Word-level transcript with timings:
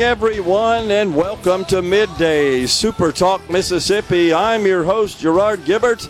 Everyone, 0.00 0.90
and 0.90 1.14
welcome 1.14 1.66
to 1.66 1.82
Midday 1.82 2.64
Super 2.64 3.12
Talk 3.12 3.50
Mississippi. 3.50 4.32
I'm 4.32 4.64
your 4.64 4.82
host, 4.82 5.20
Gerard 5.20 5.66
Gibert, 5.66 6.08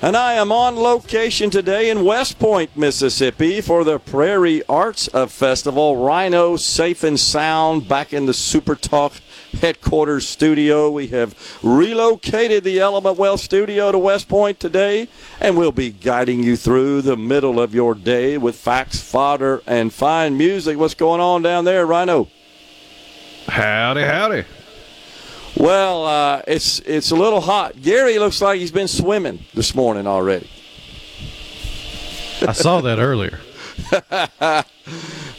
and 0.00 0.16
I 0.16 0.34
am 0.34 0.52
on 0.52 0.76
location 0.76 1.50
today 1.50 1.90
in 1.90 2.04
West 2.04 2.38
Point, 2.38 2.76
Mississippi 2.76 3.60
for 3.60 3.82
the 3.82 3.98
Prairie 3.98 4.62
Arts 4.68 5.08
Festival. 5.26 6.04
Rhino 6.04 6.56
Safe 6.56 7.02
and 7.02 7.18
Sound 7.18 7.88
back 7.88 8.12
in 8.12 8.26
the 8.26 8.32
Super 8.32 8.76
Talk 8.76 9.14
headquarters 9.60 10.28
studio. 10.28 10.88
We 10.88 11.08
have 11.08 11.34
relocated 11.64 12.62
the 12.62 12.78
Element 12.78 13.18
Wealth 13.18 13.40
studio 13.40 13.90
to 13.90 13.98
West 13.98 14.28
Point 14.28 14.60
today, 14.60 15.08
and 15.40 15.56
we'll 15.56 15.72
be 15.72 15.90
guiding 15.90 16.44
you 16.44 16.56
through 16.56 17.02
the 17.02 17.16
middle 17.16 17.60
of 17.60 17.74
your 17.74 17.96
day 17.96 18.38
with 18.38 18.54
facts, 18.54 19.00
fodder, 19.00 19.62
and 19.66 19.92
fine 19.92 20.38
music. 20.38 20.78
What's 20.78 20.94
going 20.94 21.20
on 21.20 21.42
down 21.42 21.64
there, 21.64 21.84
Rhino? 21.84 22.28
Howdy, 23.48 24.02
howdy. 24.02 24.44
Well, 25.56 26.06
uh, 26.06 26.42
it's 26.46 26.80
it's 26.80 27.10
a 27.10 27.16
little 27.16 27.40
hot. 27.40 27.80
Gary 27.82 28.18
looks 28.18 28.40
like 28.40 28.58
he's 28.60 28.72
been 28.72 28.88
swimming 28.88 29.44
this 29.54 29.74
morning 29.74 30.06
already. 30.06 30.48
I 32.40 32.52
saw 32.52 32.80
that 32.80 32.98
earlier. 32.98 33.38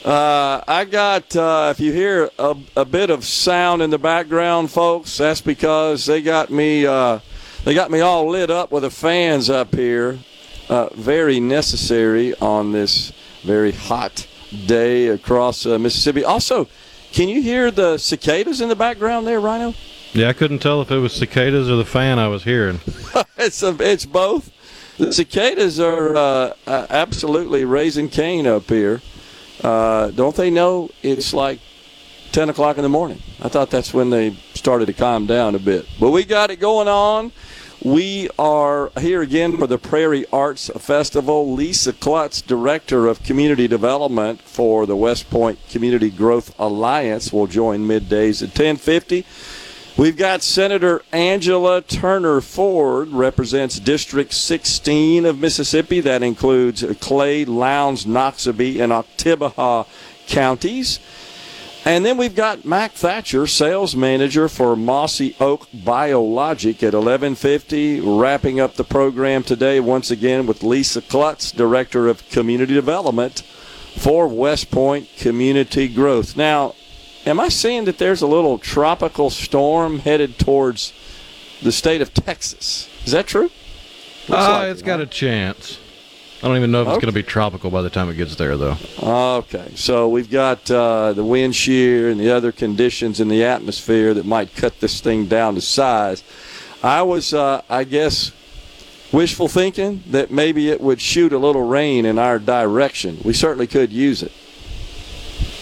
Uh, 0.03 0.61
I 0.67 0.83
got, 0.83 1.33
uh, 1.33 1.69
if 1.71 1.79
you 1.79 1.93
hear 1.93 2.29
a, 2.37 2.57
a, 2.75 2.83
bit 2.83 3.09
of 3.09 3.23
sound 3.23 3.81
in 3.81 3.89
the 3.89 3.97
background, 3.97 4.69
folks, 4.69 5.17
that's 5.17 5.39
because 5.39 6.05
they 6.05 6.21
got 6.21 6.49
me, 6.49 6.85
uh, 6.85 7.19
they 7.63 7.73
got 7.73 7.89
me 7.89 8.01
all 8.01 8.29
lit 8.29 8.51
up 8.51 8.69
with 8.69 8.83
the 8.83 8.89
fans 8.89 9.49
up 9.49 9.73
here. 9.73 10.19
Uh, 10.67 10.89
very 10.95 11.39
necessary 11.39 12.35
on 12.39 12.73
this 12.73 13.13
very 13.43 13.71
hot 13.71 14.27
day 14.65 15.07
across 15.07 15.65
uh, 15.65 15.79
Mississippi. 15.79 16.25
Also, 16.25 16.67
can 17.13 17.29
you 17.29 17.41
hear 17.41 17.71
the 17.71 17.97
cicadas 17.97 18.59
in 18.59 18.69
the 18.69 18.75
background 18.75 19.27
there, 19.27 19.39
Rhino? 19.39 19.75
Yeah, 20.13 20.29
I 20.29 20.33
couldn't 20.33 20.59
tell 20.59 20.81
if 20.81 20.91
it 20.91 20.97
was 20.97 21.13
cicadas 21.13 21.69
or 21.69 21.75
the 21.75 21.85
fan 21.85 22.19
I 22.19 22.27
was 22.27 22.43
hearing. 22.43 22.79
it's 23.37 23.63
a, 23.63 23.75
it's 23.79 24.05
both. 24.05 24.51
The 24.97 25.13
cicadas 25.13 25.79
are 25.79 26.15
uh, 26.15 26.53
absolutely 26.67 27.65
raising 27.65 28.09
Cain 28.09 28.45
up 28.45 28.67
here. 28.67 29.01
Uh, 29.63 30.11
don't 30.11 30.35
they 30.35 30.49
know 30.49 30.89
it's 31.01 31.33
like 31.33 31.59
10 32.31 32.49
o'clock 32.49 32.77
in 32.77 32.83
the 32.83 32.89
morning? 32.89 33.21
I 33.41 33.47
thought 33.47 33.69
that's 33.69 33.93
when 33.93 34.09
they 34.09 34.35
started 34.55 34.87
to 34.87 34.93
calm 34.93 35.25
down 35.25 35.55
a 35.55 35.59
bit. 35.59 35.87
But 35.99 36.09
we 36.11 36.25
got 36.25 36.49
it 36.49 36.59
going 36.59 36.87
on. 36.87 37.31
We 37.83 38.29
are 38.39 38.91
here 38.97 39.21
again 39.21 39.57
for 39.57 39.67
the 39.67 39.77
Prairie 39.77 40.25
Arts 40.31 40.69
Festival. 40.77 41.51
Lisa 41.51 41.91
Klutz, 41.91 42.41
Director 42.41 43.07
of 43.07 43.21
Community 43.23 43.67
Development 43.67 44.39
for 44.39 44.85
the 44.85 44.95
West 44.95 45.29
Point 45.29 45.59
Community 45.67 46.09
Growth 46.09 46.57
Alliance, 46.57 47.33
will 47.33 47.45
join 47.45 47.85
middays 47.85 48.41
at 48.41 48.57
1050. 48.57 49.25
We've 49.97 50.15
got 50.15 50.43
Senator 50.43 51.01
Angela 51.11 51.81
Turner 51.81 52.39
Ford, 52.39 53.09
represents 53.09 53.79
District 53.79 54.31
16 54.31 55.25
of 55.25 55.39
Mississippi. 55.39 55.99
That 55.99 56.23
includes 56.23 56.85
Clay, 57.01 57.43
Lowndes, 57.43 58.05
Noxubee, 58.05 58.79
and 58.79 58.93
Oktibbeha 58.93 59.87
counties. 60.27 60.99
And 61.85 62.05
then 62.05 62.15
we've 62.15 62.35
got 62.35 62.63
Mac 62.63 62.93
Thatcher, 62.93 63.45
sales 63.45 63.93
manager 63.93 64.47
for 64.47 64.73
Mossy 64.77 65.35
Oak 65.41 65.67
Biologic 65.73 66.77
at 66.77 66.93
1150. 66.93 67.99
Wrapping 67.99 68.61
up 68.61 68.75
the 68.75 68.85
program 68.85 69.43
today 69.43 69.81
once 69.81 70.09
again 70.09 70.45
with 70.45 70.63
Lisa 70.63 71.01
Klutz, 71.01 71.51
Director 71.51 72.07
of 72.07 72.27
Community 72.29 72.73
Development 72.73 73.41
for 73.97 74.29
West 74.29 74.71
Point 74.71 75.09
Community 75.17 75.89
Growth. 75.89 76.37
Now, 76.37 76.73
am 77.25 77.41
I 77.41 77.49
seeing 77.49 77.83
that 77.83 77.97
there's 77.97 78.21
a 78.21 78.27
little 78.27 78.57
tropical 78.57 79.29
storm 79.29 79.99
headed 79.99 80.39
towards 80.39 80.93
the 81.61 81.73
state 81.73 82.01
of 82.01 82.13
Texas? 82.13 82.89
Is 83.03 83.11
that 83.11 83.27
true? 83.27 83.51
Looks 84.29 84.41
uh, 84.41 84.51
like 84.53 84.71
it's 84.71 84.81
it, 84.81 84.85
got 84.85 84.99
huh? 84.99 85.03
a 85.03 85.07
chance. 85.07 85.79
I 86.43 86.47
don't 86.47 86.57
even 86.57 86.71
know 86.71 86.81
if 86.81 86.87
it's 86.89 86.97
okay. 86.97 87.05
going 87.05 87.13
to 87.13 87.17
be 87.17 87.23
tropical 87.23 87.71
by 87.71 87.81
the 87.81 87.89
time 87.89 88.09
it 88.09 88.15
gets 88.15 88.35
there, 88.35 88.57
though. 88.57 88.75
Okay, 89.01 89.71
so 89.75 90.09
we've 90.09 90.29
got 90.29 90.69
uh, 90.69 91.13
the 91.13 91.23
wind 91.23 91.55
shear 91.55 92.09
and 92.09 92.19
the 92.19 92.31
other 92.31 92.51
conditions 92.51 93.21
in 93.21 93.29
the 93.29 93.45
atmosphere 93.45 94.13
that 94.13 94.25
might 94.25 94.53
cut 94.53 94.81
this 94.81 94.99
thing 94.99 95.27
down 95.27 95.55
to 95.55 95.61
size. 95.61 96.21
I 96.83 97.01
was, 97.03 97.33
uh, 97.33 97.61
I 97.69 97.85
guess, 97.85 98.33
wishful 99.13 99.47
thinking 99.47 100.03
that 100.07 100.31
maybe 100.31 100.69
it 100.69 100.81
would 100.81 100.99
shoot 100.99 101.31
a 101.31 101.37
little 101.37 101.63
rain 101.65 102.05
in 102.05 102.19
our 102.19 102.39
direction. 102.39 103.19
We 103.23 103.31
certainly 103.31 103.67
could 103.67 103.93
use 103.93 104.21
it. 104.21 104.33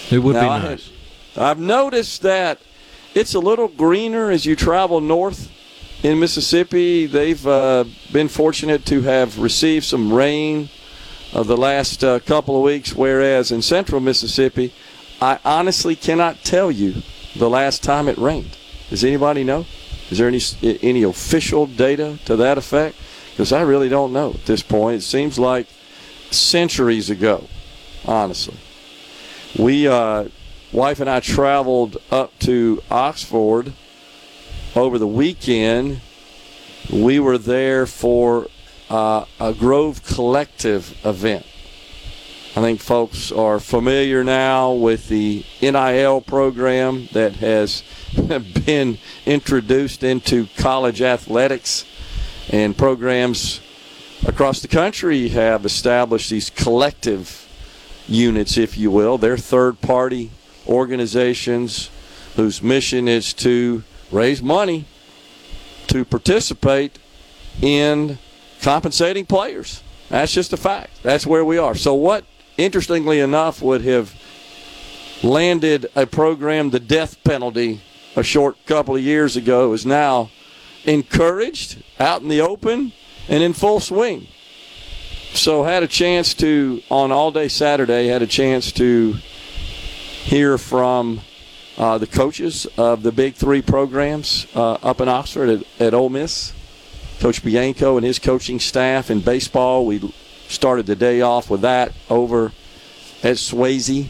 It 0.09 0.17
would 0.17 0.33
now, 0.33 0.57
be 0.57 0.65
nice. 0.67 0.89
I've 1.37 1.59
noticed 1.59 2.23
that 2.23 2.57
it's 3.13 3.35
a 3.35 3.39
little 3.39 3.67
greener 3.67 4.31
as 4.31 4.47
you 4.47 4.55
travel 4.55 4.99
north 4.99 5.51
in 6.03 6.19
Mississippi. 6.19 7.05
They've 7.05 7.45
uh, 7.45 7.85
been 8.11 8.27
fortunate 8.27 8.85
to 8.87 9.01
have 9.01 9.39
received 9.39 9.85
some 9.85 10.13
rain 10.13 10.69
of 11.33 11.47
the 11.47 11.57
last 11.57 12.03
uh, 12.03 12.19
couple 12.19 12.55
of 12.57 12.63
weeks, 12.63 12.93
whereas 12.93 13.51
in 13.51 13.61
central 13.61 14.01
Mississippi, 14.01 14.73
I 15.21 15.39
honestly 15.45 15.95
cannot 15.95 16.43
tell 16.43 16.71
you 16.71 17.01
the 17.35 17.49
last 17.49 17.83
time 17.83 18.07
it 18.07 18.17
rained. 18.17 18.57
Does 18.89 19.03
anybody 19.03 19.43
know? 19.43 19.65
Is 20.09 20.17
there 20.17 20.27
any 20.27 20.41
any 20.81 21.03
official 21.03 21.65
data 21.67 22.19
to 22.25 22.35
that 22.35 22.57
effect? 22.57 22.97
Because 23.31 23.53
I 23.53 23.61
really 23.61 23.87
don't 23.87 24.11
know 24.11 24.31
at 24.31 24.45
this 24.45 24.61
point. 24.61 24.97
It 24.97 25.03
seems 25.03 25.39
like 25.39 25.67
centuries 26.31 27.09
ago, 27.09 27.47
honestly. 28.05 28.57
We 29.57 29.87
uh, 29.87 30.25
wife 30.73 30.99
and 30.99 31.09
I 31.09 31.21
traveled 31.21 31.97
up 32.11 32.37
to 32.39 32.83
Oxford 32.91 33.73
over 34.75 34.97
the 34.97 35.07
weekend. 35.07 36.01
We 36.91 37.19
were 37.19 37.37
there 37.37 37.85
for 37.85 38.47
uh, 38.89 39.25
a 39.39 39.53
Grove 39.53 40.03
Collective 40.03 40.97
event. 41.05 41.45
I 42.53 42.59
think 42.59 42.81
folks 42.81 43.31
are 43.31 43.59
familiar 43.61 44.23
now 44.23 44.73
with 44.73 45.07
the 45.07 45.45
NIL 45.61 46.19
program 46.21 47.07
that 47.13 47.35
has 47.37 47.83
been 48.65 48.97
introduced 49.25 50.03
into 50.03 50.47
college 50.57 51.01
athletics, 51.01 51.85
and 52.49 52.77
programs 52.77 53.61
across 54.25 54.61
the 54.61 54.67
country 54.67 55.29
have 55.29 55.65
established 55.65 56.29
these 56.29 56.49
collective 56.49 57.47
units, 58.07 58.57
if 58.57 58.77
you 58.77 58.91
will. 58.91 59.17
They're 59.17 59.37
third 59.37 59.79
party 59.79 60.31
organizations 60.67 61.89
whose 62.35 62.61
mission 62.61 63.07
is 63.07 63.33
to 63.35 63.83
raise 64.11 64.41
money 64.41 64.85
to 65.87 66.05
participate 66.05 66.97
in 67.61 68.17
compensating 68.61 69.25
players. 69.25 69.83
That's 70.09 70.33
just 70.33 70.53
a 70.53 70.57
fact. 70.57 71.03
That's 71.03 71.25
where 71.25 71.45
we 71.45 71.57
are. 71.57 71.75
So, 71.75 71.93
what, 71.93 72.25
interestingly 72.57 73.19
enough, 73.19 73.61
would 73.61 73.81
have 73.83 74.13
landed 75.23 75.89
a 75.95 76.05
program, 76.05 76.69
the 76.69 76.79
death 76.79 77.23
penalty, 77.23 77.81
a 78.15 78.23
short 78.23 78.57
couple 78.65 78.95
of 78.95 79.01
years 79.01 79.35
ago, 79.35 79.73
is 79.73 79.85
now 79.85 80.29
encouraged 80.85 81.81
out 81.99 82.21
in 82.21 82.27
the 82.27 82.41
open 82.41 82.91
and 83.29 83.43
in 83.43 83.53
full 83.53 83.79
swing. 83.79 84.27
so 85.33 85.63
had 85.63 85.83
a 85.83 85.87
chance 85.87 86.33
to 86.33 86.81
on 86.89 87.11
all 87.11 87.31
day 87.31 87.47
Saturday 87.47 88.07
had 88.07 88.21
a 88.21 88.27
chance 88.27 88.71
to 88.71 89.13
hear 90.23 90.57
from 90.57 91.21
uh, 91.81 91.97
the 91.97 92.05
coaches 92.05 92.67
of 92.77 93.01
the 93.01 93.11
Big 93.11 93.33
Three 93.33 93.63
programs 93.63 94.45
uh, 94.53 94.73
up 94.83 95.01
in 95.01 95.09
Oxford 95.09 95.49
at, 95.49 95.81
at 95.81 95.93
Ole 95.95 96.09
Miss. 96.09 96.53
Coach 97.19 97.43
Bianco 97.43 97.97
and 97.97 98.05
his 98.05 98.19
coaching 98.19 98.59
staff 98.59 99.09
in 99.09 99.19
baseball. 99.19 99.87
We 99.87 100.13
started 100.47 100.85
the 100.85 100.95
day 100.95 101.21
off 101.21 101.49
with 101.49 101.61
that 101.61 101.91
over 102.07 102.51
at 103.23 103.37
Swayze 103.37 104.07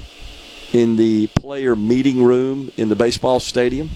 in 0.74 0.98
the 0.98 1.28
player 1.28 1.76
meeting 1.76 2.22
room 2.24 2.74
in 2.76 2.90
the 2.90 2.96
baseball 2.96 3.40
stadium. 3.40 3.90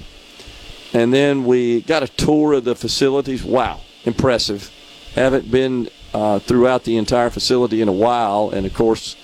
And 0.93 1.13
then 1.13 1.43
we 1.43 1.81
got 1.81 2.01
a 2.01 2.07
tour 2.07 2.53
of 2.53 2.63
the 2.63 2.75
facilities. 2.75 3.43
Wow, 3.43 3.81
impressive. 4.05 4.71
Haven't 5.15 5.51
been 5.51 5.89
uh, 6.13 6.39
throughout 6.39 6.85
the 6.85 6.95
entire 6.95 7.29
facility 7.29 7.81
in 7.81 7.89
a 7.89 7.93
while. 7.93 8.51
And 8.51 8.65
of 8.65 8.73
course, 8.73 9.17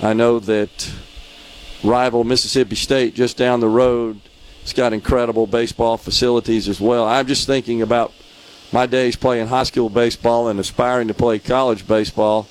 I 0.00 0.14
know 0.14 0.38
that 0.38 0.90
rival 1.82 2.24
Mississippi 2.24 2.76
State 2.76 3.14
just 3.14 3.36
down 3.36 3.60
the 3.60 3.68
road 3.68 4.20
It's 4.62 4.72
got 4.72 4.92
incredible 4.92 5.46
baseball 5.46 5.96
facilities 5.96 6.68
as 6.68 6.80
well. 6.80 7.06
I'm 7.06 7.26
just 7.26 7.46
thinking 7.46 7.82
about 7.82 8.12
my 8.72 8.86
days 8.86 9.16
playing 9.16 9.48
high 9.48 9.64
school 9.64 9.88
baseball 9.88 10.48
and 10.48 10.60
aspiring 10.60 11.08
to 11.08 11.14
play 11.14 11.38
college 11.38 11.86
baseball. 11.86 12.46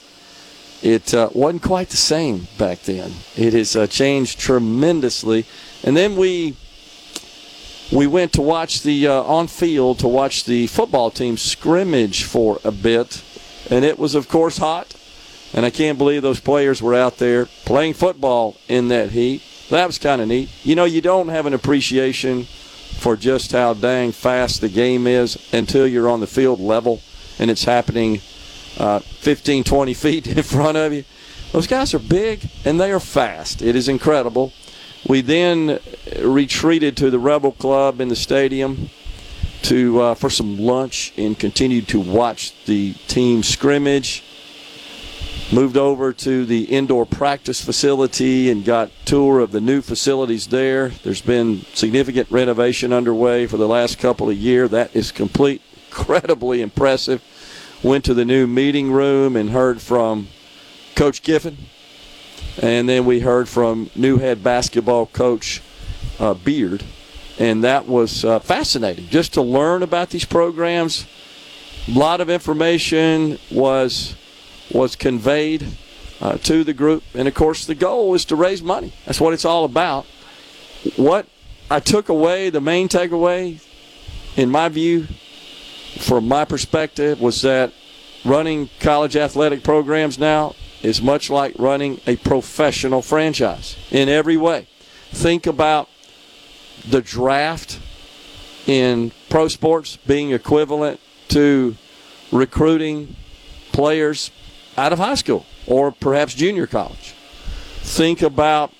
It 0.81 1.13
uh, 1.13 1.29
wasn't 1.33 1.63
quite 1.63 1.89
the 1.89 1.97
same 1.97 2.47
back 2.57 2.81
then. 2.81 3.11
It 3.35 3.53
has 3.53 3.75
uh, 3.75 3.87
changed 3.87 4.39
tremendously. 4.39 5.45
And 5.83 5.95
then 5.95 6.15
we 6.15 6.55
we 7.91 8.05
went 8.05 8.33
to 8.33 8.41
watch 8.41 8.83
the 8.83 9.07
uh, 9.07 9.23
on 9.23 9.47
field 9.47 9.99
to 9.99 10.07
watch 10.07 10.45
the 10.45 10.67
football 10.67 11.11
team 11.11 11.37
scrimmage 11.37 12.23
for 12.23 12.59
a 12.63 12.71
bit, 12.71 13.23
and 13.69 13.83
it 13.83 13.97
was 13.97 14.13
of 14.15 14.27
course 14.27 14.57
hot. 14.57 14.95
And 15.53 15.65
I 15.65 15.69
can't 15.69 15.97
believe 15.97 16.21
those 16.21 16.39
players 16.39 16.81
were 16.81 16.95
out 16.95 17.17
there 17.17 17.45
playing 17.65 17.93
football 17.93 18.57
in 18.67 18.89
that 18.89 19.11
heat. 19.11 19.41
That 19.69 19.87
was 19.87 19.97
kind 19.97 20.21
of 20.21 20.27
neat. 20.27 20.49
You 20.63 20.75
know, 20.75 20.85
you 20.85 21.01
don't 21.01 21.29
have 21.29 21.45
an 21.45 21.53
appreciation 21.53 22.43
for 22.43 23.15
just 23.15 23.51
how 23.51 23.73
dang 23.73 24.11
fast 24.11 24.61
the 24.61 24.69
game 24.69 25.07
is 25.07 25.37
until 25.53 25.87
you're 25.87 26.09
on 26.09 26.19
the 26.19 26.27
field 26.27 26.59
level 26.59 27.01
and 27.39 27.49
it's 27.49 27.63
happening 27.63 28.21
uh, 28.77 28.99
15, 28.99 29.63
20 29.63 29.93
feet 29.95 30.27
in 30.27 30.43
front 30.43 30.77
of 30.77 30.93
you. 30.93 31.03
Those 31.51 31.67
guys 31.67 31.93
are 31.93 31.99
big 31.99 32.47
and 32.65 32.79
they 32.79 32.91
are 32.91 32.99
fast. 32.99 33.61
It 33.61 33.75
is 33.75 33.87
incredible. 33.87 34.53
We 35.07 35.21
then 35.21 35.79
retreated 36.21 36.97
to 36.97 37.09
the 37.09 37.19
Rebel 37.19 37.53
Club 37.53 38.01
in 38.01 38.09
the 38.09 38.15
stadium 38.15 38.89
to 39.63 40.01
uh, 40.01 40.15
for 40.15 40.29
some 40.29 40.59
lunch 40.59 41.13
and 41.17 41.37
continued 41.37 41.87
to 41.89 41.99
watch 41.99 42.53
the 42.65 42.93
team 43.07 43.43
scrimmage 43.43 44.23
moved 45.51 45.77
over 45.77 46.13
to 46.13 46.45
the 46.45 46.65
indoor 46.65 47.05
practice 47.05 47.63
facility 47.63 48.51
and 48.51 48.63
got 48.63 48.91
tour 49.05 49.39
of 49.39 49.51
the 49.51 49.61
new 49.61 49.81
facilities 49.81 50.47
there. 50.47 50.89
There's 50.89 51.21
been 51.21 51.61
significant 51.73 52.29
renovation 52.29 52.93
underway 52.93 53.47
for 53.47 53.57
the 53.57 53.67
last 53.67 53.97
couple 53.97 54.29
of 54.29 54.37
years. 54.37 54.69
That 54.69 54.95
is 54.95 55.11
complete, 55.11 55.61
incredibly 55.87 56.61
impressive. 56.61 57.23
Went 57.81 58.05
to 58.05 58.13
the 58.13 58.25
new 58.25 58.45
meeting 58.45 58.91
room 58.91 59.35
and 59.35 59.49
heard 59.49 59.81
from 59.81 60.27
Coach 60.95 61.23
Kiffin, 61.23 61.57
and 62.61 62.87
then 62.87 63.05
we 63.05 63.21
heard 63.21 63.47
from 63.47 63.89
new 63.95 64.17
head 64.17 64.43
basketball 64.43 65.05
coach 65.07 65.61
uh, 66.19 66.33
Beard, 66.33 66.83
and 67.39 67.63
that 67.63 67.87
was 67.87 68.25
uh, 68.25 68.39
fascinating 68.39 69.07
just 69.07 69.33
to 69.33 69.41
learn 69.41 69.81
about 69.81 70.09
these 70.09 70.25
programs. 70.25 71.07
A 71.87 71.91
lot 71.91 72.19
of 72.19 72.29
information 72.29 73.39
was 73.49 74.15
was 74.71 74.95
conveyed 74.95 75.65
uh, 76.21 76.37
to 76.39 76.63
the 76.63 76.73
group. 76.73 77.03
And 77.13 77.27
of 77.27 77.33
course, 77.33 77.65
the 77.65 77.75
goal 77.75 78.13
is 78.13 78.25
to 78.25 78.35
raise 78.35 78.61
money. 78.61 78.93
That's 79.05 79.21
what 79.21 79.33
it's 79.33 79.45
all 79.45 79.65
about. 79.65 80.05
What 80.95 81.27
I 81.69 81.79
took 81.79 82.09
away, 82.09 82.49
the 82.49 82.61
main 82.61 82.89
takeaway, 82.89 83.63
in 84.35 84.49
my 84.49 84.69
view, 84.69 85.07
from 85.99 86.27
my 86.27 86.45
perspective, 86.45 87.19
was 87.19 87.41
that 87.41 87.73
running 88.25 88.69
college 88.79 89.15
athletic 89.15 89.63
programs 89.63 90.19
now 90.19 90.55
is 90.81 91.01
much 91.01 91.29
like 91.29 91.53
running 91.57 91.99
a 92.07 92.15
professional 92.17 93.01
franchise 93.01 93.75
in 93.91 94.09
every 94.09 94.37
way. 94.37 94.67
Think 95.11 95.47
about 95.47 95.89
the 96.87 97.01
draft 97.01 97.79
in 98.65 99.11
pro 99.29 99.47
sports 99.47 99.97
being 99.97 100.31
equivalent 100.31 100.99
to 101.29 101.75
recruiting 102.31 103.15
players 103.71 104.31
out 104.79 104.93
of 104.93 104.99
high 104.99 105.15
school 105.15 105.45
or 105.67 105.91
perhaps 105.91 106.33
junior 106.33 106.65
college. 106.65 107.13
Think 107.81 108.21
about 108.21 108.73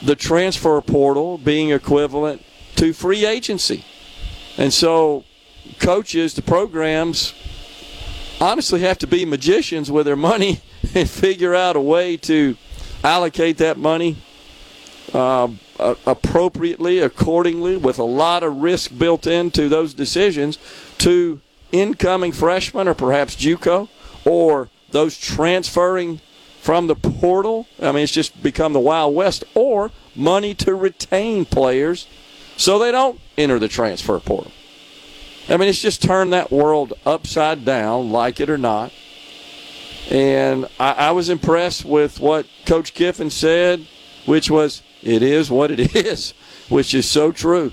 the 0.00 0.16
transfer 0.16 0.80
portal 0.80 1.38
being 1.38 1.70
equivalent 1.70 2.44
to 2.76 2.92
free 2.92 3.24
agency. 3.24 3.84
And 4.56 4.72
so, 4.72 5.24
coaches, 5.78 6.34
the 6.34 6.42
programs, 6.42 7.34
honestly 8.40 8.80
have 8.80 8.98
to 8.98 9.06
be 9.06 9.24
magicians 9.24 9.90
with 9.90 10.06
their 10.06 10.16
money 10.16 10.60
and 10.94 11.08
figure 11.08 11.54
out 11.54 11.76
a 11.76 11.80
way 11.80 12.16
to 12.16 12.56
allocate 13.04 13.58
that 13.58 13.76
money 13.76 14.16
uh, 15.12 15.48
appropriately, 16.06 16.98
accordingly, 17.00 17.76
with 17.76 17.98
a 17.98 18.04
lot 18.04 18.42
of 18.42 18.56
risk 18.56 18.96
built 18.96 19.26
into 19.26 19.68
those 19.68 19.94
decisions 19.94 20.58
to 20.98 21.40
incoming 21.70 22.32
freshmen 22.32 22.88
or 22.88 22.94
perhaps 22.94 23.36
JUCO 23.36 23.88
or 24.24 24.68
those 24.92 25.18
transferring 25.18 26.20
from 26.60 26.86
the 26.86 26.94
portal. 26.94 27.66
I 27.80 27.90
mean, 27.92 28.04
it's 28.04 28.12
just 28.12 28.40
become 28.42 28.72
the 28.72 28.80
Wild 28.80 29.14
West, 29.14 29.44
or 29.54 29.90
money 30.14 30.54
to 30.54 30.74
retain 30.74 31.44
players 31.44 32.06
so 32.56 32.78
they 32.78 32.92
don't 32.92 33.18
enter 33.36 33.58
the 33.58 33.68
transfer 33.68 34.18
portal. 34.20 34.52
I 35.48 35.56
mean, 35.56 35.68
it's 35.68 35.82
just 35.82 36.02
turned 36.02 36.32
that 36.32 36.52
world 36.52 36.92
upside 37.04 37.64
down, 37.64 38.12
like 38.12 38.38
it 38.38 38.48
or 38.48 38.58
not. 38.58 38.92
And 40.08 40.66
I, 40.78 40.92
I 40.92 41.10
was 41.10 41.28
impressed 41.28 41.84
with 41.84 42.20
what 42.20 42.46
Coach 42.64 42.94
Kiffin 42.94 43.30
said, 43.30 43.86
which 44.26 44.50
was, 44.50 44.82
it 45.02 45.22
is 45.22 45.50
what 45.50 45.70
it 45.72 45.96
is, 45.96 46.32
which 46.68 46.94
is 46.94 47.08
so 47.08 47.32
true. 47.32 47.72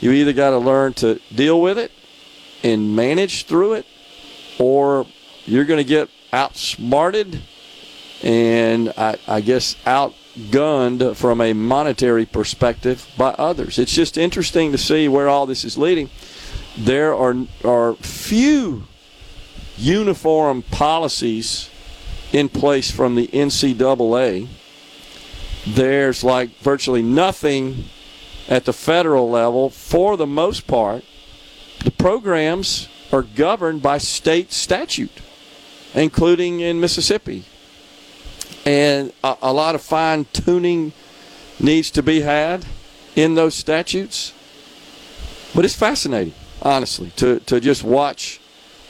You 0.00 0.12
either 0.12 0.32
got 0.32 0.50
to 0.50 0.58
learn 0.58 0.94
to 0.94 1.20
deal 1.34 1.60
with 1.60 1.78
it 1.78 1.92
and 2.62 2.96
manage 2.96 3.44
through 3.44 3.74
it, 3.74 3.86
or 4.58 5.06
you're 5.44 5.64
going 5.66 5.78
to 5.78 5.84
get 5.84 6.08
outsmarted 6.32 7.42
and 8.22 8.92
I, 8.96 9.16
I 9.26 9.40
guess 9.40 9.76
outgunned 9.86 11.16
from 11.16 11.40
a 11.40 11.52
monetary 11.52 12.26
perspective 12.26 13.06
by 13.16 13.30
others. 13.30 13.78
It's 13.78 13.92
just 13.92 14.18
interesting 14.18 14.72
to 14.72 14.78
see 14.78 15.08
where 15.08 15.28
all 15.28 15.46
this 15.46 15.64
is 15.64 15.78
leading. 15.78 16.10
There 16.76 17.14
are 17.14 17.34
are 17.64 17.94
few 17.94 18.84
uniform 19.76 20.62
policies 20.62 21.70
in 22.32 22.48
place 22.48 22.90
from 22.90 23.14
the 23.14 23.28
NCAA. 23.28 24.48
There's 25.66 26.22
like 26.22 26.50
virtually 26.58 27.02
nothing 27.02 27.84
at 28.48 28.64
the 28.64 28.72
federal 28.72 29.30
level 29.30 29.70
for 29.70 30.16
the 30.16 30.26
most 30.26 30.66
part. 30.66 31.04
The 31.84 31.90
programs 31.90 32.88
are 33.12 33.22
governed 33.22 33.82
by 33.82 33.98
state 33.98 34.52
statute 34.52 35.10
including 35.94 36.60
in 36.60 36.80
Mississippi. 36.80 37.44
And 38.64 39.12
a, 39.24 39.36
a 39.42 39.52
lot 39.52 39.74
of 39.74 39.82
fine 39.82 40.26
tuning 40.32 40.92
needs 41.58 41.90
to 41.92 42.02
be 42.02 42.20
had 42.20 42.64
in 43.16 43.34
those 43.34 43.54
statutes. 43.54 44.32
But 45.54 45.64
it's 45.64 45.74
fascinating, 45.74 46.34
honestly, 46.62 47.10
to, 47.16 47.40
to 47.40 47.60
just 47.60 47.82
watch 47.82 48.40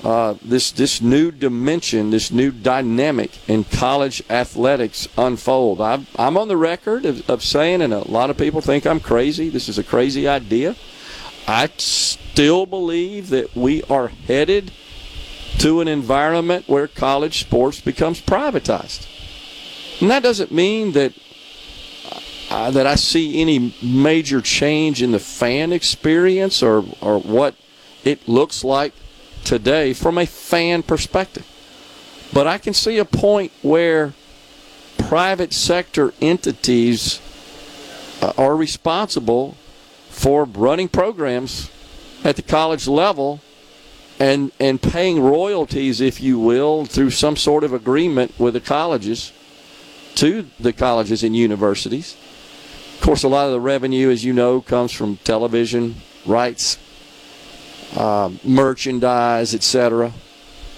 uh, 0.04 0.34
this 0.42 0.72
this 0.72 1.02
new 1.02 1.30
dimension, 1.30 2.10
this 2.10 2.30
new 2.30 2.50
dynamic 2.50 3.30
in 3.48 3.64
college 3.64 4.22
athletics 4.30 5.06
unfold. 5.18 5.80
i 5.80 5.94
am 5.94 6.06
I'm 6.16 6.36
on 6.38 6.48
the 6.48 6.56
record 6.56 7.04
of, 7.04 7.28
of, 7.28 7.42
saying, 7.42 7.82
and 7.82 7.92
a 7.92 8.10
lot 8.10 8.30
of 8.30 8.38
people 8.38 8.62
think 8.62 8.86
I'm 8.86 9.00
crazy. 9.00 9.50
This 9.50 9.68
is 9.68 9.78
a 9.78 9.84
crazy 9.84 10.26
idea. 10.26 10.74
I 11.46 11.68
still 11.76 12.64
believe 12.64 13.28
that 13.30 13.54
we 13.54 13.82
are 13.84 14.08
headed 14.08 14.72
to 15.58 15.80
an 15.80 15.88
environment 15.88 16.68
where 16.68 16.88
college 16.88 17.40
sports 17.40 17.80
becomes 17.80 18.20
privatized. 18.20 19.06
And 20.00 20.10
that 20.10 20.22
doesn't 20.22 20.50
mean 20.50 20.92
that 20.92 21.12
uh, 22.50 22.70
that 22.72 22.86
I 22.86 22.96
see 22.96 23.40
any 23.40 23.74
major 23.80 24.40
change 24.40 25.02
in 25.02 25.12
the 25.12 25.20
fan 25.20 25.72
experience 25.72 26.62
or, 26.64 26.84
or 27.00 27.20
what 27.20 27.54
it 28.02 28.28
looks 28.28 28.64
like 28.64 28.92
today 29.44 29.92
from 29.92 30.18
a 30.18 30.26
fan 30.26 30.82
perspective. 30.82 31.46
But 32.32 32.48
I 32.48 32.58
can 32.58 32.74
see 32.74 32.98
a 32.98 33.04
point 33.04 33.52
where 33.62 34.14
private 34.98 35.52
sector 35.52 36.12
entities 36.20 37.20
uh, 38.20 38.32
are 38.36 38.56
responsible 38.56 39.56
for 40.08 40.44
running 40.44 40.88
programs 40.88 41.70
at 42.24 42.36
the 42.36 42.42
college 42.42 42.88
level 42.88 43.40
and 44.20 44.52
and 44.60 44.80
paying 44.80 45.20
royalties, 45.20 46.00
if 46.00 46.20
you 46.20 46.38
will, 46.38 46.84
through 46.84 47.10
some 47.10 47.36
sort 47.36 47.64
of 47.64 47.72
agreement 47.72 48.38
with 48.38 48.54
the 48.54 48.60
colleges 48.60 49.32
to 50.16 50.46
the 50.60 50.72
colleges 50.72 51.24
and 51.24 51.34
universities. 51.34 52.16
Of 52.96 53.00
course, 53.00 53.22
a 53.22 53.28
lot 53.28 53.46
of 53.46 53.52
the 53.52 53.60
revenue, 53.60 54.10
as 54.10 54.22
you 54.22 54.34
know, 54.34 54.60
comes 54.60 54.92
from 54.92 55.16
television 55.24 55.96
rights, 56.26 56.78
uh, 57.96 58.30
merchandise, 58.44 59.54
etc. 59.54 60.12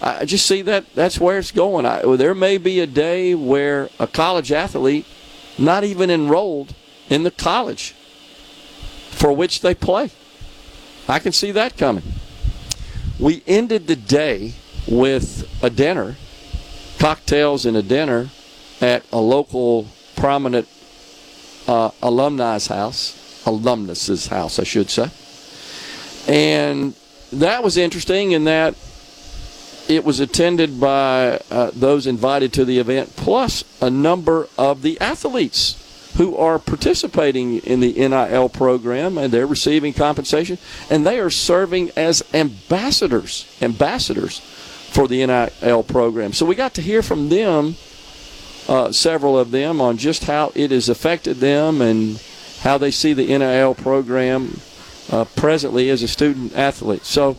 I 0.00 0.25
just 0.25 0.46
see 0.46 0.62
that 0.62 0.94
that's 0.94 1.18
where 1.18 1.38
it's 1.38 1.50
going. 1.50 1.84
I, 1.84 2.02
there 2.16 2.34
may 2.34 2.58
be 2.58 2.78
a 2.78 2.87
day 2.87 3.34
where 3.34 3.88
a 3.99 4.06
college 4.06 4.52
athlete, 4.52 5.06
not 5.58 5.82
even 5.82 6.11
enrolled 6.11 6.75
in 7.11 7.25
the 7.25 7.30
college 7.32 7.94
for 9.11 9.32
which 9.32 9.61
they 9.61 9.75
play, 9.75 10.11
I 11.08 11.18
can 11.18 11.32
see 11.32 11.50
that 11.52 11.76
coming. 11.76 12.04
We 13.19 13.42
ended 13.47 13.87
the 13.87 13.97
day 13.97 14.54
with 14.87 15.49
a 15.62 15.71
dinner, 15.71 16.16
cocktails 16.99 17.66
and 17.66 17.76
a 17.76 17.83
dinner 17.83 18.31
at 18.81 19.04
a 19.12 19.21
local 19.21 19.87
prominent 20.16 20.69
uh, 21.69 21.90
alumni's 22.02 22.66
house, 22.66 23.42
alumnus's 23.47 24.26
house, 24.26 24.59
I 24.59 24.64
should 24.64 24.90
say. 24.90 25.11
And 26.26 26.95
that 27.33 27.62
was 27.62 27.76
interesting 27.76 28.33
in 28.33 28.45
that 28.45 28.75
it 29.88 30.04
was 30.04 30.21
attended 30.21 30.81
by 30.81 31.40
uh, 31.50 31.71
those 31.75 32.07
invited 32.07 32.52
to 32.54 32.64
the 32.64 32.78
event, 32.78 33.14
plus 33.16 33.64
a 33.81 33.90
number 33.90 34.49
of 34.57 34.83
the 34.83 35.00
athletes 35.00 35.81
who 36.16 36.37
are 36.37 36.59
participating 36.59 37.59
in 37.59 37.81
the 37.81 37.92
NIL 37.92 38.49
program 38.49 39.16
and 39.16 39.33
they're 39.33 39.47
receiving 39.47 39.92
compensation 39.92 40.59
and 40.90 41.07
they 41.07 41.19
are 41.19 41.31
serving 41.31 41.90
as 41.97 42.23
ambassadors, 42.35 43.47
ambassadors 43.62 44.40
for 44.92 45.09
the 45.09 45.25
NIL 45.26 45.83
program. 45.83 46.33
So 46.33 46.45
we 46.45 46.54
got 46.54 46.75
to 46.75 46.83
hear 46.83 47.02
from 47.02 47.31
them, 47.31 47.76
uh, 48.69 48.92
several 48.92 49.38
of 49.38 49.50
them, 49.50 49.81
on 49.81 49.97
just 49.97 50.25
how 50.25 50.52
it 50.54 50.71
has 50.71 50.88
affected 50.88 51.38
them 51.38 51.81
and 51.81 52.23
how 52.61 52.76
they 52.76 52.90
see 52.90 53.14
the 53.14 53.26
NIL 53.26 53.75
program 53.75 54.61
uh, 55.11 55.25
presently 55.35 55.88
as 55.88 56.02
a 56.02 56.09
student 56.09 56.54
athlete. 56.54 57.04
So 57.04 57.38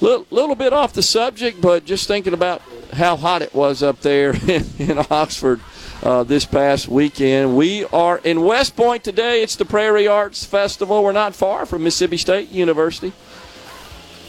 a 0.00 0.04
little, 0.04 0.26
little 0.30 0.54
bit 0.54 0.72
off 0.72 0.92
the 0.92 1.02
subject, 1.02 1.60
but 1.60 1.86
just 1.86 2.06
thinking 2.06 2.34
about 2.34 2.60
how 2.92 3.16
hot 3.16 3.40
it 3.40 3.54
was 3.54 3.82
up 3.82 4.00
there 4.00 4.34
in, 4.48 4.64
in 4.78 4.98
Oxford 5.10 5.60
uh, 6.04 6.22
this 6.22 6.44
past 6.44 6.86
weekend. 6.86 7.56
We 7.56 7.84
are 7.86 8.18
in 8.18 8.42
West 8.42 8.76
Point 8.76 9.02
today. 9.02 9.42
It's 9.42 9.56
the 9.56 9.64
Prairie 9.64 10.06
Arts 10.06 10.44
Festival. 10.44 11.02
We're 11.02 11.12
not 11.12 11.34
far 11.34 11.64
from 11.64 11.82
Mississippi 11.82 12.18
State 12.18 12.50
University. 12.50 13.12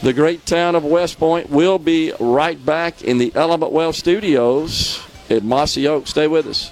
The 0.02 0.14
great 0.14 0.46
town 0.46 0.76
of 0.76 0.86
West 0.86 1.20
Point 1.20 1.50
will 1.50 1.78
be 1.78 2.14
right 2.20 2.64
back 2.66 3.04
in 3.04 3.18
the 3.18 3.32
Element 3.36 3.74
Wealth 3.74 3.96
Studios 3.96 5.02
at 5.30 5.44
Mossy 5.44 5.88
Oak. 5.88 6.08
Stay 6.08 6.28
with 6.28 6.48
us. 6.48 6.72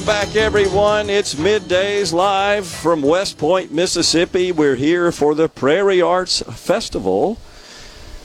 Welcome 0.00 0.28
back, 0.28 0.34
everyone. 0.34 1.10
It's 1.10 1.34
middays 1.34 2.14
live 2.14 2.66
from 2.66 3.02
West 3.02 3.36
Point, 3.36 3.70
Mississippi. 3.70 4.50
We're 4.50 4.76
here 4.76 5.12
for 5.12 5.34
the 5.34 5.46
Prairie 5.46 6.00
Arts 6.00 6.40
Festival. 6.40 7.36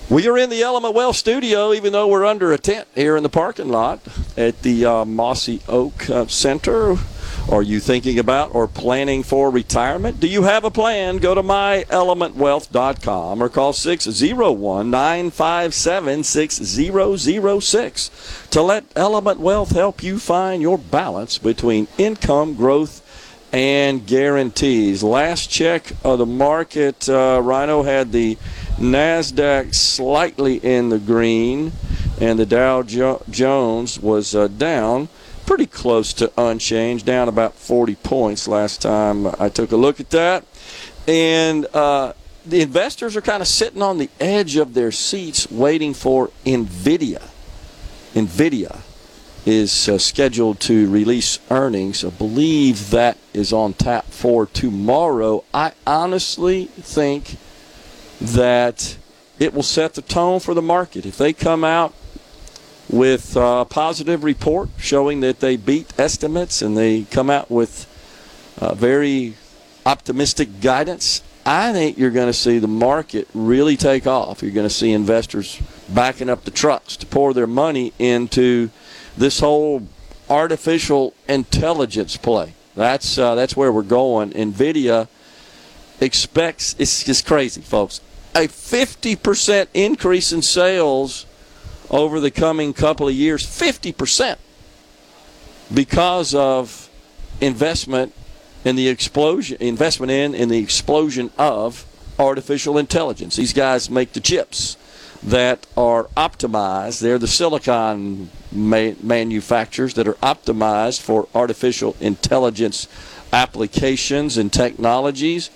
We 0.10 0.26
are 0.30 0.38
in 0.38 0.50
the 0.50 0.64
Element 0.64 0.94
Wealth 0.94 1.18
studio, 1.18 1.74
even 1.74 1.92
though 1.92 2.08
we're 2.08 2.24
under 2.24 2.54
a 2.54 2.58
tent 2.58 2.88
here 2.96 3.18
in 3.18 3.24
the 3.24 3.30
parking 3.30 3.68
lot 3.68 4.00
at 4.38 4.62
the 4.62 4.86
uh, 4.86 5.04
Mossy 5.04 5.60
Oak 5.68 6.10
uh, 6.10 6.28
Center. 6.28 6.96
Are 7.48 7.62
you 7.62 7.80
thinking 7.80 8.18
about 8.18 8.56
or 8.56 8.68
planning 8.68 9.22
for 9.22 9.52
retirement? 9.52 10.20
Do 10.20 10.26
you 10.28 10.42
have 10.44 10.64
a 10.64 10.72
plan? 10.72 11.18
Go 11.18 11.36
to 11.36 11.44
myelementwealth.com 11.44 13.44
or 13.44 13.50
call 13.50 13.72
601 13.72 14.90
957 14.90 16.24
6006 16.24 18.48
to 18.50 18.62
let 18.64 18.86
Element 18.96 19.40
Wealth 19.40 19.70
help 19.72 20.02
you 20.02 20.18
find 20.18 20.64
your 20.64 20.80
balance 20.80 21.38
between 21.38 21.88
income 22.00 22.56
growth 22.56 23.04
and 23.54 24.08
guarantees. 24.08 25.04
Last 25.04 25.48
check 25.48 25.92
of 26.04 26.18
the 26.18 26.26
market, 26.26 27.08
uh, 27.08 27.40
Rhino 27.44 27.84
had 27.84 28.12
the 28.12 28.40
NASDAQ 28.78 29.76
slightly 29.76 30.56
in 30.58 30.90
the 30.90 30.98
green, 30.98 31.74
and 32.20 32.40
the 32.40 32.48
Dow 32.48 32.82
jo- 32.82 33.22
Jones 33.30 34.00
was 34.00 34.34
uh, 34.34 34.48
down 34.48 35.10
pretty 35.46 35.66
close 35.68 36.14
to 36.14 36.32
unchanged, 36.38 37.06
down 37.06 37.28
about 37.28 37.54
40 37.54 37.96
points 37.96 38.48
last 38.48 38.82
time 38.82 39.28
I 39.40 39.50
took 39.50 39.72
a 39.72 39.78
look 39.78 40.00
at 40.00 40.10
that. 40.10 40.44
And 41.08 41.66
uh, 41.74 42.14
the 42.46 42.62
investors 42.62 43.16
are 43.16 43.22
kind 43.22 43.42
of 43.42 43.48
sitting 43.48 43.82
on 43.82 43.98
the 43.98 44.10
edge 44.20 44.56
of 44.56 44.74
their 44.74 44.92
seats 44.92 45.50
waiting 45.52 45.94
for 45.94 46.32
NVIDIA. 46.46 47.30
NVIDIA 48.14 48.82
is 49.46 49.88
uh, 49.88 49.98
scheduled 49.98 50.60
to 50.60 50.90
release 50.90 51.40
earnings. 51.52 52.04
I 52.04 52.10
believe 52.10 52.90
that 52.90 53.18
is 53.34 53.54
on 53.54 53.74
tap 53.74 54.06
for 54.06 54.48
tomorrow. 54.48 55.44
I 55.54 55.74
honestly 55.86 56.66
think 56.66 57.38
that 58.20 58.98
it 59.38 59.54
will 59.54 59.64
set 59.64 59.94
the 59.94 60.02
tone 60.02 60.40
for 60.40 60.54
the 60.54 60.62
market. 60.62 61.06
If 61.06 61.18
they 61.18 61.34
come 61.34 61.64
out 61.64 61.94
with 62.90 63.36
a 63.36 63.66
positive 63.70 64.24
report 64.24 64.70
showing 64.78 65.22
that 65.22 65.40
they 65.40 65.58
beat 65.58 65.92
estimates 66.00 66.62
and 66.62 66.78
they 66.78 67.04
come 67.04 67.30
out 67.30 67.50
with 67.50 67.88
very 68.76 69.36
optimistic 69.86 70.62
guidance, 70.62 71.22
I 71.46 71.74
think 71.74 71.98
you're 71.98 72.12
going 72.12 72.28
to 72.28 72.34
see 72.34 72.58
the 72.58 72.68
market 72.68 73.28
really 73.36 73.78
take 73.78 74.08
off. 74.08 74.42
You're 74.42 74.52
going 74.52 74.68
to 74.68 74.74
see 74.74 74.92
investors 74.92 75.62
backing 75.88 76.30
up 76.30 76.44
the 76.44 76.52
trucks 76.52 76.98
to 76.98 77.06
pour 77.06 77.36
their 77.36 77.48
money 77.48 77.94
into 78.00 78.72
this 79.16 79.40
whole 79.40 79.88
artificial 80.28 81.14
intelligence 81.30 82.18
play. 82.18 82.54
That's 82.76 83.18
uh, 83.18 83.36
that's 83.36 83.56
where 83.56 83.72
we're 83.72 83.84
going. 83.84 84.32
Nvidia 84.32 85.08
expects 86.02 86.76
it's 86.80 87.04
just 87.04 87.26
crazy, 87.26 87.62
folks. 87.62 88.02
A 88.34 88.48
50% 88.50 89.68
increase 89.74 90.34
in 90.34 90.42
sales 90.42 91.26
over 91.96 92.20
the 92.20 92.30
coming 92.30 92.74
couple 92.74 93.08
of 93.08 93.14
years 93.14 93.46
50% 93.46 94.36
because 95.74 96.36
of 96.36 96.90
investment 97.40 98.14
in 98.66 98.76
the 98.76 98.90
explosion 98.90 99.58
investment 99.62 100.12
in 100.12 100.36
in 100.36 100.50
the 100.50 100.58
explosion 100.58 101.32
of 101.38 101.86
artificial 102.20 102.78
intelligence. 102.78 103.38
These 103.38 103.54
guys 103.54 103.90
make 103.90 104.12
the 104.12 104.20
chips 104.20 104.76
that 105.24 105.66
are 105.78 106.06
optimized. 106.18 107.00
They're 107.00 107.18
the 107.18 107.28
silicon 107.28 108.30
ma- 108.52 108.94
manufacturers 109.02 109.94
that 109.94 110.08
are 110.08 110.16
optimized 110.16 111.02
for 111.02 111.30
artificial 111.34 111.96
intelligence 112.02 112.90
applications 113.32 114.38
and 114.38 114.52
technologies 114.52 115.50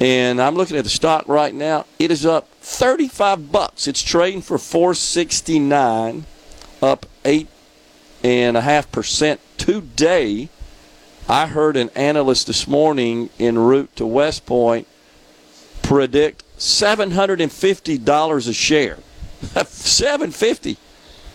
and 0.00 0.40
I'm 0.40 0.54
looking 0.54 0.76
at 0.76 0.84
the 0.84 0.90
stock 0.90 1.28
right 1.28 1.54
now. 1.54 1.86
It 1.98 2.10
is 2.10 2.26
up 2.26 2.48
35 2.60 3.52
bucks. 3.52 3.86
It's 3.86 4.02
trading 4.02 4.42
for 4.42 4.58
469, 4.58 6.24
up 6.82 7.06
eight 7.24 7.48
and 8.22 8.56
a 8.56 8.60
half 8.60 8.90
percent 8.90 9.40
today. 9.58 10.48
I 11.28 11.46
heard 11.46 11.76
an 11.76 11.90
analyst 11.94 12.46
this 12.46 12.66
morning 12.66 13.30
en 13.38 13.58
route 13.58 13.94
to 13.96 14.06
West 14.06 14.44
Point 14.44 14.86
predict 15.82 16.44
$750 16.58 18.48
a 18.48 18.52
share. 18.52 18.98
750 19.66 20.76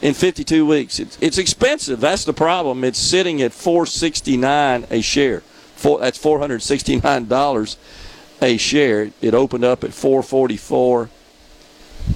in 0.02 0.14
52 0.14 0.66
weeks. 0.66 1.00
It's, 1.00 1.18
it's 1.22 1.38
expensive. 1.38 2.00
That's 2.00 2.26
the 2.26 2.34
problem. 2.34 2.84
It's 2.84 3.00
sitting 3.00 3.42
at 3.42 3.54
469 3.54 4.88
a 4.90 5.02
share. 5.02 5.42
Four, 5.76 6.00
that's 6.00 6.18
$469 6.18 7.78
a 8.42 8.58
share. 8.58 9.12
It 9.22 9.34
opened 9.34 9.64
up 9.64 9.84
at 9.84 9.94
444 9.94 11.10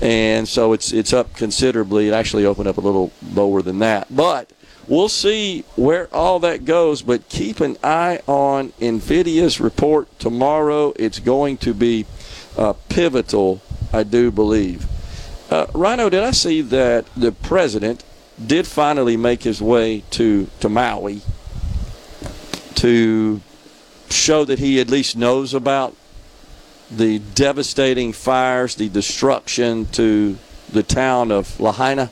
and 0.01 0.47
so 0.47 0.73
it's 0.73 0.91
it's 0.91 1.13
up 1.13 1.35
considerably. 1.35 2.07
It 2.07 2.13
actually 2.13 2.45
opened 2.45 2.67
up 2.67 2.77
a 2.77 2.81
little 2.81 3.11
lower 3.33 3.61
than 3.61 3.79
that, 3.79 4.13
but 4.13 4.51
we'll 4.87 5.09
see 5.09 5.61
where 5.75 6.13
all 6.13 6.39
that 6.39 6.65
goes. 6.65 7.01
But 7.01 7.29
keep 7.29 7.59
an 7.59 7.77
eye 7.83 8.21
on 8.27 8.71
Nvidia's 8.79 9.59
report 9.59 10.19
tomorrow. 10.19 10.93
It's 10.95 11.19
going 11.19 11.57
to 11.57 11.73
be 11.73 12.05
uh, 12.57 12.73
pivotal, 12.89 13.61
I 13.91 14.03
do 14.03 14.31
believe. 14.31 14.87
Uh, 15.49 15.67
Rhino, 15.73 16.09
did 16.09 16.23
I 16.23 16.31
see 16.31 16.61
that 16.61 17.05
the 17.15 17.31
president 17.31 18.03
did 18.43 18.65
finally 18.65 19.15
make 19.15 19.43
his 19.43 19.61
way 19.61 20.03
to 20.11 20.47
to 20.59 20.69
Maui 20.69 21.21
to 22.75 23.41
show 24.09 24.43
that 24.45 24.59
he 24.59 24.79
at 24.79 24.89
least 24.89 25.15
knows 25.15 25.53
about 25.53 25.95
the 26.95 27.19
devastating 27.19 28.13
fires, 28.13 28.75
the 28.75 28.89
destruction 28.89 29.85
to 29.93 30.37
the 30.71 30.83
town 30.83 31.31
of 31.31 31.59
Lahaina. 31.59 32.09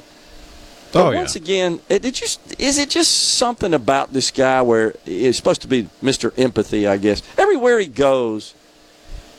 But 0.92 1.06
Oh, 1.08 1.12
yeah. 1.12 1.18
once 1.20 1.36
again, 1.36 1.80
it, 1.88 2.02
just 2.14 2.40
is 2.60 2.78
it 2.78 2.90
just 2.90 3.12
something 3.38 3.74
about 3.74 4.12
this 4.12 4.30
guy 4.30 4.62
where 4.62 4.94
he's 5.06 5.38
supposed 5.38 5.62
to 5.62 5.68
be 5.68 5.88
Mr. 6.04 6.38
Empathy, 6.38 6.86
I 6.86 6.98
guess. 6.98 7.22
Everywhere 7.38 7.80
he 7.80 7.88
goes, 7.88 8.54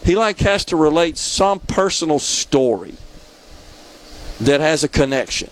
he 0.04 0.16
like 0.16 0.38
has 0.40 0.64
to 0.66 0.76
relate 0.76 1.18
some 1.18 1.58
personal 1.61 2.18
story 2.18 2.94
that 4.40 4.61
has 4.61 4.82
a 4.82 4.88
connection 4.88 5.50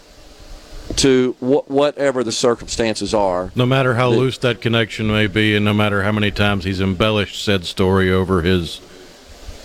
to 0.97 1.33
wh- 1.39 1.71
whatever 1.71 2.25
the 2.25 2.33
circumstances 2.33 3.13
are. 3.15 3.53
No 3.55 3.67
matter 3.67 3.95
how 3.95 4.11
The- 4.11 4.17
loose 4.17 4.39
that 4.39 4.61
connection 4.61 5.07
may 5.09 5.27
be, 5.27 5.55
and 5.55 5.65
no 5.65 5.75
matter 5.75 6.03
how 6.03 6.13
many 6.13 6.31
times 6.31 6.65
he's 6.65 6.81
embellished 6.81 7.45
said 7.45 7.65
story 7.67 8.11
over 8.11 8.43
his 8.43 8.81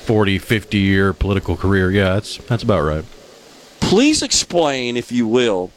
40, 0.06 0.38
50 0.40 0.78
year 0.78 1.14
political 1.14 1.56
career, 1.56 1.90
yeah, 1.92 2.14
that's 2.16 2.38
that's 2.38 2.64
about 2.64 2.82
right. 2.84 3.04
Please 3.80 4.22
explain, 4.22 4.98
if 4.98 5.12
you 5.12 5.28
will, 5.28 5.72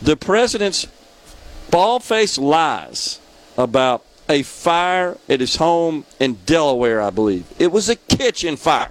the 0.00 0.16
president's 0.16 0.86
bald-faced 1.70 2.38
lies 2.38 3.20
about 3.56 4.04
a 4.28 4.42
fire 4.42 5.18
at 5.28 5.40
his 5.40 5.56
home 5.56 6.04
in 6.20 6.34
Delaware, 6.46 7.02
I 7.02 7.10
believe. 7.10 7.44
It 7.58 7.72
was 7.72 7.88
a 7.88 7.96
kitchen 7.96 8.56
fire, 8.56 8.90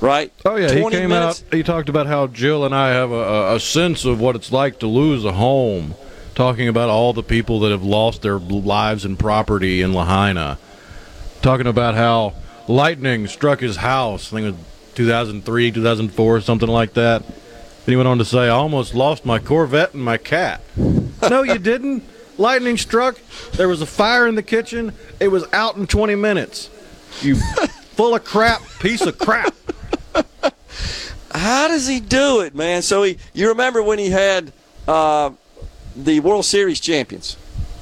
right? 0.00 0.32
Oh 0.44 0.56
yeah, 0.56 0.72
he 0.72 0.88
came 0.90 1.08
minutes- 1.10 1.42
out. 1.46 1.54
He 1.54 1.62
talked 1.62 1.88
about 1.88 2.06
how 2.06 2.26
Jill 2.26 2.64
and 2.64 2.74
I 2.74 2.90
have 2.90 3.10
a, 3.10 3.54
a 3.54 3.60
sense 3.60 4.04
of 4.04 4.20
what 4.20 4.36
it's 4.36 4.52
like 4.52 4.78
to 4.80 4.86
lose 4.86 5.24
a 5.24 5.32
home. 5.32 5.94
Talking 6.34 6.66
about 6.66 6.88
all 6.88 7.12
the 7.12 7.22
people 7.22 7.60
that 7.60 7.70
have 7.70 7.84
lost 7.84 8.22
their 8.22 8.38
lives 8.40 9.04
and 9.04 9.16
property 9.16 9.82
in 9.82 9.92
Lahaina. 9.92 10.58
Talking 11.42 11.68
about 11.68 11.94
how 11.94 12.34
lightning 12.68 13.26
struck 13.26 13.60
his 13.60 13.76
house. 13.76 14.32
I 14.32 14.36
think 14.36 14.46
it 14.48 14.50
was 14.52 14.60
2003, 14.94 15.70
2004, 15.72 16.40
something 16.40 16.68
like 16.68 16.94
that. 16.94 17.26
Then 17.26 17.92
he 17.92 17.96
went 17.96 18.08
on 18.08 18.18
to 18.18 18.24
say, 18.24 18.44
"I 18.44 18.48
almost 18.48 18.94
lost 18.94 19.24
my 19.24 19.38
Corvette 19.38 19.94
and 19.94 20.02
my 20.02 20.16
cat." 20.16 20.62
no, 20.76 21.42
you 21.42 21.58
didn't. 21.58 22.04
Lightning 22.36 22.76
struck. 22.76 23.20
There 23.52 23.68
was 23.68 23.80
a 23.80 23.86
fire 23.86 24.26
in 24.26 24.34
the 24.34 24.42
kitchen. 24.42 24.92
It 25.20 25.28
was 25.28 25.44
out 25.52 25.76
in 25.76 25.86
20 25.86 26.14
minutes. 26.16 26.68
You 27.20 27.36
full 27.94 28.14
of 28.14 28.24
crap 28.24 28.60
piece 28.80 29.02
of 29.02 29.18
crap. 29.18 29.54
How 31.34 31.68
does 31.68 31.86
he 31.86 32.00
do 32.00 32.40
it, 32.40 32.54
man? 32.54 32.82
So 32.82 33.02
he, 33.02 33.18
you 33.32 33.48
remember 33.48 33.82
when 33.82 33.98
he 33.98 34.10
had 34.10 34.52
uh, 34.86 35.30
the 35.96 36.20
World 36.20 36.44
Series 36.44 36.78
champions 36.80 37.36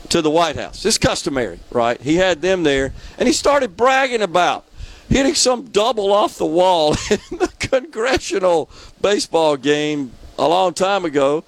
to 0.09 0.23
the 0.23 0.31
White 0.31 0.57
House? 0.57 0.85
It's 0.85 0.99
customary, 0.99 1.61
right? 1.71 2.01
He 2.01 2.17
had 2.17 2.41
them 2.41 2.63
there, 2.63 2.95
and 3.19 3.27
he 3.27 3.33
started 3.35 3.77
bragging 3.77 4.23
about 4.23 4.65
hitting 5.13 5.35
some 5.35 5.67
double 5.67 6.11
off 6.13 6.39
the 6.39 6.47
wall 6.47 6.93
in 7.11 7.39
the 7.39 7.53
congressional 7.59 8.71
baseball 9.01 9.57
game 9.57 10.11
a 10.39 10.49
long 10.49 10.73
time 10.73 11.05
ago. 11.05 11.45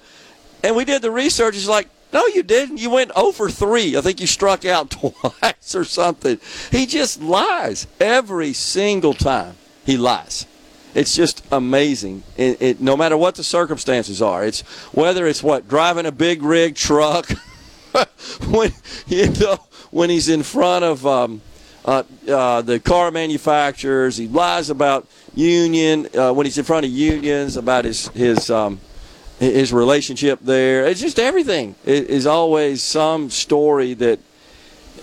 And 0.63 0.75
we 0.75 0.85
did 0.85 1.01
the 1.01 1.11
research. 1.11 1.55
He's 1.55 1.67
like, 1.67 1.89
no, 2.13 2.25
you 2.27 2.43
didn't. 2.43 2.77
You 2.77 2.91
went 2.91 3.13
0 3.13 3.31
for 3.31 3.49
3. 3.49 3.97
I 3.97 4.01
think 4.01 4.21
you 4.21 4.27
struck 4.27 4.65
out 4.65 4.89
twice 4.91 5.75
or 5.75 5.83
something. 5.83 6.39
He 6.71 6.85
just 6.85 7.21
lies 7.21 7.87
every 7.99 8.53
single 8.53 9.13
time. 9.13 9.55
He 9.85 9.97
lies. 9.97 10.45
It's 10.93 11.13
just 11.13 11.45
amazing. 11.51 12.23
It, 12.37 12.61
it, 12.61 12.81
no 12.81 12.95
matter 12.95 13.17
what 13.17 13.35
the 13.35 13.43
circumstances 13.43 14.21
are, 14.21 14.45
it's 14.45 14.61
whether 14.93 15.27
it's 15.27 15.43
what 15.43 15.67
driving 15.67 16.05
a 16.05 16.11
big 16.11 16.41
rig 16.41 16.75
truck, 16.75 17.29
when 18.47 18.71
you 19.05 19.29
know 19.31 19.57
when 19.91 20.09
he's 20.09 20.29
in 20.29 20.41
front 20.41 20.85
of 20.85 21.05
um, 21.05 21.41
uh, 21.85 22.03
uh, 22.27 22.61
the 22.61 22.79
car 22.79 23.11
manufacturers, 23.11 24.17
he 24.17 24.27
lies 24.27 24.69
about 24.69 25.07
union 25.35 26.07
uh, 26.17 26.33
when 26.33 26.45
he's 26.45 26.57
in 26.57 26.65
front 26.65 26.85
of 26.85 26.91
unions 26.91 27.55
about 27.57 27.85
his 27.85 28.07
his 28.09 28.49
um, 28.49 28.79
his 29.39 29.71
relationship 29.71 30.39
there. 30.41 30.85
It's 30.85 30.99
just 31.01 31.19
everything 31.19 31.75
it 31.85 32.09
is 32.09 32.25
always 32.25 32.81
some 32.81 33.29
story 33.29 33.93
that 33.95 34.19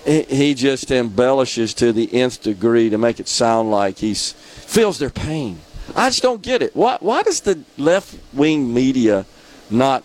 he- 0.05 0.23
he 0.23 0.55
just 0.55 0.91
embellishes 0.91 1.73
to 1.75 1.93
the 1.93 2.13
nth 2.13 2.43
degree 2.43 2.91
to 2.91 2.99
make 2.99 3.21
it 3.21 3.29
sound 3.29 3.71
like 3.71 3.99
he's 3.99 4.33
feels 4.33 4.99
their 4.99 5.11
pain. 5.11 5.61
I 5.95 6.09
just 6.09 6.23
don't 6.23 6.43
get 6.43 6.63
it. 6.63 6.75
Why 6.75 6.97
why 7.01 7.23
does 7.23 7.41
the 7.43 7.61
left 7.79 8.17
wing 8.33 8.73
media 8.75 9.27
not 9.71 10.03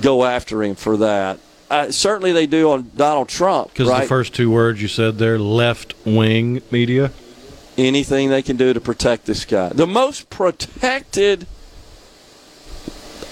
go 0.00 0.24
after 0.24 0.62
him 0.62 0.74
for 0.76 0.96
that? 0.98 1.40
Uh, 1.70 1.90
certainly 1.90 2.32
they 2.32 2.46
do 2.46 2.70
on 2.70 2.90
Donald 2.96 3.28
Trump, 3.28 3.70
Because 3.72 3.88
right? 3.88 4.02
the 4.02 4.06
first 4.08 4.34
two 4.34 4.50
words 4.50 4.80
you 4.80 4.86
said 4.88 5.18
there, 5.18 5.38
left 5.38 5.94
wing 6.04 6.62
media. 6.70 7.10
anything 7.76 8.28
they 8.30 8.42
can 8.42 8.56
do 8.56 8.72
to 8.72 8.80
protect 8.80 9.26
this 9.26 9.44
guy. 9.44 9.68
The 9.70 9.86
most 9.86 10.30
protected, 10.30 11.46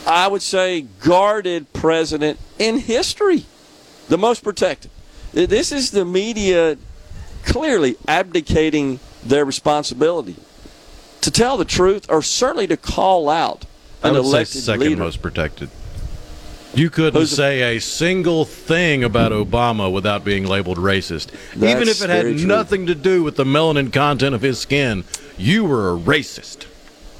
I 0.06 0.26
would 0.28 0.42
say, 0.42 0.82
guarded 1.00 1.72
president 1.72 2.38
in 2.58 2.78
history. 2.78 3.46
The 4.08 4.18
most 4.18 4.42
protected. 4.44 4.90
This 5.32 5.72
is 5.72 5.92
the 5.92 6.04
media 6.04 6.76
clearly 7.44 7.96
abdicating 8.06 8.98
their 9.24 9.44
responsibility 9.44 10.36
to 11.22 11.30
tell 11.30 11.56
the 11.56 11.64
truth 11.64 12.06
or 12.10 12.20
certainly 12.20 12.66
to 12.66 12.76
call 12.76 13.28
out 13.30 13.64
I 14.02 14.08
an 14.08 14.14
would 14.14 14.24
say 14.24 14.28
elected 14.28 14.62
second 14.62 14.80
leader. 14.88 15.02
most 15.02 15.22
protected. 15.22 15.70
You 16.74 16.90
couldn't 16.90 17.26
say 17.26 17.76
a 17.76 17.80
single 17.80 18.44
thing 18.44 19.04
about 19.04 19.32
Obama 19.32 19.92
without 19.92 20.24
being 20.24 20.44
labeled 20.44 20.78
racist. 20.78 21.32
Even 21.56 21.88
if 21.88 22.02
it 22.02 22.10
had 22.10 22.26
nothing 22.46 22.86
to 22.86 22.94
do 22.94 23.22
with 23.22 23.36
the 23.36 23.44
melanin 23.44 23.92
content 23.92 24.34
of 24.34 24.42
his 24.42 24.58
skin, 24.58 25.04
you 25.36 25.64
were 25.64 25.94
a 25.94 25.98
racist. 25.98 26.66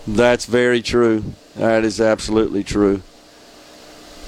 That's 0.07 0.47
very 0.47 0.83
true. 0.83 1.25
That 1.57 1.85
is 1.85 2.01
absolutely 2.01 2.65
true. 2.65 3.03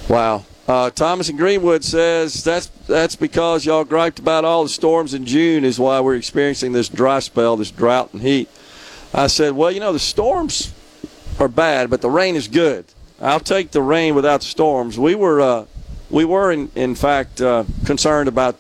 Wow. 0.08 0.44
Uh, 0.68 0.90
Thomas 0.90 1.28
in 1.28 1.36
Greenwood 1.36 1.84
says 1.84 2.42
that's 2.42 2.66
that's 2.88 3.14
because 3.14 3.64
y'all 3.64 3.84
griped 3.84 4.18
about 4.18 4.44
all 4.44 4.64
the 4.64 4.68
storms 4.68 5.14
in 5.14 5.24
June 5.24 5.64
is 5.64 5.78
why 5.78 6.00
we're 6.00 6.16
experiencing 6.16 6.72
this 6.72 6.88
dry 6.88 7.20
spell, 7.20 7.56
this 7.56 7.70
drought 7.70 8.12
and 8.12 8.22
heat. 8.22 8.48
I 9.14 9.28
said, 9.28 9.52
well, 9.52 9.70
you 9.70 9.80
know, 9.80 9.92
the 9.92 9.98
storms 9.98 10.72
are 11.38 11.48
bad, 11.48 11.88
but 11.88 12.00
the 12.00 12.10
rain 12.10 12.34
is 12.34 12.48
good. 12.48 12.84
I'll 13.20 13.40
take 13.40 13.70
the 13.70 13.83
rain 13.83 14.14
without 14.14 14.42
storms. 14.42 14.98
We 14.98 15.14
were 15.14 15.40
uh, 15.40 15.66
we 16.11 16.24
were 16.24 16.52
in 16.52 16.70
in 16.74 16.94
fact 16.94 17.40
uh, 17.40 17.64
concerned 17.85 18.29
about 18.29 18.57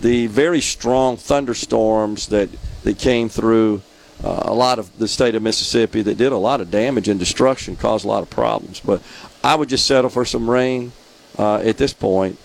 the 0.00 0.26
very 0.28 0.60
strong 0.60 1.16
thunderstorms 1.16 2.28
that 2.28 2.48
that 2.84 2.98
came 2.98 3.28
through 3.28 3.82
uh, 4.24 4.42
a 4.44 4.54
lot 4.54 4.78
of 4.78 4.98
the 4.98 5.08
state 5.08 5.34
of 5.34 5.42
Mississippi 5.42 6.02
that 6.02 6.16
did 6.16 6.32
a 6.32 6.36
lot 6.36 6.60
of 6.60 6.70
damage 6.70 7.08
and 7.08 7.18
destruction, 7.18 7.76
caused 7.76 8.04
a 8.04 8.08
lot 8.08 8.22
of 8.22 8.30
problems. 8.30 8.80
But 8.80 9.02
I 9.42 9.54
would 9.54 9.68
just 9.68 9.86
settle 9.86 10.10
for 10.10 10.24
some 10.24 10.48
rain 10.48 10.92
uh, 11.38 11.56
at 11.56 11.76
this 11.76 11.92
point. 11.92 12.38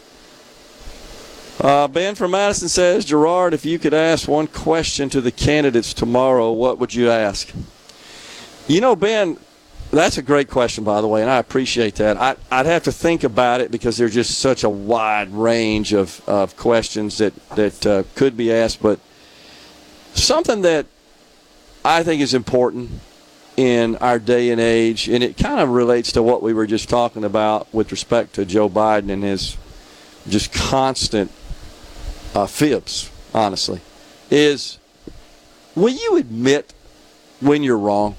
Uh, 1.59 1.87
ben 1.87 2.13
from 2.13 2.31
Madison 2.31 2.69
says, 2.69 3.05
Gerard, 3.05 3.53
if 3.53 3.65
you 3.65 3.79
could 3.79 3.93
ask 3.93 4.27
one 4.27 4.47
question 4.47 5.09
to 5.09 5.21
the 5.21 5.31
candidates 5.31 5.93
tomorrow, 5.93 6.51
what 6.51 6.77
would 6.77 6.93
you 6.93 7.09
ask? 7.09 7.51
You 8.67 8.81
know, 8.81 8.95
Ben, 8.95 9.37
that's 9.91 10.17
a 10.17 10.21
great 10.21 10.49
question, 10.49 10.83
by 10.83 11.01
the 11.01 11.07
way, 11.07 11.21
and 11.21 11.31
I 11.31 11.37
appreciate 11.37 11.95
that. 11.95 12.17
I, 12.17 12.35
I'd 12.51 12.65
have 12.65 12.83
to 12.83 12.91
think 12.91 13.23
about 13.23 13.61
it 13.61 13.71
because 13.71 13.97
there's 13.97 14.13
just 14.13 14.39
such 14.39 14.63
a 14.63 14.69
wide 14.69 15.31
range 15.31 15.93
of, 15.93 16.21
of 16.27 16.57
questions 16.57 17.19
that, 17.19 17.33
that 17.49 17.85
uh, 17.85 18.03
could 18.15 18.35
be 18.35 18.51
asked. 18.51 18.81
But 18.81 18.99
something 20.13 20.61
that 20.61 20.87
I 21.85 22.03
think 22.03 22.21
is 22.21 22.33
important 22.33 22.91
in 23.55 23.95
our 23.97 24.19
day 24.19 24.51
and 24.51 24.59
age, 24.59 25.07
and 25.07 25.23
it 25.23 25.37
kind 25.37 25.59
of 25.59 25.69
relates 25.69 26.11
to 26.11 26.21
what 26.21 26.43
we 26.43 26.53
were 26.53 26.67
just 26.67 26.89
talking 26.89 27.23
about 27.23 27.73
with 27.73 27.91
respect 27.91 28.33
to 28.35 28.45
Joe 28.45 28.69
Biden 28.69 29.09
and 29.09 29.23
his 29.23 29.57
just 30.27 30.53
constant 30.53 31.31
uh, 32.35 32.45
fibs, 32.45 33.09
honestly, 33.33 33.79
is 34.29 34.77
will 35.75 35.93
you 35.93 36.17
admit 36.17 36.73
when 37.39 37.63
you're 37.63 37.77
wrong? 37.77 38.15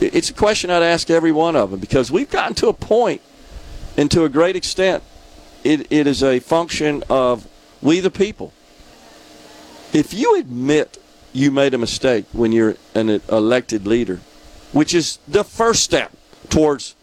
It- 0.00 0.14
It's 0.14 0.30
a 0.30 0.34
question 0.34 0.70
I'd 0.70 0.82
ask 0.82 1.10
every 1.10 1.32
one 1.32 1.56
of 1.56 1.70
them 1.70 1.80
because 1.80 2.10
we've 2.10 2.30
gotten 2.30 2.54
to 2.56 2.68
a 2.68 2.72
point, 2.72 3.20
and 3.96 4.10
to 4.10 4.24
a 4.24 4.28
great 4.28 4.56
extent, 4.56 5.02
it, 5.64 5.86
it 5.90 6.06
is 6.06 6.22
a 6.22 6.38
function 6.40 7.02
of 7.08 7.46
we 7.82 8.00
the 8.00 8.10
people. 8.10 8.52
If 9.92 10.12
you 10.12 10.36
admit 10.38 10.98
you 11.32 11.50
made 11.50 11.74
a 11.74 11.78
mistake 11.78 12.24
when 12.32 12.52
you're 12.52 12.76
an 12.94 13.20
elected 13.30 13.86
leader, 13.86 14.20
which 14.72 14.94
is 14.94 15.18
the 15.28 15.44
first 15.44 15.82
step 15.82 16.12
towards 16.48 16.94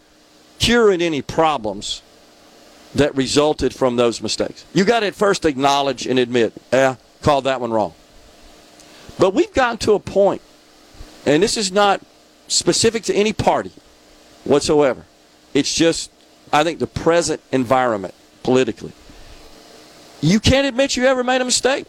curing 0.60 1.02
any 1.02 1.22
problems 1.22 2.02
that 2.96 3.16
resulted 3.16 3.74
from 3.74 3.96
those 3.96 4.22
mistakes. 4.22 4.66
You 4.74 4.86
got 4.86 5.00
to 5.02 5.12
first 5.12 5.46
acknowledge 5.46 6.06
and 6.06 6.20
admit, 6.20 6.54
yeah, 6.72 6.96
called 7.22 7.46
that 7.46 7.60
one 7.60 7.72
wrong. 7.72 7.94
But 9.18 9.34
we've 9.34 9.54
gotten 9.54 9.78
to 9.80 9.94
a 9.94 10.00
point, 10.00 10.42
and 11.26 11.42
this 11.42 11.58
is 11.58 11.72
not 11.72 12.02
specific 12.48 13.04
to 13.04 13.14
any 13.14 13.34
party 13.34 13.72
whatsoever. 14.44 15.06
It's 15.54 15.74
just, 15.74 16.12
I 16.52 16.64
think, 16.64 16.80
the 16.80 16.88
present 16.88 17.42
environment 17.52 18.14
politically. 18.44 18.92
You 20.22 20.40
can't 20.40 20.66
admit 20.66 20.96
you 20.96 21.06
ever 21.06 21.24
made 21.24 21.42
a 21.42 21.46
mistake. 21.46 21.86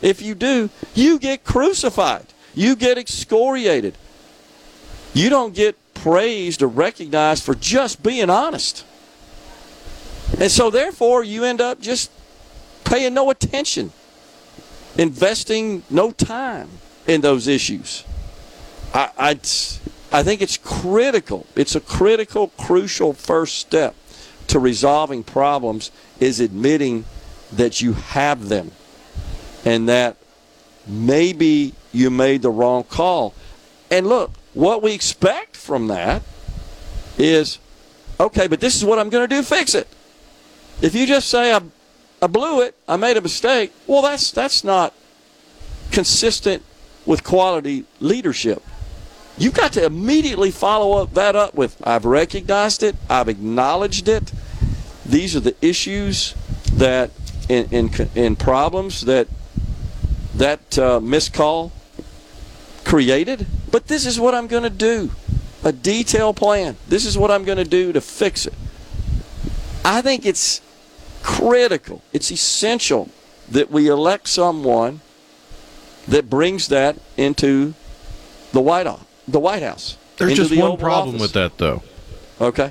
If 0.00 0.20
you 0.20 0.34
do, 0.34 0.68
you 0.94 1.18
get 1.18 1.44
crucified. 1.44 2.26
You 2.54 2.76
get 2.76 2.98
excoriated. 2.98 3.96
You 5.14 5.30
don't 5.30 5.54
get 5.54 5.76
praised 5.94 6.62
or 6.62 6.66
recognized 6.66 7.44
for 7.44 7.54
just 7.54 8.02
being 8.02 8.28
honest. 8.28 8.84
And 10.40 10.50
so, 10.50 10.70
therefore, 10.70 11.22
you 11.22 11.44
end 11.44 11.60
up 11.60 11.80
just 11.80 12.10
paying 12.84 13.14
no 13.14 13.30
attention, 13.30 13.92
investing 14.96 15.82
no 15.88 16.10
time 16.10 16.68
in 17.06 17.20
those 17.20 17.46
issues. 17.46 18.04
I, 18.94 19.10
I, 19.18 19.30
I 20.12 20.22
think 20.22 20.42
it's 20.42 20.58
critical. 20.58 21.46
It's 21.56 21.74
a 21.74 21.80
critical, 21.80 22.48
crucial 22.58 23.12
first 23.12 23.56
step 23.56 23.94
to 24.48 24.58
resolving 24.58 25.24
problems 25.24 25.90
is 26.20 26.40
admitting 26.40 27.04
that 27.52 27.80
you 27.80 27.94
have 27.94 28.48
them 28.48 28.70
and 29.64 29.88
that 29.88 30.16
maybe 30.86 31.74
you 31.92 32.10
made 32.10 32.42
the 32.42 32.50
wrong 32.50 32.84
call. 32.84 33.34
And 33.90 34.06
look, 34.06 34.32
what 34.54 34.82
we 34.82 34.92
expect 34.92 35.56
from 35.56 35.88
that 35.88 36.22
is 37.18 37.58
okay, 38.18 38.46
but 38.46 38.60
this 38.60 38.74
is 38.76 38.84
what 38.84 38.98
I'm 38.98 39.10
going 39.10 39.28
to 39.28 39.34
do 39.34 39.42
fix 39.42 39.74
it. 39.74 39.88
If 40.80 40.94
you 40.94 41.06
just 41.06 41.28
say 41.28 41.52
I, 41.52 41.60
I 42.20 42.26
blew 42.26 42.62
it, 42.62 42.74
I 42.88 42.96
made 42.96 43.16
a 43.16 43.20
mistake, 43.20 43.72
well, 43.86 44.02
that's 44.02 44.30
that's 44.30 44.64
not 44.64 44.92
consistent 45.90 46.62
with 47.06 47.22
quality 47.24 47.84
leadership. 48.00 48.62
You've 49.38 49.54
got 49.54 49.72
to 49.74 49.84
immediately 49.84 50.50
follow 50.50 51.02
up 51.02 51.14
that 51.14 51.34
up 51.34 51.54
with 51.54 51.76
I've 51.84 52.04
recognized 52.04 52.82
it, 52.82 52.96
I've 53.08 53.28
acknowledged 53.28 54.08
it. 54.08 54.32
These 55.06 55.34
are 55.34 55.40
the 55.40 55.56
issues 55.60 56.34
that 56.72 57.10
in 57.48 57.66
in, 57.70 58.08
in 58.14 58.36
problems 58.36 59.02
that 59.02 59.28
that 60.34 60.78
uh, 60.78 61.00
miscall 61.00 61.72
created. 62.84 63.46
But 63.70 63.86
this 63.86 64.06
is 64.06 64.20
what 64.20 64.34
I'm 64.34 64.46
going 64.46 64.64
to 64.64 64.70
do 64.70 65.10
a 65.64 65.72
detailed 65.72 66.36
plan. 66.36 66.76
This 66.88 67.06
is 67.06 67.16
what 67.16 67.30
I'm 67.30 67.44
going 67.44 67.58
to 67.58 67.64
do 67.64 67.92
to 67.92 68.00
fix 68.00 68.46
it. 68.46 68.54
I 69.84 70.02
think 70.02 70.26
it's 70.26 70.60
critical, 71.22 72.02
it's 72.12 72.30
essential 72.30 73.08
that 73.48 73.70
we 73.70 73.88
elect 73.88 74.28
someone 74.28 75.00
that 76.08 76.28
brings 76.28 76.68
that 76.68 76.96
into 77.16 77.74
the 78.52 78.60
White 78.60 78.86
House. 78.86 79.00
The 79.32 79.40
White 79.40 79.62
House. 79.62 79.96
There's 80.18 80.34
just 80.34 80.50
the 80.50 80.58
one 80.58 80.72
Oval 80.72 80.76
problem 80.76 81.08
Office. 81.16 81.22
with 81.22 81.32
that, 81.32 81.58
though. 81.58 81.82
Okay. 82.40 82.70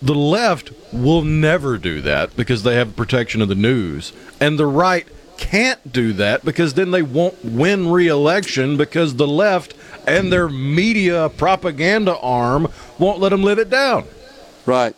The 0.00 0.14
left 0.14 0.72
will 0.92 1.22
never 1.22 1.76
do 1.76 2.00
that 2.02 2.36
because 2.36 2.62
they 2.62 2.76
have 2.76 2.96
protection 2.96 3.42
of 3.42 3.48
the 3.48 3.54
news, 3.54 4.12
and 4.40 4.58
the 4.58 4.66
right 4.66 5.06
can't 5.36 5.92
do 5.92 6.12
that 6.14 6.44
because 6.44 6.74
then 6.74 6.90
they 6.90 7.02
won't 7.02 7.44
win 7.44 7.90
re-election 7.90 8.76
because 8.76 9.16
the 9.16 9.26
left 9.26 9.74
and 10.06 10.32
their 10.32 10.48
media 10.48 11.28
propaganda 11.28 12.16
arm 12.18 12.68
won't 12.98 13.20
let 13.20 13.28
them 13.28 13.42
live 13.42 13.58
it 13.58 13.70
down. 13.70 14.04
Right. 14.66 14.94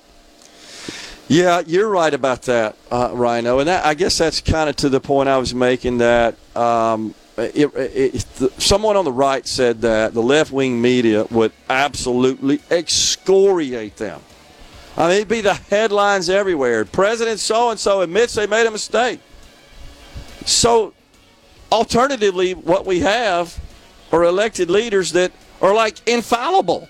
Yeah, 1.29 1.63
you're 1.65 1.89
right 1.89 2.13
about 2.13 2.43
that, 2.43 2.77
uh, 2.91 3.11
Rhino. 3.13 3.59
And 3.61 3.69
that, 3.69 3.85
I 3.85 3.95
guess 3.95 4.19
that's 4.19 4.41
kind 4.41 4.69
of 4.69 4.77
to 4.77 4.89
the 4.89 5.01
point 5.01 5.29
I 5.29 5.39
was 5.39 5.55
making 5.55 5.99
that 5.99 6.35
um, 6.57 7.15
it, 7.43 7.75
it, 7.75 8.13
the, 8.37 8.53
someone 8.59 8.97
on 8.97 9.05
the 9.05 9.13
right 9.13 9.47
said 9.47 9.83
that 9.83 10.15
the 10.15 10.23
left 10.23 10.53
wing 10.53 10.81
media 10.81 11.25
would 11.31 11.53
absolutely 11.69 12.61
excoriate 12.71 13.97
them. 13.97 14.21
I 14.97 15.09
mean, 15.09 15.17
it'd 15.17 15.29
be 15.29 15.41
the 15.41 15.55
headlines 15.55 16.29
everywhere. 16.29 16.85
President 16.85 17.41
so 17.41 17.71
and 17.71 17.79
so 17.79 18.01
admits 18.03 18.35
they 18.35 18.47
made 18.47 18.67
a 18.67 18.71
mistake. 18.71 19.21
So, 20.45 20.95
alternatively, 21.71 22.55
what 22.55 22.87
we 22.87 23.01
have 23.01 23.59
are 24.13 24.25
elected 24.25 24.71
leaders 24.71 25.13
that 25.13 25.33
are 25.63 25.75
like 25.75 26.07
infallible. 26.09 26.89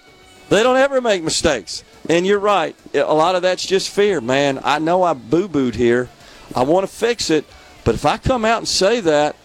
They 0.48 0.62
don't 0.62 0.76
ever 0.76 1.00
make 1.00 1.22
mistakes. 1.22 1.84
And 2.08 2.26
you're 2.26 2.40
right. 2.40 2.74
A 2.94 3.14
lot 3.14 3.36
of 3.36 3.42
that's 3.42 3.64
just 3.64 3.90
fear, 3.90 4.20
man. 4.20 4.58
I 4.64 4.78
know 4.78 5.02
I 5.02 5.12
boo 5.12 5.48
booed 5.48 5.76
here. 5.76 6.08
I 6.56 6.64
want 6.64 6.88
to 6.88 6.92
fix 6.92 7.30
it. 7.30 7.44
But 7.84 7.94
if 7.94 8.04
I 8.04 8.16
come 8.16 8.44
out 8.44 8.58
and 8.58 8.68
say 8.68 9.00
that, 9.00 9.36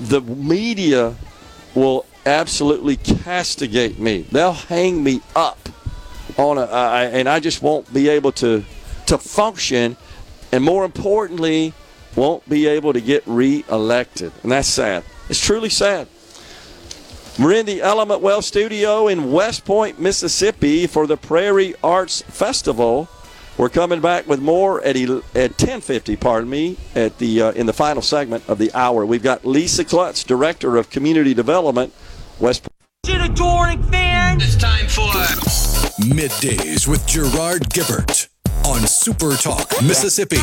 the 0.00 0.20
media 0.20 1.14
will 1.74 2.06
absolutely 2.26 2.96
castigate 2.96 3.98
me. 3.98 4.22
They'll 4.30 4.52
hang 4.52 5.02
me 5.02 5.20
up 5.34 5.68
on 6.36 6.58
a, 6.58 6.64
and 6.66 7.28
I 7.28 7.40
just 7.40 7.62
won't 7.62 7.92
be 7.92 8.08
able 8.08 8.32
to 8.32 8.64
to 9.06 9.18
function, 9.18 9.96
and 10.52 10.62
more 10.62 10.84
importantly, 10.84 11.72
won't 12.14 12.46
be 12.48 12.66
able 12.66 12.92
to 12.92 13.00
get 13.00 13.22
reelected. 13.26 14.32
And 14.42 14.52
that's 14.52 14.68
sad. 14.68 15.02
It's 15.28 15.40
truly 15.40 15.70
sad. 15.70 16.08
We're 17.38 17.54
in 17.54 17.66
the 17.66 17.80
Element 17.80 18.20
Wealth 18.20 18.44
studio 18.44 19.08
in 19.08 19.30
West 19.30 19.64
Point, 19.64 20.00
Mississippi 20.00 20.86
for 20.86 21.06
the 21.06 21.16
Prairie 21.16 21.74
Arts 21.82 22.20
Festival. 22.22 23.08
We're 23.58 23.68
coming 23.68 24.00
back 24.00 24.28
with 24.28 24.40
more 24.40 24.80
at 24.84 24.96
el- 24.96 25.22
at 25.34 25.58
10:50, 25.58 26.14
pardon 26.20 26.48
me, 26.48 26.76
at 26.94 27.18
the 27.18 27.42
uh, 27.42 27.50
in 27.52 27.66
the 27.66 27.72
final 27.72 28.02
segment 28.02 28.44
of 28.48 28.58
the 28.58 28.72
hour. 28.72 29.04
We've 29.04 29.22
got 29.22 29.44
Lisa 29.44 29.84
Klutz, 29.84 30.22
Director 30.22 30.76
of 30.76 30.90
Community 30.90 31.34
Development, 31.34 31.92
West 32.38 32.68
adoring 33.08 33.82
fans. 33.90 34.44
It's 34.44 34.56
time 34.56 34.86
for 34.86 35.10
Middays 36.04 36.86
with 36.86 37.04
Gerard 37.06 37.68
Gibert 37.70 38.28
on 38.64 38.86
Super 38.86 39.34
Talk, 39.36 39.72
Mississippi. 39.82 40.38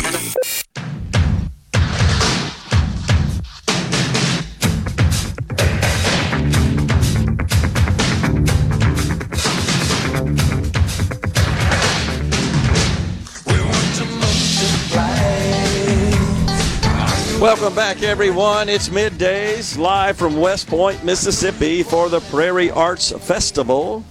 Welcome 17.45 17.75
back, 17.75 18.01
everyone. 18.01 18.69
It's 18.69 18.89
middays 18.89 19.77
live 19.77 20.17
from 20.17 20.35
West 20.35 20.65
Point, 20.65 21.03
Mississippi 21.03 21.83
for 21.83 22.09
the 22.09 22.19
Prairie 22.21 22.71
Arts 22.71 23.11
Festival. 23.11 24.03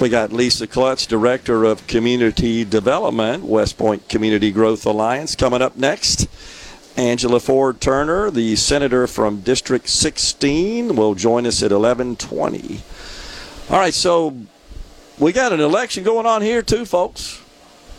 We 0.00 0.08
got 0.08 0.32
Lisa 0.32 0.68
Klutz, 0.68 1.06
Director 1.06 1.64
of 1.64 1.84
Community 1.88 2.64
Development, 2.64 3.42
West 3.42 3.76
Point 3.76 4.08
Community 4.08 4.52
Growth 4.52 4.86
Alliance, 4.86 5.34
coming 5.34 5.60
up 5.60 5.76
next. 5.76 6.28
Angela 6.96 7.40
Ford 7.40 7.80
Turner, 7.80 8.30
the 8.30 8.54
senator 8.54 9.08
from 9.08 9.40
District 9.40 9.88
16, 9.88 10.94
will 10.94 11.16
join 11.16 11.44
us 11.44 11.60
at 11.60 11.72
11:20. 11.72 12.82
All 13.68 13.80
right, 13.80 13.94
so 13.94 14.36
we 15.18 15.32
got 15.32 15.52
an 15.52 15.60
election 15.60 16.04
going 16.04 16.26
on 16.26 16.40
here 16.40 16.62
too, 16.62 16.84
folks. 16.84 17.40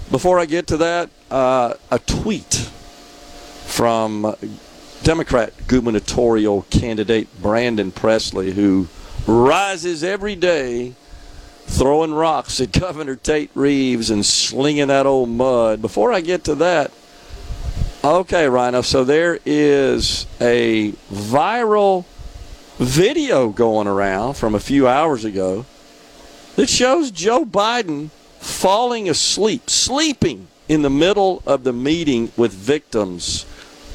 Before 0.10 0.40
I 0.40 0.46
get 0.46 0.66
to 0.68 0.78
that, 0.78 1.10
uh, 1.30 1.74
a 1.92 2.00
tweet 2.00 2.70
from 3.72 4.36
Democrat 5.02 5.54
gubernatorial 5.68 6.64
candidate 6.70 7.28
Brandon 7.42 7.92
Presley, 7.92 8.52
who 8.52 8.88
rises 9.26 10.04
every 10.04 10.36
day 10.36 10.94
throwing 11.68 12.14
rocks 12.14 12.60
at 12.60 12.72
Governor 12.80 13.16
Tate 13.16 13.50
Reeves 13.56 14.12
and 14.12 14.26
slinging 14.26 14.88
that 14.88 15.06
old 15.06 15.30
mud. 15.30 15.82
Before 15.82 16.12
I 16.12 16.20
get 16.20 16.44
to 16.44 16.56
that, 16.56 16.92
okay, 18.04 18.48
Rhino, 18.50 18.82
so 18.82 19.06
there 19.06 19.40
is 19.46 20.28
a 20.42 20.92
viral 21.10 22.04
video 22.78 23.50
going 23.50 23.88
around 23.88 24.34
from 24.34 24.54
a 24.54 24.60
few 24.60 24.86
hours 24.86 25.24
ago 25.24 25.66
that 26.58 26.68
shows 26.68 27.10
Joe 27.10 27.46
Biden 27.46 28.10
falling 28.40 29.10
asleep, 29.10 29.70
sleeping 29.70 30.48
in 30.68 30.82
the 30.82 30.90
middle 30.90 31.42
of 31.46 31.64
the 31.64 31.74
meeting 31.74 32.32
with 32.36 32.52
victims 32.52 33.46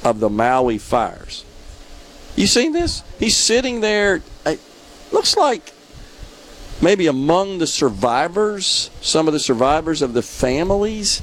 of 0.07 0.21
the 0.21 0.31
Maui 0.31 0.79
fires. 0.79 1.45
You 2.37 2.47
seen 2.47 2.73
this? 2.73 3.03
He's 3.19 3.37
sitting 3.37 3.81
there. 3.81 4.23
It 4.45 4.61
looks 5.11 5.37
like 5.37 5.73
maybe 6.81 7.09
among 7.09 7.59
the 7.59 7.67
survivors, 7.67 8.91
some 9.01 9.27
of 9.27 9.33
the 9.33 9.41
survivors 9.41 10.03
of 10.03 10.13
the 10.13 10.23
families. 10.23 11.23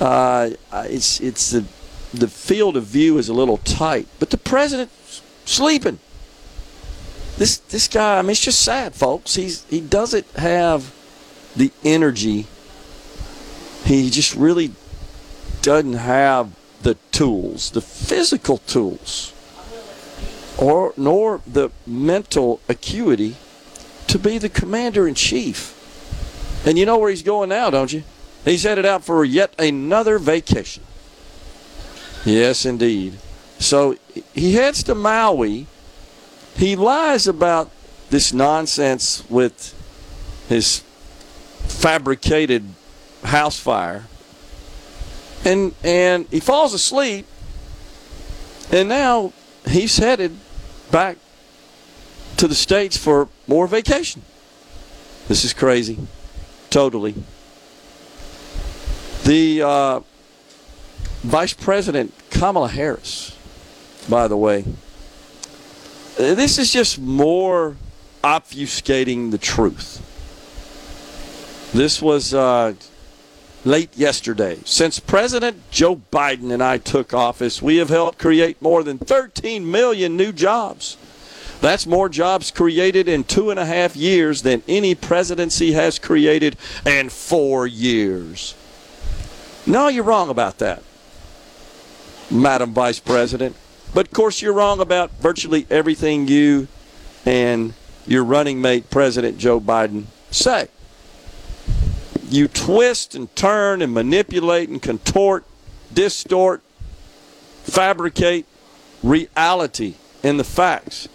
Uh, 0.00 0.50
it's 0.72 1.20
it's 1.20 1.50
the 1.50 1.64
the 2.14 2.28
field 2.28 2.76
of 2.76 2.84
view 2.84 3.18
is 3.18 3.28
a 3.28 3.34
little 3.34 3.58
tight, 3.58 4.08
but 4.18 4.30
the 4.30 4.38
president's 4.38 5.20
sleeping. 5.44 5.98
this 7.36 7.58
this 7.58 7.86
guy, 7.86 8.18
I 8.18 8.22
mean, 8.22 8.30
it's 8.30 8.40
just 8.40 8.62
sad, 8.62 8.94
folks. 8.94 9.34
He's 9.34 9.64
he 9.64 9.82
doesn't 9.82 10.26
have 10.36 10.94
the 11.54 11.70
energy. 11.84 12.46
He 13.84 14.08
just 14.08 14.34
really 14.34 14.72
doesn't 15.60 15.94
have 15.94 16.54
the 16.82 16.94
tools, 17.12 17.70
the 17.70 17.80
physical 17.80 18.58
tools, 18.58 19.32
or 20.58 20.92
nor 20.96 21.40
the 21.46 21.70
mental 21.86 22.60
acuity 22.68 23.36
to 24.06 24.18
be 24.18 24.38
the 24.38 24.48
commander 24.48 25.06
in 25.06 25.14
chief. 25.14 25.76
And 26.66 26.78
you 26.78 26.84
know 26.84 26.98
where 26.98 27.10
he's 27.10 27.22
going 27.22 27.48
now, 27.48 27.70
don't 27.70 27.92
you? 27.92 28.02
He's 28.44 28.62
headed 28.62 28.86
out 28.86 29.04
for 29.04 29.24
yet 29.24 29.54
another 29.58 30.18
vacation. 30.18 30.82
Yes, 32.24 32.64
indeed. 32.66 33.18
So 33.58 33.96
he 34.34 34.54
heads 34.54 34.82
to 34.84 34.94
Maui. 34.94 35.66
He 36.56 36.76
lies 36.76 37.26
about 37.26 37.70
this 38.10 38.32
nonsense 38.32 39.24
with 39.30 39.74
his 40.48 40.80
fabricated 41.66 42.64
house 43.22 43.58
fire. 43.58 44.06
And 45.44 45.74
and 45.82 46.26
he 46.30 46.40
falls 46.40 46.74
asleep. 46.74 47.26
And 48.72 48.88
now 48.88 49.32
he's 49.66 49.96
headed 49.96 50.36
back 50.90 51.16
to 52.36 52.46
the 52.46 52.54
states 52.54 52.96
for 52.96 53.28
more 53.46 53.66
vacation. 53.66 54.22
This 55.28 55.44
is 55.44 55.52
crazy. 55.52 55.98
Totally. 56.70 57.14
The 59.24 59.62
uh, 59.62 60.00
Vice 61.22 61.52
President 61.52 62.14
Kamala 62.30 62.68
Harris, 62.68 63.36
by 64.08 64.26
the 64.26 64.36
way, 64.36 64.64
this 66.16 66.58
is 66.58 66.72
just 66.72 66.98
more 66.98 67.76
obfuscating 68.24 69.30
the 69.30 69.38
truth. 69.38 70.06
This 71.72 72.00
was 72.00 72.34
uh, 72.34 72.74
late 73.64 73.96
yesterday. 73.96 74.58
Since 74.64 75.00
President 75.00 75.70
Joe 75.70 75.96
Biden 76.12 76.52
and 76.52 76.62
I 76.62 76.78
took 76.78 77.12
office, 77.12 77.60
we 77.60 77.76
have 77.76 77.88
helped 77.88 78.18
create 78.18 78.60
more 78.62 78.82
than 78.82 78.98
13 78.98 79.70
million 79.70 80.16
new 80.16 80.32
jobs. 80.32 80.96
That's 81.60 81.86
more 81.86 82.08
jobs 82.08 82.50
created 82.50 83.06
in 83.06 83.24
two 83.24 83.50
and 83.50 83.60
a 83.60 83.66
half 83.66 83.94
years 83.94 84.42
than 84.42 84.62
any 84.66 84.94
presidency 84.94 85.72
has 85.72 85.98
created 85.98 86.56
in 86.86 87.10
four 87.10 87.66
years. 87.66 88.54
No, 89.66 89.88
you're 89.88 90.04
wrong 90.04 90.30
about 90.30 90.58
that, 90.58 90.82
Madam 92.30 92.72
Vice 92.72 92.98
President. 92.98 93.56
But 93.92 94.06
of 94.06 94.12
course, 94.12 94.40
you're 94.40 94.54
wrong 94.54 94.80
about 94.80 95.10
virtually 95.20 95.66
everything 95.68 96.28
you 96.28 96.68
and 97.26 97.74
your 98.06 98.24
running 98.24 98.62
mate, 98.62 98.88
President 98.88 99.36
Joe 99.36 99.60
Biden, 99.60 100.04
say. 100.30 100.68
You 102.30 102.46
twist 102.46 103.16
and 103.16 103.34
turn 103.34 103.82
and 103.82 103.92
manipulate 103.92 104.68
and 104.68 104.80
contort, 104.80 105.44
distort, 105.92 106.62
fabricate 107.64 108.46
reality 109.02 109.94
in 110.22 110.36
the 110.36 110.44
facts. 110.44 111.08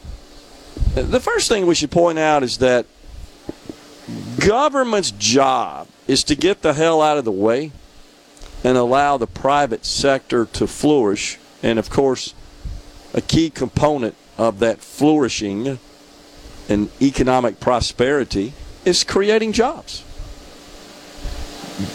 The 0.94 1.22
first 1.22 1.48
thing 1.48 1.68
we 1.68 1.76
should 1.76 1.92
point 1.92 2.20
out 2.20 2.44
is 2.44 2.58
that 2.58 2.86
government's 4.40 5.12
job 5.12 5.88
is 6.06 6.24
to 6.26 6.36
get 6.36 6.62
the 6.62 6.74
hell 6.74 7.02
out 7.02 7.18
of 7.18 7.24
the 7.24 7.32
way 7.32 7.72
and 8.62 8.78
allow 8.78 9.16
the 9.16 9.28
private 9.28 9.86
sector 9.86 10.46
to 10.46 10.68
flourish. 10.68 11.38
And 11.64 11.80
of 11.80 11.90
course, 11.90 12.34
a 13.14 13.22
key 13.22 13.50
component 13.50 14.16
of 14.38 14.60
that 14.60 14.80
flourishing 14.80 15.80
and 16.68 16.90
economic 17.02 17.62
prosperity 17.62 18.52
is 18.84 19.06
creating 19.06 19.54
jobs. 19.54 20.04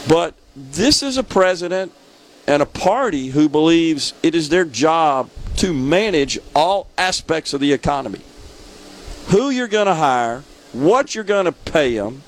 But 0.08 0.34
this 0.54 1.02
is 1.02 1.16
a 1.16 1.22
president 1.22 1.92
and 2.46 2.62
a 2.62 2.66
party 2.66 3.28
who 3.28 3.48
believes 3.48 4.12
it 4.22 4.34
is 4.34 4.48
their 4.48 4.64
job 4.64 5.30
to 5.56 5.72
manage 5.72 6.38
all 6.54 6.88
aspects 6.98 7.52
of 7.52 7.60
the 7.60 7.72
economy. 7.72 8.20
Who 9.28 9.50
you're 9.50 9.68
going 9.68 9.86
to 9.86 9.94
hire, 9.94 10.42
what 10.72 11.14
you're 11.14 11.24
going 11.24 11.44
to 11.44 11.52
pay 11.52 11.94
them, 11.94 12.22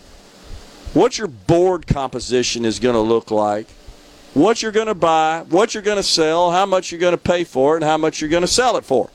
what 0.95 1.19
your 1.19 1.29
board 1.29 1.87
composition 1.87 2.65
is 2.65 2.79
going 2.79 2.95
to 2.95 3.01
look 3.01 3.31
like, 3.31 3.67
what 4.35 4.63
you're 4.63 4.73
going 4.73 4.87
to 4.87 4.95
buy, 4.95 5.45
what 5.49 5.75
you're 5.75 5.83
going 5.83 5.97
to 5.97 6.03
sell, 6.03 6.51
how 6.51 6.67
much 6.67 6.91
you're 6.91 7.01
going 7.01 7.13
to 7.13 7.19
pay 7.19 7.45
for 7.45 7.75
it, 7.75 7.77
and 7.79 7.85
how 7.85 7.97
much 7.97 8.21
you're 8.21 8.31
going 8.31 8.43
to 8.43 8.47
sell 8.47 8.77
it 8.77 8.85
for. 8.85 9.11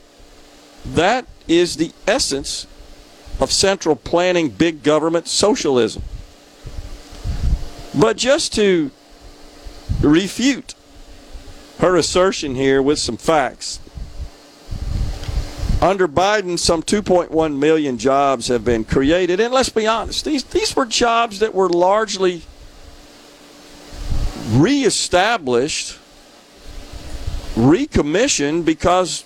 That 0.85 1.25
is 1.47 1.77
the 1.77 1.91
essence 2.07 2.67
of 3.39 3.51
central 3.51 3.95
planning 3.95 4.49
big 4.49 4.83
government 4.83 5.27
socialism. 5.27 6.03
But 7.99 8.17
just 8.17 8.53
to 8.55 8.91
refute 10.01 10.75
her 11.79 11.95
assertion 11.95 12.53
here 12.53 12.81
with 12.81 12.99
some 12.99 13.17
facts, 13.17 13.79
under 15.81 16.07
Biden, 16.07 16.59
some 16.59 16.83
2.1 16.83 17.57
million 17.57 17.97
jobs 17.97 18.47
have 18.47 18.63
been 18.65 18.83
created. 18.83 19.39
And 19.39 19.53
let's 19.53 19.69
be 19.69 19.87
honest, 19.87 20.25
these, 20.25 20.43
these 20.43 20.75
were 20.75 20.85
jobs 20.85 21.39
that 21.39 21.53
were 21.53 21.69
largely 21.69 22.43
reestablished, 24.51 25.97
recommissioned 27.55 28.65
because 28.65 29.23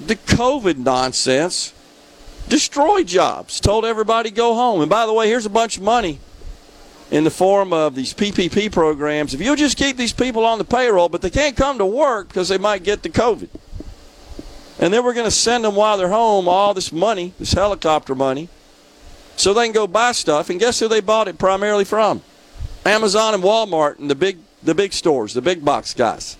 the 0.00 0.16
COVID 0.16 0.76
nonsense 0.78 1.72
destroyed 2.48 3.06
jobs, 3.06 3.60
told 3.60 3.84
everybody 3.84 4.30
go 4.30 4.54
home. 4.54 4.80
And 4.80 4.90
by 4.90 5.06
the 5.06 5.12
way, 5.12 5.28
here's 5.28 5.46
a 5.46 5.50
bunch 5.50 5.76
of 5.76 5.82
money 5.82 6.20
in 7.14 7.22
the 7.22 7.30
form 7.30 7.72
of 7.72 7.94
these 7.94 8.12
PPP 8.12 8.72
programs. 8.72 9.34
If 9.34 9.40
you'll 9.40 9.54
just 9.54 9.76
keep 9.76 9.96
these 9.96 10.12
people 10.12 10.44
on 10.44 10.58
the 10.58 10.64
payroll, 10.64 11.08
but 11.08 11.22
they 11.22 11.30
can't 11.30 11.56
come 11.56 11.78
to 11.78 11.86
work 11.86 12.26
because 12.26 12.48
they 12.48 12.58
might 12.58 12.82
get 12.82 13.04
the 13.04 13.08
COVID. 13.08 13.48
And 14.80 14.92
then 14.92 15.04
we're 15.04 15.14
going 15.14 15.24
to 15.24 15.30
send 15.30 15.64
them 15.64 15.76
while 15.76 15.96
they're 15.96 16.08
home 16.08 16.48
all 16.48 16.74
this 16.74 16.90
money, 16.90 17.32
this 17.38 17.52
helicopter 17.52 18.16
money, 18.16 18.48
so 19.36 19.54
they 19.54 19.64
can 19.64 19.72
go 19.72 19.86
buy 19.86 20.10
stuff. 20.10 20.50
And 20.50 20.58
guess 20.58 20.80
who 20.80 20.88
they 20.88 21.00
bought 21.00 21.28
it 21.28 21.38
primarily 21.38 21.84
from? 21.84 22.20
Amazon 22.84 23.32
and 23.32 23.44
Walmart 23.44 24.00
and 24.00 24.10
the 24.10 24.16
big 24.16 24.38
the 24.64 24.74
big 24.74 24.92
stores, 24.92 25.34
the 25.34 25.42
big 25.42 25.64
box 25.64 25.94
guys. 25.94 26.36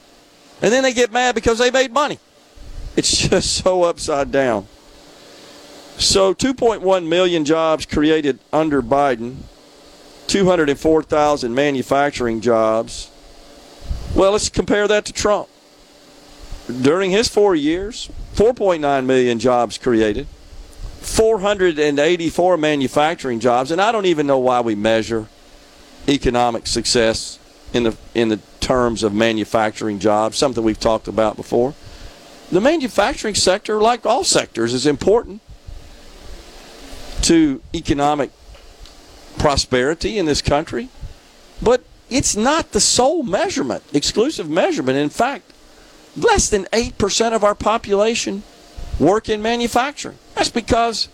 And 0.61 0.73
then 0.73 0.83
they 0.83 0.93
get 0.93 1.13
mad 1.13 1.37
because 1.37 1.59
they 1.59 1.71
made 1.71 1.93
money. 1.93 2.19
It's 2.97 3.17
just 3.29 3.63
so 3.63 3.85
upside 3.85 4.33
down. 4.33 4.67
So 5.99 6.35
2.1 6.35 7.07
million 7.07 7.45
jobs 7.45 7.87
created 7.87 8.41
under 8.53 8.83
Biden, 8.83 9.37
204,000 10.27 11.55
manufacturing 11.55 12.41
jobs. 12.41 13.11
Well, 14.15 14.33
let's 14.33 14.49
compare 14.49 14.89
that 14.89 15.05
to 15.07 15.13
Trump. 15.13 15.49
During 16.67 17.11
his 17.11 17.29
four 17.29 17.55
years, 17.55 18.09
4.9 18.35 19.05
million 19.05 19.39
jobs 19.39 19.77
created, 19.79 20.27
484 21.01 22.57
manufacturing 22.57 23.41
jobs, 23.41 23.71
and 23.71 23.81
I 23.81 23.93
don't 23.93 24.07
even 24.07 24.27
know 24.27 24.39
why 24.39 24.61
we 24.61 24.75
measure 24.75 25.29
economic 26.09 26.67
success 26.67 27.39
in 27.73 27.83
the 27.83 27.97
in 28.15 28.29
the 28.29 28.39
terms 28.61 29.03
of 29.03 29.13
manufacturing 29.13 29.99
jobs, 29.99 30.39
something 30.39 30.65
we've 30.65 30.81
talked 30.81 31.09
about 31.09 31.37
before. 31.37 31.75
The 32.51 32.61
manufacturing 32.61 33.35
sector, 33.35 33.81
like 33.81 34.07
all 34.07 34.25
sectors, 34.25 34.73
is 34.73 34.87
important 34.87 35.41
to 37.23 37.61
economic 37.75 38.31
prosperity 39.39 40.19
in 40.19 40.27
this 40.27 40.43
country, 40.43 40.89
but 41.63 41.85
it's 42.11 42.37
not 42.37 42.73
the 42.73 42.81
sole 42.81 43.23
measurement, 43.23 43.83
exclusive 43.93 44.49
measurement. 44.49 44.99
In 44.99 45.11
fact, 45.11 45.53
less 46.17 46.49
than 46.49 46.65
8% 46.67 47.33
of 47.33 47.45
our 47.45 47.55
population 47.55 48.43
work 48.99 49.29
in 49.29 49.43
manufacturing. 49.43 50.19
That's 50.35 50.51
because 50.51 51.09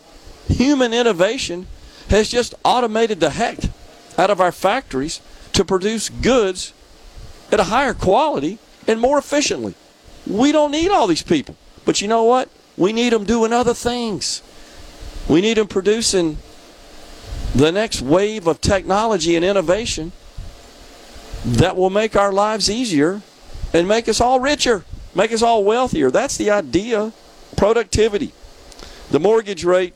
human 0.48 0.92
innovation 0.92 1.66
has 2.08 2.28
just 2.28 2.54
automated 2.64 3.20
the 3.20 3.30
heck 3.30 3.58
out 4.18 4.30
of 4.30 4.40
our 4.40 4.52
factories 4.52 5.20
to 5.52 5.64
produce 5.64 6.08
goods 6.08 6.72
at 7.52 7.60
a 7.60 7.64
higher 7.64 7.94
quality 7.94 8.58
and 8.86 9.00
more 9.00 9.18
efficiently. 9.18 9.74
We 10.26 10.52
don't 10.52 10.70
need 10.70 10.90
all 10.90 11.06
these 11.06 11.22
people. 11.22 11.56
But 11.84 12.00
you 12.00 12.08
know 12.08 12.24
what? 12.24 12.48
We 12.76 12.92
need 12.92 13.12
them 13.12 13.24
doing 13.24 13.52
other 13.52 13.74
things. 13.74 14.42
We 15.28 15.40
need 15.40 15.56
them 15.56 15.68
producing 15.68 16.38
the 17.54 17.72
next 17.72 18.00
wave 18.00 18.46
of 18.46 18.60
technology 18.60 19.36
and 19.36 19.44
innovation 19.44 20.12
that 21.44 21.76
will 21.76 21.90
make 21.90 22.16
our 22.16 22.32
lives 22.32 22.70
easier 22.70 23.22
and 23.72 23.88
make 23.88 24.08
us 24.08 24.20
all 24.20 24.40
richer, 24.40 24.84
make 25.14 25.32
us 25.32 25.42
all 25.42 25.64
wealthier. 25.64 26.10
That's 26.10 26.36
the 26.36 26.50
idea. 26.50 27.12
Productivity. 27.56 28.32
The 29.10 29.20
mortgage 29.20 29.64
rate 29.64 29.94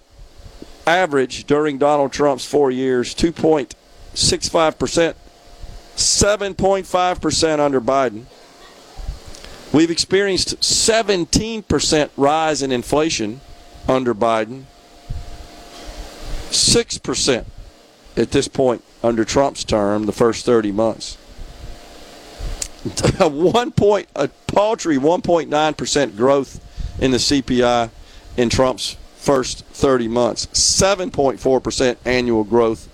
average 0.87 1.45
during 1.45 1.79
Donald 1.79 2.13
Trump's 2.13 2.45
four 2.45 2.71
years, 2.71 3.15
2.65%, 3.15 5.15
7.5% 5.97 7.61
under 7.61 7.81
Biden. 7.81 8.25
We've 9.73 9.91
experienced 9.91 10.61
17% 10.61 12.11
rise 12.17 12.63
in 12.63 12.71
inflation 12.71 13.41
under 13.89 14.15
Biden. 14.15 14.65
6% 16.55 17.45
at 18.17 18.31
this 18.31 18.49
point 18.49 18.83
under 19.03 19.25
Trump's 19.25 19.65
term, 19.65 20.07
the 20.07 20.13
first 20.13 20.47
30 20.47 20.73
months. 20.73 21.19
A 23.21 23.29
one 23.29 23.73
point, 23.73 24.09
a 24.15 24.29
paltry 24.47 24.97
1.9% 24.97 26.17
growth 26.17 27.01
in 27.01 27.11
the 27.11 27.17
CPI 27.17 27.91
in 28.37 28.49
Trump's 28.51 28.97
first 29.17 29.65
30 29.67 30.09
months, 30.09 30.47
7.4% 30.47 31.97
annual 32.05 32.45
growth 32.45 32.89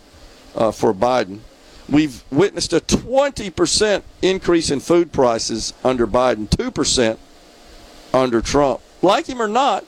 uh, 0.54 0.70
for 0.70 0.94
Biden. 0.94 1.40
We've 1.88 2.22
witnessed 2.30 2.72
a 2.72 2.80
20% 2.80 4.02
increase 4.22 4.70
in 4.70 4.78
food 4.78 5.12
prices 5.12 5.74
under 5.82 6.06
Biden, 6.06 6.48
2% 6.48 7.18
under 8.14 8.40
Trump. 8.40 8.80
Like 9.02 9.26
him 9.26 9.42
or 9.42 9.48
not, 9.48 9.84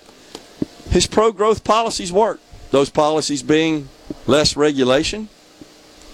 his 0.91 1.07
pro 1.07 1.31
growth 1.31 1.63
policies 1.63 2.13
work. 2.13 2.41
Those 2.73 2.89
policies 2.89 3.43
being 3.43 3.91
less 4.27 4.57
regulation, 4.57 5.29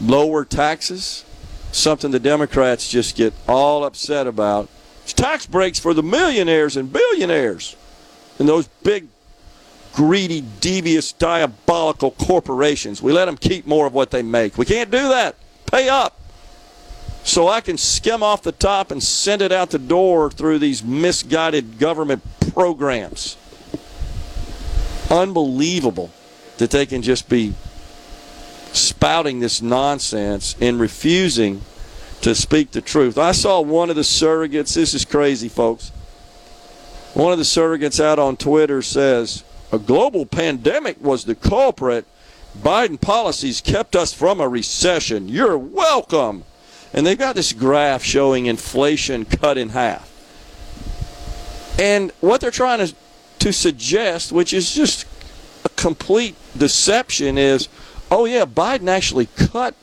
lower 0.00 0.44
taxes, 0.44 1.24
something 1.70 2.10
the 2.10 2.18
Democrats 2.18 2.90
just 2.90 3.16
get 3.16 3.32
all 3.46 3.84
upset 3.84 4.26
about. 4.26 4.68
It's 5.04 5.12
tax 5.12 5.46
breaks 5.46 5.78
for 5.78 5.94
the 5.94 6.02
millionaires 6.02 6.76
and 6.76 6.92
billionaires 6.92 7.76
and 8.40 8.48
those 8.48 8.66
big, 8.82 9.06
greedy, 9.94 10.44
devious, 10.60 11.12
diabolical 11.12 12.10
corporations. 12.10 13.00
We 13.00 13.12
let 13.12 13.26
them 13.26 13.36
keep 13.36 13.64
more 13.64 13.86
of 13.86 13.94
what 13.94 14.10
they 14.10 14.22
make. 14.22 14.58
We 14.58 14.66
can't 14.66 14.90
do 14.90 15.08
that 15.10 15.36
pay 15.70 15.88
up 15.88 16.18
so 17.22 17.46
I 17.46 17.60
can 17.60 17.78
skim 17.78 18.20
off 18.24 18.42
the 18.42 18.52
top 18.52 18.90
and 18.90 19.00
send 19.00 19.42
it 19.42 19.52
out 19.52 19.70
the 19.70 19.78
door 19.78 20.28
through 20.28 20.58
these 20.58 20.82
misguided 20.82 21.78
government 21.78 22.24
programs. 22.52 23.36
Unbelievable 25.08 26.10
that 26.58 26.70
they 26.70 26.86
can 26.86 27.02
just 27.02 27.28
be 27.28 27.54
spouting 28.72 29.40
this 29.40 29.62
nonsense 29.62 30.54
and 30.60 30.78
refusing 30.78 31.62
to 32.20 32.34
speak 32.34 32.72
the 32.72 32.80
truth. 32.80 33.16
I 33.16 33.32
saw 33.32 33.60
one 33.60 33.90
of 33.90 33.96
the 33.96 34.02
surrogates, 34.02 34.74
this 34.74 34.94
is 34.94 35.04
crazy, 35.04 35.48
folks. 35.48 35.90
One 37.14 37.32
of 37.32 37.38
the 37.38 37.44
surrogates 37.44 38.02
out 38.02 38.18
on 38.18 38.36
Twitter 38.36 38.82
says, 38.82 39.44
A 39.72 39.78
global 39.78 40.26
pandemic 40.26 41.02
was 41.02 41.24
the 41.24 41.34
culprit 41.34 42.04
Biden 42.56 43.00
policies 43.00 43.60
kept 43.60 43.94
us 43.94 44.12
from 44.12 44.40
a 44.40 44.48
recession. 44.48 45.28
You're 45.28 45.58
welcome. 45.58 46.44
And 46.92 47.06
they've 47.06 47.18
got 47.18 47.34
this 47.34 47.52
graph 47.52 48.02
showing 48.02 48.46
inflation 48.46 49.24
cut 49.24 49.58
in 49.58 49.70
half. 49.70 50.06
And 51.78 52.10
what 52.20 52.40
they're 52.40 52.50
trying 52.50 52.84
to, 52.84 52.94
to 53.40 53.52
suggest, 53.52 54.32
which 54.32 54.52
is 54.52 54.74
just 54.74 55.06
a 55.68 55.81
complete 55.81 56.35
deception, 56.57 57.38
is 57.38 57.68
oh, 58.11 58.24
yeah, 58.24 58.44
Biden 58.44 58.88
actually 58.88 59.26
cut 59.37 59.74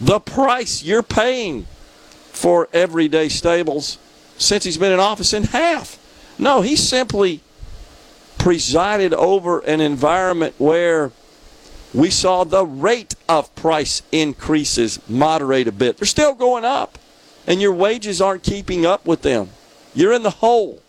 the 0.00 0.20
price 0.20 0.82
you're 0.82 1.02
paying 1.02 1.66
for 2.32 2.68
everyday 2.72 3.28
staples 3.28 3.98
since 4.36 4.64
he's 4.64 4.76
been 4.76 4.92
in 4.92 5.00
office 5.00 5.32
in 5.32 5.44
half. 5.44 5.98
No, 6.38 6.62
he 6.62 6.76
simply 6.76 7.40
presided 8.38 9.14
over 9.14 9.60
an 9.60 9.80
environment 9.80 10.54
where 10.58 11.12
we 11.94 12.10
saw 12.10 12.44
the 12.44 12.66
rate 12.66 13.14
of 13.28 13.54
price 13.54 14.02
increases 14.10 14.98
moderate 15.08 15.68
a 15.68 15.72
bit. 15.72 15.96
They're 15.96 16.06
still 16.06 16.34
going 16.34 16.64
up, 16.64 16.98
and 17.46 17.62
your 17.62 17.72
wages 17.72 18.20
aren't 18.20 18.42
keeping 18.42 18.84
up 18.84 19.06
with 19.06 19.22
them. 19.22 19.50
You're 19.94 20.12
in 20.12 20.24
the 20.24 20.30
hole 20.30 20.82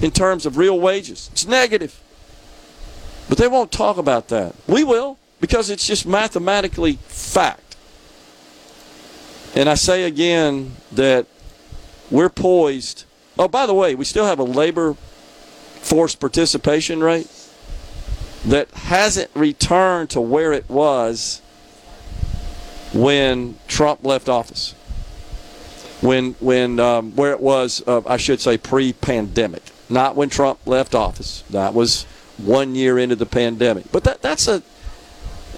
in 0.00 0.10
terms 0.10 0.46
of 0.46 0.56
real 0.56 0.80
wages. 0.80 1.28
It's 1.32 1.46
negative. 1.46 2.00
But 3.28 3.38
they 3.38 3.48
won't 3.48 3.72
talk 3.72 3.96
about 3.96 4.28
that. 4.28 4.54
We 4.66 4.84
will, 4.84 5.18
because 5.40 5.70
it's 5.70 5.86
just 5.86 6.06
mathematically 6.06 6.98
fact. 7.08 7.76
And 9.54 9.68
I 9.68 9.74
say 9.74 10.04
again 10.04 10.76
that 10.92 11.26
we're 12.10 12.28
poised. 12.28 13.04
Oh, 13.38 13.48
by 13.48 13.66
the 13.66 13.74
way, 13.74 13.94
we 13.94 14.04
still 14.04 14.26
have 14.26 14.38
a 14.38 14.44
labor 14.44 14.94
force 14.94 16.14
participation 16.14 17.00
rate 17.00 17.28
that 18.44 18.70
hasn't 18.72 19.30
returned 19.34 20.10
to 20.10 20.20
where 20.20 20.52
it 20.52 20.68
was 20.68 21.40
when 22.92 23.58
Trump 23.68 24.04
left 24.04 24.28
office. 24.28 24.74
When, 26.00 26.34
when 26.40 26.78
um, 26.80 27.12
where 27.16 27.32
it 27.32 27.40
was, 27.40 27.82
uh, 27.86 28.02
I 28.06 28.18
should 28.18 28.40
say, 28.40 28.58
pre-pandemic, 28.58 29.62
not 29.88 30.16
when 30.16 30.28
Trump 30.28 30.58
left 30.66 30.94
office. 30.94 31.42
That 31.50 31.72
was 31.72 32.04
one 32.38 32.74
year 32.74 32.98
into 32.98 33.16
the 33.16 33.26
pandemic. 33.26 33.90
But 33.92 34.04
that, 34.04 34.22
that's 34.22 34.48
a 34.48 34.62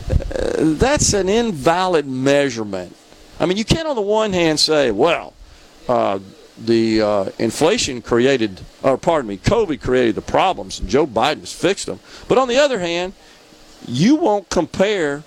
uh, 0.09 0.75
that's 0.77 1.13
an 1.15 1.29
invalid 1.29 2.07
measurement. 2.07 2.95
I 3.41 3.47
mean, 3.47 3.57
you 3.57 3.65
can't 3.65 3.89
on 3.89 3.97
the 3.97 4.03
one 4.03 4.33
hand 4.33 4.61
say, 4.61 4.91
well, 4.91 5.35
uh, 5.89 6.21
the 6.59 7.03
uh, 7.03 7.31
inflation 7.39 8.01
created, 8.03 8.61
or 8.83 8.97
pardon 8.97 9.29
me, 9.29 9.37
COVID 9.37 9.81
created 9.81 10.15
the 10.15 10.23
problems, 10.23 10.81
and 10.81 10.89
Joe 10.89 11.07
Biden's 11.07 11.53
fixed 11.53 11.87
them. 11.87 12.01
But 12.29 12.39
on 12.39 12.49
the 12.49 12.57
other 12.57 12.79
hand, 12.79 13.13
you 13.87 14.17
won't 14.17 14.49
compare 14.49 15.23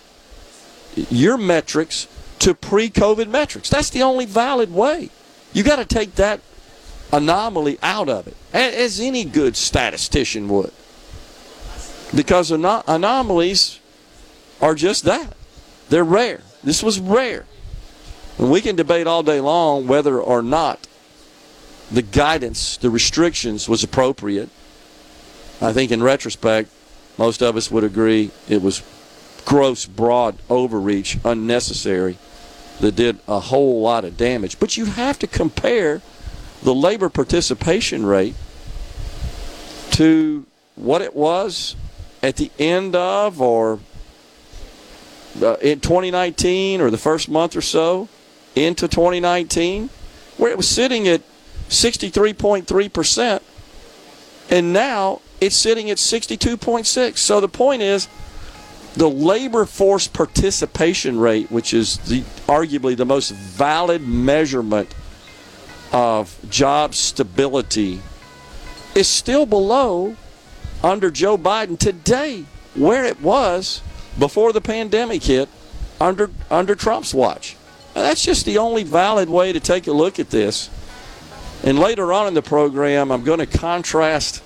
your 1.10 1.38
metrics 1.38 2.08
to 2.40 2.54
pre-COVID 2.54 3.28
metrics. 3.28 3.70
That's 3.70 3.90
the 3.90 4.02
only 4.02 4.26
valid 4.26 4.74
way. 4.74 5.10
You 5.54 5.64
got 5.64 5.76
to 5.76 5.86
take 5.86 6.16
that 6.16 6.40
anomaly 7.12 7.78
out 7.82 8.10
of 8.10 8.28
it, 8.28 8.38
as 8.54 9.00
any 9.00 9.24
good 9.24 9.56
statistician 9.56 10.48
would, 10.50 10.72
because 12.16 12.52
anom- 12.52 12.84
anomalies 12.88 13.80
are 14.62 14.76
just 14.76 15.06
that. 15.06 15.36
They're 15.90 16.04
rare. 16.04 16.42
This 16.64 16.84
was 16.84 17.00
rare. 17.00 17.46
And 18.38 18.52
we 18.52 18.62
can 18.62 18.76
debate 18.76 19.08
all 19.08 19.24
day 19.24 19.40
long 19.40 19.88
whether 19.88 20.20
or 20.20 20.42
not 20.42 20.88
the 21.92 22.02
guidance, 22.02 22.78
the 22.78 22.90
restrictions 22.90 23.68
was 23.68 23.84
appropriate. 23.84 24.50
I 25.62 25.74
think 25.74 25.92
in 25.92 26.04
retrospect, 26.04 26.70
most 27.18 27.42
of 27.42 27.58
us 27.58 27.70
would 27.70 27.84
agree 27.84 28.32
it 28.48 28.62
was 28.62 28.84
gross, 29.46 29.86
broad 29.86 30.38
overreach, 30.50 31.18
unnecessary, 31.26 32.18
that 32.80 32.96
did 32.96 33.20
a 33.28 33.40
whole 33.40 33.82
lot 33.82 34.06
of 34.06 34.16
damage. 34.16 34.60
But 34.60 34.78
you 34.78 34.86
have 34.86 35.20
to 35.20 35.28
compare 35.28 36.02
the 36.64 36.74
labor 36.74 37.10
participation 37.10 38.06
rate 38.06 38.36
to 39.92 40.46
what 40.76 41.02
it 41.02 41.16
was 41.16 41.76
at 42.22 42.36
the 42.36 42.52
end 42.60 42.96
of 42.96 43.42
or 43.42 43.80
uh, 45.42 45.56
in 45.62 45.80
2019 45.80 46.82
or 46.82 46.90
the 46.90 46.98
first 46.98 47.30
month 47.30 47.56
or 47.56 47.62
so 47.62 48.08
into 48.56 48.88
2019, 48.88 49.90
where 50.38 50.52
it 50.52 50.58
was 50.58 50.68
sitting 50.68 51.08
at 51.08 51.22
63.3%, 51.70 53.42
and 54.50 54.74
now 54.74 55.22
it's 55.40 55.56
sitting 55.56 55.90
at 55.90 55.98
62.6. 55.98 57.18
So 57.18 57.40
the 57.40 57.48
point 57.48 57.82
is, 57.82 58.08
the 58.96 59.10
labor 59.10 59.66
force 59.66 60.08
participation 60.08 61.20
rate, 61.20 61.52
which 61.52 61.74
is 61.74 61.98
the 62.00 62.22
arguably 62.48 62.98
the 62.98 63.06
most 63.06 63.32
valid 63.32 64.02
measurement 64.02 64.94
of 65.94 66.38
job 66.50 66.96
stability, 66.96 68.02
is 68.96 69.08
still 69.08 69.46
below 69.46 70.16
under 70.84 71.12
Joe 71.12 71.38
Biden 71.38 71.78
today 71.78 72.46
where 72.76 73.06
it 73.06 73.22
was 73.22 73.82
before 74.18 74.54
the 74.54 74.62
pandemic 74.62 75.24
hit 75.24 75.50
under 76.00 76.30
under 76.50 76.76
Trump's 76.76 77.14
watch. 77.14 77.56
Now, 77.96 78.04
that's 78.04 78.24
just 78.24 78.46
the 78.46 78.58
only 78.58 78.84
valid 78.84 79.30
way 79.30 79.52
to 79.52 79.60
take 79.60 79.88
a 79.88 79.92
look 79.92 80.20
at 80.20 80.30
this. 80.30 80.70
And 81.64 81.78
later 81.78 82.14
on 82.14 82.28
in 82.28 82.34
the 82.34 82.42
program, 82.42 83.12
I'm 83.12 83.24
going 83.24 83.40
to 83.40 83.46
contrast 83.46 84.42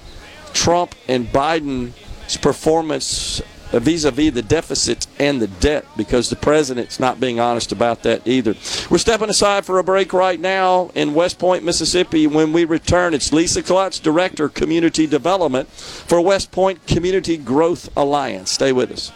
Trump 0.54 0.96
and 1.08 1.28
Biden's 1.28 2.38
performance 2.38 3.42
vis 3.80 4.04
a 4.04 4.12
vis 4.12 4.34
the 4.34 4.42
deficit 4.42 5.08
and 5.20 5.42
the 5.42 5.48
debt 5.48 5.86
because 5.98 6.30
the 6.30 6.36
president's 6.36 7.00
not 7.00 7.20
being 7.20 7.40
honest 7.40 7.72
about 7.72 8.04
that 8.04 8.28
either. 8.28 8.56
We're 8.90 8.98
stepping 8.98 9.30
aside 9.30 9.66
for 9.66 9.80
a 9.80 9.84
break 9.84 10.14
right 10.14 10.40
now 10.40 10.92
in 10.96 11.14
West 11.14 11.40
Point, 11.40 11.64
Mississippi. 11.64 12.28
When 12.28 12.54
we 12.54 12.66
return, 12.66 13.14
it's 13.14 13.34
Lisa 13.34 13.64
Klutz, 13.64 14.00
Director, 14.00 14.50
Community 14.50 15.08
Development 15.08 15.70
for 15.70 16.22
West 16.22 16.52
Point 16.52 16.86
Community 16.88 17.38
Growth 17.38 17.90
Alliance. 17.98 18.52
Stay 18.52 18.72
with 18.72 18.92
us. 18.92 19.12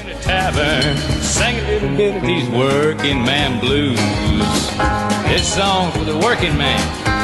In 0.00 0.08
a 0.08 0.20
tavern, 0.22 0.96
a 1.36 1.70
little 1.70 1.96
bit 1.96 2.16
of 2.16 2.22
these 2.22 2.48
working 2.50 3.24
man 3.24 3.60
blues. 3.60 3.98
This 5.28 5.54
song 5.54 5.92
for 5.92 6.04
the 6.04 6.18
working 6.18 6.56
man. 6.56 7.23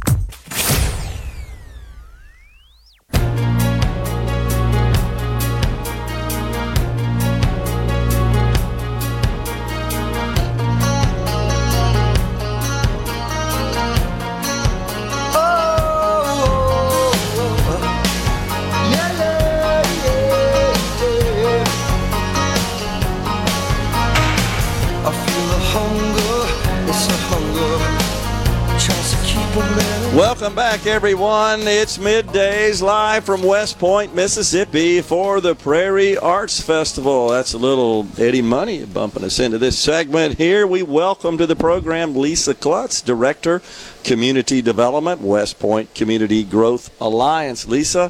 Back, 30.71 30.85
everyone. 30.87 31.59
It's 31.67 31.97
middays 31.97 32.81
live 32.81 33.25
from 33.25 33.43
West 33.43 33.77
Point, 33.77 34.15
Mississippi 34.15 35.01
for 35.01 35.41
the 35.41 35.53
Prairie 35.53 36.15
Arts 36.17 36.61
Festival. 36.61 37.27
That's 37.27 37.51
a 37.51 37.57
little 37.57 38.07
Eddie 38.17 38.41
Money 38.41 38.85
bumping 38.85 39.25
us 39.25 39.37
into 39.41 39.57
this 39.57 39.77
segment 39.77 40.37
here. 40.37 40.65
We 40.65 40.81
welcome 40.81 41.37
to 41.39 41.45
the 41.45 41.57
program 41.57 42.15
Lisa 42.15 42.53
Klutz, 42.53 43.01
Director, 43.01 43.61
Community 44.05 44.61
Development, 44.61 45.19
West 45.19 45.59
Point 45.59 45.93
Community 45.93 46.41
Growth 46.45 46.89
Alliance. 47.01 47.67
Lisa, 47.67 48.09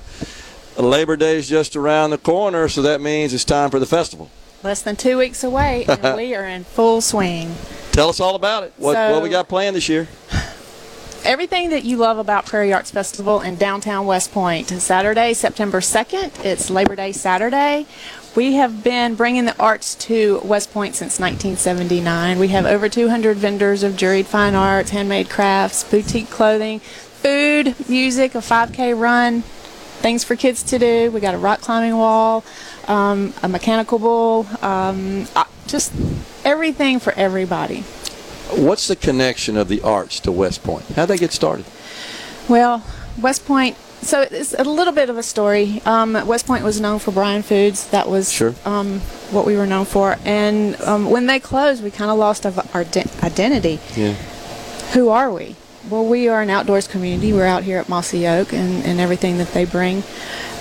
Labor 0.77 1.17
Day 1.17 1.37
is 1.37 1.49
just 1.49 1.75
around 1.75 2.11
the 2.11 2.19
corner, 2.19 2.67
so 2.67 2.83
that 2.83 3.01
means 3.01 3.33
it's 3.33 3.43
time 3.43 3.71
for 3.71 3.79
the 3.79 3.87
festival. 3.87 4.29
Less 4.61 4.83
than 4.83 4.95
two 4.95 5.17
weeks 5.17 5.43
away, 5.43 5.85
and 5.87 6.15
we 6.15 6.35
are 6.35 6.45
in 6.45 6.63
full 6.63 7.01
swing. 7.01 7.55
Tell 7.91 8.09
us 8.09 8.19
all 8.19 8.35
about 8.35 8.61
it. 8.61 8.73
What, 8.77 8.93
So- 8.93 9.13
what 9.13 9.23
we 9.23 9.29
got 9.29 9.49
planned 9.49 9.75
this 9.75 9.89
year? 9.89 10.07
Everything 11.23 11.69
that 11.69 11.83
you 11.83 11.97
love 11.97 12.17
about 12.17 12.47
Prairie 12.47 12.73
Arts 12.73 12.89
Festival 12.89 13.41
in 13.41 13.55
downtown 13.55 14.07
West 14.07 14.31
Point. 14.31 14.69
Saturday, 14.69 15.35
September 15.35 15.79
2nd, 15.79 16.43
it's 16.43 16.71
Labor 16.71 16.95
Day 16.95 17.11
Saturday. 17.11 17.85
We 18.35 18.53
have 18.53 18.83
been 18.83 19.13
bringing 19.13 19.45
the 19.45 19.55
arts 19.59 19.93
to 19.95 20.41
West 20.43 20.73
Point 20.73 20.95
since 20.95 21.19
1979. 21.19 22.39
We 22.39 22.47
have 22.47 22.65
over 22.65 22.89
200 22.89 23.37
vendors 23.37 23.83
of 23.83 23.93
juried 23.93 24.25
fine 24.25 24.55
arts, 24.55 24.89
handmade 24.89 25.29
crafts, 25.29 25.83
boutique 25.83 26.31
clothing, 26.31 26.79
food, 26.79 27.75
music, 27.87 28.33
a 28.33 28.39
5K 28.39 28.99
run, 28.99 29.43
things 30.01 30.23
for 30.23 30.35
kids 30.35 30.63
to 30.63 30.79
do. 30.79 31.11
We 31.11 31.19
got 31.19 31.35
a 31.35 31.37
rock 31.37 31.61
climbing 31.61 31.97
wall, 31.97 32.43
um, 32.87 33.35
a 33.43 33.47
mechanical 33.47 33.99
bull, 33.99 34.47
um, 34.63 35.27
uh, 35.35 35.45
just 35.67 35.93
everything 36.43 36.99
for 36.99 37.13
everybody. 37.13 37.83
What's 38.51 38.87
the 38.87 38.95
connection 38.95 39.57
of 39.57 39.67
the 39.67 39.81
arts 39.81 40.19
to 40.21 40.31
West 40.31 40.63
Point? 40.63 40.85
How'd 40.95 41.07
they 41.09 41.17
get 41.17 41.31
started? 41.31 41.65
Well, 42.49 42.83
West 43.21 43.45
Point. 43.45 43.77
So 44.01 44.21
it's 44.21 44.53
a 44.53 44.63
little 44.63 44.93
bit 44.93 45.09
of 45.09 45.17
a 45.17 45.23
story. 45.23 45.81
Um, 45.85 46.13
West 46.25 46.47
Point 46.47 46.63
was 46.63 46.81
known 46.81 46.99
for 46.99 47.11
Bryan 47.11 47.43
Foods. 47.43 47.87
That 47.89 48.09
was 48.09 48.31
Sure. 48.31 48.55
um, 48.65 48.99
what 49.31 49.45
we 49.45 49.55
were 49.55 49.67
known 49.67 49.85
for. 49.85 50.17
And 50.25 50.79
um, 50.81 51.09
when 51.11 51.27
they 51.27 51.39
closed, 51.39 51.83
we 51.83 51.91
kind 51.91 52.09
of 52.09 52.17
lost 52.17 52.45
our 52.45 52.83
de- 52.83 53.05
identity. 53.23 53.79
Yeah. 53.95 54.13
Who 54.93 55.09
are 55.09 55.31
we? 55.31 55.55
Well, 55.89 56.05
we 56.05 56.27
are 56.27 56.41
an 56.41 56.49
outdoors 56.49 56.87
community. 56.87 57.31
We're 57.31 57.45
out 57.45 57.63
here 57.63 57.77
at 57.77 57.89
Mossy 57.89 58.27
Oak 58.27 58.53
and, 58.53 58.83
and 58.85 58.99
everything 58.99 59.37
that 59.37 59.53
they 59.53 59.65
bring, 59.65 60.03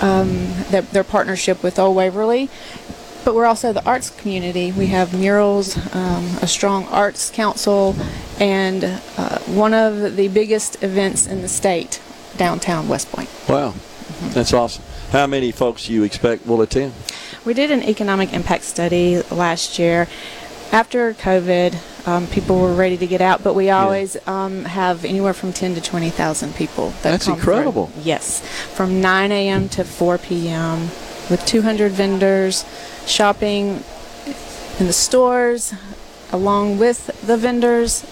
um, 0.01 0.53
their, 0.71 0.83
their 0.83 1.05
partnership 1.05 1.63
with 1.63 1.79
Old 1.79 1.97
Waverly. 1.97 2.49
But 3.25 3.35
we're 3.35 3.47
also 3.47 3.73
the 3.73 3.85
arts 3.85 4.11
community. 4.11 4.73
We 4.73 4.87
have 4.87 5.13
murals, 5.13 5.77
um, 5.95 6.25
a 6.41 6.47
strong 6.47 6.87
arts 6.87 7.31
council, 7.31 7.95
and 8.39 8.85
uh, 8.85 9.39
one 9.41 9.75
of 9.75 10.17
the 10.17 10.29
biggest 10.29 10.83
events 10.83 11.27
in 11.27 11.43
the 11.43 11.49
state, 11.49 12.01
downtown 12.37 12.89
West 12.89 13.13
Point. 13.13 13.29
Wow, 13.49 13.75
that's 14.31 14.53
awesome. 14.55 14.85
How 15.11 15.27
many 15.27 15.53
folks 15.53 15.87
do 15.87 15.93
you 15.93 16.03
expect 16.03 16.47
will 16.47 16.63
attend? 16.63 16.95
We 17.45 17.53
did 17.55 17.71
an 17.71 17.83
economic 17.83 18.33
impact 18.33 18.65
study 18.65 19.23
last 19.31 19.79
year. 19.79 20.09
After 20.73 21.15
COVID, 21.15 22.07
um, 22.07 22.27
people 22.29 22.61
were 22.61 22.75
ready 22.75 22.97
to 22.97 23.07
get 23.07 23.21
out, 23.21 23.43
but 23.43 23.55
we 23.55 23.71
always 23.71 24.17
um, 24.29 24.65
have 24.65 25.05
anywhere 25.05 25.35
from 25.35 25.53
10 25.53 25.75
to 25.75 25.81
20,000 25.81 26.55
people. 26.55 26.91
That 26.91 27.03
That's 27.03 27.27
come 27.27 27.39
through. 27.39 27.55
incredible. 27.55 27.91
Yes, 28.03 28.41
from 28.75 29.01
9 29.01 29.33
a.m. 29.33 29.69
to 29.71 29.85
4 29.85 30.19
p.m. 30.19 30.83
with 31.29 31.43
200 31.45 31.93
vendors 31.93 32.65
shopping 33.07 33.83
in 34.79 34.87
the 34.87 34.93
stores 34.93 35.75
along 36.33 36.79
with 36.79 37.07
the 37.27 37.37
vendors. 37.37 38.05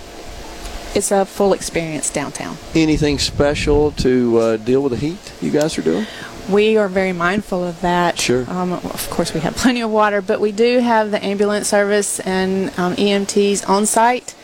It's 0.95 1.11
a 1.11 1.25
full 1.25 1.53
experience 1.53 2.11
downtown. 2.11 2.57
Anything 2.75 3.19
special 3.19 3.93
to 3.93 4.39
uh, 4.39 4.57
deal 4.57 4.83
with 4.83 4.93
the 4.93 4.99
heat 4.99 5.33
you 5.41 5.51
guys 5.51 5.79
are 5.79 5.83
doing? 5.83 6.07
We 6.49 6.79
are 6.79 6.89
very 6.89 7.13
mindful 7.13 7.63
of 7.63 7.81
that. 7.83 8.19
Sure. 8.19 8.49
Um, 8.49 8.73
of 8.73 9.09
course, 9.11 9.35
we 9.35 9.41
have 9.41 9.55
plenty 9.65 9.83
of 9.83 9.91
water, 9.91 10.23
but 10.23 10.41
we 10.41 10.51
do 10.51 10.81
have 10.81 11.11
the 11.11 11.23
ambulance 11.23 11.69
service 11.69 12.21
and 12.21 12.71
um, 12.79 12.97
EMTs 12.97 13.69
on 13.69 13.85
site. 13.85 14.35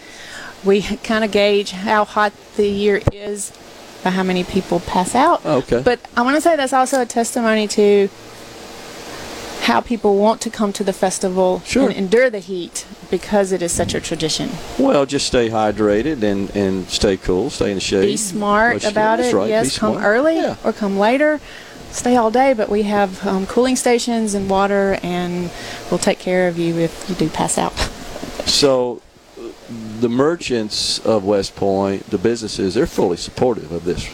We 0.64 0.82
kind 0.82 1.24
of 1.24 1.32
gauge 1.32 1.72
how 1.72 2.05
hot 2.05 2.32
the 2.57 2.68
year 2.68 3.03
is 3.12 3.53
by 4.03 4.11
how 4.11 4.22
many 4.22 4.45
people 4.45 4.80
pass 4.80 5.14
out. 5.14 5.45
Okay. 5.45 5.82
But 5.82 5.99
I 6.16 6.22
want 6.22 6.36
to 6.36 6.40
say 6.40 6.57
that's 6.57 6.72
also 6.74 7.01
a 7.01 7.07
testimony 7.07 7.66
to 7.68 8.09
how 9.64 9.80
people 9.80 10.16
want 10.16 10.40
to 10.42 10.50
come 10.50 10.72
to 10.74 10.84
the 10.84 10.92
festival 10.92 11.60
Sure. 11.64 11.88
and 11.88 11.96
endure 11.96 12.28
the 12.28 12.38
heat 12.38 12.86
because 13.10 13.50
it 13.50 13.62
is 13.62 13.72
such 13.72 13.94
a 13.94 14.00
tradition. 14.00 14.50
Well, 14.78 15.06
just 15.06 15.26
stay 15.26 15.48
hydrated 15.48 16.22
and, 16.22 16.54
and 16.54 16.86
stay 16.88 17.16
cool, 17.16 17.48
stay 17.50 17.70
in 17.70 17.76
the 17.76 17.80
shade. 17.80 18.02
Be 18.02 18.16
smart 18.16 18.74
That's- 18.82 18.92
about 18.92 19.20
it. 19.20 19.32
right, 19.34 19.48
Yes, 19.48 19.74
be 19.74 19.78
come 19.80 19.92
smart. 19.94 20.06
early 20.06 20.36
Yeah. 20.36 20.56
or 20.64 20.72
come 20.72 20.98
later. 20.98 21.40
Stay 21.90 22.16
all 22.16 22.30
day, 22.30 22.52
but 22.52 22.68
we 22.68 22.82
have 22.82 23.24
um, 23.26 23.46
cooling 23.46 23.76
stations 23.76 24.34
and 24.34 24.50
water, 24.50 24.98
and 25.02 25.48
we'll 25.90 25.98
take 25.98 26.18
care 26.18 26.48
of 26.48 26.58
you 26.58 26.76
if 26.78 27.08
you 27.08 27.14
do 27.14 27.28
pass 27.28 27.56
out. 27.56 27.72
So, 28.46 29.00
the 30.00 30.08
merchants 30.08 30.98
of 30.98 31.24
West 31.24 31.54
Point, 31.56 32.10
the 32.10 32.18
businesses, 32.18 32.74
they're 32.74 32.86
fully 32.88 33.16
supportive 33.16 33.70
of 33.72 33.84
this. 33.84 34.08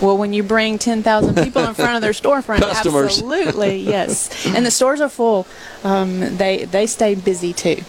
Well, 0.00 0.18
when 0.18 0.32
you 0.32 0.42
bring 0.42 0.78
10,000 0.78 1.34
people 1.44 1.64
in 1.64 1.74
front 1.74 1.96
of 1.96 2.02
their 2.02 2.12
storefront, 2.12 2.58
Customers. 2.72 3.04
absolutely, 3.18 3.76
yes. 3.76 4.46
And 4.46 4.64
the 4.66 4.70
stores 4.70 5.00
are 5.00 5.08
full. 5.08 5.46
Um, 5.82 6.36
they 6.36 6.64
they 6.64 6.86
stay 6.86 7.14
busy 7.14 7.52
too. 7.52 7.82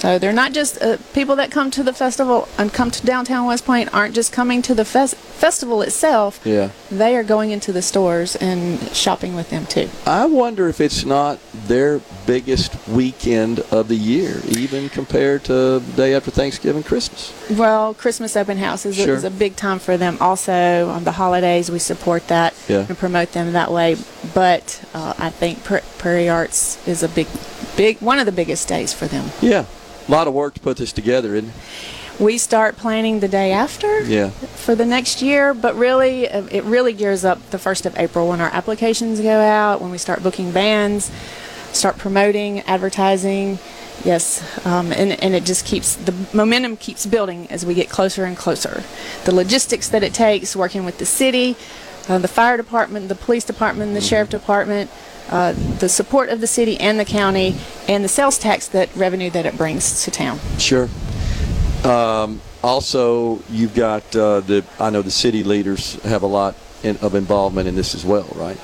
So 0.00 0.18
they're 0.18 0.32
not 0.32 0.52
just 0.54 0.80
uh, 0.80 0.96
people 1.12 1.36
that 1.36 1.50
come 1.50 1.70
to 1.72 1.82
the 1.82 1.92
festival 1.92 2.48
and 2.56 2.72
come 2.72 2.90
to 2.90 3.04
downtown 3.04 3.46
West 3.46 3.66
Point 3.66 3.92
aren't 3.92 4.14
just 4.14 4.32
coming 4.32 4.62
to 4.62 4.74
the 4.74 4.84
fes- 4.86 5.12
festival 5.12 5.82
itself. 5.82 6.40
Yeah. 6.42 6.70
They 6.90 7.14
are 7.16 7.22
going 7.22 7.50
into 7.50 7.70
the 7.70 7.82
stores 7.82 8.34
and 8.36 8.80
shopping 8.96 9.34
with 9.36 9.50
them 9.50 9.66
too. 9.66 9.90
I 10.06 10.24
wonder 10.24 10.68
if 10.70 10.80
it's 10.80 11.04
not 11.04 11.38
their 11.52 12.00
biggest 12.26 12.74
weekend 12.88 13.60
of 13.70 13.88
the 13.88 13.94
year, 13.94 14.40
even 14.48 14.88
compared 14.88 15.44
to 15.44 15.80
day 15.96 16.14
after 16.14 16.30
Thanksgiving, 16.30 16.82
Christmas. 16.82 17.30
Well, 17.50 17.92
Christmas 17.92 18.36
open 18.38 18.56
house 18.56 18.86
is, 18.86 18.96
Sure. 18.96 19.12
a, 19.12 19.16
is 19.18 19.24
a 19.24 19.30
big 19.30 19.54
time 19.56 19.80
for 19.80 19.98
them. 19.98 20.16
Also, 20.18 20.88
on 20.88 21.04
the 21.04 21.12
holidays, 21.12 21.70
we 21.70 21.78
support 21.78 22.26
that 22.28 22.54
Yeah. 22.68 22.86
and 22.88 22.96
promote 22.96 23.32
them 23.32 23.52
that 23.52 23.70
way. 23.70 23.96
But 24.32 24.82
uh, 24.94 25.12
I 25.18 25.28
think 25.28 25.62
pra- 25.62 25.82
Prairie 25.98 26.30
Arts 26.30 26.78
is 26.88 27.02
a 27.02 27.08
big, 27.08 27.26
big 27.76 28.00
one 28.00 28.18
of 28.18 28.24
the 28.24 28.32
biggest 28.32 28.66
days 28.66 28.94
for 28.94 29.06
them. 29.06 29.30
Yeah. 29.42 29.66
A 30.08 30.10
lot 30.10 30.26
of 30.26 30.34
work 30.34 30.54
to 30.54 30.60
put 30.60 30.76
this 30.76 30.92
together, 30.92 31.34
isn't 31.34 31.50
it? 31.50 31.54
We 32.20 32.36
start 32.36 32.76
planning 32.76 33.20
the 33.20 33.28
day 33.28 33.50
after 33.52 34.02
Yeah. 34.02 34.28
for 34.30 34.74
the 34.74 34.84
next 34.84 35.22
year, 35.22 35.54
but 35.54 35.74
really, 35.74 36.28
uh, 36.28 36.42
it 36.50 36.64
really 36.64 36.92
gears 36.92 37.24
up 37.24 37.38
the 37.50 37.58
first 37.58 37.86
of 37.86 37.98
April 37.98 38.28
when 38.28 38.40
our 38.42 38.50
applications 38.52 39.20
go 39.20 39.40
out, 39.40 39.80
when 39.80 39.90
we 39.90 39.96
start 39.98 40.22
booking 40.22 40.50
bands, 40.50 41.10
start 41.72 41.96
promoting, 41.96 42.60
advertising. 42.66 43.58
Yes, 44.04 44.42
um, 44.66 44.92
and, 44.92 45.12
and 45.22 45.34
it 45.34 45.44
just 45.44 45.64
keeps 45.64 45.94
the 45.94 46.14
momentum 46.34 46.76
keeps 46.76 47.06
building 47.06 47.46
as 47.50 47.64
we 47.64 47.74
get 47.74 47.88
closer 47.90 48.24
and 48.24 48.36
closer. 48.36 48.82
The 49.24 49.34
logistics 49.34 49.88
that 49.88 50.02
it 50.02 50.12
takes, 50.14 50.56
working 50.56 50.84
with 50.84 50.98
the 50.98 51.06
city, 51.06 51.56
uh, 52.08 52.18
the 52.18 52.28
fire 52.28 52.56
department, 52.56 53.08
the 53.08 53.14
police 53.14 53.44
department, 53.44 53.92
the 53.94 54.00
sheriff 54.00 54.30
department, 54.30 54.90
uh, 55.30 55.52
the 55.78 55.88
support 55.88 56.28
of 56.28 56.40
the 56.40 56.46
city 56.46 56.78
and 56.80 56.98
the 56.98 57.04
county, 57.04 57.56
and 57.88 58.04
the 58.04 58.08
sales 58.08 58.38
tax 58.38 58.66
that 58.68 58.94
revenue 58.96 59.30
that 59.30 59.46
it 59.46 59.56
brings 59.56 60.04
to 60.04 60.10
town. 60.10 60.38
Sure. 60.58 60.88
Um, 61.84 62.40
also, 62.62 63.40
you've 63.48 63.74
got 63.74 64.04
uh, 64.14 64.40
the. 64.40 64.64
I 64.78 64.90
know 64.90 65.02
the 65.02 65.10
city 65.10 65.42
leaders 65.42 65.94
have 66.02 66.22
a 66.22 66.26
lot 66.26 66.54
in, 66.82 66.96
of 66.98 67.14
involvement 67.14 67.68
in 67.68 67.74
this 67.74 67.94
as 67.94 68.04
well, 68.04 68.28
right? 68.34 68.58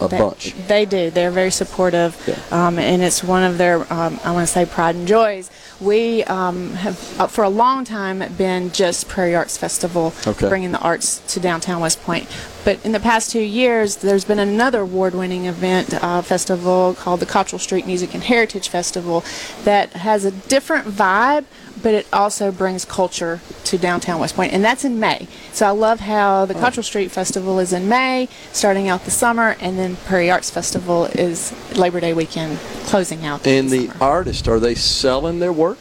A, 0.00 0.04
a 0.04 0.08
They- 0.08 0.18
bunch. 0.18 0.54
They 0.66 0.84
do. 0.86 1.10
They're 1.10 1.30
very 1.30 1.50
supportive, 1.50 2.16
Yeah. 2.26 2.66
um, 2.66 2.78
and 2.78 3.02
it's 3.02 3.22
one 3.22 3.42
of 3.44 3.58
their, 3.58 3.80
um, 3.92 4.18
I 4.24 4.30
want 4.32 4.46
to 4.46 4.52
say, 4.52 4.64
pride 4.64 4.94
and 4.96 5.06
joys. 5.06 5.50
We 5.80 6.24
um, 6.24 6.70
have, 6.74 7.20
uh, 7.20 7.26
for 7.26 7.44
a 7.44 7.50
long 7.50 7.84
time, 7.84 8.24
been 8.38 8.72
just 8.72 9.08
Prairie 9.08 9.34
Arts 9.34 9.58
Festival, 9.58 10.14
Okay. 10.26 10.48
bringing 10.48 10.72
the 10.72 10.78
arts 10.78 11.18
to 11.34 11.40
downtown 11.40 11.80
West 11.80 12.02
Point. 12.02 12.26
But 12.64 12.84
in 12.84 12.92
the 12.92 13.00
past 13.00 13.30
two 13.30 13.40
years, 13.42 13.96
there's 13.96 14.24
been 14.24 14.38
another 14.38 14.80
award-winning 14.80 15.44
event 15.44 15.92
uh, 16.02 16.22
festival 16.22 16.94
called 16.98 17.20
the 17.20 17.26
Cottrell 17.26 17.58
Street 17.58 17.86
Music 17.86 18.14
and 18.14 18.22
Heritage 18.24 18.68
Festival 18.68 19.22
that 19.64 19.90
has 19.92 20.24
a 20.24 20.30
different 20.30 20.86
vibe, 20.88 21.44
but 21.86 21.94
it 21.94 22.04
also 22.12 22.50
brings 22.50 22.84
culture 22.84 23.40
to 23.62 23.78
downtown 23.78 24.18
West 24.18 24.34
Point, 24.34 24.52
and 24.52 24.64
that's 24.64 24.84
in 24.84 24.98
May. 24.98 25.28
So 25.52 25.66
I 25.68 25.70
love 25.70 26.00
how 26.00 26.42
Oh. 26.42 26.46
the 26.46 26.54
Cottrell 26.54 26.82
Street 26.82 27.12
Festival 27.12 27.60
is 27.60 27.72
in 27.72 27.88
May, 27.88 28.28
starting 28.52 28.88
out 28.88 29.04
the 29.04 29.12
summer, 29.12 29.54
and 29.60 29.78
then 29.78 29.94
Prairie 30.04 30.28
Arts 30.28 30.50
Festival 30.50 31.04
is 31.14 31.52
Labor 31.76 32.00
Day 32.00 32.12
weekend, 32.12 32.58
closing 32.86 33.24
out. 33.24 33.46
And 33.46 33.70
the 33.70 33.88
artists, 34.00 34.48
are 34.48 34.58
they 34.58 34.74
selling 34.74 35.38
their 35.38 35.52
work 35.52 35.78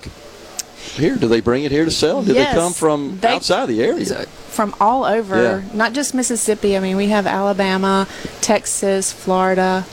here? 0.93 1.15
Do 1.15 1.27
they 1.27 1.41
bring 1.41 1.63
it 1.63 1.71
here 1.71 1.85
to 1.85 1.89
sell? 1.91 2.21
Do 2.21 2.33
Yes, 2.33 2.53
they 2.53 2.59
come 2.61 2.73
from 2.73 3.17
they- 3.19 3.27
outside 3.29 3.65
the 3.67 3.81
area? 3.81 4.27
from 4.51 4.75
all 4.79 5.05
over, 5.05 5.41
Yeah. 5.41 5.61
not 5.73 5.93
just 5.93 6.13
Mississippi. 6.13 6.77
I 6.77 6.81
mean, 6.81 6.97
we 6.97 7.07
have 7.07 7.25
Alabama, 7.25 8.07
Texas, 8.41 9.11
Florida. 9.11 9.85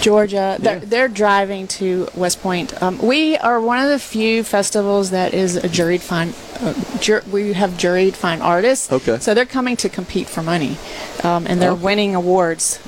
Georgia. 0.00 0.56
They're, 0.58 0.80
they're 0.80 1.08
driving 1.08 1.68
to 1.68 2.08
West 2.14 2.40
Point. 2.40 2.80
Um, 2.82 2.98
we 2.98 3.36
are 3.38 3.60
one 3.60 3.78
of 3.78 3.88
the 3.88 3.98
few 3.98 4.42
festivals 4.44 5.10
that 5.10 5.34
is 5.34 5.56
a 5.56 5.68
juried 5.68 6.00
fine. 6.00 6.32
Uh, 6.60 6.74
jur- 7.00 7.22
we 7.30 7.52
have 7.52 7.70
juried 7.72 8.14
fine 8.14 8.40
artists. 8.42 8.90
Okay. 8.92 9.18
So 9.18 9.34
they're 9.34 9.46
coming 9.46 9.76
to 9.78 9.88
compete 9.88 10.28
for 10.28 10.42
money, 10.42 10.76
um, 11.24 11.46
and 11.46 11.60
they're 11.60 11.70
Okay. 11.72 11.82
winning 11.82 12.14
awards 12.14 12.78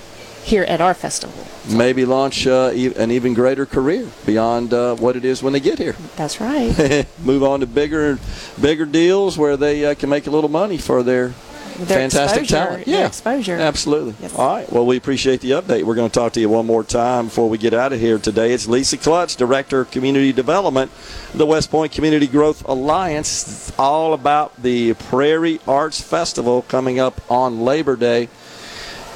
here 0.44 0.64
at 0.64 0.80
our 0.80 0.92
festival. 0.94 1.46
Maybe 1.70 2.04
launch 2.04 2.46
uh, 2.48 2.72
e- 2.74 2.92
an 2.96 3.12
even 3.12 3.32
greater 3.34 3.64
career 3.64 4.08
beyond 4.26 4.74
uh, 4.74 4.96
what 4.96 5.14
it 5.14 5.24
is 5.24 5.40
when 5.42 5.52
they 5.52 5.60
get 5.60 5.78
here. 5.78 5.94
That's 6.16 6.40
right. 6.40 7.06
Move 7.22 7.44
on 7.44 7.60
to 7.60 7.66
bigger, 7.66 8.18
bigger 8.60 8.84
deals 8.84 9.38
where 9.38 9.56
they 9.56 9.84
uh, 9.86 9.94
can 9.94 10.08
make 10.10 10.26
a 10.26 10.30
little 10.30 10.50
money 10.50 10.78
for 10.78 11.04
their 11.04 11.32
Their 11.78 11.86
fantastic 11.86 12.42
exposure, 12.42 12.66
talent. 12.66 12.86
Yeah, 12.86 13.06
exposure. 13.06 13.56
Absolutely. 13.56 14.14
Yes. 14.20 14.34
All 14.34 14.54
right. 14.54 14.70
Well, 14.72 14.86
we 14.86 14.96
appreciate 14.96 15.40
the 15.40 15.52
update. 15.52 15.84
We're 15.84 15.94
going 15.94 16.10
to 16.10 16.14
talk 16.14 16.32
to 16.34 16.40
you 16.40 16.48
one 16.48 16.66
more 16.66 16.84
time 16.84 17.26
before 17.26 17.48
we 17.48 17.58
get 17.58 17.74
out 17.74 17.92
of 17.92 18.00
here 18.00 18.18
today. 18.18 18.52
It's 18.52 18.66
Lisa 18.66 18.96
Klutz, 18.96 19.36
Director 19.36 19.80
of 19.80 19.90
Community 19.90 20.32
Development, 20.32 20.90
the 21.34 21.46
West 21.46 21.70
Point 21.70 21.92
Community 21.92 22.26
Growth 22.26 22.66
Alliance. 22.68 23.42
It's 23.42 23.78
all 23.78 24.14
about 24.14 24.62
the 24.62 24.94
Prairie 24.94 25.60
Arts 25.66 26.00
Festival 26.00 26.62
coming 26.62 26.98
up 27.00 27.20
on 27.30 27.62
Labor 27.62 27.96
Day. 27.96 28.28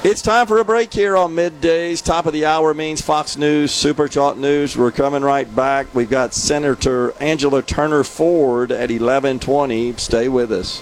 It's 0.03 0.21
time 0.21 0.45
for 0.45 0.59
a 0.59 0.63
break 0.63 0.93
here 0.93 1.17
on 1.17 1.33
middays. 1.33 2.03
Top 2.03 2.27
of 2.27 2.33
the 2.33 2.45
hour 2.45 2.73
means 2.73 3.01
Fox 3.01 3.35
News, 3.35 3.71
Super 3.71 4.07
Talk 4.07 4.37
News. 4.37 4.77
We're 4.77 4.91
coming 4.91 5.23
right 5.23 5.53
back. 5.55 5.93
We've 5.95 6.09
got 6.09 6.35
Senator 6.35 7.13
Angela 7.19 7.63
Turner 7.63 8.03
Ford 8.03 8.71
at 8.71 8.89
11:20. 8.91 9.99
Stay 9.99 10.29
with 10.29 10.51
us. 10.51 10.81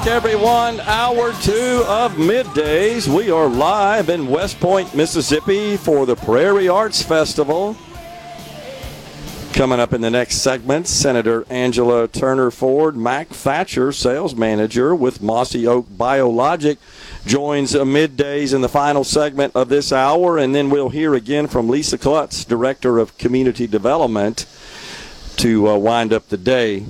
Back, 0.00 0.08
everyone. 0.08 0.80
Hour 0.80 1.32
two 1.42 1.84
of 1.86 2.12
middays. 2.12 3.06
We 3.06 3.30
are 3.30 3.48
live 3.48 4.08
in 4.08 4.28
West 4.28 4.58
Point, 4.58 4.94
Mississippi 4.94 5.76
for 5.76 6.06
the 6.06 6.16
Prairie 6.16 6.68
Arts 6.68 7.02
Festival. 7.02 7.76
Coming 9.52 9.78
up 9.80 9.92
in 9.92 10.00
the 10.00 10.10
next 10.10 10.36
segment, 10.36 10.88
Senator 10.88 11.44
Angela 11.50 12.08
Turner 12.08 12.50
Ford, 12.50 12.96
Mac 12.96 13.28
Thatcher, 13.28 13.92
sales 13.92 14.34
manager 14.34 14.94
with 14.94 15.20
Mossy 15.20 15.66
Oak 15.66 15.86
Biologic, 15.90 16.78
joins 17.26 17.74
middays 17.74 18.54
in 18.54 18.62
the 18.62 18.68
final 18.68 19.04
segment 19.04 19.54
of 19.54 19.68
this 19.68 19.92
hour. 19.92 20.38
And 20.38 20.54
then 20.54 20.70
we'll 20.70 20.90
hear 20.90 21.14
again 21.14 21.46
from 21.46 21.68
Lisa 21.68 21.98
Klutz, 21.98 22.44
Director 22.44 22.98
of 22.98 23.18
Community 23.18 23.66
Development, 23.66 24.46
to 25.36 25.68
uh, 25.68 25.76
wind 25.76 26.12
up 26.12 26.28
the 26.28 26.38
day. 26.38 26.86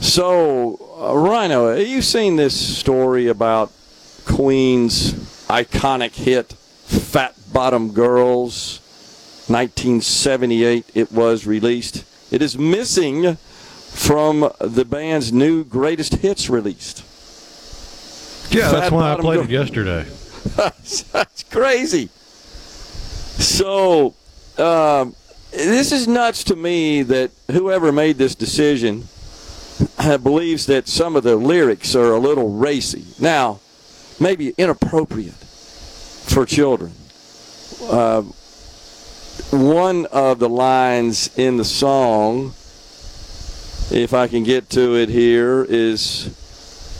So, 0.00 0.94
uh, 0.98 1.16
Have 1.76 1.86
seen 2.00 2.36
this 2.36 2.78
story 2.78 3.26
about 3.26 3.70
Queen's 4.24 5.12
iconic 5.46 6.14
hit, 6.14 6.54
Fat 6.54 7.34
Bottom 7.52 7.92
Girls? 7.92 8.80
1978, 9.48 10.86
it 10.94 11.12
was 11.12 11.46
released. 11.46 12.02
It 12.32 12.40
is 12.40 12.56
missing 12.56 13.36
from 13.36 14.50
the 14.58 14.86
band's 14.86 15.34
new 15.34 15.64
greatest 15.64 16.14
hits 16.14 16.48
released. 16.48 17.00
Yeah, 18.50 18.70
Fat 18.70 18.80
that's 18.80 18.90
why 18.90 19.12
I 19.12 19.20
played 19.20 19.40
girl. 19.40 19.44
it 19.44 19.50
yesterday. 19.50 20.06
That's 20.56 21.42
crazy. 21.50 22.08
So, 23.38 24.14
um, 24.56 25.14
this 25.50 25.92
is 25.92 26.08
nuts 26.08 26.42
to 26.44 26.56
me 26.56 27.02
that 27.02 27.32
whoever 27.50 27.92
made 27.92 28.16
this 28.16 28.34
decision 28.34 29.08
believes 30.22 30.66
that 30.66 30.88
some 30.88 31.16
of 31.16 31.22
the 31.22 31.36
lyrics 31.36 31.94
are 31.94 32.12
a 32.12 32.18
little 32.18 32.50
racy. 32.50 33.04
Now, 33.18 33.60
maybe 34.20 34.54
inappropriate 34.56 35.34
for 35.34 36.46
children. 36.46 36.92
Uh, 37.82 38.22
one 39.50 40.06
of 40.06 40.38
the 40.38 40.48
lines 40.48 41.36
in 41.36 41.56
the 41.56 41.64
song, 41.64 42.54
if 43.90 44.12
I 44.12 44.26
can 44.28 44.42
get 44.42 44.70
to 44.70 44.96
it 44.96 45.08
here, 45.08 45.64
is 45.68 46.34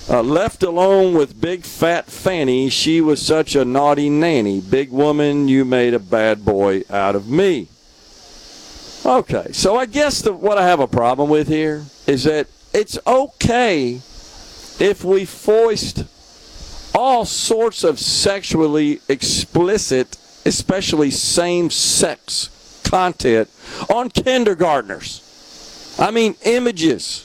uh, 0.09 0.23
left 0.23 0.63
alone 0.63 1.15
with 1.15 1.41
big 1.41 1.65
fat 1.65 2.07
Fanny, 2.07 2.71
she 2.71 3.01
was 3.01 3.21
such 3.21 3.57
a 3.57 3.65
naughty 3.65 4.09
nanny. 4.09 4.61
Big 4.61 4.91
woman, 4.91 5.49
you 5.49 5.65
made 5.65 5.95
a 5.95 5.99
bad 5.99 6.45
boy 6.45 6.83
out 6.89 7.17
of 7.17 7.29
me. 7.29 7.69
Okay, 9.05 9.49
so 9.53 9.77
I 9.77 9.87
guess 9.87 10.23
the, 10.23 10.33
what 10.33 10.59
I 10.59 10.67
have 10.67 10.81
a 10.81 10.87
problem 10.87 11.29
with 11.29 11.49
here 11.49 11.85
is 12.07 12.25
that 12.25 12.47
it's 12.77 12.99
okay 13.07 13.95
if 14.79 15.03
we 15.03 15.25
foist 15.25 16.05
all 16.95 17.25
sorts 17.25 17.83
of 17.83 17.99
sexually 17.99 19.01
explicit, 19.09 20.19
especially 20.45 21.11
same 21.11 21.71
sex 21.71 22.83
content 22.85 23.49
on 23.89 24.11
kindergartners. 24.11 25.97
I 25.99 26.11
mean, 26.11 26.37
images. 26.45 27.23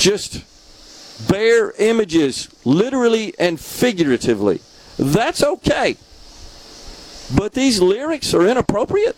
Just 0.00 0.42
bare 1.30 1.70
images, 1.78 2.48
literally 2.64 3.32
and 3.38 3.60
figuratively. 3.60 4.60
That's 4.98 5.44
okay. 5.44 5.96
But 7.36 7.52
these 7.52 7.80
lyrics 7.80 8.34
are 8.34 8.44
inappropriate? 8.44 9.16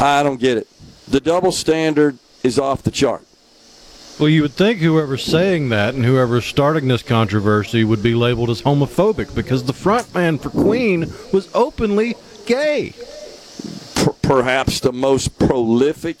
I 0.00 0.22
don't 0.22 0.40
get 0.40 0.56
it. 0.56 0.68
The 1.06 1.20
double 1.20 1.52
standard 1.52 2.18
is 2.46 2.58
off 2.58 2.82
the 2.82 2.90
chart. 2.90 3.26
Well, 4.18 4.30
you 4.30 4.42
would 4.42 4.52
think 4.52 4.78
whoever's 4.78 5.24
saying 5.24 5.68
that 5.68 5.94
and 5.94 6.04
whoever's 6.04 6.46
starting 6.46 6.88
this 6.88 7.02
controversy 7.02 7.84
would 7.84 8.02
be 8.02 8.14
labeled 8.14 8.48
as 8.48 8.62
homophobic 8.62 9.34
because 9.34 9.64
the 9.64 9.74
frontman 9.74 10.40
for 10.40 10.48
Queen 10.48 11.12
was 11.32 11.50
openly 11.54 12.14
gay. 12.46 12.94
Per- 13.94 14.12
perhaps 14.22 14.80
the 14.80 14.92
most 14.92 15.38
prolific 15.38 16.16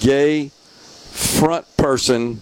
gay 0.00 0.48
front 0.48 1.66
person 1.76 2.36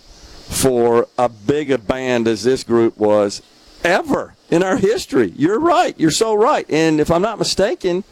for 0.49 1.09
a 1.19 1.29
big 1.29 1.71
a 1.71 1.77
band 1.77 2.27
as 2.27 2.45
this 2.45 2.65
group 2.65 2.97
was 2.97 3.43
ever 3.85 4.35
in 4.51 4.63
our 4.63 4.79
history. 4.79 5.35
You're 5.37 5.61
right. 5.61 5.99
You're 6.01 6.11
so 6.11 6.35
right. 6.35 6.65
And 6.71 6.99
if 6.99 7.11
I'm 7.11 7.23
not 7.23 7.39
mistaken, 7.39 8.05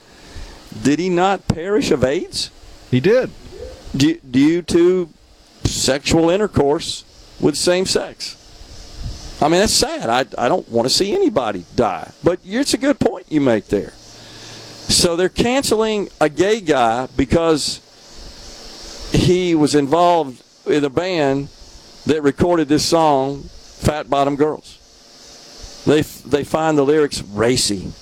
did 0.82 0.98
he 0.98 1.08
not 1.08 1.48
perish 1.48 1.90
of 1.90 2.04
AIDS? 2.04 2.50
He 2.90 3.00
did. 3.00 3.30
Due, 3.96 4.62
to 4.62 5.08
sexual 5.64 6.30
intercourse 6.30 7.04
with 7.40 7.56
same 7.56 7.86
sex. 7.86 8.42
I 9.40 9.48
mean, 9.48 9.60
that's 9.60 9.72
sad. 9.72 10.08
I, 10.08 10.44
I 10.44 10.48
don't 10.48 10.68
want 10.68 10.88
to 10.88 10.94
see 10.94 11.12
anybody 11.12 11.66
die. 11.74 12.10
But 12.24 12.40
it's 12.44 12.74
a 12.74 12.78
good 12.78 12.98
point 12.98 13.26
you 13.30 13.40
make 13.40 13.66
there. 13.66 13.90
So 14.88 15.16
they're 15.16 15.28
canceling 15.28 16.08
a 16.20 16.28
gay 16.28 16.60
guy 16.60 17.08
because 17.16 17.80
he 19.12 19.54
was 19.54 19.74
involved 19.74 20.42
in 20.66 20.84
a 20.84 20.90
band 20.90 21.48
that 22.06 22.22
recorded 22.22 22.68
this 22.68 22.84
song, 22.84 23.42
Fat 23.42 24.08
Bottom 24.08 24.36
Girls. 24.36 25.82
They, 25.86 26.02
they 26.02 26.44
find 26.44 26.78
the 26.78 26.84
lyrics 26.84 27.22
racy. 27.22 27.92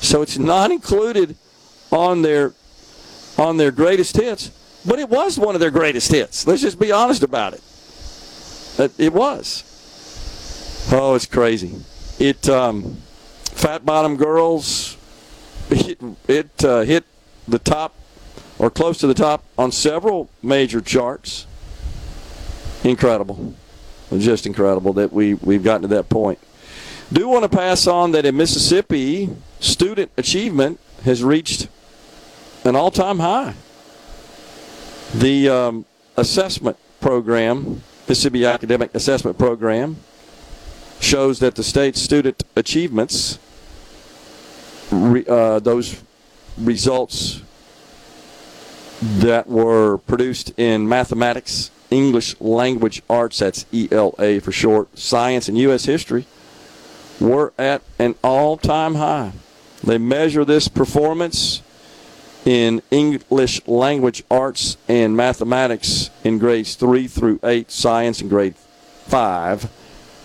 So 0.00 0.22
it's 0.22 0.38
not 0.38 0.70
included 0.70 1.36
on 1.90 2.22
their 2.22 2.54
on 3.38 3.56
their 3.56 3.70
greatest 3.70 4.16
hits, 4.16 4.50
but 4.84 4.98
it 4.98 5.08
was 5.08 5.38
one 5.38 5.54
of 5.54 5.60
their 5.60 5.70
greatest 5.70 6.10
hits. 6.10 6.46
Let's 6.46 6.62
just 6.62 6.78
be 6.78 6.92
honest 6.92 7.22
about 7.22 7.54
it. 7.54 7.62
It, 8.98 9.12
was. 9.12 10.88
Oh, 10.92 11.14
it's 11.14 11.26
crazy. 11.26 11.74
It 12.18 12.48
um, 12.48 12.96
Fat 13.44 13.84
Bottom 13.84 14.16
Girls. 14.16 14.96
It, 15.70 16.00
it 16.26 16.64
uh, 16.64 16.80
hit 16.80 17.04
the 17.46 17.58
top 17.58 17.94
or 18.58 18.70
close 18.70 18.98
to 18.98 19.06
the 19.06 19.14
top 19.14 19.44
on 19.58 19.72
several 19.72 20.30
major 20.42 20.80
charts. 20.80 21.46
Incredible, 22.84 23.54
just 24.16 24.46
incredible 24.46 24.94
that 24.94 25.12
we 25.12 25.34
we've 25.34 25.62
gotten 25.62 25.82
to 25.82 25.88
that 25.88 26.08
point. 26.08 26.38
Do 27.12 27.28
want 27.28 27.42
to 27.42 27.54
pass 27.54 27.86
on 27.86 28.12
that 28.12 28.24
in 28.24 28.36
Mississippi, 28.36 29.28
student 29.58 30.10
achievement 30.16 30.80
has 31.04 31.22
reached 31.22 31.68
an 32.64 32.76
all 32.76 32.90
time 32.90 33.18
high. 33.18 33.54
The 35.14 35.48
um, 35.48 35.86
assessment 36.16 36.76
program, 37.00 37.82
Mississippi 38.08 38.46
Academic 38.46 38.94
Assessment 38.94 39.36
Program, 39.36 39.96
shows 41.00 41.40
that 41.40 41.56
the 41.56 41.64
state's 41.64 42.00
student 42.00 42.44
achievements, 42.54 43.40
re, 44.92 45.24
uh, 45.28 45.58
those 45.58 46.00
results 46.56 47.42
that 49.02 49.48
were 49.48 49.98
produced 49.98 50.56
in 50.56 50.88
mathematics, 50.88 51.72
English 51.90 52.40
language 52.40 53.02
arts, 53.10 53.40
that's 53.40 53.66
ELA 53.72 54.40
for 54.40 54.52
short, 54.52 54.96
science, 54.96 55.48
and 55.48 55.58
U.S. 55.58 55.86
history, 55.86 56.24
were 57.18 57.52
at 57.58 57.82
an 57.98 58.14
all 58.22 58.56
time 58.56 58.94
high. 58.94 59.32
They 59.82 59.98
measure 59.98 60.44
this 60.44 60.68
performance 60.68 61.62
in 62.50 62.82
English 62.90 63.64
language 63.68 64.24
arts 64.28 64.76
and 64.88 65.16
mathematics 65.16 66.10
in 66.24 66.36
grades 66.36 66.74
3 66.74 67.06
through 67.06 67.38
8, 67.44 67.70
science 67.70 68.20
in 68.20 68.28
grade 68.28 68.56
5 69.06 69.70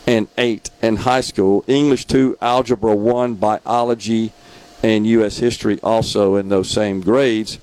and 0.08 0.28
8 0.36 0.72
in 0.82 0.96
high 0.96 1.22
school, 1.22 1.64
English 1.68 2.06
2, 2.06 2.40
algebra 2.42 2.96
1, 2.96 3.36
biology, 3.36 4.34
and 4.82 5.06
U.S. 5.06 5.38
history 5.38 5.80
also 5.84 6.36
in 6.36 6.50
those 6.50 6.68
same 6.68 7.00
grades. 7.00 7.60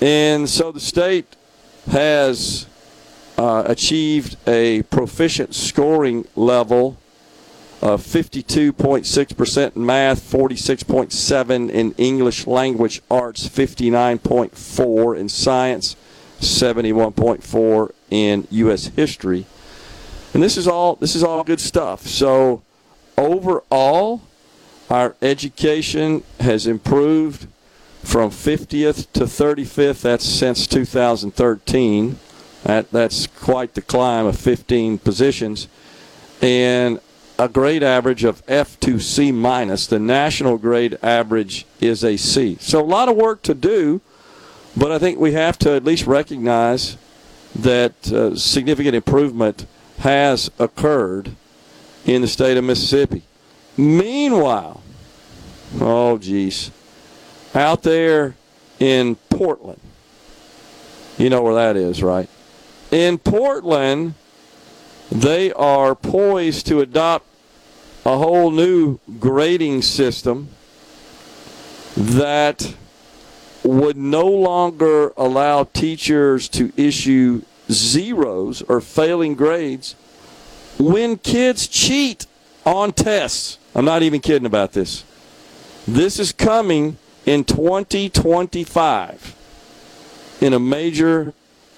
And 0.00 0.48
so 0.48 0.70
the 0.70 0.78
state 0.78 1.34
has 1.90 2.66
uh, 3.36 3.64
achieved 3.66 4.36
a 4.46 4.82
proficient 4.82 5.52
scoring 5.52 6.28
level 6.36 6.96
of 7.84 8.00
52.6% 8.00 9.76
in 9.76 9.84
math, 9.84 10.18
46.7 10.32 11.70
in 11.70 11.92
English 11.98 12.46
language 12.46 13.02
arts, 13.10 13.46
59.4 13.46 15.18
in 15.18 15.28
science, 15.28 15.94
71.4 16.40 17.92
in 18.10 18.48
U.S. 18.50 18.86
history. 18.86 19.44
And 20.32 20.42
this 20.42 20.56
is 20.56 20.66
all 20.66 20.96
this 20.96 21.14
is 21.14 21.22
all 21.22 21.44
good 21.44 21.60
stuff. 21.60 22.06
So 22.06 22.62
overall, 23.18 24.22
our 24.88 25.14
education 25.20 26.22
has 26.40 26.66
improved 26.66 27.46
from 28.02 28.30
50th 28.30 29.12
to 29.12 29.24
35th. 29.24 30.00
That's 30.00 30.24
since 30.24 30.66
2013. 30.66 32.18
That 32.64 32.90
that's 32.90 33.26
quite 33.26 33.74
the 33.74 33.82
climb 33.82 34.24
of 34.24 34.38
15 34.38 34.98
positions, 34.98 35.68
and 36.40 36.98
a 37.38 37.48
grade 37.48 37.82
average 37.82 38.24
of 38.24 38.42
F 38.46 38.78
to 38.80 39.00
C 39.00 39.32
minus. 39.32 39.86
The 39.86 39.98
national 39.98 40.58
grade 40.58 40.98
average 41.02 41.66
is 41.80 42.04
a 42.04 42.16
C. 42.16 42.56
So 42.60 42.80
a 42.80 42.84
lot 42.84 43.08
of 43.08 43.16
work 43.16 43.42
to 43.42 43.54
do, 43.54 44.00
but 44.76 44.92
I 44.92 44.98
think 44.98 45.18
we 45.18 45.32
have 45.32 45.58
to 45.60 45.72
at 45.72 45.84
least 45.84 46.06
recognize 46.06 46.96
that 47.54 48.12
uh, 48.12 48.36
significant 48.36 48.94
improvement 48.94 49.66
has 49.98 50.50
occurred 50.58 51.32
in 52.04 52.20
the 52.22 52.28
state 52.28 52.56
of 52.56 52.64
Mississippi. 52.64 53.22
Meanwhile, 53.76 54.82
oh 55.80 56.18
geez, 56.18 56.70
out 57.54 57.82
there 57.82 58.36
in 58.78 59.16
Portland, 59.30 59.80
you 61.18 61.30
know 61.30 61.42
where 61.42 61.54
that 61.54 61.76
is, 61.76 62.02
right? 62.02 62.28
In 62.90 63.18
Portland, 63.18 64.14
they 65.14 65.52
are 65.52 65.94
poised 65.94 66.66
to 66.66 66.80
adopt 66.80 67.24
a 68.04 68.18
whole 68.18 68.50
new 68.50 68.98
grading 69.20 69.80
system 69.80 70.48
that 71.96 72.74
would 73.62 73.96
no 73.96 74.26
longer 74.26 75.12
allow 75.16 75.62
teachers 75.62 76.48
to 76.48 76.72
issue 76.76 77.40
zeros 77.70 78.60
or 78.62 78.80
failing 78.80 79.34
grades 79.34 79.94
when 80.78 81.16
kids 81.16 81.68
cheat 81.68 82.26
on 82.66 82.92
tests. 82.92 83.58
I'm 83.74 83.84
not 83.84 84.02
even 84.02 84.20
kidding 84.20 84.46
about 84.46 84.72
this. 84.72 85.04
This 85.86 86.18
is 86.18 86.32
coming 86.32 86.98
in 87.24 87.44
2025 87.44 89.36
in 90.40 90.52
a 90.52 90.58
major 90.58 91.32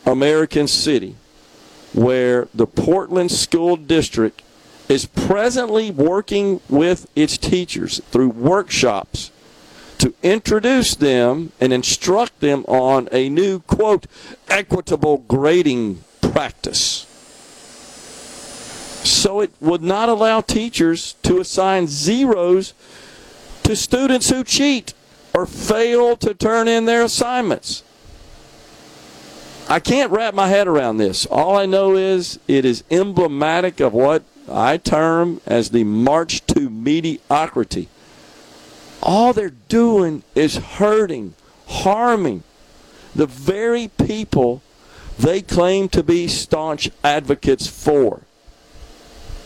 American 0.06 0.66
city 0.66 1.16
where 1.96 2.46
the 2.54 2.66
Portland 2.66 3.32
School 3.32 3.76
District 3.76 4.42
is 4.88 5.06
presently 5.06 5.90
working 5.90 6.60
with 6.68 7.08
its 7.16 7.38
teachers 7.38 8.00
through 8.10 8.28
workshops 8.28 9.32
to 9.98 10.14
introduce 10.22 10.94
them 10.94 11.52
and 11.58 11.72
instruct 11.72 12.40
them 12.40 12.64
on 12.68 13.08
a 13.10 13.28
new, 13.28 13.60
quote, 13.60 14.06
equitable 14.48 15.18
grading 15.26 16.04
practice. 16.20 17.06
So 19.02 19.40
it 19.40 19.52
would 19.60 19.82
not 19.82 20.08
allow 20.08 20.42
teachers 20.42 21.14
to 21.22 21.40
assign 21.40 21.86
zeros 21.86 22.74
to 23.62 23.74
students 23.74 24.28
who 24.28 24.44
cheat 24.44 24.92
or 25.32 25.46
fail 25.46 26.16
to 26.18 26.34
turn 26.34 26.68
in 26.68 26.84
their 26.84 27.02
assignments. 27.04 27.82
I 29.68 29.80
can't 29.80 30.12
wrap 30.12 30.32
my 30.32 30.46
head 30.46 30.68
around 30.68 30.98
this. 30.98 31.26
All 31.26 31.56
I 31.56 31.66
know 31.66 31.96
is 31.96 32.38
it 32.46 32.64
is 32.64 32.84
emblematic 32.90 33.80
of 33.80 33.92
what 33.92 34.22
I 34.48 34.76
term 34.76 35.40
as 35.44 35.70
the 35.70 35.82
march 35.82 36.46
to 36.46 36.70
mediocrity. 36.70 37.88
All 39.02 39.32
they're 39.32 39.50
doing 39.50 40.22
is 40.36 40.56
hurting, 40.56 41.34
harming 41.66 42.44
the 43.14 43.26
very 43.26 43.88
people 43.88 44.62
they 45.18 45.42
claim 45.42 45.88
to 45.88 46.02
be 46.02 46.28
staunch 46.28 46.88
advocates 47.02 47.66
for. 47.66 48.22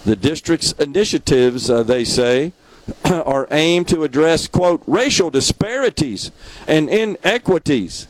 The 0.05 0.16
district's 0.16 0.73
initiatives, 0.73 1.71
uh, 1.71 1.83
they 1.83 2.05
say, 2.05 2.53
are 3.05 3.47
aimed 3.51 3.89
to 3.89 4.05
address, 4.05 4.49
quote, 4.49 4.83
racial 4.87 5.31
disparities 5.31 6.31
and 6.66 6.91
inequities 6.91 8.07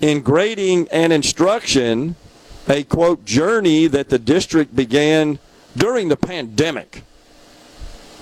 in 0.00 0.20
grading 0.22 0.88
and 0.90 1.12
instruction, 1.12 2.16
a 2.68 2.84
quote 2.84 3.24
journey 3.24 3.86
that 3.86 4.08
the 4.08 4.18
district 4.18 4.74
began 4.74 5.38
during 5.76 6.08
the 6.08 6.16
pandemic, 6.16 7.02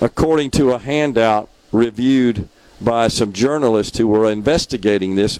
according 0.01 0.51
to 0.51 0.73
a 0.73 0.79
handout 0.79 1.49
reviewed 1.73 2.49
by 2.81 3.09
some 3.09 3.33
journalists 3.33 3.99
who 3.99 4.07
were 4.07 4.31
investigating 4.31 5.17
this. 5.17 5.39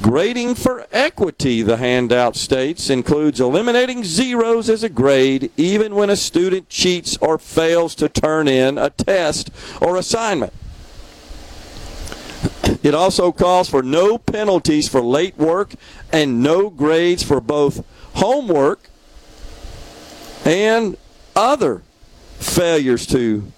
Grading 0.00 0.54
for 0.54 0.86
equity, 0.92 1.62
the 1.62 1.78
handout 1.78 2.36
states, 2.36 2.88
includes 2.88 3.40
eliminating 3.40 4.04
zeros 4.04 4.70
as 4.70 4.84
a 4.84 4.88
grade 4.88 5.50
even 5.56 5.94
when 5.94 6.08
a 6.08 6.16
student 6.16 6.68
cheats 6.68 7.16
or 7.20 7.36
fails 7.36 7.96
to 7.96 8.08
turn 8.08 8.46
in 8.46 8.78
a 8.78 8.90
test 8.90 9.50
or 9.80 9.96
assignment. 9.96 10.52
It 12.82 12.94
also 12.94 13.32
calls 13.32 13.68
for 13.68 13.82
no 13.82 14.18
penalties 14.18 14.88
for 14.88 15.00
late 15.00 15.36
work 15.36 15.74
and 16.12 16.42
no 16.42 16.70
grades 16.70 17.22
for 17.22 17.40
both 17.40 17.84
homework 18.14 18.88
and 20.44 20.96
other 21.34 21.82
failures 22.38 23.06
to 23.06 23.50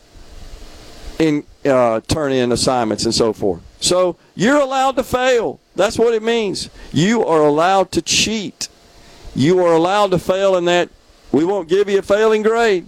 in, 1.19 1.45
uh, 1.65 2.01
turn 2.09 2.33
in 2.33 2.53
assignments 2.53 3.05
and 3.05 3.15
so 3.15 3.33
forth. 3.33 3.61
So 3.81 4.17
you're 4.35 4.61
allowed 4.61 4.97
to 4.97 5.03
fail. 5.03 5.61
That's 5.77 5.99
what 5.99 6.15
it 6.15 6.23
means. 6.23 6.71
You 6.93 7.25
are 7.25 7.43
allowed 7.43 7.93
to 7.93 8.03
cheat. 8.03 8.69
You 9.35 9.65
are 9.65 9.75
allowed 9.75 10.11
to 10.13 10.19
fail 10.19 10.57
in 10.57 10.65
that 10.65 10.89
we 11.33 11.45
won't 11.45 11.69
give 11.69 11.89
you 11.89 11.99
a 11.99 12.03
failing 12.03 12.43
grade. 12.43 12.87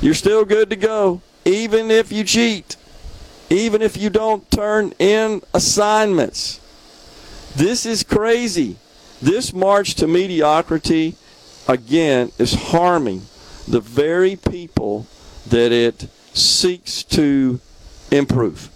You're 0.00 0.14
still 0.14 0.44
good 0.44 0.70
to 0.70 0.76
go, 0.76 1.22
even 1.44 1.90
if 1.90 2.12
you 2.12 2.24
cheat 2.24 2.76
even 3.50 3.82
if 3.82 3.96
you 3.96 4.10
don't 4.10 4.50
turn 4.50 4.92
in 4.98 5.42
assignments. 5.54 6.60
This 7.56 7.86
is 7.86 8.02
crazy. 8.02 8.76
This 9.20 9.52
march 9.52 9.94
to 9.96 10.06
mediocrity, 10.06 11.16
again, 11.66 12.30
is 12.38 12.54
harming 12.54 13.22
the 13.66 13.80
very 13.80 14.36
people 14.36 15.06
that 15.48 15.72
it 15.72 16.08
seeks 16.34 17.02
to 17.04 17.58
improve. 18.10 18.70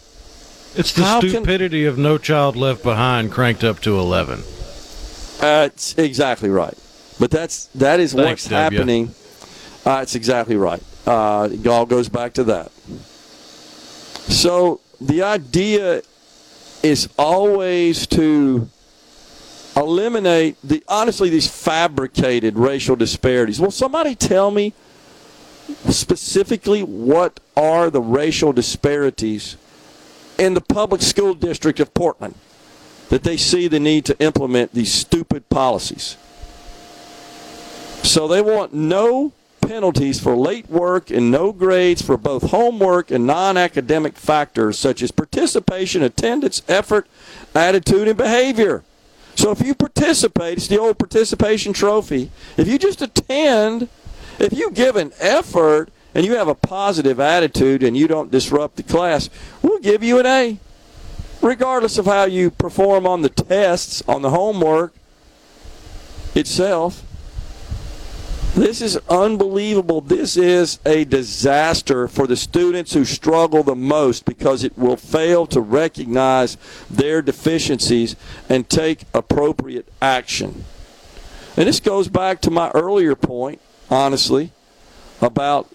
It's 0.75 0.93
the 0.93 1.05
How 1.05 1.21
can- 1.21 1.31
stupidity 1.31 1.85
of 1.85 1.99
No 1.99 2.17
Child 2.19 2.57
Left 2.57 2.83
Behind 2.83 3.31
cranked 3.31 3.63
up 3.63 3.81
to 3.81 3.99
11. 3.99 4.43
That's 5.39 5.97
exactly 5.99 6.49
right. 6.49 6.75
But 7.21 7.31
that's 7.31 7.67
that 7.75 8.01
is 8.01 8.15
Thanks, 8.15 8.45
what's 8.45 8.49
W. 8.49 8.79
happening. 8.79 9.09
Uh, 9.85 9.99
that's 9.99 10.15
exactly 10.15 10.57
right. 10.57 10.83
Uh, 11.07 11.49
it 11.53 11.67
all 11.67 11.85
goes 11.85 12.09
back 12.09 12.33
to 12.35 12.45
that. 12.45 12.73
So 14.29 14.81
the 15.01 15.23
idea 15.23 16.03
is 16.83 17.09
always 17.19 18.07
to 18.09 18.69
eliminate 19.77 20.57
the 20.63 20.83
honestly 20.89 21.31
these 21.31 21.49
fabricated 21.49 22.59
racial 22.59 22.97
disparities. 22.97 23.61
Will 23.61 23.71
somebody 23.71 24.15
tell 24.15 24.51
me 24.51 24.75
specifically 25.89 26.83
what 26.83 27.41
are 27.57 27.89
the 27.91 28.01
racial 28.01 28.53
disparities 28.53 29.57
in 30.39 30.55
the 30.55 30.61
public 30.61 31.03
school 31.03 31.35
district 31.35 31.81
of 31.81 31.95
Portland 31.95 32.35
that 33.09 33.23
they 33.23 33.37
see 33.37 33.69
the 33.69 33.79
need 33.79 34.05
to 34.07 34.19
implement 34.21 34.73
these 34.73 34.93
stupid 34.93 35.49
policies. 35.49 36.17
So 38.03 38.27
they 38.27 38.41
want 38.41 38.73
no 38.73 39.33
penalties 39.63 40.21
for 40.21 40.37
late 40.37 40.69
work 40.69 41.11
and 41.11 41.31
no 41.31 41.53
grades 41.53 42.03
for 42.03 42.17
both 42.17 42.51
homework 42.51 43.11
and 43.11 43.27
non 43.27 43.57
academic 43.57 44.17
factors 44.17 44.79
such 44.79 45.03
as 45.03 45.11
participation, 45.11 46.03
attendance, 46.03 46.63
effort, 46.69 47.07
attitude, 47.55 48.09
and 48.09 48.19
behavior. 48.19 48.83
So 49.35 49.51
if 49.51 49.63
you 49.63 49.75
participate, 49.75 50.59
it's 50.59 50.69
the 50.69 50.79
old 50.79 50.99
participation 50.99 51.73
trophy. 51.73 52.31
If 52.57 52.69
you 52.69 52.79
just 52.79 53.01
attend, 53.01 53.89
if 54.39 54.53
you 54.53 54.71
give 54.71 54.97
an 54.97 55.13
effort 55.19 55.89
and 56.15 56.27
you 56.27 56.37
have 56.37 56.49
a 56.49 56.55
positive 56.55 57.19
attitude 57.19 57.83
and 57.83 57.97
you 57.97 58.07
don't 58.07 58.31
disrupt 58.31 58.77
the 58.77 58.83
class, 58.83 59.31
we'll 59.63 59.79
give 59.79 60.03
you 60.03 60.19
an 60.19 60.27
A. 60.27 60.59
Regardless 61.41 61.99
of 61.99 62.07
how 62.07 62.25
you 62.25 62.51
perform 62.51 63.07
on 63.07 63.23
the 63.23 63.29
tests, 63.29 64.03
on 64.07 64.23
the 64.23 64.31
homework 64.31 64.93
itself. 66.35 67.03
This 68.55 68.83
is 68.83 68.99
unbelievable. 69.09 70.03
This 70.03 70.37
is 70.37 70.79
a 70.85 71.05
disaster 71.05 72.07
for 72.07 72.27
the 72.27 72.37
students 72.37 72.93
who 72.93 73.07
struggle 73.07 73.63
the 73.63 73.75
most 73.75 74.27
because 74.27 74.63
it 74.63 74.77
will 74.77 74.99
fail 74.99 75.47
to 75.47 75.61
recognize 75.61 76.59
their 76.91 77.23
deficiencies 77.23 78.15
and 78.51 78.69
take 78.69 79.05
appropriate 79.15 79.89
action. 80.03 80.67
And 81.57 81.67
this 81.67 81.81
goes 81.81 82.09
back 82.09 82.43
to 82.43 82.51
my 82.51 82.71
earlier 82.73 83.15
point, 83.15 83.59
honestly, 83.89 84.53
about 85.23 85.75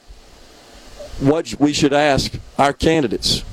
what 1.19 1.55
we 1.59 1.73
should 1.73 1.93
ask 1.93 2.33
our 2.59 2.73
candidates. 2.73 3.43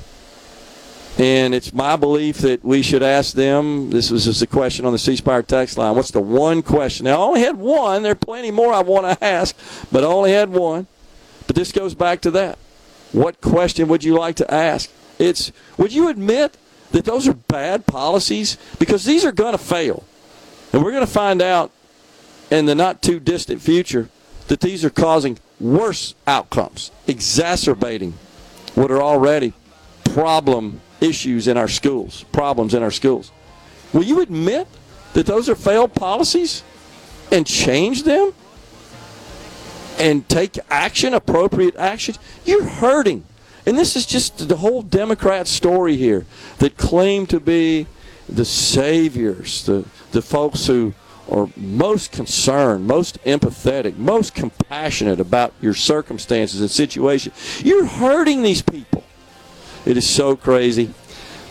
And 1.17 1.55
it's 1.55 1.73
my 1.73 1.95
belief 1.95 2.39
that 2.39 2.63
we 2.65 2.81
should 2.81 3.01
ask 3.01 3.33
them. 3.35 3.89
This 3.89 4.11
was 4.11 4.25
just 4.25 4.41
a 4.41 4.47
question 4.47 4.85
on 4.85 4.91
the 4.91 4.99
C 4.99 5.15
Spire 5.15 5.43
text 5.43 5.77
line. 5.77 5.95
What's 5.95 6.11
the 6.11 6.19
one 6.19 6.61
question? 6.61 7.05
Now, 7.05 7.21
I 7.21 7.23
only 7.23 7.41
had 7.41 7.57
one. 7.57 8.03
There 8.03 8.11
are 8.11 8.15
plenty 8.15 8.51
more 8.51 8.73
I 8.73 8.81
want 8.81 9.05
to 9.19 9.23
ask, 9.23 9.55
but 9.91 10.03
I 10.03 10.07
only 10.07 10.33
had 10.33 10.49
one. 10.49 10.87
But 11.47 11.55
this 11.55 11.71
goes 11.71 11.95
back 11.95 12.19
to 12.21 12.31
that. 12.31 12.57
What 13.13 13.39
question 13.39 13.87
would 13.87 14.03
you 14.03 14.17
like 14.17 14.35
to 14.37 14.53
ask? 14.53 14.91
It's 15.17 15.53
would 15.77 15.93
you 15.93 16.09
admit 16.09 16.57
that 16.91 17.05
those 17.05 17.29
are 17.29 17.33
bad 17.33 17.85
policies? 17.85 18.57
Because 18.77 19.05
these 19.05 19.23
are 19.23 19.31
going 19.31 19.53
to 19.53 19.57
fail. 19.57 20.03
And 20.73 20.83
we're 20.83 20.91
going 20.91 21.05
to 21.05 21.11
find 21.11 21.41
out 21.41 21.71
in 22.51 22.65
the 22.65 22.75
not 22.75 23.01
too 23.01 23.21
distant 23.21 23.61
future 23.61 24.09
that 24.47 24.59
these 24.59 24.83
are 24.83 24.89
causing 24.89 25.39
worse 25.61 26.13
outcomes, 26.27 26.91
exacerbating 27.07 28.15
what 28.73 28.91
are 28.91 29.01
already 29.01 29.53
problem 30.03 30.81
issues 31.01 31.47
in 31.47 31.57
our 31.57 31.67
schools, 31.67 32.25
problems 32.31 32.73
in 32.73 32.83
our 32.83 32.91
schools. 32.91 33.31
Will 33.93 34.03
you 34.03 34.21
admit 34.21 34.67
that 35.13 35.25
those 35.25 35.49
are 35.49 35.55
failed 35.55 35.93
policies 35.93 36.63
and 37.31 37.45
change 37.45 38.03
them 38.03 38.33
and 39.97 40.27
take 40.27 40.57
action, 40.69 41.13
appropriate 41.13 41.75
action? 41.75 42.15
You're 42.45 42.65
hurting. 42.65 43.25
And 43.65 43.77
this 43.77 43.95
is 43.95 44.05
just 44.05 44.47
the 44.47 44.57
whole 44.57 44.81
Democrat 44.81 45.47
story 45.47 45.97
here 45.97 46.25
that 46.59 46.77
claim 46.77 47.25
to 47.27 47.39
be 47.39 47.87
the 48.29 48.45
saviors, 48.45 49.65
the, 49.65 49.85
the 50.11 50.21
folks 50.21 50.67
who 50.67 50.93
are 51.29 51.49
most 51.55 52.11
concerned, 52.11 52.85
most 52.85 53.23
empathetic, 53.23 53.97
most 53.97 54.35
compassionate 54.35 55.19
about 55.19 55.53
your 55.61 55.73
circumstances 55.73 56.61
and 56.61 56.69
situation. 56.69 57.31
You're 57.63 57.85
hurting 57.85 58.43
these 58.43 58.61
people. 58.61 59.03
It 59.85 59.97
is 59.97 60.09
so 60.09 60.35
crazy. 60.35 60.93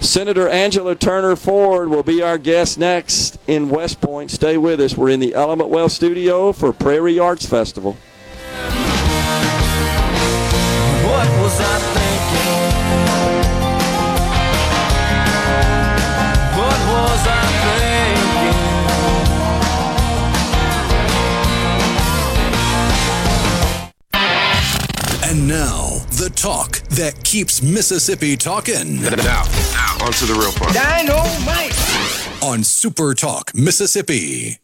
Senator 0.00 0.48
Angela 0.48 0.94
Turner 0.94 1.36
Ford 1.36 1.88
will 1.88 2.02
be 2.02 2.20
our 2.20 2.36
guest 2.36 2.78
next 2.78 3.38
in 3.46 3.70
West 3.70 4.00
Point. 4.00 4.30
Stay 4.30 4.58
with 4.58 4.80
us. 4.80 4.96
We're 4.96 5.10
in 5.10 5.20
the 5.20 5.34
Element 5.34 5.70
Wealth 5.70 5.92
studio 5.92 6.52
for 6.52 6.72
Prairie 6.72 7.18
Arts 7.18 7.46
Festival. 7.46 7.92
What 11.02 11.28
was 11.40 11.60
I 11.60 11.78
thinking? 11.78 12.74
What 16.58 16.78
was 16.92 17.26
I 17.26 17.44
And 25.26 25.48
now, 25.48 25.83
the 25.83 25.83
talk 26.34 26.80
that 26.90 27.22
keeps 27.24 27.62
Mississippi 27.62 28.36
talking. 28.36 29.02
Now, 29.02 29.10
now, 29.10 30.04
on 30.04 30.12
to 30.12 30.26
the 30.26 30.34
real 30.34 30.52
part. 30.52 30.74
Dynamite! 30.74 32.42
On 32.42 32.62
Super 32.62 33.14
Talk, 33.14 33.54
Mississippi. 33.54 34.58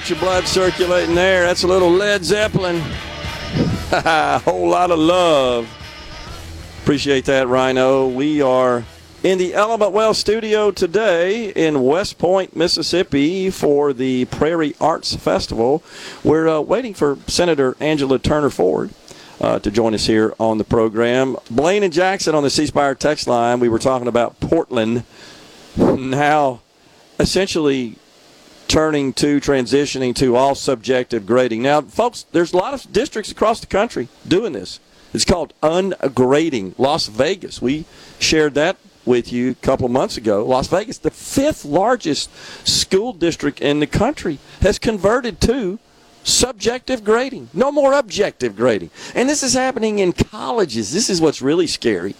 Get 0.00 0.08
your 0.08 0.18
blood 0.18 0.48
circulating 0.48 1.14
there. 1.14 1.42
That's 1.42 1.62
a 1.62 1.66
little 1.66 1.90
Led 1.90 2.24
Zeppelin. 2.24 2.76
A 3.92 4.38
whole 4.46 4.66
lot 4.66 4.90
of 4.90 4.98
love. 4.98 5.68
Appreciate 6.80 7.26
that, 7.26 7.48
Rhino. 7.48 8.08
We 8.08 8.40
are 8.40 8.84
in 9.22 9.36
the 9.36 9.52
Element 9.52 9.92
Wealth 9.92 10.16
studio 10.16 10.70
today 10.70 11.50
in 11.50 11.82
West 11.82 12.16
Point, 12.16 12.56
Mississippi 12.56 13.50
for 13.50 13.92
the 13.92 14.24
Prairie 14.24 14.74
Arts 14.80 15.14
Festival. 15.16 15.82
We're 16.24 16.48
uh, 16.48 16.60
waiting 16.60 16.94
for 16.94 17.18
Senator 17.26 17.76
Angela 17.78 18.18
Turner 18.18 18.48
Ford. 18.48 18.88
Uh, 19.38 19.58
to 19.58 19.70
join 19.70 19.92
us 19.92 20.06
here 20.06 20.32
on 20.40 20.56
the 20.56 20.64
program. 20.64 21.36
Blaine 21.50 21.82
and 21.82 21.92
Jackson 21.92 22.34
on 22.34 22.42
the 22.42 22.50
C 22.50 22.64
Spire 22.64 22.94
text 22.94 23.26
line. 23.26 23.60
We 23.60 23.68
were 23.68 23.78
talking 23.78 24.08
about 24.08 24.40
Portland. 24.40 25.04
Now, 25.76 26.60
essentially, 27.18 27.96
turning 28.70 29.12
to 29.12 29.40
transitioning 29.40 30.14
to 30.14 30.36
all 30.36 30.54
subjective 30.54 31.26
grading. 31.26 31.60
Now, 31.60 31.80
folks, 31.80 32.24
there's 32.30 32.52
a 32.52 32.56
lot 32.56 32.72
of 32.72 32.92
districts 32.92 33.32
across 33.32 33.58
the 33.58 33.66
country 33.66 34.06
doing 34.26 34.52
this. 34.52 34.78
It's 35.12 35.24
called 35.24 35.52
ungrading. 35.60 36.78
Las 36.78 37.08
Vegas, 37.08 37.60
we 37.60 37.84
shared 38.20 38.54
that 38.54 38.76
with 39.04 39.32
you 39.32 39.50
a 39.50 39.54
couple 39.56 39.88
months 39.88 40.16
ago. 40.16 40.46
Las 40.46 40.68
Vegas, 40.68 40.98
the 40.98 41.10
fifth 41.10 41.64
largest 41.64 42.30
school 42.64 43.12
district 43.12 43.60
in 43.60 43.80
the 43.80 43.88
country, 43.88 44.38
has 44.60 44.78
converted 44.78 45.40
to 45.40 45.80
subjective 46.22 47.02
grading. 47.02 47.48
No 47.52 47.72
more 47.72 47.94
objective 47.94 48.54
grading. 48.54 48.90
And 49.16 49.28
this 49.28 49.42
is 49.42 49.54
happening 49.54 49.98
in 49.98 50.12
colleges. 50.12 50.92
This 50.92 51.10
is 51.10 51.20
what's 51.20 51.42
really 51.42 51.66
scary, 51.66 52.14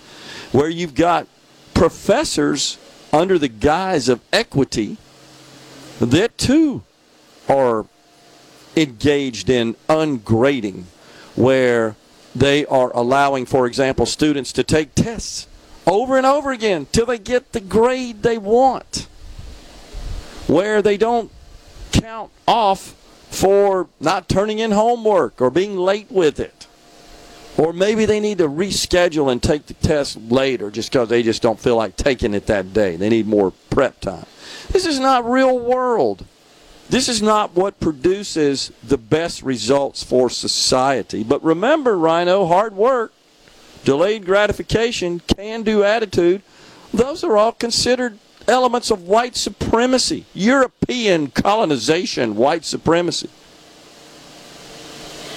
where 0.51 0.69
you've 0.69 0.97
got 0.97 1.29
professors 1.75 2.77
under 3.13 3.39
the 3.39 3.47
guise 3.47 4.09
of 4.09 4.21
equity 4.33 4.97
that 6.07 6.39
too 6.39 6.83
are 7.49 7.87
engaged 8.77 9.51
in 9.51 9.75
ungrading, 9.89 10.85
where 11.35 11.97
they 12.35 12.65
are 12.67 12.91
allowing, 12.95 13.47
for 13.47 13.67
example, 13.67 14.07
students 14.07 14.53
to 14.53 14.63
take 14.63 14.95
tests 14.95 15.47
over 15.87 16.17
and 16.17 16.27
over 16.27 16.53
again 16.53 16.87
till 16.93 17.07
they 17.07 17.19
get 17.19 17.53
the 17.53 17.61
grade 17.61 18.23
they 18.23 18.39
want, 18.39 19.09
where 20.47 20.83
they 20.83 20.97
don't 20.97 21.31
count 21.93 22.31
off 22.47 22.95
for 23.31 23.89
not 24.01 24.29
turning 24.29 24.59
in 24.59 24.71
homework 24.71 25.41
or 25.41 25.51
being 25.51 25.77
late 25.77 26.11
with 26.11 26.41
it. 26.41 26.67
Or 27.57 27.73
maybe 27.73 28.07
they 28.07 28.21
need 28.21 28.39
to 28.39 28.49
reschedule 28.49 29.31
and 29.31 29.43
take 29.43 29.67
the 29.67 29.75
test 29.75 30.17
later 30.17 30.71
just 30.71 30.91
because 30.93 31.09
they 31.09 31.23
just 31.23 31.43
don't 31.43 31.59
feel 31.59 31.77
like 31.77 31.97
taking 31.97 32.33
it 32.33 32.47
that 32.47 32.73
day. 32.73 32.97
They 32.97 33.09
need 33.09 33.27
more 33.27 33.53
prep 33.71 34.01
time. 34.01 34.27
This 34.69 34.87
is 34.87 34.99
not 34.99 35.29
real 35.29 35.59
world. 35.59 36.25
This 36.89 37.09
is 37.09 37.23
not 37.23 37.55
what 37.55 37.79
produces 37.79 38.73
the 38.83 38.99
best 38.99 39.43
results 39.43 40.03
for 40.03 40.29
society. 40.29 41.23
But 41.23 41.43
remember, 41.45 41.97
Rhino, 41.97 42.47
hard 42.47 42.75
work, 42.75 43.13
delayed 43.85 44.27
gratification, 44.27 45.21
can 45.21 45.63
do 45.63 45.85
attitude, 45.85 46.43
those 46.93 47.23
are 47.23 47.37
all 47.37 47.53
considered 47.53 48.19
elements 48.49 48.91
of 48.91 49.07
white 49.07 49.37
supremacy, 49.37 50.25
European 50.35 51.29
colonization, 51.29 52.35
white 52.35 52.65
supremacy. 52.65 53.31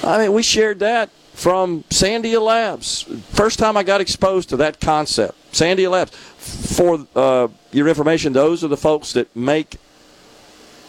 I 0.04 0.18
mean, 0.18 0.34
we 0.34 0.42
shared 0.42 0.80
that 0.80 1.10
from 1.34 1.84
Sandia 1.84 2.42
Labs. 2.42 3.04
First 3.30 3.60
time 3.60 3.78
I 3.78 3.84
got 3.84 4.02
exposed 4.02 4.50
to 4.50 4.58
that 4.58 4.80
concept. 4.80 5.36
Sandia 5.52 5.90
Labs. 5.90 6.12
For 6.44 7.08
uh, 7.16 7.48
your 7.72 7.88
information, 7.88 8.34
those 8.34 8.64
are 8.64 8.68
the 8.68 8.78
folks 8.78 9.14
that 9.14 9.34
make 9.36 9.78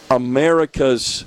America's, 0.09 1.23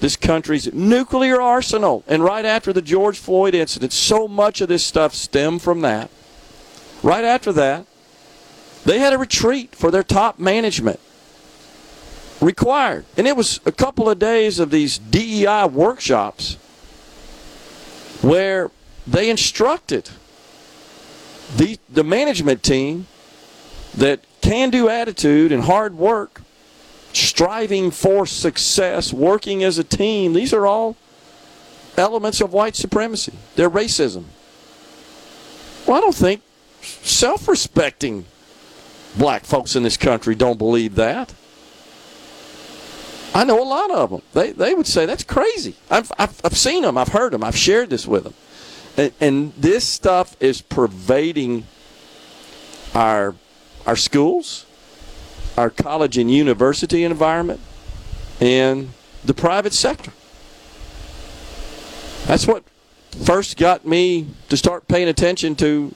this 0.00 0.14
country's 0.14 0.72
nuclear 0.72 1.40
arsenal. 1.40 2.04
And 2.06 2.22
right 2.22 2.44
after 2.44 2.72
the 2.72 2.82
George 2.82 3.18
Floyd 3.18 3.54
incident, 3.54 3.92
so 3.92 4.28
much 4.28 4.60
of 4.60 4.68
this 4.68 4.84
stuff 4.84 5.12
stemmed 5.12 5.62
from 5.62 5.80
that. 5.80 6.10
Right 7.02 7.24
after 7.24 7.52
that, 7.52 7.86
they 8.84 9.00
had 9.00 9.12
a 9.12 9.18
retreat 9.18 9.74
for 9.74 9.90
their 9.90 10.04
top 10.04 10.38
management 10.38 11.00
required. 12.40 13.04
And 13.16 13.26
it 13.26 13.36
was 13.36 13.60
a 13.66 13.72
couple 13.72 14.08
of 14.08 14.18
days 14.18 14.60
of 14.60 14.70
these 14.70 14.98
DEI 14.98 15.66
workshops 15.66 16.54
where 18.22 18.70
they 19.06 19.30
instructed 19.30 20.10
the, 21.56 21.78
the 21.90 22.04
management 22.04 22.62
team 22.62 23.06
that 23.96 24.20
can 24.40 24.70
do 24.70 24.88
attitude 24.88 25.52
and 25.52 25.64
hard 25.64 25.96
work, 25.96 26.42
striving 27.12 27.90
for 27.90 28.26
success, 28.26 29.12
working 29.12 29.62
as 29.62 29.78
a 29.78 29.84
team, 29.84 30.32
these 30.32 30.52
are 30.52 30.66
all 30.66 30.96
elements 31.96 32.40
of 32.40 32.52
white 32.52 32.76
supremacy. 32.76 33.32
They're 33.56 33.70
racism. 33.70 34.24
Well, 35.86 35.96
I 35.96 36.00
don't 36.00 36.14
think 36.14 36.42
self 36.82 37.46
respecting 37.48 38.24
black 39.16 39.44
folks 39.44 39.76
in 39.76 39.82
this 39.82 39.96
country 39.96 40.34
don't 40.34 40.58
believe 40.58 40.96
that. 40.96 41.32
I 43.34 43.44
know 43.44 43.60
a 43.60 43.66
lot 43.66 43.90
of 43.90 44.10
them. 44.10 44.22
They, 44.32 44.52
they 44.52 44.74
would 44.74 44.86
say 44.86 45.06
that's 45.06 45.24
crazy. 45.24 45.74
I've, 45.90 46.12
I've, 46.18 46.40
I've 46.44 46.56
seen 46.56 46.82
them, 46.82 46.96
I've 46.96 47.08
heard 47.08 47.32
them, 47.32 47.42
I've 47.42 47.56
shared 47.56 47.90
this 47.90 48.06
with 48.06 48.24
them. 48.24 48.34
And, 48.96 49.12
and 49.20 49.52
this 49.54 49.86
stuff 49.86 50.36
is 50.40 50.62
pervading 50.62 51.66
our, 52.94 53.34
our 53.86 53.96
schools, 53.96 54.66
our 55.56 55.70
college 55.70 56.18
and 56.18 56.30
university 56.30 57.04
environment, 57.04 57.60
and 58.40 58.90
the 59.24 59.34
private 59.34 59.72
sector. 59.72 60.12
That's 62.26 62.46
what 62.46 62.64
first 63.24 63.56
got 63.56 63.86
me 63.86 64.26
to 64.48 64.56
start 64.56 64.88
paying 64.88 65.08
attention 65.08 65.54
to 65.56 65.94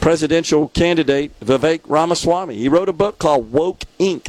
presidential 0.00 0.68
candidate 0.68 1.38
Vivek 1.40 1.80
Ramaswamy. 1.86 2.56
He 2.56 2.68
wrote 2.68 2.88
a 2.88 2.92
book 2.92 3.18
called 3.18 3.52
Woke 3.52 3.80
Inc., 3.98 4.28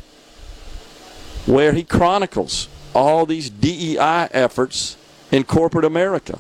where 1.46 1.74
he 1.74 1.84
chronicles 1.84 2.68
all 2.94 3.26
these 3.26 3.50
DEI 3.50 4.28
efforts 4.32 4.98
in 5.32 5.44
corporate 5.44 5.86
America. 5.86 6.40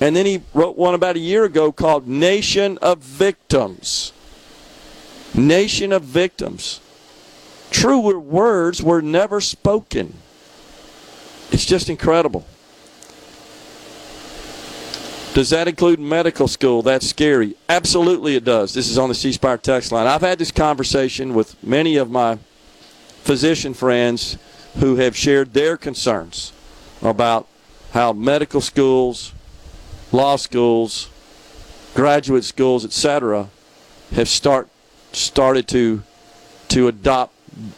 And 0.00 0.14
then 0.14 0.26
he 0.26 0.42
wrote 0.52 0.76
one 0.76 0.94
about 0.94 1.16
a 1.16 1.20
year 1.20 1.44
ago 1.44 1.72
called 1.72 2.06
Nation 2.06 2.76
of 2.78 2.98
Victims. 2.98 4.12
Nation 5.36 5.92
of 5.92 6.02
Victims. 6.02 6.80
Truer 7.70 8.18
words 8.18 8.82
were 8.82 9.02
never 9.02 9.40
spoken. 9.40 10.14
It's 11.50 11.64
just 11.64 11.88
incredible. 11.90 12.46
Does 15.34 15.50
that 15.50 15.68
include 15.68 16.00
medical 16.00 16.48
school? 16.48 16.80
That's 16.80 17.06
scary. 17.06 17.56
Absolutely, 17.68 18.36
it 18.36 18.44
does. 18.44 18.72
This 18.72 18.88
is 18.88 18.96
on 18.96 19.10
the 19.10 19.14
C 19.14 19.32
Spire 19.32 19.58
text 19.58 19.92
line. 19.92 20.06
I've 20.06 20.22
had 20.22 20.38
this 20.38 20.50
conversation 20.50 21.34
with 21.34 21.62
many 21.62 21.96
of 21.96 22.10
my 22.10 22.38
physician 23.22 23.74
friends 23.74 24.38
who 24.78 24.96
have 24.96 25.14
shared 25.14 25.52
their 25.52 25.76
concerns 25.76 26.52
about 27.02 27.46
how 27.92 28.14
medical 28.14 28.62
schools, 28.62 29.34
law 30.10 30.36
schools, 30.36 31.10
graduate 31.94 32.44
schools, 32.44 32.84
etc., 32.84 33.50
have 34.12 34.28
start 34.28 34.68
started 35.16 35.68
to 35.68 36.02
to 36.68 36.88
adopt 36.88 37.32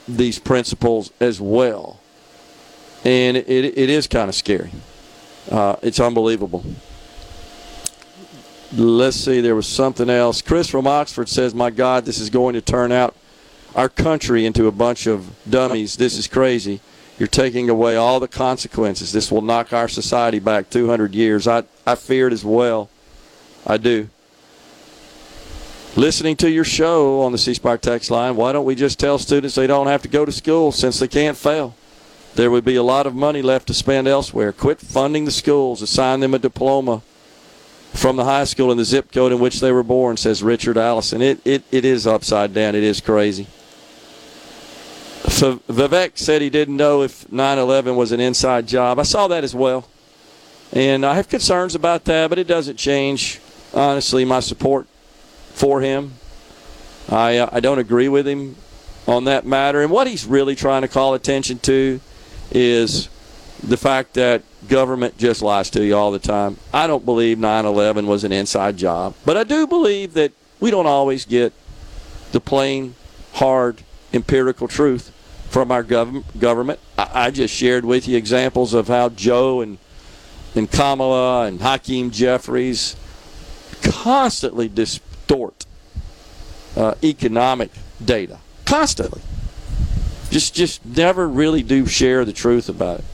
these 0.08 0.38
principles 0.38 1.12
as 1.20 1.40
well, 1.40 2.00
and 3.04 3.36
it, 3.36 3.48
it 3.48 3.90
is 3.90 4.06
kind 4.06 4.28
of 4.28 4.34
scary. 4.34 4.72
Uh, 5.50 5.76
it's 5.82 6.00
unbelievable. 6.00 6.64
Let's 8.72 9.16
see, 9.16 9.40
there 9.40 9.54
was 9.54 9.66
something 9.66 10.10
else. 10.10 10.42
Chris 10.42 10.68
from 10.68 10.86
Oxford 10.86 11.28
says, 11.28 11.54
My 11.54 11.70
God, 11.70 12.04
this 12.04 12.20
is 12.20 12.28
going 12.28 12.52
to 12.54 12.60
turn 12.60 12.92
out 12.92 13.14
our 13.74 13.88
country 13.88 14.44
into 14.44 14.66
a 14.66 14.72
bunch 14.72 15.06
of 15.06 15.30
dummies. 15.48 15.96
This 15.96 16.18
is 16.18 16.26
crazy. 16.26 16.80
You're 17.18 17.28
taking 17.28 17.70
away 17.70 17.96
all 17.96 18.20
the 18.20 18.28
consequences. 18.28 19.12
This 19.12 19.32
will 19.32 19.40
knock 19.40 19.72
our 19.72 19.88
society 19.88 20.38
back 20.38 20.70
200 20.70 21.14
years. 21.14 21.48
I, 21.48 21.64
I 21.86 21.94
fear 21.94 22.28
it 22.28 22.32
as 22.32 22.44
well. 22.44 22.90
I 23.66 23.76
do. 23.78 24.08
Listening 25.96 26.36
to 26.36 26.50
your 26.50 26.64
show 26.64 27.22
on 27.22 27.32
the 27.32 27.38
C 27.38 27.54
Spire 27.54 27.78
text 27.78 28.10
line, 28.10 28.36
why 28.36 28.52
don't 28.52 28.64
we 28.64 28.74
just 28.74 28.98
tell 28.98 29.18
students 29.18 29.54
they 29.54 29.66
don't 29.66 29.86
have 29.86 30.02
to 30.02 30.08
go 30.08 30.24
to 30.24 30.30
school 30.30 30.70
since 30.70 30.98
they 30.98 31.08
can't 31.08 31.36
fail? 31.36 31.74
There 32.34 32.50
would 32.50 32.64
be 32.64 32.76
a 32.76 32.82
lot 32.82 33.06
of 33.06 33.14
money 33.14 33.42
left 33.42 33.66
to 33.66 33.74
spend 33.74 34.06
elsewhere. 34.06 34.52
Quit 34.52 34.80
funding 34.80 35.24
the 35.24 35.32
schools, 35.32 35.82
assign 35.82 36.20
them 36.20 36.34
a 36.34 36.38
diploma 36.38 37.02
from 37.94 38.16
the 38.16 38.24
high 38.24 38.44
school 38.44 38.70
in 38.70 38.76
the 38.78 38.84
zip 38.84 39.10
code 39.10 39.32
in 39.32 39.40
which 39.40 39.60
they 39.60 39.72
were 39.72 39.82
born, 39.82 40.16
says 40.16 40.42
Richard 40.42 40.76
Allison. 40.76 41.20
It, 41.20 41.40
it, 41.44 41.64
it 41.72 41.84
is 41.84 42.06
upside 42.06 42.54
down. 42.54 42.76
It 42.76 42.84
is 42.84 43.00
crazy. 43.00 43.48
So 45.28 45.56
Vivek 45.68 46.16
said 46.16 46.42
he 46.42 46.50
didn't 46.50 46.76
know 46.76 47.02
if 47.02 47.30
9 47.32 47.58
11 47.58 47.96
was 47.96 48.12
an 48.12 48.20
inside 48.20 48.68
job. 48.68 49.00
I 49.00 49.02
saw 49.02 49.26
that 49.28 49.42
as 49.42 49.54
well. 49.54 49.88
And 50.72 51.04
I 51.04 51.14
have 51.14 51.28
concerns 51.28 51.74
about 51.74 52.04
that, 52.04 52.28
but 52.28 52.38
it 52.38 52.46
doesn't 52.46 52.76
change, 52.76 53.40
honestly, 53.72 54.24
my 54.24 54.40
support 54.40 54.86
for 55.58 55.80
him. 55.80 56.14
I, 57.08 57.38
uh, 57.38 57.48
I 57.52 57.60
don't 57.60 57.78
agree 57.78 58.08
with 58.08 58.26
him 58.28 58.56
on 59.06 59.24
that 59.24 59.44
matter. 59.44 59.82
And 59.82 59.90
what 59.90 60.06
he's 60.06 60.24
really 60.24 60.54
trying 60.54 60.82
to 60.82 60.88
call 60.88 61.14
attention 61.14 61.58
to 61.60 62.00
is 62.50 63.08
the 63.62 63.76
fact 63.76 64.14
that 64.14 64.42
government 64.68 65.18
just 65.18 65.42
lies 65.42 65.70
to 65.70 65.84
you 65.84 65.96
all 65.96 66.12
the 66.12 66.18
time. 66.18 66.58
I 66.72 66.86
don't 66.86 67.04
believe 67.04 67.38
9 67.38 67.64
11 67.64 68.06
was 68.06 68.24
an 68.24 68.32
inside 68.32 68.76
job, 68.76 69.14
but 69.24 69.36
I 69.36 69.44
do 69.44 69.66
believe 69.66 70.14
that 70.14 70.32
we 70.60 70.70
don't 70.70 70.86
always 70.86 71.24
get 71.24 71.52
the 72.32 72.40
plain, 72.40 72.94
hard, 73.34 73.82
empirical 74.12 74.68
truth 74.68 75.12
from 75.50 75.72
our 75.72 75.82
gov- 75.82 76.24
government. 76.38 76.78
I-, 76.96 77.26
I 77.26 77.30
just 77.30 77.54
shared 77.54 77.84
with 77.84 78.06
you 78.06 78.16
examples 78.16 78.74
of 78.74 78.88
how 78.88 79.08
Joe 79.08 79.60
and, 79.60 79.78
and 80.54 80.70
Kamala 80.70 81.46
and 81.46 81.60
Hakeem 81.60 82.10
Jeffries 82.10 82.94
constantly 83.82 84.68
distort 85.28 85.66
uh, 86.76 86.94
economic 87.04 87.70
data. 88.04 88.38
Constantly. 88.64 89.22
Just, 90.30 90.54
just 90.54 90.84
never 90.84 91.28
really 91.28 91.62
do 91.62 91.86
share 91.86 92.24
the 92.24 92.32
truth 92.32 92.68
about 92.68 93.00
it. 93.00 93.04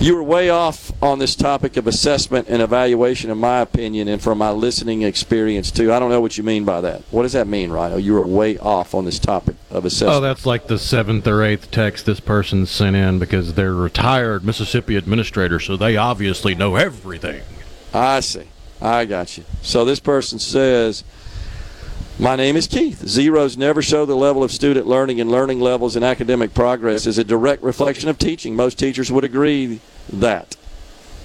You 0.00 0.16
were 0.16 0.22
way 0.22 0.50
off 0.50 0.92
on 1.02 1.18
this 1.18 1.34
topic 1.34 1.76
of 1.76 1.86
assessment 1.86 2.48
and 2.48 2.60
evaluation, 2.60 3.30
in 3.30 3.38
my 3.38 3.60
opinion, 3.60 4.06
and 4.06 4.20
from 4.20 4.38
my 4.38 4.50
listening 4.50 5.02
experience, 5.02 5.70
too. 5.70 5.92
I 5.92 5.98
don't 5.98 6.10
know 6.10 6.20
what 6.20 6.36
you 6.36 6.44
mean 6.44 6.64
by 6.64 6.82
that. 6.82 7.02
What 7.10 7.22
does 7.22 7.32
that 7.32 7.46
mean, 7.46 7.70
Rhino? 7.70 7.96
You 7.96 8.14
were 8.14 8.26
way 8.26 8.58
off 8.58 8.94
on 8.94 9.06
this 9.06 9.18
topic 9.18 9.56
of 9.70 9.84
assessment. 9.84 10.16
Oh, 10.16 10.20
that's 10.20 10.44
like 10.44 10.66
the 10.66 10.78
seventh 10.78 11.26
or 11.26 11.42
eighth 11.42 11.70
text 11.70 12.06
this 12.06 12.20
person 12.20 12.66
sent 12.66 12.96
in 12.96 13.18
because 13.18 13.54
they're 13.54 13.74
retired 13.74 14.44
Mississippi 14.44 14.96
administrator, 14.96 15.58
so 15.58 15.76
they 15.76 15.96
obviously 15.96 16.54
know 16.54 16.76
everything. 16.76 17.42
I 17.94 18.20
see. 18.20 18.48
I 18.80 19.04
got 19.04 19.36
you. 19.38 19.44
So 19.62 19.84
this 19.84 20.00
person 20.00 20.38
says, 20.38 21.04
My 22.18 22.36
name 22.36 22.56
is 22.56 22.66
Keith. 22.66 23.06
Zeros 23.06 23.56
never 23.56 23.82
show 23.82 24.04
the 24.04 24.16
level 24.16 24.42
of 24.42 24.52
student 24.52 24.86
learning, 24.86 25.20
and 25.20 25.30
learning 25.30 25.60
levels 25.60 25.96
and 25.96 26.04
academic 26.04 26.54
progress 26.54 27.06
is 27.06 27.18
a 27.18 27.24
direct 27.24 27.62
reflection 27.62 28.08
of 28.08 28.18
teaching. 28.18 28.54
Most 28.54 28.78
teachers 28.78 29.10
would 29.10 29.24
agree 29.24 29.80
that. 30.12 30.56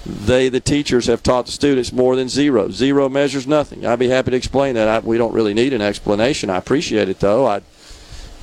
They, 0.06 0.48
the 0.48 0.60
teachers, 0.60 1.06
have 1.06 1.22
taught 1.22 1.44
the 1.46 1.52
students 1.52 1.92
more 1.92 2.16
than 2.16 2.28
zero. 2.28 2.70
Zero 2.70 3.10
measures 3.10 3.46
nothing. 3.46 3.84
I'd 3.84 3.98
be 3.98 4.08
happy 4.08 4.30
to 4.30 4.36
explain 4.36 4.74
that. 4.74 4.88
I, 4.88 4.98
we 5.00 5.18
don't 5.18 5.34
really 5.34 5.52
need 5.52 5.74
an 5.74 5.82
explanation. 5.82 6.48
I 6.48 6.56
appreciate 6.56 7.10
it, 7.10 7.20
though. 7.20 7.46
I, 7.46 7.60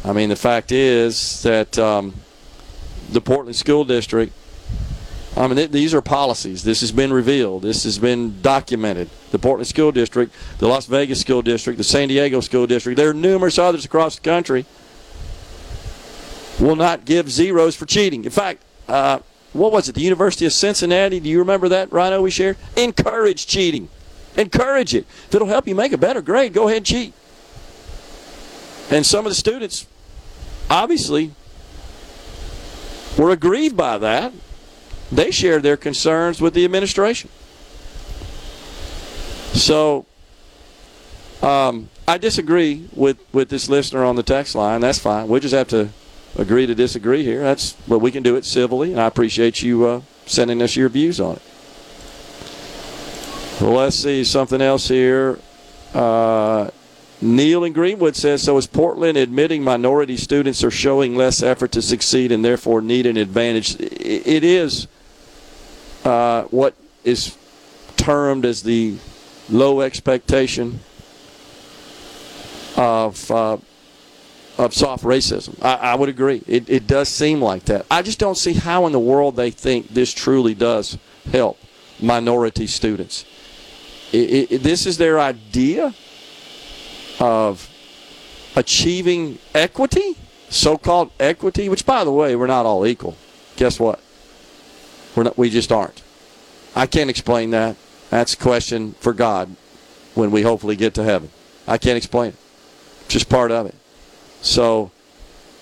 I 0.06 0.14
mean, 0.14 0.30
the 0.30 0.36
fact 0.36 0.72
is 0.72 1.42
that 1.42 1.80
um, 1.80 2.14
the 3.10 3.22
Portland 3.22 3.56
School 3.56 3.86
District 3.86 4.32
I 5.38 5.46
mean, 5.46 5.56
th- 5.56 5.72
these 5.72 5.94
are 5.94 6.02
policies. 6.02 6.64
This 6.64 6.82
has 6.82 6.92
been 6.92 7.14
revealed. 7.14 7.62
This 7.62 7.84
has 7.84 8.00
been 8.00 8.42
documented. 8.42 9.08
The 9.30 9.38
Portland 9.38 9.68
School 9.68 9.92
District, 9.92 10.34
the 10.58 10.68
Las 10.68 10.88
Vegas 10.88 11.22
School 11.22 11.44
District, 11.44 11.78
the 11.78 11.84
San 11.84 12.08
Diego 12.08 12.42
School 12.42 12.66
District, 12.66 12.98
there 12.98 13.10
are 13.10 13.14
numerous 13.14 13.60
others 13.60 13.86
across 13.86 14.16
the 14.16 14.22
country, 14.22 14.66
will 16.60 16.76
not 16.76 17.06
give 17.06 17.30
zeros 17.30 17.76
for 17.76 17.86
cheating. 17.86 18.26
In 18.26 18.32
fact, 18.32 18.64
uh, 18.88 19.20
what 19.54 19.72
was 19.72 19.88
it? 19.88 19.94
The 19.94 20.02
University 20.02 20.48
of 20.48 20.54
Cincinnati, 20.54 21.20
do 21.20 21.30
you 21.30 21.38
remember 21.38 21.70
that, 21.70 21.92
Rhino, 21.92 22.24
we 22.24 22.32
shared? 22.32 22.58
Encourage 22.76 23.46
cheating. 23.46 23.90
Encourage 24.36 24.96
it. 24.96 25.06
If 25.28 25.36
it'll 25.36 25.48
help 25.48 25.68
you 25.68 25.76
make 25.76 25.94
a 25.94 25.98
better 26.00 26.22
grade, 26.22 26.54
go 26.54 26.68
ahead 26.68 26.78
and 26.78 26.86
cheat. 26.86 27.14
And 28.90 29.06
some 29.06 29.26
of 29.26 29.32
the 29.32 29.36
students 29.36 29.86
obviously 30.68 31.32
were 33.18 33.30
aggrieved 33.30 33.78
by 33.78 34.00
that. 34.00 34.34
They 35.12 35.32
shared 35.32 35.64
their 35.64 35.78
concerns 35.78 36.42
with 36.42 36.54
the 36.54 36.66
administration. 36.66 37.30
So 39.54 40.06
um, 41.42 41.90
I 42.08 42.18
disagree 42.18 42.90
with, 42.94 43.18
with 43.34 43.50
this 43.50 43.70
listener 43.70 44.04
on 44.04 44.16
the 44.16 44.24
text 44.24 44.56
line. 44.56 44.82
That's 44.82 45.00
fine. 45.00 45.28
We 45.28 45.40
just 45.40 45.54
have 45.54 45.68
to 45.70 45.90
agree 46.38 46.66
to 46.66 46.76
disagree 46.76 47.24
here. 47.24 47.42
That's 47.42 47.74
but 47.88 48.00
we 48.00 48.12
can 48.12 48.24
do 48.24 48.36
it 48.36 48.46
civilly, 48.46 48.92
and 48.92 49.02
I 49.02 49.08
appreciate 49.08 49.62
you 49.62 49.86
uh, 49.86 50.02
sending 50.26 50.62
us 50.62 50.76
your 50.76 50.90
views 50.90 51.20
on 51.20 51.38
it. 51.38 51.42
Well, 53.60 53.74
let's 53.74 53.96
see 53.96 54.24
something 54.24 54.62
else 54.62 54.88
here. 54.88 55.40
Uh, 55.94 56.70
Neil 57.20 57.64
in 57.64 57.74
Greenwood 57.74 58.16
says 58.16 58.44
so. 58.44 58.58
Is 58.58 58.68
Portland 58.68 59.18
admitting 59.18 59.64
minority 59.64 60.16
students 60.16 60.64
are 60.64 60.70
showing 60.70 61.16
less 61.16 61.42
effort 61.42 61.72
to 61.72 61.82
succeed 61.82 62.32
and 62.32 62.46
therefore 62.46 62.82
need 62.82 63.08
an 63.08 63.18
advantage? 63.18 63.76
It 63.80 64.44
is 64.44 64.88
uh, 66.08 66.44
what 66.44 66.74
is 67.04 67.38
termed 67.98 68.46
as 68.46 68.64
the 68.64 68.98
low 69.50 69.82
expectation 69.82 70.80
of 72.78 73.30
uh, 73.30 73.58
of 74.58 74.74
soft 74.74 75.04
racism. 75.04 75.62
I, 75.62 75.92
I 75.92 75.96
would 75.96 76.10
agree. 76.10 76.42
It, 76.48 76.70
it 76.70 76.88
does 76.88 77.10
seem 77.10 77.42
like 77.42 77.66
that. 77.66 77.86
I 77.92 78.02
just 78.02 78.20
don't 78.20 78.38
see 78.38 78.54
how 78.54 78.86
in 78.88 78.92
the 78.92 79.00
world 79.00 79.36
they 79.36 79.52
think 79.52 79.90
this 79.90 80.14
truly 80.14 80.56
does 80.56 80.98
help 81.32 81.60
minority 82.00 82.68
students. 82.68 83.26
It, 84.12 84.52
it, 84.52 84.64
this 84.64 84.86
is 84.86 84.98
their 84.98 85.20
idea 85.20 85.94
of 87.20 87.70
achieving 88.56 89.38
equity, 89.54 90.16
so-called 90.50 91.12
equity. 91.20 91.70
Which, 91.70 91.86
by 91.86 92.04
the 92.04 92.12
way, 92.12 92.36
we're 92.36 92.48
not 92.48 92.66
all 92.66 92.88
equal. 92.88 93.16
Guess 93.58 93.80
what? 93.80 94.00
We're 95.18 95.24
not. 95.24 95.38
We 95.38 95.50
just 95.50 95.72
aren't. 95.72 96.04
I 96.76 96.86
can't 96.86 97.10
explain 97.10 97.50
that. 97.50 97.76
That's 98.12 98.36
a 98.36 98.38
question 98.38 98.94
for 99.00 99.14
God 99.14 99.56
when 100.14 100.30
we 100.30 100.44
hopefully 100.44 100.76
get 100.76 100.94
to 100.94 101.04
heaven. 101.04 101.32
I 101.68 101.80
can't 101.80 101.98
explain 101.98 102.30
it. 102.30 102.36
Just 103.08 103.28
part 103.28 103.52
of 103.52 103.66
it. 103.66 103.76
So 104.42 104.92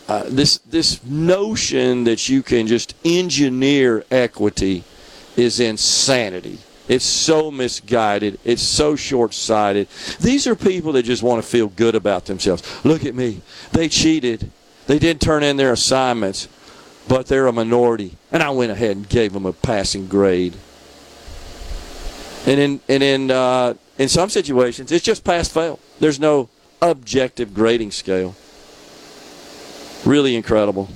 uh, 0.09 0.25
this 0.27 0.57
this 0.59 1.01
notion 1.05 2.03
that 2.03 2.27
you 2.27 2.43
can 2.43 2.67
just 2.67 2.95
engineer 3.05 4.03
equity 4.11 4.83
is 5.37 5.61
insanity. 5.61 6.59
It's 6.89 7.05
so 7.05 7.49
misguided. 7.49 8.37
It's 8.43 8.61
so 8.61 8.95
short-sighted. 8.95 9.87
These 10.19 10.45
are 10.47 10.55
people 10.55 10.91
that 10.91 11.03
just 11.03 11.23
want 11.23 11.41
to 11.41 11.47
feel 11.47 11.67
good 11.67 11.95
about 11.95 12.25
themselves. 12.25 12.61
Look 12.85 13.05
at 13.05 13.15
me. 13.15 13.41
They 13.71 13.89
cheated. 13.89 14.51
They 14.85 14.99
didn't 14.99 15.21
turn 15.21 15.41
in 15.41 15.57
their 15.57 15.73
assignments, 15.73 16.47
but 17.07 17.27
they're 17.27 17.47
a 17.47 17.53
minority, 17.53 18.17
and 18.31 18.41
I 18.41 18.49
went 18.49 18.71
ahead 18.71 18.97
and 18.97 19.07
gave 19.07 19.33
them 19.33 19.45
a 19.45 19.53
passing 19.53 20.07
grade. 20.07 20.55
And 22.45 22.59
in 22.59 22.79
and 22.87 23.03
in 23.03 23.31
uh, 23.31 23.73
in 23.97 24.09
some 24.09 24.29
situations, 24.29 24.91
it's 24.91 25.05
just 25.05 25.23
pass 25.23 25.47
fail. 25.47 25.79
There's 25.99 26.19
no 26.19 26.49
objective 26.81 27.53
grading 27.53 27.91
scale. 27.91 28.35
Really 30.05 30.35
incredible. 30.35 30.89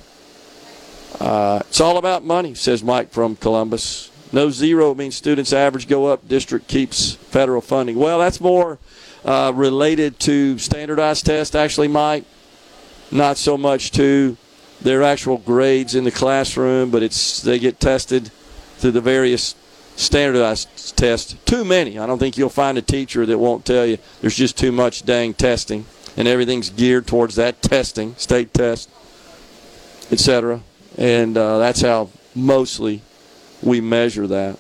Uh, 1.20 1.62
it's 1.68 1.82
all 1.82 1.98
about 1.98 2.24
money, 2.24 2.54
says 2.54 2.84
Mike 2.84 3.12
from 3.12 3.36
Columbus. 3.36 4.12
No 4.32 4.52
zero 4.52 4.94
means 4.94 5.16
students' 5.16 5.52
average 5.52 5.88
go 5.88 6.06
up, 6.06 6.28
district 6.28 6.68
keeps 6.68 7.14
federal 7.14 7.62
funding. 7.62 7.98
Well, 7.98 8.20
that's 8.20 8.40
more 8.40 8.78
uh, 9.26 9.52
related 9.56 10.20
to 10.20 10.60
standardized 10.60 11.26
tests, 11.26 11.56
actually, 11.56 11.88
Mike. 11.88 12.26
Not 13.12 13.38
so 13.38 13.58
much 13.58 13.92
to 13.94 14.38
their 14.82 15.04
actual 15.04 15.38
grades 15.38 15.96
in 15.96 16.04
the 16.04 16.12
classroom, 16.12 16.92
but 16.92 17.04
it's 17.04 17.42
they 17.42 17.60
get 17.60 17.80
tested 17.80 18.32
through 18.78 18.92
the 18.92 19.02
various 19.02 19.56
standardized 19.96 20.96
tests. 20.98 21.36
Too 21.46 21.66
many. 21.66 22.00
I 22.00 22.06
don't 22.06 22.20
think 22.20 22.38
you'll 22.38 22.50
find 22.50 22.78
a 22.78 22.82
teacher 22.82 23.26
that 23.26 23.38
won't 23.38 23.66
tell 23.66 23.86
you 23.86 23.98
there's 24.22 24.36
just 24.36 24.58
too 24.58 24.72
much 24.72 25.06
dang 25.06 25.34
testing, 25.34 25.86
and 26.16 26.28
everything's 26.28 26.70
geared 26.70 27.08
towards 27.08 27.36
that 27.36 27.62
testing, 27.62 28.16
state 28.16 28.54
test, 28.54 28.90
etc. 30.12 30.62
And 30.98 31.38
uh, 31.38 31.60
that's 31.60 31.82
how 31.82 32.10
mostly 32.34 33.02
we 33.62 33.82
measure 33.82 34.28
that. 34.28 34.58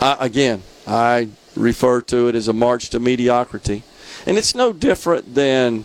I, 0.00 0.16
again, 0.20 0.62
I 0.86 1.28
refer 1.56 2.00
to 2.02 2.28
it 2.28 2.34
as 2.34 2.48
a 2.48 2.52
march 2.52 2.90
to 2.90 3.00
mediocrity. 3.00 3.82
And 4.26 4.36
it's 4.38 4.54
no 4.54 4.72
different 4.72 5.34
than 5.34 5.84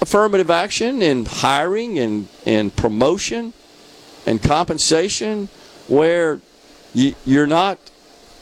affirmative 0.00 0.50
action 0.50 1.02
in 1.02 1.26
hiring 1.26 1.98
and, 1.98 2.28
and 2.46 2.74
promotion 2.74 3.52
and 4.26 4.42
compensation, 4.42 5.48
where 5.88 6.40
you, 6.94 7.14
you're 7.24 7.46
not 7.46 7.78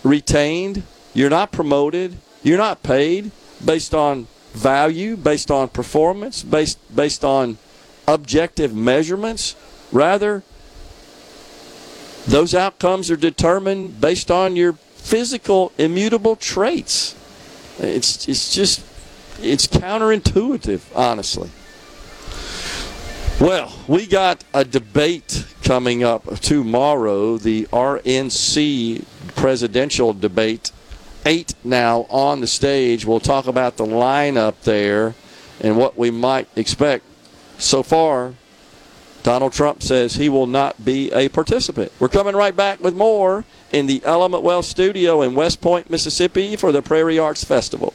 retained, 0.03 0.83
you're 1.15 1.31
not 1.31 1.53
promoted, 1.53 2.17
you're 2.43 2.59
not 2.59 2.83
paid 2.83 3.31
based 3.65 3.95
on 3.95 4.27
value, 4.53 5.17
based 5.17 5.51
on 5.51 5.69
performance, 5.69 6.43
based, 6.43 6.79
based 6.95 7.25
on 7.25 7.59
objective 8.07 8.75
measurements. 8.75 9.55
Rather, 9.93 10.43
those 12.27 12.55
outcomes 12.55 13.11
are 13.11 13.17
determined 13.17 14.01
based 14.01 14.31
on 14.31 14.57
your 14.57 14.73
physical 14.73 15.73
immutable 15.79 16.37
traits. 16.37 17.15
It's 17.79 18.29
it's 18.29 18.55
just 18.55 18.81
it's 19.41 19.66
counterintuitive, 19.66 20.82
honestly. 20.95 21.51
Well, 23.41 23.72
we 23.86 24.07
got 24.07 24.43
a 24.53 24.64
debate 24.64 25.47
coming 25.62 26.03
up 26.03 26.41
tomorrow, 26.41 27.36
the 27.39 27.66
RNC 27.66 29.05
presidential 29.36 30.12
debate. 30.12 30.72
Eight 31.24 31.55
now 31.62 32.07
on 32.11 32.41
the 32.41 32.47
stage. 32.47 33.05
We'll 33.05 33.20
talk 33.20 33.47
about 33.47 33.76
the 33.76 33.84
lineup 33.84 34.62
there 34.62 35.14
and 35.61 35.76
what 35.76 35.97
we 35.97 36.11
might 36.11 36.49
expect. 36.57 37.05
So 37.59 37.82
far, 37.82 38.34
Donald 39.22 39.53
Trump 39.53 39.82
says 39.82 40.14
he 40.14 40.28
will 40.28 40.47
not 40.47 40.84
be 40.84 41.12
a 41.12 41.28
participant. 41.28 41.93
We're 41.99 42.09
coming 42.09 42.34
right 42.34 42.57
back 42.57 42.80
with 42.80 42.95
more 42.95 43.45
in 43.72 43.86
the 43.86 44.01
Element 44.05 44.43
Wealth 44.43 44.64
studio 44.64 45.22
in 45.22 45.34
West 45.34 45.61
Point, 45.61 45.91
Mississippi 45.91 46.57
for 46.57 46.72
the 46.72 46.82
Prairie 46.82 47.18
Arts 47.18 47.45
Festival. 47.45 47.93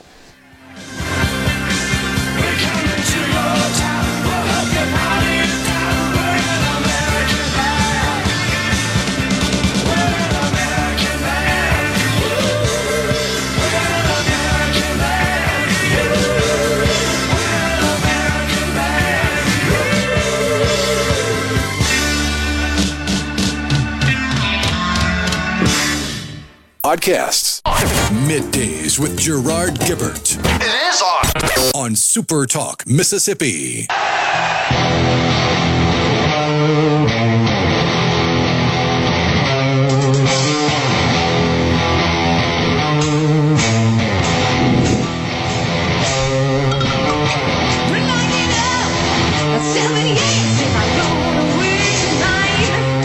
Podcasts. 26.93 27.59
Middays 28.27 28.99
with 28.99 29.17
Gerard 29.17 29.79
Gibert. 29.79 30.37
It 30.61 30.73
is 30.93 31.01
on. 31.01 31.87
On 31.87 31.95
Super 31.95 32.45
Talk, 32.45 32.85
Mississippi. 32.85 33.87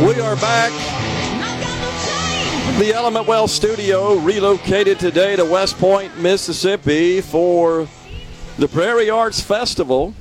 We 0.05 0.21
are 0.21 0.37
back. 0.37 0.88
The 2.79 2.95
Element 2.95 3.27
Wealth 3.27 3.51
studio 3.51 4.15
relocated 4.15 5.01
today 5.01 5.35
to 5.35 5.45
West 5.45 5.77
Point, 5.79 6.17
Mississippi 6.17 7.21
for 7.21 7.89
the 8.57 8.69
Prairie 8.69 9.11
Arts 9.11 9.41
Festival. 9.41 10.15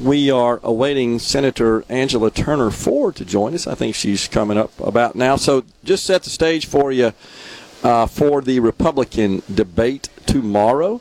We 0.00 0.30
are 0.30 0.60
awaiting 0.62 1.18
Senator 1.18 1.84
Angela 1.88 2.30
Turner 2.30 2.70
Ford 2.70 3.16
to 3.16 3.24
join 3.24 3.54
us. 3.54 3.66
I 3.66 3.74
think 3.74 3.96
she's 3.96 4.28
coming 4.28 4.58
up 4.58 4.78
about 4.78 5.16
now. 5.16 5.34
So 5.34 5.64
just 5.82 6.06
set 6.06 6.22
the 6.22 6.30
stage 6.30 6.66
for 6.66 6.92
you 6.92 7.12
uh, 7.82 8.06
for 8.06 8.42
the 8.42 8.60
Republican 8.60 9.42
debate 9.52 10.08
tomorrow. 10.26 11.00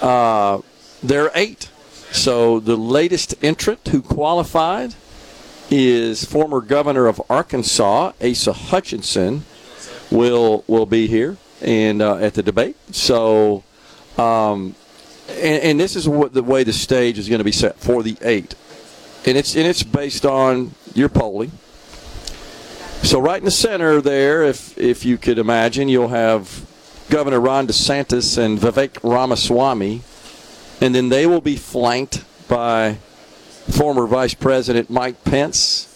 Uh, 0.00 0.62
there 1.02 1.24
are 1.24 1.32
eight. 1.34 1.68
So 2.10 2.58
the 2.58 2.76
latest 2.76 3.34
entrant 3.44 3.86
who 3.88 4.00
qualified 4.00 4.94
is 5.72 6.22
former 6.22 6.60
governor 6.60 7.06
of 7.06 7.20
Arkansas, 7.30 8.12
Asa 8.22 8.52
Hutchinson, 8.52 9.44
will 10.10 10.64
will 10.66 10.84
be 10.84 11.06
here 11.06 11.38
and 11.62 12.02
uh, 12.02 12.16
at 12.16 12.34
the 12.34 12.42
debate. 12.42 12.76
So, 12.94 13.64
um, 14.18 14.74
and, 15.28 15.62
and 15.62 15.80
this 15.80 15.96
is 15.96 16.06
what 16.06 16.34
the 16.34 16.42
way 16.42 16.62
the 16.62 16.74
stage 16.74 17.18
is 17.18 17.28
going 17.28 17.38
to 17.38 17.44
be 17.44 17.52
set 17.52 17.78
for 17.78 18.02
the 18.02 18.18
eight, 18.20 18.54
and 19.24 19.38
it's 19.38 19.56
and 19.56 19.66
it's 19.66 19.82
based 19.82 20.26
on 20.26 20.74
your 20.94 21.08
polling. 21.08 21.52
So 23.02 23.18
right 23.18 23.38
in 23.38 23.46
the 23.46 23.50
center 23.50 24.02
there, 24.02 24.42
if 24.42 24.76
if 24.76 25.06
you 25.06 25.16
could 25.16 25.38
imagine, 25.38 25.88
you'll 25.88 26.08
have 26.08 26.66
Governor 27.08 27.40
Ron 27.40 27.66
DeSantis 27.66 28.36
and 28.36 28.58
Vivek 28.58 28.98
Ramaswamy, 29.02 30.02
and 30.82 30.94
then 30.94 31.08
they 31.08 31.26
will 31.26 31.40
be 31.40 31.56
flanked 31.56 32.24
by 32.46 32.98
former 33.70 34.06
Vice 34.06 34.34
President 34.34 34.90
Mike 34.90 35.22
Pence. 35.24 35.88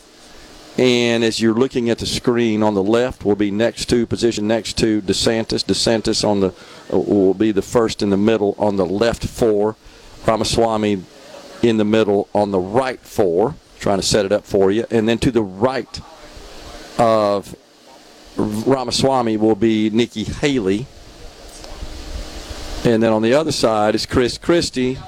And 0.78 1.24
as 1.24 1.40
you're 1.40 1.54
looking 1.54 1.88
at 1.88 1.98
the 1.98 2.06
screen 2.06 2.62
on 2.62 2.74
the 2.74 2.82
left, 2.82 3.24
will 3.24 3.34
be 3.34 3.50
next 3.50 3.86
to 3.86 4.06
position 4.06 4.46
next 4.46 4.76
to 4.78 5.00
DeSantis. 5.00 5.64
DeSantis 5.64 6.22
on 6.22 6.40
the 6.40 6.48
uh, 6.92 6.98
will 6.98 7.32
be 7.32 7.50
the 7.50 7.62
first 7.62 8.02
in 8.02 8.10
the 8.10 8.16
middle 8.18 8.54
on 8.58 8.76
the 8.76 8.84
left 8.84 9.24
four. 9.24 9.76
Ramaswamy 10.26 11.02
in 11.62 11.78
the 11.78 11.84
middle 11.84 12.28
on 12.34 12.50
the 12.50 12.58
right 12.58 13.00
four. 13.00 13.54
Trying 13.80 14.00
to 14.00 14.06
set 14.06 14.26
it 14.26 14.32
up 14.32 14.44
for 14.44 14.70
you, 14.70 14.86
and 14.90 15.08
then 15.08 15.18
to 15.18 15.30
the 15.30 15.42
right 15.42 16.00
of 16.98 17.54
Ramaswamy 18.36 19.36
will 19.36 19.54
be 19.54 19.90
Nikki 19.90 20.24
Haley. 20.24 20.86
And 22.84 23.02
then 23.02 23.12
on 23.12 23.22
the 23.22 23.34
other 23.34 23.52
side 23.52 23.94
is 23.94 24.06
Chris 24.06 24.38
Christie. 24.38 24.98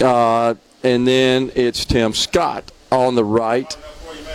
Uh, 0.00 0.54
and 0.84 1.08
then 1.08 1.50
it's 1.54 1.84
Tim 1.86 2.12
Scott 2.12 2.70
on 2.92 3.14
the 3.14 3.24
right. 3.24 3.76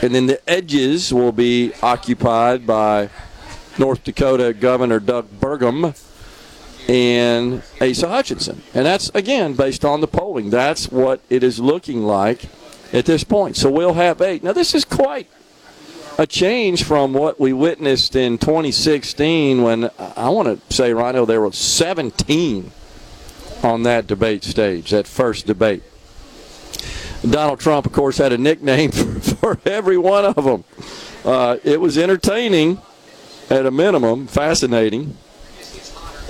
And 0.01 0.15
then 0.15 0.25
the 0.25 0.49
edges 0.49 1.13
will 1.13 1.31
be 1.31 1.73
occupied 1.83 2.65
by 2.65 3.09
North 3.77 4.03
Dakota 4.03 4.53
Governor 4.53 4.99
Doug 4.99 5.27
Burgum 5.39 5.95
and 6.89 7.61
Asa 7.79 8.09
Hutchinson. 8.09 8.63
And 8.73 8.85
that's, 8.85 9.09
again, 9.09 9.53
based 9.53 9.85
on 9.85 10.01
the 10.01 10.07
polling. 10.07 10.49
That's 10.49 10.91
what 10.91 11.21
it 11.29 11.43
is 11.43 11.59
looking 11.59 12.03
like 12.03 12.45
at 12.91 13.05
this 13.05 13.23
point. 13.23 13.55
So 13.55 13.71
we'll 13.71 13.93
have 13.93 14.19
eight. 14.21 14.43
Now, 14.43 14.53
this 14.53 14.73
is 14.73 14.85
quite 14.85 15.27
a 16.17 16.25
change 16.25 16.83
from 16.83 17.13
what 17.13 17.39
we 17.39 17.53
witnessed 17.53 18.15
in 18.15 18.39
2016 18.39 19.61
when 19.61 19.91
I 19.99 20.29
want 20.29 20.67
to 20.67 20.73
say, 20.73 20.93
Rhino, 20.93 21.25
there 21.25 21.41
were 21.41 21.51
17 21.51 22.71
on 23.61 23.83
that 23.83 24.07
debate 24.07 24.43
stage, 24.43 24.89
that 24.89 25.05
first 25.05 25.45
debate. 25.45 25.83
Donald 27.28 27.59
Trump, 27.59 27.86
of 27.86 27.91
course, 27.91 28.17
had 28.17 28.32
a 28.32 28.38
nickname 28.38 28.91
for, 28.91 29.20
for 29.20 29.59
every 29.65 29.97
one 29.97 30.26
of 30.26 30.43
them. 30.43 30.63
Uh, 31.26 31.57
it 31.63 31.82
was 31.82 31.97
entertaining, 31.97 32.82
at 33.49 33.65
a 33.65 33.72
minimum, 33.72 34.28
fascinating. 34.28 35.17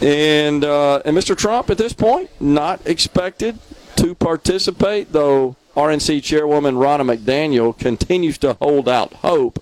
And, 0.01 0.63
uh, 0.63 1.01
and 1.05 1.17
Mr. 1.17 1.37
Trump, 1.37 1.69
at 1.69 1.77
this 1.77 1.93
point, 1.93 2.29
not 2.39 2.85
expected 2.87 3.59
to 3.97 4.15
participate, 4.15 5.11
though 5.11 5.57
RNC 5.75 6.23
Chairwoman 6.23 6.75
Ronna 6.75 7.15
McDaniel 7.15 7.77
continues 7.77 8.37
to 8.39 8.53
hold 8.53 8.87
out 8.87 9.13
hope. 9.15 9.61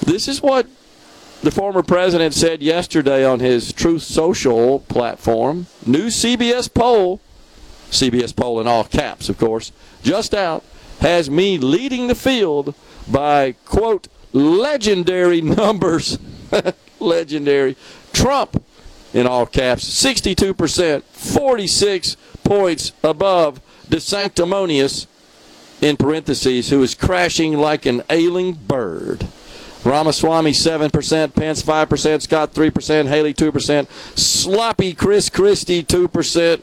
This 0.00 0.28
is 0.28 0.42
what 0.42 0.66
the 1.42 1.50
former 1.50 1.82
president 1.82 2.34
said 2.34 2.62
yesterday 2.62 3.24
on 3.24 3.40
his 3.40 3.72
Truth 3.72 4.02
Social 4.02 4.80
platform. 4.80 5.66
New 5.84 6.06
CBS 6.06 6.72
poll, 6.72 7.20
CBS 7.90 8.34
poll 8.34 8.60
in 8.60 8.66
all 8.66 8.84
caps, 8.84 9.28
of 9.28 9.38
course, 9.38 9.72
just 10.02 10.34
out, 10.34 10.64
has 11.00 11.30
me 11.30 11.58
leading 11.58 12.06
the 12.06 12.14
field 12.14 12.74
by, 13.08 13.52
quote, 13.64 14.08
legendary 14.32 15.40
numbers. 15.42 16.18
legendary. 17.00 17.76
Trump, 18.12 18.62
in 19.12 19.26
all 19.26 19.46
caps, 19.46 19.84
62%, 19.84 21.02
46 21.02 22.16
points 22.44 22.92
above 23.02 23.60
DeSanctimonious, 23.88 25.06
in 25.80 25.96
parentheses, 25.96 26.70
who 26.70 26.82
is 26.82 26.94
crashing 26.94 27.56
like 27.56 27.86
an 27.86 28.02
ailing 28.10 28.54
bird. 28.54 29.26
Ramaswamy 29.84 30.52
7%, 30.52 31.34
Pence 31.34 31.62
5%, 31.62 32.22
Scott 32.22 32.54
3%, 32.54 33.06
Haley 33.06 33.34
2%, 33.34 33.88
sloppy 34.18 34.94
Chris 34.94 35.30
Christie 35.30 35.84
2%. 35.84 36.62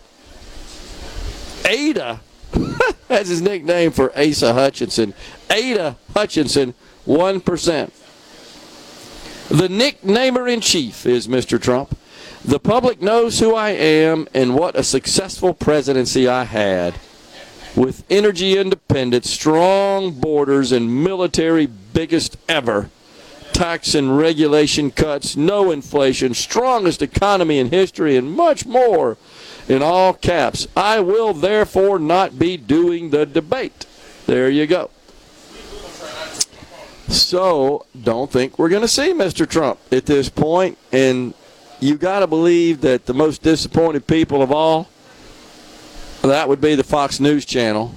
Ada, 1.66 2.22
that's 3.08 3.30
his 3.30 3.42
nickname 3.42 3.92
for 3.92 4.18
Asa 4.18 4.54
Hutchinson. 4.54 5.14
Ada 5.50 5.98
Hutchinson 6.14 6.74
1%. 7.08 7.92
The 9.50 9.68
nicknamer 9.68 10.52
in 10.52 10.62
chief 10.62 11.06
is 11.06 11.28
Mr. 11.28 11.62
Trump. 11.62 11.98
The 12.44 12.60
public 12.60 13.02
knows 13.02 13.40
who 13.40 13.56
I 13.56 13.70
am 13.70 14.28
and 14.34 14.56
what 14.56 14.76
a 14.76 14.84
successful 14.84 15.54
presidency 15.54 16.28
I 16.28 16.44
had. 16.44 16.96
With 17.76 18.04
energy 18.10 18.58
independence, 18.58 19.30
strong 19.30 20.12
borders, 20.12 20.72
and 20.72 21.04
military 21.04 21.66
biggest 21.66 22.38
ever 22.48 22.90
tax 23.54 23.96
and 23.96 24.18
regulation 24.18 24.92
cuts, 24.92 25.36
no 25.38 25.72
inflation, 25.72 26.34
strongest 26.34 27.02
economy 27.02 27.60
in 27.60 27.70
history, 27.70 28.18
and 28.18 28.32
much 28.32 28.66
more 28.66 29.18
in 29.68 29.82
all 29.82 30.14
caps. 30.14 30.68
I 30.76 31.00
will 31.00 31.34
therefore 31.34 32.00
not 32.00 32.38
be 32.38 32.58
doing 32.58 33.10
the 33.10 33.26
debate. 33.26 33.86
There 34.26 34.50
you 34.50 34.68
go. 34.68 34.90
So, 37.08 37.86
don't 38.02 38.32
think 38.32 38.58
we're 38.58 38.70
going 38.70 38.82
to 38.82 38.88
see 38.88 39.14
Mr. 39.14 39.48
Trump 39.48 39.80
at 39.92 40.06
this 40.06 40.30
point. 40.30 40.78
and 40.92 41.34
you 41.80 41.98
got 41.98 42.20
to 42.20 42.28
believe 42.28 42.80
that 42.82 43.08
the 43.08 43.14
most 43.14 43.42
disappointed 43.42 44.08
people 44.08 44.42
of 44.42 44.54
all 44.54 44.88
that 46.22 46.48
would 46.48 46.62
be 46.62 46.76
the 46.76 46.84
Fox 46.84 47.20
News 47.20 47.44
channel 47.44 47.94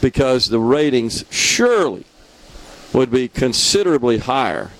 because 0.00 0.48
the 0.48 0.58
ratings 0.58 1.24
surely 1.30 2.04
would 2.92 3.12
be 3.12 3.28
considerably 3.28 4.18
higher 4.18 4.72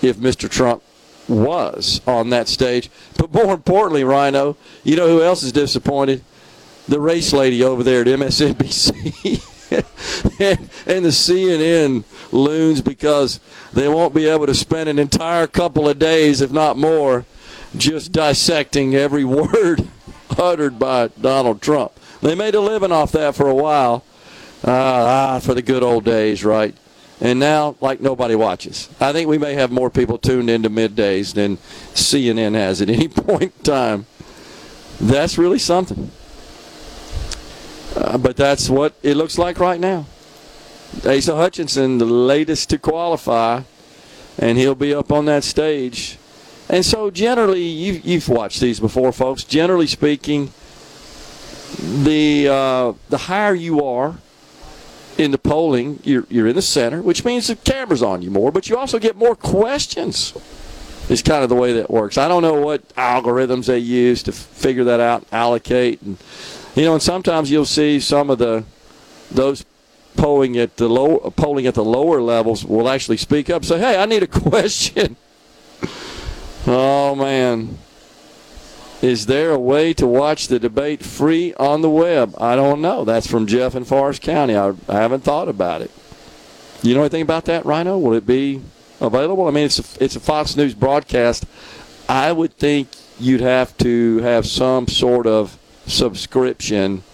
if 0.00 0.16
Mr. 0.16 0.48
Trump 0.48 0.84
was 1.28 2.00
on 2.06 2.30
that 2.30 2.48
stage. 2.48 2.90
But 3.18 3.32
more 3.32 3.54
importantly, 3.54 4.04
Rhino, 4.04 4.56
you 4.84 4.96
know 4.96 5.08
who 5.08 5.22
else 5.22 5.42
is 5.42 5.52
disappointed? 5.52 6.22
The 6.88 7.00
race 7.00 7.32
lady 7.32 7.62
over 7.64 7.82
there 7.82 8.02
at 8.02 8.06
MSNBC. 8.06 9.52
and, 10.38 11.04
the 11.04 11.10
CNN 11.10 12.04
loons 12.30 12.80
because 12.80 13.40
they 13.72 13.88
won't 13.88 14.14
be 14.14 14.26
able 14.26 14.46
to 14.46 14.54
spend 14.54 14.88
an 14.88 14.98
entire 14.98 15.48
couple 15.48 15.88
of 15.88 15.98
days, 15.98 16.40
if 16.40 16.52
not 16.52 16.76
more, 16.76 17.24
just 17.76 18.12
dissecting 18.12 18.94
every 18.94 19.24
word 19.24 19.88
uttered 20.38 20.78
by 20.78 21.08
Donald 21.20 21.60
Trump. 21.60 21.92
They 22.20 22.34
made 22.34 22.54
a 22.54 22.60
living 22.60 22.92
off 22.92 23.12
that 23.12 23.34
for 23.34 23.48
a 23.48 23.54
while. 23.54 24.04
Ah, 24.64 25.34
ah, 25.34 25.38
for 25.40 25.54
the 25.54 25.62
good 25.62 25.82
old 25.82 26.04
days, 26.04 26.44
right? 26.44 26.74
And 27.20 27.40
now, 27.40 27.76
like 27.80 28.00
nobody 28.00 28.34
watches. 28.34 28.90
I 29.00 29.12
think 29.12 29.28
we 29.28 29.38
may 29.38 29.54
have 29.54 29.70
more 29.70 29.88
people 29.88 30.18
tuned 30.18 30.50
into 30.50 30.68
middays 30.68 31.32
than 31.32 31.56
CNN 31.94 32.54
has 32.54 32.82
at 32.82 32.90
any 32.90 33.08
point 33.08 33.54
in 33.58 33.62
time. 33.62 34.06
That's 35.00 35.38
really 35.38 35.58
something. 35.58 36.10
Uh, 37.94 38.18
but 38.18 38.36
that's 38.36 38.68
what 38.68 38.94
it 39.02 39.16
looks 39.16 39.38
like 39.38 39.58
right 39.58 39.80
now. 39.80 40.06
Asa 41.06 41.34
Hutchinson, 41.34 41.98
the 41.98 42.04
latest 42.04 42.70
to 42.70 42.78
qualify, 42.78 43.62
and 44.38 44.58
he'll 44.58 44.74
be 44.74 44.94
up 44.94 45.10
on 45.10 45.24
that 45.24 45.44
stage. 45.44 46.18
And 46.68 46.84
so, 46.84 47.10
generally, 47.10 47.62
you've, 47.62 48.04
you've 48.04 48.28
watched 48.28 48.60
these 48.60 48.80
before, 48.80 49.12
folks. 49.12 49.44
Generally 49.44 49.86
speaking, 49.86 50.52
the 51.78 52.48
uh, 52.48 52.92
the 53.08 53.18
higher 53.18 53.54
you 53.54 53.82
are 53.84 54.16
in 55.18 55.30
the 55.30 55.38
polling, 55.38 56.00
you're, 56.04 56.26
you're 56.28 56.46
in 56.46 56.56
the 56.56 56.62
center, 56.62 57.00
which 57.00 57.24
means 57.24 57.46
the 57.46 57.56
camera's 57.56 58.02
on 58.02 58.22
you 58.22 58.30
more, 58.30 58.52
but 58.52 58.68
you 58.68 58.76
also 58.76 58.98
get 58.98 59.16
more 59.16 59.34
questions. 59.34 60.34
Is 61.08 61.22
kind 61.22 61.44
of 61.44 61.48
the 61.48 61.54
way 61.54 61.72
that 61.74 61.88
works. 61.88 62.18
I 62.18 62.26
don't 62.26 62.42
know 62.42 62.60
what 62.60 62.88
algorithms 62.96 63.66
they 63.66 63.78
use 63.78 64.24
to 64.24 64.32
figure 64.32 64.82
that 64.84 64.98
out, 64.98 65.24
allocate, 65.30 66.02
and 66.02 66.16
you 66.74 66.82
know, 66.82 66.94
and 66.94 67.02
sometimes 67.02 67.48
you'll 67.48 67.64
see 67.64 68.00
some 68.00 68.28
of 68.28 68.38
the 68.38 68.64
those 69.30 69.64
polling 70.16 70.56
at 70.56 70.78
the 70.78 70.88
low 70.88 71.18
polling 71.36 71.68
at 71.68 71.74
the 71.74 71.84
lower 71.84 72.20
levels 72.20 72.64
will 72.64 72.88
actually 72.88 73.18
speak 73.18 73.48
up, 73.48 73.64
say, 73.64 73.78
"Hey, 73.78 73.96
I 74.02 74.06
need 74.06 74.24
a 74.24 74.26
question." 74.50 75.16
oh 76.66 77.14
man, 77.14 77.78
is 79.06 79.26
there 79.26 79.52
a 79.52 79.58
way 79.58 79.94
to 79.94 80.04
watch 80.04 80.48
the 80.48 80.58
debate 80.58 81.00
free 81.00 81.54
on 81.54 81.80
the 81.80 81.88
web? 81.88 82.34
I 82.38 82.56
don't 82.56 82.80
know. 82.80 83.04
That's 83.04 83.28
from 83.28 83.46
Jeff 83.46 83.76
in 83.76 83.84
Forest 83.84 84.20
County. 84.20 84.56
I, 84.56 84.70
I 84.88 84.94
haven't 84.94 85.22
thought 85.22 85.48
about 85.48 85.80
it. 85.80 85.92
You 86.82 86.94
know 86.94 87.02
anything 87.02 87.22
about 87.22 87.44
that, 87.44 87.64
Rhino? 87.64 87.96
Will 87.98 88.14
it 88.14 88.26
be 88.26 88.62
available? 89.00 89.46
I 89.46 89.52
mean, 89.52 89.66
it's 89.66 89.78
a, 89.78 90.04
it's 90.04 90.16
a 90.16 90.20
Fox 90.20 90.56
News 90.56 90.74
broadcast. 90.74 91.46
I 92.08 92.32
would 92.32 92.54
think 92.54 92.88
you'd 93.20 93.40
have 93.40 93.78
to 93.78 94.18
have 94.18 94.44
some 94.44 94.88
sort 94.88 95.28
of 95.28 95.56
subscription 95.86 97.04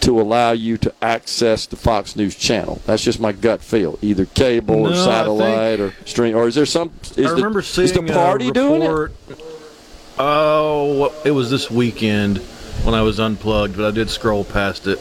to 0.00 0.18
allow 0.18 0.52
you 0.52 0.78
to 0.78 0.94
access 1.02 1.66
the 1.66 1.76
Fox 1.76 2.16
News 2.16 2.34
channel. 2.34 2.80
That's 2.86 3.04
just 3.04 3.20
my 3.20 3.32
gut 3.32 3.60
feel. 3.60 3.98
Either 4.00 4.24
cable 4.24 4.86
or 4.86 4.90
No, 4.90 5.02
I 5.02 5.04
satellite 5.04 5.80
or 5.80 5.92
stream. 6.06 6.34
Or 6.34 6.48
is 6.48 6.54
there 6.54 6.64
some? 6.64 6.92
Is 7.16 7.26
I 7.26 7.32
remember 7.32 7.60
the, 7.60 7.66
seeing 7.66 7.84
is 7.84 7.92
the 7.92 8.02
party 8.02 8.48
a 8.48 8.52
doing 8.52 8.82
it? 8.82 9.55
Oh, 10.18 11.12
it 11.24 11.30
was 11.30 11.50
this 11.50 11.70
weekend 11.70 12.38
when 12.84 12.94
I 12.94 13.02
was 13.02 13.20
unplugged, 13.20 13.76
but 13.76 13.86
I 13.86 13.90
did 13.90 14.08
scroll 14.08 14.44
past 14.44 14.86
it. 14.86 14.98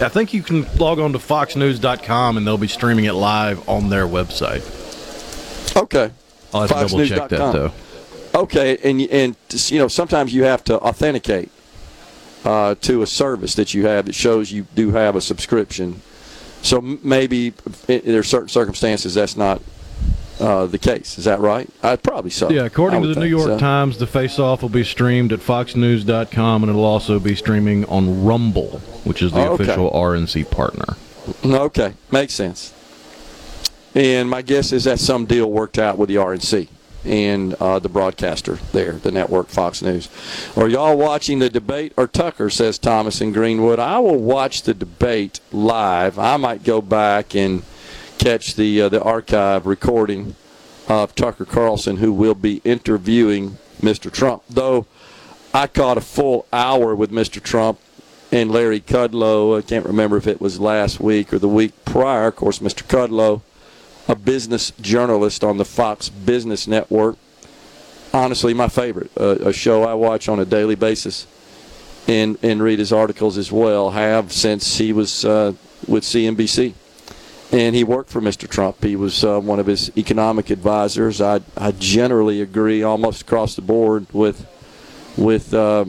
I 0.00 0.08
think 0.08 0.32
you 0.32 0.42
can 0.42 0.62
log 0.76 1.00
on 1.00 1.12
to 1.12 1.18
foxnews.com 1.18 2.36
and 2.36 2.46
they'll 2.46 2.56
be 2.56 2.68
streaming 2.68 3.06
it 3.06 3.12
live 3.12 3.68
on 3.68 3.90
their 3.90 4.06
website. 4.06 4.64
Okay. 5.76 6.12
I'll 6.54 6.62
have 6.62 6.70
to 6.70 6.74
double 6.74 7.06
check 7.06 7.28
that 7.28 7.52
though. 7.52 7.72
Okay, 8.34 8.78
and 8.84 9.00
and 9.02 9.36
you 9.50 9.78
know 9.78 9.88
sometimes 9.88 10.32
you 10.32 10.44
have 10.44 10.62
to 10.64 10.78
authenticate 10.80 11.50
uh, 12.44 12.74
to 12.82 13.02
a 13.02 13.06
service 13.06 13.54
that 13.54 13.74
you 13.74 13.86
have 13.86 14.06
that 14.06 14.14
shows 14.14 14.52
you 14.52 14.66
do 14.74 14.90
have 14.92 15.16
a 15.16 15.20
subscription. 15.20 16.00
So 16.62 16.80
maybe 16.80 17.52
i 17.88 17.98
there 17.98 18.20
are 18.20 18.24
certain 18.24 18.48
circumstances 18.48 19.14
that's 19.14 19.36
not 19.36 19.60
uh, 20.40 20.66
the 20.66 20.78
case. 20.78 21.18
Is 21.18 21.24
that 21.24 21.40
right? 21.40 21.68
Uh, 21.82 21.96
probably 21.96 22.30
so. 22.30 22.50
Yeah, 22.50 22.64
according 22.64 23.02
to 23.02 23.08
the 23.14 23.18
New 23.20 23.26
York 23.26 23.46
so. 23.46 23.58
Times, 23.58 23.98
the 23.98 24.06
face 24.06 24.38
off 24.38 24.62
will 24.62 24.68
be 24.68 24.84
streamed 24.84 25.32
at 25.32 25.40
foxnews.com 25.40 26.62
and 26.62 26.70
it'll 26.70 26.84
also 26.84 27.18
be 27.18 27.34
streaming 27.34 27.84
on 27.86 28.24
Rumble, 28.24 28.78
which 29.04 29.22
is 29.22 29.32
the 29.32 29.40
Oh, 29.40 29.52
okay. 29.52 29.64
official 29.64 29.90
RNC 29.90 30.50
partner. 30.50 30.96
Okay, 31.44 31.94
makes 32.10 32.34
sense. 32.34 32.72
And 33.94 34.28
my 34.30 34.42
guess 34.42 34.72
is 34.72 34.84
that 34.84 34.98
some 35.00 35.24
deal 35.26 35.50
worked 35.50 35.78
out 35.78 35.98
with 35.98 36.08
the 36.08 36.16
RNC 36.16 36.68
and 37.04 37.54
uh, 37.54 37.78
the 37.78 37.88
broadcaster 37.88 38.58
there, 38.72 38.92
the 38.92 39.10
network 39.10 39.48
Fox 39.48 39.82
News. 39.82 40.08
Are 40.56 40.68
y'all 40.68 40.96
watching 40.96 41.38
the 41.38 41.48
debate 41.48 41.92
or 41.96 42.06
Tucker? 42.06 42.50
Says 42.50 42.78
Thomas 42.78 43.20
in 43.20 43.32
Greenwood. 43.32 43.78
I 43.78 43.98
will 43.98 44.18
watch 44.18 44.62
the 44.62 44.74
debate 44.74 45.40
live. 45.52 46.18
I 46.18 46.36
might 46.36 46.64
go 46.64 46.80
back 46.82 47.34
and 47.34 47.62
catch 48.18 48.54
the 48.56 48.82
uh, 48.82 48.88
the 48.88 49.02
archive 49.02 49.66
recording 49.66 50.34
of 50.88 51.14
Tucker 51.14 51.44
Carlson, 51.44 51.98
who 51.98 52.12
will 52.12 52.34
be 52.34 52.60
interviewing 52.64 53.58
Mr. 53.80 54.12
Trump. 54.12 54.42
Though 54.50 54.86
I 55.54 55.66
caught 55.66 55.96
a 55.96 56.02
full 56.02 56.46
hour 56.52 56.94
with 56.94 57.10
Mr. 57.10 57.42
Trump 57.42 57.78
and 58.30 58.50
Larry 58.50 58.80
Kudlow. 58.80 59.58
I 59.58 59.62
can't 59.62 59.86
remember 59.86 60.16
if 60.16 60.26
it 60.26 60.40
was 60.40 60.60
last 60.60 61.00
week 61.00 61.32
or 61.32 61.38
the 61.38 61.48
week 61.48 61.72
prior. 61.84 62.28
Of 62.28 62.36
course, 62.36 62.58
Mr. 62.58 62.82
Kudlow, 62.86 63.40
a 64.06 64.14
business 64.14 64.72
journalist 64.80 65.42
on 65.42 65.56
the 65.56 65.64
Fox 65.64 66.08
Business 66.08 66.66
Network. 66.66 67.16
Honestly, 68.12 68.52
my 68.52 68.68
favorite, 68.68 69.10
a, 69.16 69.48
a 69.48 69.52
show 69.52 69.84
I 69.84 69.94
watch 69.94 70.28
on 70.28 70.38
a 70.38 70.44
daily 70.44 70.74
basis 70.74 71.26
and, 72.06 72.38
and 72.42 72.62
read 72.62 72.78
his 72.78 72.92
articles 72.92 73.38
as 73.38 73.52
well, 73.52 73.90
have 73.90 74.32
since 74.32 74.78
he 74.78 74.92
was 74.92 75.24
uh, 75.24 75.52
with 75.86 76.04
CNBC. 76.04 76.74
And 77.50 77.74
he 77.74 77.82
worked 77.82 78.10
for 78.10 78.20
Mr. 78.20 78.48
Trump. 78.48 78.82
He 78.82 78.94
was 78.94 79.24
uh, 79.24 79.40
one 79.40 79.58
of 79.58 79.66
his 79.66 79.90
economic 79.96 80.50
advisors. 80.50 81.20
I, 81.20 81.40
I 81.56 81.72
generally 81.72 82.42
agree 82.42 82.82
almost 82.82 83.22
across 83.22 83.56
the 83.56 83.62
board 83.62 84.06
with 84.12 84.46
with 85.16 85.54
uh, 85.54 85.86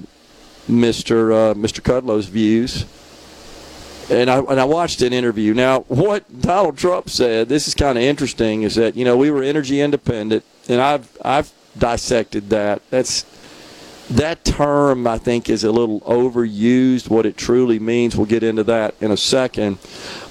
Mr. 0.69 1.51
Uh, 1.51 1.53
Mr. 1.55 1.83
Kudlow's 1.83 2.27
views. 2.27 2.85
And 4.09 4.29
I 4.29 4.39
and 4.39 4.59
I 4.59 4.65
watched 4.65 5.01
an 5.01 5.11
interview. 5.11 5.53
Now, 5.53 5.81
what 5.87 6.41
Donald 6.41 6.77
Trump 6.77 7.09
said, 7.09 7.49
this 7.49 7.67
is 7.67 7.75
kind 7.75 7.97
of 7.97 8.03
interesting, 8.03 8.63
is 8.63 8.75
that 8.75 8.95
you 8.95 9.03
know 9.03 9.17
we 9.17 9.29
were 9.29 9.43
energy 9.43 9.81
independent, 9.81 10.45
and 10.69 10.79
I've 10.79 11.17
I've 11.23 11.51
dissected 11.77 12.49
that. 12.51 12.81
That's 12.89 13.25
that 14.09 14.43
term 14.43 15.05
I 15.07 15.17
think 15.17 15.49
is 15.49 15.63
a 15.63 15.71
little 15.71 16.01
overused. 16.01 17.09
What 17.09 17.25
it 17.25 17.37
truly 17.37 17.79
means, 17.79 18.15
we'll 18.15 18.25
get 18.25 18.43
into 18.43 18.63
that 18.65 18.95
in 18.99 19.11
a 19.11 19.17
second. 19.17 19.77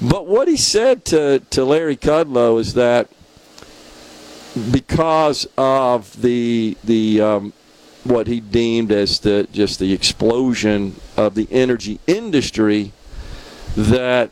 But 0.03 0.27
what 0.27 0.49
he 0.49 0.57
said 0.57 1.05
to 1.07 1.41
to 1.51 1.65
Larry 1.65 1.97
Kudlow 1.97 2.59
is 2.61 2.75
that 2.75 3.09
because 4.71 5.47
of 5.57 6.21
the 6.21 6.77
the 6.85 7.21
um, 7.21 7.53
what 8.05 8.27
he 8.27 8.41
deemed 8.41 8.91
as 8.91 9.21
the 9.21 9.47
just 9.53 9.79
the 9.79 9.93
explosion 9.93 10.97
of 11.17 11.35
the 11.35 11.47
energy 11.51 12.01
industry 12.07 12.93
that 13.77 14.31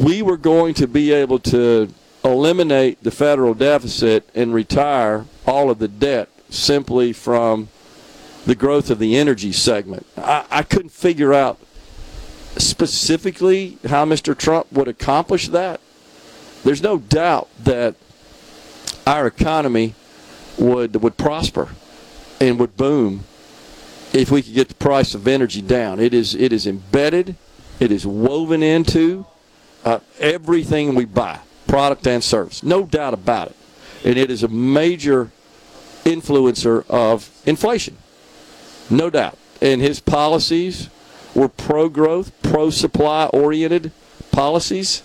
we 0.00 0.22
were 0.22 0.36
going 0.36 0.74
to 0.74 0.86
be 0.86 1.12
able 1.12 1.38
to 1.38 1.88
eliminate 2.24 3.02
the 3.02 3.10
federal 3.10 3.54
deficit 3.54 4.28
and 4.34 4.52
retire 4.52 5.24
all 5.46 5.70
of 5.70 5.78
the 5.78 5.88
debt 5.88 6.28
simply 6.50 7.12
from 7.12 7.68
the 8.46 8.54
growth 8.54 8.90
of 8.90 8.98
the 8.98 9.16
energy 9.16 9.52
segment. 9.52 10.06
I, 10.16 10.46
I 10.50 10.62
couldn't 10.62 10.90
figure 10.90 11.34
out 11.34 11.58
specifically 12.56 13.78
how 13.86 14.04
Mr. 14.04 14.36
Trump 14.38 14.70
would 14.72 14.88
accomplish 14.88 15.48
that. 15.48 15.80
There's 16.64 16.82
no 16.82 16.98
doubt 16.98 17.48
that 17.62 17.96
our 19.06 19.26
economy 19.26 19.94
would 20.58 20.96
would 21.02 21.16
prosper 21.16 21.68
and 22.40 22.58
would 22.58 22.76
boom 22.76 23.24
if 24.12 24.30
we 24.30 24.42
could 24.42 24.54
get 24.54 24.68
the 24.68 24.74
price 24.74 25.14
of 25.14 25.28
energy 25.28 25.60
down. 25.60 26.00
It 26.00 26.14
is 26.14 26.34
it 26.34 26.52
is 26.52 26.66
embedded, 26.66 27.36
it 27.78 27.92
is 27.92 28.06
woven 28.06 28.62
into 28.62 29.26
uh, 29.84 30.00
everything 30.18 30.94
we 30.94 31.04
buy, 31.04 31.40
product 31.66 32.06
and 32.06 32.22
service. 32.22 32.62
No 32.62 32.84
doubt 32.84 33.14
about 33.14 33.48
it. 33.48 33.56
And 34.04 34.16
it 34.16 34.30
is 34.30 34.42
a 34.42 34.48
major 34.48 35.30
influencer 36.04 36.88
of 36.88 37.30
inflation. 37.44 37.96
No 38.90 39.10
doubt. 39.10 39.38
And 39.60 39.80
his 39.80 40.00
policies 40.00 40.88
were 41.34 41.48
pro 41.48 41.88
growth, 41.88 42.32
pro 42.42 42.70
supply 42.70 43.26
oriented 43.26 43.92
policies 44.32 45.02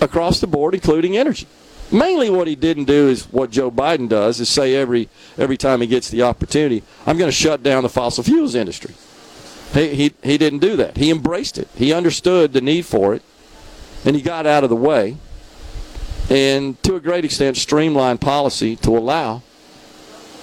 across 0.00 0.40
the 0.40 0.46
board, 0.46 0.74
including 0.74 1.16
energy. 1.16 1.46
Mainly, 1.92 2.30
what 2.30 2.46
he 2.46 2.54
didn't 2.54 2.84
do 2.84 3.08
is 3.08 3.24
what 3.32 3.50
Joe 3.50 3.70
Biden 3.70 4.08
does: 4.08 4.38
is 4.38 4.48
say 4.48 4.76
every 4.76 5.08
every 5.36 5.56
time 5.56 5.80
he 5.80 5.86
gets 5.86 6.08
the 6.08 6.22
opportunity, 6.22 6.82
"I'm 7.06 7.18
going 7.18 7.28
to 7.28 7.36
shut 7.36 7.62
down 7.62 7.82
the 7.82 7.88
fossil 7.88 8.22
fuels 8.22 8.54
industry." 8.54 8.94
He, 9.74 9.88
he 9.94 10.14
he 10.22 10.38
didn't 10.38 10.60
do 10.60 10.76
that. 10.76 10.96
He 10.96 11.10
embraced 11.10 11.58
it. 11.58 11.68
He 11.74 11.92
understood 11.92 12.52
the 12.52 12.60
need 12.60 12.86
for 12.86 13.14
it, 13.14 13.22
and 14.04 14.14
he 14.14 14.22
got 14.22 14.46
out 14.46 14.62
of 14.62 14.70
the 14.70 14.76
way, 14.76 15.16
and 16.28 16.80
to 16.84 16.94
a 16.94 17.00
great 17.00 17.24
extent, 17.24 17.56
streamlined 17.56 18.20
policy 18.20 18.76
to 18.76 18.96
allow 18.96 19.42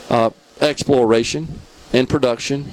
uh, 0.10 0.32
exploration 0.60 1.62
and 1.94 2.08
production 2.08 2.72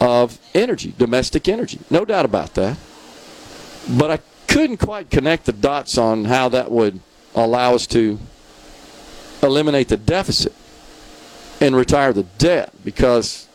of 0.00 0.38
energy, 0.54 0.94
domestic 0.98 1.48
energy. 1.48 1.78
No 1.90 2.04
doubt 2.04 2.24
about 2.24 2.54
that. 2.54 2.76
But 3.88 4.10
I 4.10 4.18
couldn't 4.48 4.78
quite 4.78 5.10
connect 5.10 5.46
the 5.46 5.52
dots 5.52 5.98
on 5.98 6.26
how 6.26 6.48
that 6.50 6.70
would 6.70 7.00
allow 7.34 7.74
us 7.74 7.86
to 7.88 8.18
eliminate 9.42 9.88
the 9.88 9.96
deficit 9.96 10.54
and 11.60 11.76
retire 11.76 12.12
the 12.12 12.22
debt 12.22 12.72
because 12.84 13.48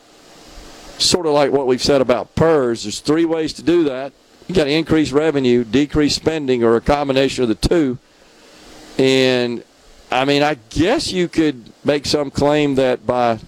sort 0.98 1.26
of 1.26 1.32
like 1.32 1.52
what 1.52 1.66
we've 1.66 1.82
said 1.82 2.00
about 2.00 2.34
PERS, 2.34 2.84
there's 2.84 3.00
three 3.00 3.24
ways 3.24 3.52
to 3.54 3.62
do 3.62 3.84
that. 3.84 4.12
You 4.48 4.54
got 4.54 4.64
to 4.64 4.70
increase 4.70 5.12
revenue, 5.12 5.64
decrease 5.64 6.16
spending, 6.16 6.64
or 6.64 6.76
a 6.76 6.80
combination 6.80 7.42
of 7.42 7.48
the 7.48 7.54
two. 7.54 7.98
And 8.98 9.62
I 10.10 10.24
mean, 10.24 10.42
I 10.42 10.56
guess 10.70 11.12
you 11.12 11.28
could 11.28 11.72
make 11.84 12.04
some 12.04 12.30
claim 12.30 12.74
that 12.74 13.06
by 13.06 13.38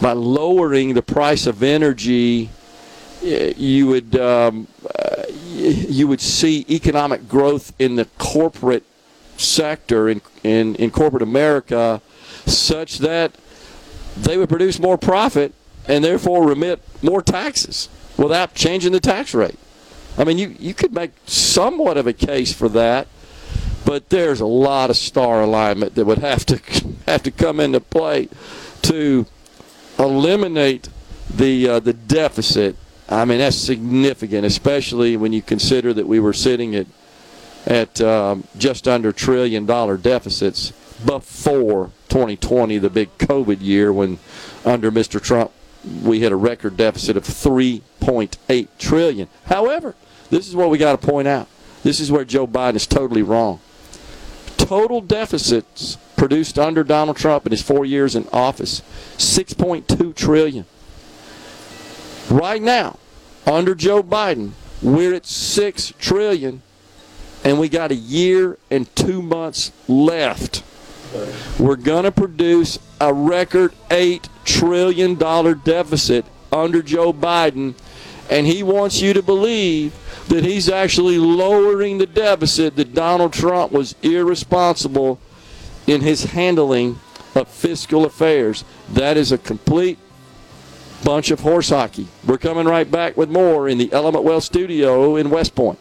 by 0.00 0.12
lowering 0.12 0.94
the 0.94 1.02
price 1.02 1.46
of 1.46 1.62
energy, 1.62 2.50
you 3.22 3.86
would 3.86 4.16
um, 4.16 4.68
uh, 4.98 5.22
you 5.28 6.06
would 6.06 6.20
see 6.20 6.64
economic 6.70 7.28
growth 7.28 7.72
in 7.78 7.96
the 7.96 8.04
corporate 8.18 8.84
sector 9.36 10.08
in, 10.08 10.20
in 10.44 10.76
in 10.76 10.90
corporate 10.90 11.22
America, 11.22 12.00
such 12.46 12.98
that 12.98 13.32
they 14.16 14.36
would 14.36 14.48
produce 14.48 14.78
more 14.78 14.98
profit 14.98 15.52
and 15.86 16.04
therefore 16.04 16.46
remit 16.46 16.80
more 17.02 17.22
taxes 17.22 17.88
without 18.16 18.54
changing 18.54 18.92
the 18.92 19.00
tax 19.00 19.34
rate. 19.34 19.58
I 20.18 20.24
mean, 20.24 20.38
you, 20.38 20.56
you 20.58 20.74
could 20.74 20.92
make 20.92 21.12
somewhat 21.26 21.96
of 21.96 22.06
a 22.06 22.12
case 22.12 22.52
for 22.52 22.68
that, 22.70 23.06
but 23.84 24.10
there's 24.10 24.40
a 24.40 24.46
lot 24.46 24.90
of 24.90 24.96
star 24.96 25.40
alignment 25.42 25.94
that 25.94 26.04
would 26.04 26.18
have 26.18 26.44
to 26.46 26.60
have 27.06 27.22
to 27.22 27.30
come 27.30 27.60
into 27.60 27.80
play 27.80 28.28
to 28.82 29.26
eliminate 29.98 30.88
the 31.28 31.68
uh, 31.68 31.80
the 31.80 31.92
deficit. 31.92 32.76
I 33.08 33.24
mean, 33.24 33.38
that's 33.38 33.56
significant, 33.56 34.44
especially 34.44 35.16
when 35.16 35.32
you 35.32 35.42
consider 35.42 35.94
that 35.94 36.06
we 36.06 36.20
were 36.20 36.32
sitting 36.32 36.74
at 36.74 36.86
at 37.66 38.00
um, 38.00 38.44
just 38.56 38.88
under 38.88 39.12
trillion 39.12 39.66
dollar 39.66 39.96
deficits 39.96 40.72
before 41.04 41.90
2020, 42.08 42.78
the 42.78 42.90
big 42.90 43.16
COVID 43.18 43.58
year, 43.60 43.92
when 43.92 44.18
under 44.64 44.90
Mr. 44.90 45.22
Trump 45.22 45.52
we 46.02 46.20
had 46.20 46.32
a 46.32 46.36
record 46.36 46.76
deficit 46.76 47.16
of 47.16 47.22
3.8 47.22 48.68
trillion. 48.78 49.28
However, 49.46 49.94
this 50.30 50.48
is 50.48 50.56
what 50.56 50.70
we 50.70 50.78
got 50.78 51.00
to 51.00 51.06
point 51.06 51.28
out. 51.28 51.48
This 51.82 52.00
is 52.00 52.10
where 52.10 52.24
Joe 52.24 52.46
Biden 52.46 52.74
is 52.74 52.86
totally 52.86 53.22
wrong. 53.22 53.60
Total 54.68 55.00
deficits 55.00 55.96
produced 56.14 56.58
under 56.58 56.84
Donald 56.84 57.16
Trump 57.16 57.46
in 57.46 57.52
his 57.52 57.62
four 57.62 57.86
years 57.86 58.14
in 58.14 58.28
office, 58.34 58.82
6.2 59.16 60.14
trillion. 60.14 60.66
Right 62.28 62.60
now, 62.60 62.98
under 63.46 63.74
Joe 63.74 64.02
Biden, 64.02 64.50
we're 64.82 65.14
at 65.14 65.24
6 65.24 65.94
trillion 65.98 66.60
and 67.44 67.58
we 67.58 67.70
got 67.70 67.90
a 67.90 67.94
year 67.94 68.58
and 68.70 68.94
2 68.94 69.22
months 69.22 69.72
left 69.88 70.62
We're 71.58 71.76
going 71.76 72.04
to 72.04 72.12
produce 72.12 72.78
a 73.00 73.14
record 73.14 73.72
$8 73.88 74.28
trillion 74.44 75.14
deficit 75.14 76.26
under 76.52 76.82
Joe 76.82 77.12
Biden, 77.12 77.74
and 78.30 78.46
he 78.46 78.62
wants 78.62 79.00
you 79.00 79.14
to 79.14 79.22
believe 79.22 79.94
that 80.28 80.44
he's 80.44 80.68
actually 80.68 81.18
lowering 81.18 81.98
the 81.98 82.06
deficit, 82.06 82.76
that 82.76 82.94
Donald 82.94 83.32
Trump 83.32 83.72
was 83.72 83.94
irresponsible 84.02 85.18
in 85.86 86.02
his 86.02 86.24
handling 86.24 86.98
of 87.34 87.48
fiscal 87.48 88.04
affairs. 88.04 88.64
That 88.90 89.16
is 89.16 89.32
a 89.32 89.38
complete 89.38 89.98
bunch 91.04 91.30
of 91.30 91.40
horse 91.40 91.70
hockey. 91.70 92.08
We're 92.26 92.38
coming 92.38 92.66
right 92.66 92.90
back 92.90 93.16
with 93.16 93.30
more 93.30 93.68
in 93.68 93.78
the 93.78 93.92
Element 93.92 94.24
Wealth 94.24 94.44
studio 94.44 95.16
in 95.16 95.30
West 95.30 95.54
Point. 95.54 95.78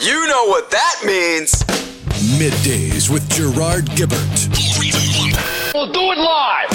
You 0.00 0.26
know 0.26 0.46
what 0.46 0.70
that 0.70 1.02
means. 1.04 1.62
Middays 2.38 3.08
with 3.10 3.28
Gerard 3.30 3.84
Gibert 3.90 5.13
We'll 5.74 5.90
do 5.90 6.12
it 6.12 6.18
live. 6.18 6.70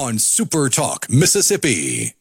on 0.00 0.18
Super 0.18 0.70
Talk, 0.70 1.10
Mississippi. 1.10 2.14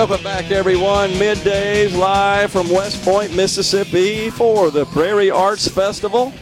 Welcome 0.00 0.24
back, 0.24 0.50
everyone. 0.50 1.10
Middays 1.10 1.94
live 1.94 2.50
from 2.50 2.70
West 2.70 3.04
Point, 3.04 3.36
Mississippi 3.36 4.30
for 4.30 4.70
the 4.70 4.86
Prairie 4.86 5.30
Arts 5.30 5.68
Festival. 5.68 6.32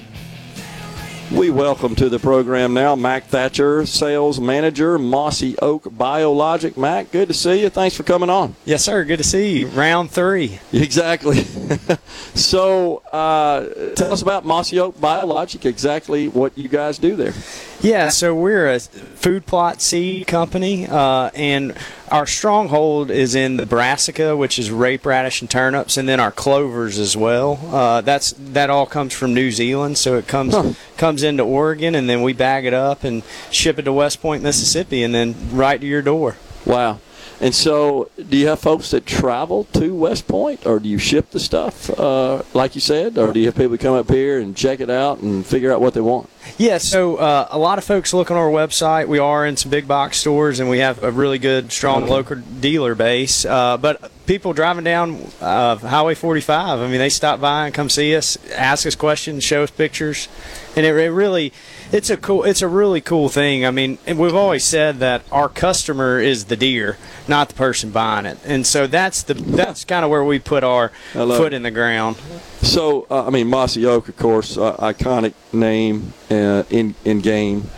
We 1.32 1.51
welcome 1.51 1.97
to 1.97 2.09
the 2.09 2.20
program 2.20 2.72
now 2.72 2.94
Mac 2.94 3.24
Thatcher, 3.24 3.85
sales 3.85 4.39
manager, 4.39 4.97
Mossy 4.97 5.59
Oak 5.59 5.89
Biologic. 5.90 6.76
Mac, 6.76 7.10
good 7.10 7.26
to 7.26 7.35
see 7.35 7.62
you. 7.62 7.68
Thanks 7.68 7.97
for 7.97 8.05
coming 8.05 8.30
on. 8.30 8.55
Yes, 8.64 8.85
sir. 8.85 9.02
Good 9.02 9.18
to 9.18 9.24
see 9.24 9.59
you. 9.59 9.66
Round 9.66 10.09
three. 10.09 10.60
Exactly. 10.72 11.43
so, 12.36 12.98
uh, 13.10 13.93
tell 13.97 14.12
us 14.12 14.22
about 14.22 14.47
Mossy 14.47 14.78
Oak 14.78 15.01
Biologic, 15.01 15.66
exactly 15.66 16.28
what 16.28 16.56
you 16.56 16.68
guys 16.68 16.97
do 16.97 17.16
there. 17.16 17.35
Yeah, 17.81 18.09
so 18.09 18.35
we're 18.35 18.67
a 18.67 18.81
food 18.81 19.47
plot 19.47 19.81
seed 19.81 20.27
company, 20.27 20.89
uh, 20.89 21.31
and 21.33 21.77
our 22.11 22.27
stronghold 22.27 23.11
is 23.11 23.37
in 23.37 23.57
the 23.57 23.67
brassica, 23.67 24.37
which 24.37 24.59
is 24.59 24.71
rape 24.73 25.07
radish 25.07 25.41
and 25.41 25.49
turnips, 25.49 25.97
and 25.97 26.09
then 26.09 26.19
our 26.19 26.33
clovers 26.33 26.99
as 26.99 27.17
well. 27.17 27.61
Uh, 27.71 28.01
that's 28.01 28.33
that 28.33 28.69
all 28.69 28.87
comes 28.87 29.15
from 29.15 29.33
New 29.33 29.53
Zealand, 29.53 29.97
so 29.97 30.17
it 30.17 30.27
comes 30.27 30.77
comes 30.97 31.23
into 31.23 31.45
Oregon, 31.45 31.95
and 31.95 32.11
then 32.11 32.23
we 32.23 32.33
bag 32.33 32.65
it 32.65 32.75
up 32.75 33.05
and 33.05 33.23
ship 33.53 33.79
it 33.79 33.83
to 33.83 33.93
West 33.93 34.21
Point, 34.21 34.43
Mississippi, 34.43 35.05
and 35.05 35.15
then 35.15 35.37
right 35.53 35.81
to 35.81 35.87
your 35.87 36.03
door. 36.03 36.37
Wow. 36.67 36.99
And 37.41 37.55
so, 37.55 38.11
do 38.29 38.37
you 38.37 38.49
have 38.49 38.59
folks 38.59 38.91
that 38.91 39.07
travel 39.07 39.65
to 39.75 39.95
West 39.95 40.27
Point, 40.27 40.67
or 40.67 40.81
do 40.81 40.89
you 40.89 40.99
ship 40.99 41.31
the 41.31 41.39
stuff, 41.39 41.89
uh, 41.91 42.43
like 42.53 42.75
you 42.75 42.81
said, 42.81 43.17
or 43.17 43.33
do 43.33 43.39
you 43.39 43.47
have 43.47 43.55
people 43.55 43.79
come 43.79 43.95
up 43.95 44.11
here 44.11 44.41
and 44.41 44.57
check 44.57 44.81
it 44.81 44.91
out 44.91 45.21
and 45.21 45.47
figure 45.47 45.73
out 45.73 45.81
what 45.81 45.95
they 45.95 46.01
want? 46.01 46.29
Yeah, 46.57 46.79
so 46.79 47.16
uh, 47.16 47.49
a 47.51 47.59
lot 47.59 47.79
of 47.79 47.85
folks 47.85 48.12
look 48.12 48.31
on 48.31 48.37
our 48.37 48.49
website. 48.49 49.07
We 49.07 49.19
are 49.19 49.47
in 49.47 49.57
some 49.57 49.70
big 49.70 49.87
box 49.87 50.19
stores, 50.19 50.61
and 50.61 50.69
we 50.69 50.79
have 50.79 51.03
a 51.03 51.11
really 51.11 51.39
good, 51.39 51.70
strong 51.70 52.07
local 52.07 52.37
dealer 52.37 52.95
base. 52.95 53.45
Uh, 53.45 53.77
but 53.77 54.11
people 54.27 54.53
driving 54.53 54.85
down 54.85 55.27
uh, 55.41 55.77
Highway 55.77 56.15
45, 56.15 56.81
I 56.81 56.89
mean, 56.89 56.99
they 56.99 57.09
stop 57.09 57.41
by 57.41 57.66
and 57.66 57.75
come 57.75 57.89
see 57.89 58.15
us, 58.15 58.37
ask 58.53 58.87
us 58.87 58.95
questions, 58.95 59.45
show 59.45 59.62
us 59.62 59.70
pictures, 59.70 60.29
and 60.77 60.85
it, 60.85 60.95
it 60.97 61.11
really, 61.11 61.53
it's 61.93 62.11
a 62.11 62.16
cool, 62.16 62.45
it's 62.45 62.62
a 62.62 62.69
really 62.69 63.01
cool 63.01 63.29
thing. 63.29 63.65
I 63.65 63.70
mean, 63.70 63.99
and 64.07 64.19
we've 64.19 64.35
always 64.35 64.65
said 64.65 64.99
that 64.99 65.23
our 65.33 65.49
customer 65.49 66.20
is 66.20 66.47
the 66.47 66.57
deer, 66.57 66.99
not 67.27 67.49
the 67.49 67.55
person 67.55 67.91
buying 67.91 68.27
it, 68.27 68.39
and 68.45 68.66
so 68.66 68.87
that's 68.87 69.23
the 69.23 69.35
that's 69.35 69.85
kind 69.85 70.05
of 70.05 70.11
where 70.11 70.25
we 70.25 70.39
put 70.39 70.62
our 70.62 70.91
foot 71.12 71.53
it. 71.53 71.57
in 71.57 71.62
the 71.62 71.70
ground. 71.70 72.16
So, 72.61 73.07
uh, 73.11 73.27
I 73.27 73.31
mean, 73.31 73.49
Mossy 73.49 73.87
Oak, 73.87 74.09
of 74.09 74.16
course, 74.16 74.59
uh, 74.59 74.77
iconic 74.77 75.33
name 75.53 76.12
uh, 76.31 76.35
in 76.70 76.94
in 77.05 77.20
game, 77.20 77.69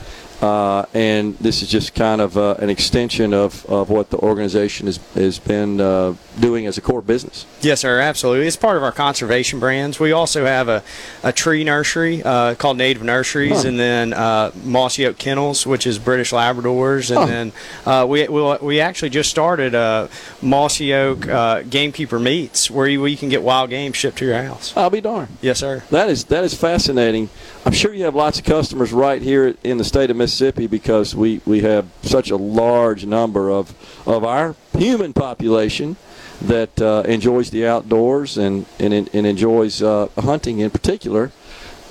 uh, 0.43 0.87
and 0.95 1.37
this 1.39 1.61
is 1.63 1.69
just 1.69 1.95
kind 1.95 2.21
of 2.21 2.37
uh, 2.39 2.55
an 2.61 2.71
extension 2.71 3.35
of, 3.35 3.65
of 3.67 3.91
what 3.91 4.09
the 4.11 4.17
organization 4.19 4.87
has 4.87 4.99
has 5.15 5.39
been 5.39 5.81
uh, 5.81 6.15
doing 6.41 6.67
as 6.67 6.79
a 6.79 6.81
core 6.81 7.03
business. 7.03 7.45
Yes, 7.61 7.81
sir, 7.81 8.01
absolutely. 8.01 8.47
It's 8.47 8.57
part 8.57 8.79
of 8.79 8.83
our 8.83 8.93
conservation 8.93 9.61
brands. 9.61 10.01
We 10.01 10.13
also 10.13 10.47
have 10.47 10.69
a, 10.71 10.83
a 11.23 11.33
tree 11.33 11.63
nursery 11.63 12.23
uh, 12.23 12.55
called 12.55 12.79
Native 12.79 13.03
Nurseries, 13.03 13.63
Huh. 13.63 13.69
and 13.69 13.79
then 13.79 14.13
uh, 14.15 14.51
Mossy 14.65 15.05
Oak 15.05 15.19
Kennels, 15.19 15.67
which 15.67 15.87
is 15.87 15.99
British 15.99 16.33
Labradors, 16.33 17.11
and 17.11 17.19
Huh. 17.19 17.27
then 17.27 17.53
uh, 17.85 18.07
we 18.09 18.27
we 18.29 18.57
we 18.63 18.81
actually 18.81 19.11
just 19.11 19.29
started 19.29 19.75
uh, 19.75 20.09
Mossy 20.41 20.95
Oak 20.95 21.29
uh, 21.29 21.63
Gamekeeper 21.69 22.19
Meats, 22.19 22.71
where 22.71 22.87
you, 22.89 23.01
where 23.03 23.11
you 23.11 23.19
can 23.19 23.29
get 23.29 23.43
wild 23.43 23.69
game 23.69 23.93
shipped 23.93 24.17
to 24.19 24.25
your 24.25 24.43
house. 24.43 24.73
I'll 24.75 24.89
be 24.89 25.03
darned. 25.03 25.37
Yes, 25.43 25.59
sir. 25.59 25.83
That 25.91 26.09
is 26.09 26.25
that 26.33 26.45
is 26.45 26.55
fascinating. 26.55 27.29
I'm 27.67 27.73
sure 27.73 27.93
you 27.93 28.05
have 28.05 28.15
lots 28.15 28.39
of 28.39 28.47
customers 28.47 28.91
right 28.91 29.21
here 29.21 29.55
in 29.63 29.77
the 29.77 29.85
state 29.85 30.11
of 30.11 30.17
Mississippi 30.17 30.67
because 30.67 31.15
we, 31.15 31.43
we 31.45 31.61
have 31.61 31.87
such 32.03 32.31
a 32.31 32.37
large 32.37 33.05
number 33.05 33.51
of 33.51 33.75
of 34.07 34.25
our 34.25 34.57
human 34.73 35.13
population 35.13 35.97
that 36.41 36.81
uh, 36.81 37.03
enjoys 37.07 37.51
the 37.51 37.67
outdoors 37.67 38.39
and 38.39 38.65
and, 38.79 38.95
and 38.95 39.27
enjoys 39.27 39.83
uh, 39.83 40.09
hunting 40.19 40.61
in 40.61 40.71
particular. 40.71 41.33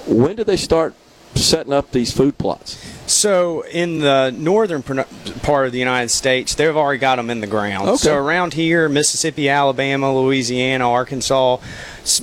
When 0.07 0.35
do 0.35 0.43
they 0.43 0.57
start 0.57 0.95
setting 1.35 1.71
up 1.71 1.91
these 1.91 2.11
food 2.11 2.39
plots? 2.39 2.98
So 3.09 3.61
in 3.61 3.99
the 3.99 4.31
northern 4.31 4.83
part 4.83 5.65
of 5.65 5.71
the 5.71 5.79
United 5.79 6.09
States, 6.09 6.55
they've 6.55 6.75
already 6.75 6.99
got 6.99 7.15
them 7.15 7.29
in 7.29 7.41
the 7.41 7.47
ground. 7.47 7.89
Okay. 7.89 7.97
So 7.97 8.15
around 8.15 8.53
here, 8.53 8.87
Mississippi, 8.87 9.49
Alabama, 9.49 10.13
Louisiana, 10.13 10.89
Arkansas, 10.89 11.57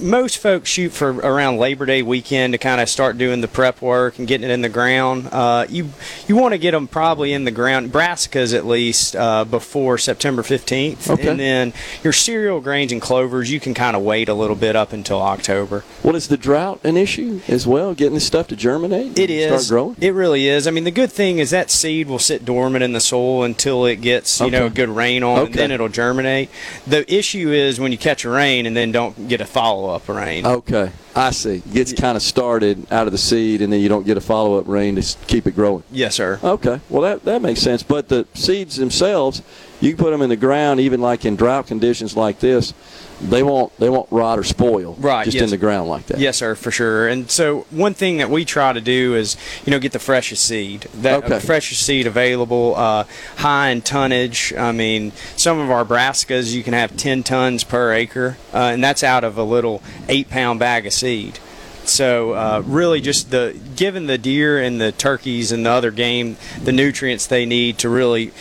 most 0.01 0.39
folks 0.39 0.69
shoot 0.69 0.91
for 0.91 1.11
around 1.11 1.59
Labor 1.59 1.87
Day 1.87 2.03
weekend 2.03 2.55
to 2.55 2.59
kind 2.59 2.81
of 2.81 2.89
start 2.89 3.19
doing 3.19 3.41
the 3.41 3.49
prep 3.49 3.81
work 3.81 4.19
and 4.19 4.27
getting 4.27 4.49
it 4.49 4.53
in 4.53 4.63
the 4.63 4.69
ground. 4.69 5.29
Uh, 5.31 5.67
you 5.69 5.91
you 6.27 6.37
want 6.37 6.53
to 6.53 6.59
get 6.59 6.73
them 6.73 6.89
probably 6.89 7.33
in 7.33 7.45
the 7.45 7.51
ground, 7.51 7.93
brassicas 7.93 8.55
at 8.55 8.67
least, 8.67 9.15
uh, 9.15 9.45
before 9.45 9.99
September 9.99 10.43
15th. 10.43 11.11
Okay. 11.11 11.29
And 11.29 11.39
then 11.39 11.73
your 12.03 12.13
cereal 12.13 12.61
grains 12.61 12.91
and 12.93 13.01
clovers, 13.01 13.51
you 13.51 13.61
can 13.61 13.75
kind 13.75 13.97
of 13.97 14.03
wait 14.03 14.29
a 14.29 14.35
little 14.35 14.57
bit 14.57 14.75
up 14.77 14.93
until 14.93 15.21
October. 15.21 15.85
Well, 16.03 16.17
is 16.17 16.29
the 16.29 16.37
drought 16.37 16.81
an 16.85 16.97
issue 16.97 17.41
as 17.49 17.67
well? 17.67 17.95
Getting 17.95 18.15
this 18.15 18.27
stuff 18.27 18.49
to 18.49 18.57
germinate? 18.57 19.19
It 19.19 19.31
is. 19.31 19.67
Start 19.67 19.71
growing? 19.71 19.97
It 20.01 20.15
really 20.15 20.49
is. 20.49 20.67
I 20.67 20.71
mean, 20.71 20.76
the 20.85 20.90
good 20.90 21.11
thing 21.12 21.39
is 21.39 21.51
that 21.51 21.70
seed 21.70 22.09
will 22.09 22.19
sit 22.19 22.44
dormant 22.44 22.82
in 22.82 22.93
the 22.93 23.01
soil 23.01 23.43
until 23.44 23.85
it 23.86 23.97
gets, 24.01 24.40
you 24.40 24.51
know, 24.51 24.65
Okay. 24.65 24.74
good 24.74 24.89
rain 24.89 25.23
on, 25.23 25.47
and 25.47 25.55
then 25.55 25.70
it'll 25.70 25.89
germinate. 25.89 26.48
The 26.86 27.05
issue 27.12 27.51
is 27.53 27.78
when 27.81 27.93
you 27.93 27.98
catch 27.98 28.24
a 28.24 28.31
rain 28.31 28.66
and 28.66 28.77
then 28.77 28.93
don't 28.93 29.28
get 29.28 29.40
a 29.40 29.44
follow 29.44 29.90
up 29.90 30.09
rain. 30.09 30.44
Okay, 30.47 30.90
I 31.15 31.31
see. 31.31 31.62
Gets 31.73 31.93
kind 31.93 32.16
of 32.16 32.23
started 32.23 32.86
out 32.93 33.07
of 33.07 33.12
the 33.12 33.19
seed, 33.19 33.62
and 33.62 33.73
then 33.73 33.81
you 33.81 33.89
don't 33.89 34.07
get 34.07 34.16
a 34.16 34.20
follow 34.20 34.59
up 34.59 34.66
rain 34.66 34.97
to 34.97 35.16
keep 35.27 35.47
it 35.47 35.55
growing. 35.55 35.82
Yes, 35.90 36.15
sir. 36.15 36.39
Okay, 36.43 36.81
well 36.90 37.03
that 37.03 37.24
that 37.24 37.43
makes 37.43 37.61
sense. 37.61 37.82
But 37.82 38.09
the 38.09 38.27
seeds 38.35 38.77
themselves, 38.77 39.43
you 39.81 39.90
can 39.94 39.98
put 40.05 40.11
them 40.11 40.23
in 40.23 40.28
the 40.28 40.36
ground, 40.36 40.81
even 40.81 41.01
like 41.01 41.24
in 41.24 41.36
drought 41.36 41.66
conditions 41.66 42.16
like 42.16 42.39
this. 42.40 42.73
They 43.20 43.43
won't 43.43 43.74
they 43.78 43.89
won't 43.89 44.11
rot 44.11 44.39
or 44.39 44.44
spoil. 44.44 44.94
Right, 44.98 45.24
Just 45.24 45.36
yes. 45.36 45.44
in 45.44 45.51
the 45.51 45.57
ground 45.57 45.89
like 45.89 46.07
that. 46.07 46.19
Yes, 46.19 46.36
sir, 46.36 46.55
for 46.55 46.70
sure. 46.70 47.09
And 47.09 47.31
so 47.31 47.61
one 47.70 47.94
thing 47.94 48.19
that 48.19 48.28
we 48.28 48.44
try 48.44 48.73
to 48.74 48.81
do 48.81 49.15
is, 49.15 49.36
you 49.65 49.70
know, 49.70 49.78
get 49.78 49.93
the 49.93 49.98
freshest 49.98 50.44
seed. 50.44 50.82
That 50.94 51.24
Okay. 51.24 51.40
freshest 51.40 51.82
seed 51.82 52.07
available, 52.07 52.74
uh, 52.77 53.05
high 53.36 53.70
in 53.70 53.81
tonnage. 53.81 54.53
I 54.57 54.73
mean, 54.73 55.12
some 55.36 55.59
of 55.59 55.70
our 55.70 55.85
brassicas 55.85 56.53
you 56.53 56.62
can 56.62 56.74
have 56.74 56.97
10 56.97 57.23
tons 57.23 57.65
per 57.65 57.93
acre, 57.93 58.36
uh, 58.53 58.59
and 58.74 58.85
that's 58.85 59.03
out 59.03 59.24
of 59.24 59.39
a 59.39 59.44
little 59.44 59.82
eight 60.09 60.28
pound 60.28 60.59
bag 60.61 60.86
of 60.86 60.93
seed. 60.93 61.39
So 61.85 62.32
uh, 62.32 62.62
really, 62.66 63.01
just 63.01 63.31
the 63.31 63.57
giving 63.77 64.09
the 64.09 64.19
deer 64.19 64.61
and 64.61 64.81
the 64.81 64.90
turkeys 64.93 65.53
and 65.53 65.65
the 65.65 65.70
other 65.70 65.93
game 65.93 66.36
the 66.62 66.73
nutrients 66.73 67.27
they 67.28 67.47
need 67.47 67.78
to 67.78 67.89
really 67.89 68.32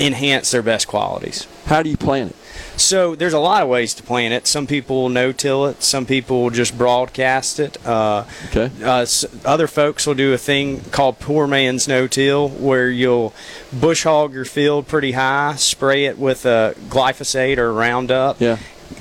enhance 0.00 0.50
their 0.50 0.62
best 0.62 0.88
qualities. 0.88 1.46
How 1.66 1.82
do 1.82 1.90
you 1.90 1.96
plant 1.96 2.30
it? 2.30 2.36
So 2.78 3.14
there's 3.14 3.32
a 3.34 3.38
lot 3.38 3.62
of 3.62 3.68
ways 3.68 3.92
to 3.94 4.02
plant 4.02 4.32
it. 4.34 4.46
Some 4.46 4.66
people 4.66 5.08
no-till 5.08 5.66
it. 5.66 5.82
Some 5.82 6.06
people 6.06 6.50
just 6.50 6.76
broadcast 6.76 7.60
it. 7.60 7.76
Uh, 7.86 8.24
Okay. 8.48 8.70
uh, 8.82 9.04
other 9.44 9.66
folks 9.66 10.06
will 10.06 10.14
do 10.14 10.32
a 10.32 10.38
thing 10.38 10.80
called 10.90 11.18
poor 11.20 11.46
man's 11.46 11.86
no-till, 11.86 12.48
where 12.48 12.88
you'll 12.88 13.34
bush 13.72 14.04
hog 14.04 14.32
your 14.32 14.44
field 14.46 14.88
pretty 14.88 15.12
high, 15.12 15.54
spray 15.56 16.06
it 16.06 16.18
with 16.18 16.46
a 16.46 16.74
glyphosate 16.88 17.58
or 17.58 17.72
Roundup, 17.72 18.40
Yeah. 18.40 18.56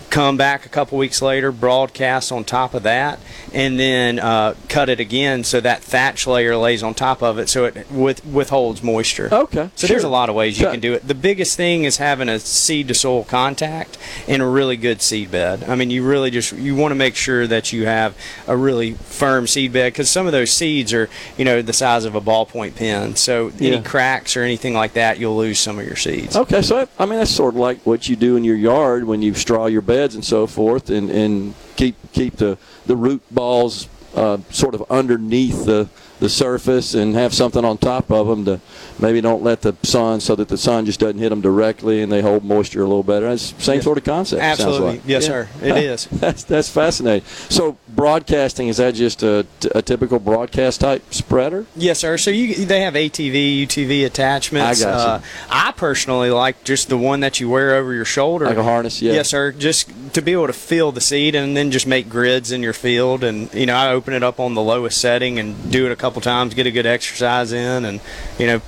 Come 0.10 0.38
back 0.38 0.66
a 0.66 0.70
couple 0.70 0.98
weeks 0.98 1.22
later, 1.22 1.52
broadcast 1.52 2.32
on 2.32 2.44
top 2.44 2.74
of 2.74 2.84
that, 2.84 3.20
and 3.54 3.80
then 3.80 4.20
uh, 4.20 4.56
cut 4.68 4.90
it 4.90 5.00
again 5.00 5.44
so 5.44 5.60
that 5.62 5.82
thatch 5.84 6.26
layer 6.28 6.56
lays 6.58 6.82
on 6.84 6.94
top 6.94 7.22
of 7.22 7.38
it 7.38 7.48
so 7.50 7.66
it 7.66 7.90
with, 7.92 8.26
withholds 8.26 8.82
moisture. 8.84 9.30
Okay. 9.32 9.70
So 9.76 9.88
there's 9.88 10.04
a 10.04 10.10
lot 10.10 10.30
of 10.30 10.36
ways 10.36 10.60
you 10.60 10.66
Okay. 10.66 10.74
can 10.76 10.80
do 10.82 10.94
it. 10.94 11.08
The 11.08 11.16
biggest 11.16 11.56
thing 11.58 11.84
is 11.84 11.98
having 11.98 12.28
a 12.30 12.40
seed 12.40 12.88
to 12.90 12.94
soil 12.94 13.24
contact 13.24 13.98
and 14.28 14.42
a 14.42 14.46
really 14.46 14.78
good 14.78 15.02
seed 15.02 15.32
bed. 15.32 15.64
I 15.68 15.76
mean, 15.76 15.90
you 15.90 16.04
really 16.04 16.32
just 16.32 16.52
you 16.54 16.76
want 16.76 16.92
to 16.92 16.96
make 16.96 17.16
sure 17.16 17.48
that 17.48 17.72
you 17.72 17.86
have 17.86 18.16
a 18.48 18.58
really 18.58 18.94
firm 18.94 19.48
seed 19.48 19.74
bed 19.74 19.94
because 19.94 20.10
some 20.10 20.26
of 20.26 20.32
those 20.32 20.52
seeds 20.52 20.94
are 20.94 21.10
you 21.38 21.46
know 21.46 21.62
the 21.62 21.74
size 21.74 22.06
of 22.06 22.16
a 22.16 22.22
ballpoint 22.22 22.76
pen. 22.76 23.16
So 23.16 23.52
Yeah. 23.60 23.74
any 23.76 23.84
cracks 23.84 24.36
or 24.36 24.44
anything 24.44 24.74
like 24.74 24.94
that, 24.94 25.20
you'll 25.20 25.38
lose 25.38 25.60
some 25.60 25.78
of 25.80 25.86
your 25.86 25.96
seeds. 25.96 26.36
Okay, 26.36 26.62
so 26.62 26.80
I, 26.80 26.88
I 27.04 27.06
mean 27.06 27.20
that's 27.20 27.32
sort 27.32 27.54
of 27.54 27.60
like 27.60 27.80
what 27.86 28.10
you 28.10 28.16
do 28.16 28.36
in 28.36 28.44
your 28.44 28.56
yard 28.56 29.06
when 29.06 29.22
you 29.22 29.34
straw 29.34 29.68
your 29.68 29.82
beds 30.00 30.16
and 30.16 30.24
so 30.24 30.48
forth, 30.48 30.90
and, 30.90 31.10
and 31.12 31.54
keep 31.76 31.96
keep 32.14 32.38
the 32.38 32.58
the 32.86 32.96
root 32.96 33.22
balls 33.32 33.90
uh, 34.16 34.38
sort 34.50 34.74
of 34.74 34.82
underneath 34.90 35.66
the 35.66 35.90
the 36.22 36.30
surface 36.30 36.94
and 36.94 37.16
have 37.16 37.34
something 37.34 37.66
on 37.66 37.78
top 37.78 38.10
of 38.10 38.28
them 38.28 38.46
to 38.46 38.62
maybe 39.00 39.22
don't 39.22 39.44
let 39.44 39.62
the 39.62 39.76
sun 39.84 40.20
so 40.20 40.36
that 40.36 40.48
the 40.50 40.58
sun 40.58 40.86
just 40.86 41.00
doesn't 41.00 41.20
hit 41.20 41.30
them 41.30 41.42
directly 41.42 42.02
and 42.02 42.12
they 42.12 42.22
hold 42.22 42.44
moisture 42.44 42.82
a 42.82 42.88
little 42.88 43.04
better. 43.04 43.28
It's 43.30 43.52
the 43.52 43.62
same 43.62 43.82
sort 43.82 43.98
of 43.98 44.04
concept. 44.04 44.42
Absolutely. 44.42 44.92
like. 44.92 45.02
Yes, 45.06 45.24
Yeah. 45.24 45.28
sir. 45.30 45.50
It 45.62 45.78
is. 45.84 46.06
That's 46.08 46.44
that's 46.44 46.70
fascinating. 46.70 47.26
So 47.50 47.78
broadcasting 47.88 48.68
is 48.68 48.78
that 48.78 48.96
just 48.96 49.24
a, 49.24 49.46
a 49.76 49.82
typical 49.82 50.20
broadcast 50.20 50.82
type 50.82 51.04
spreader? 51.14 51.66
Yes, 51.76 52.00
sir. 52.00 52.18
So 52.18 52.32
you 52.32 52.66
they 52.66 52.82
have 52.82 52.94
ATV, 52.94 53.66
UTV 53.66 54.06
attachments. 54.06 54.82
I 54.82 54.86
got. 54.86 55.08
Uh, 55.22 55.22
I 55.50 55.72
personally 55.72 56.30
like 56.32 56.64
just 56.64 56.90
the 56.90 56.98
one 56.98 57.20
that 57.22 57.40
you 57.40 57.50
wear 57.50 57.76
over 57.76 57.94
your 57.94 58.06
shoulder, 58.06 58.46
Like 58.46 58.58
a 58.58 58.64
harness, 58.64 59.02
yeah. 59.02 59.14
Yes, 59.14 59.30
sir. 59.30 59.52
Just 59.52 59.90
to 60.14 60.22
be 60.22 60.32
able 60.34 60.48
to 60.48 60.54
feel 60.54 60.92
the 60.92 61.02
seed 61.02 61.36
and 61.36 61.56
then 61.56 61.72
just 61.72 61.86
make 61.88 62.10
grids 62.10 62.52
in 62.52 62.64
your 62.64 62.74
field. 62.74 63.24
And 63.24 63.54
you 63.54 63.66
know, 63.66 63.76
I 63.76 63.92
open 63.92 64.14
it 64.14 64.24
up 64.24 64.40
on 64.40 64.54
the 64.56 64.62
lowest 64.62 65.00
setting 65.00 65.40
and 65.40 65.72
do 65.72 65.86
it 65.86 65.92
a 65.92 65.96
couple 65.96 66.22
times, 66.22 66.54
get 66.54 66.66
a 66.68 66.72
good 66.72 66.86
exercise 66.86 67.52
in, 67.52 67.86
and 67.86 68.00
you 68.38 68.48
know, 68.48 68.62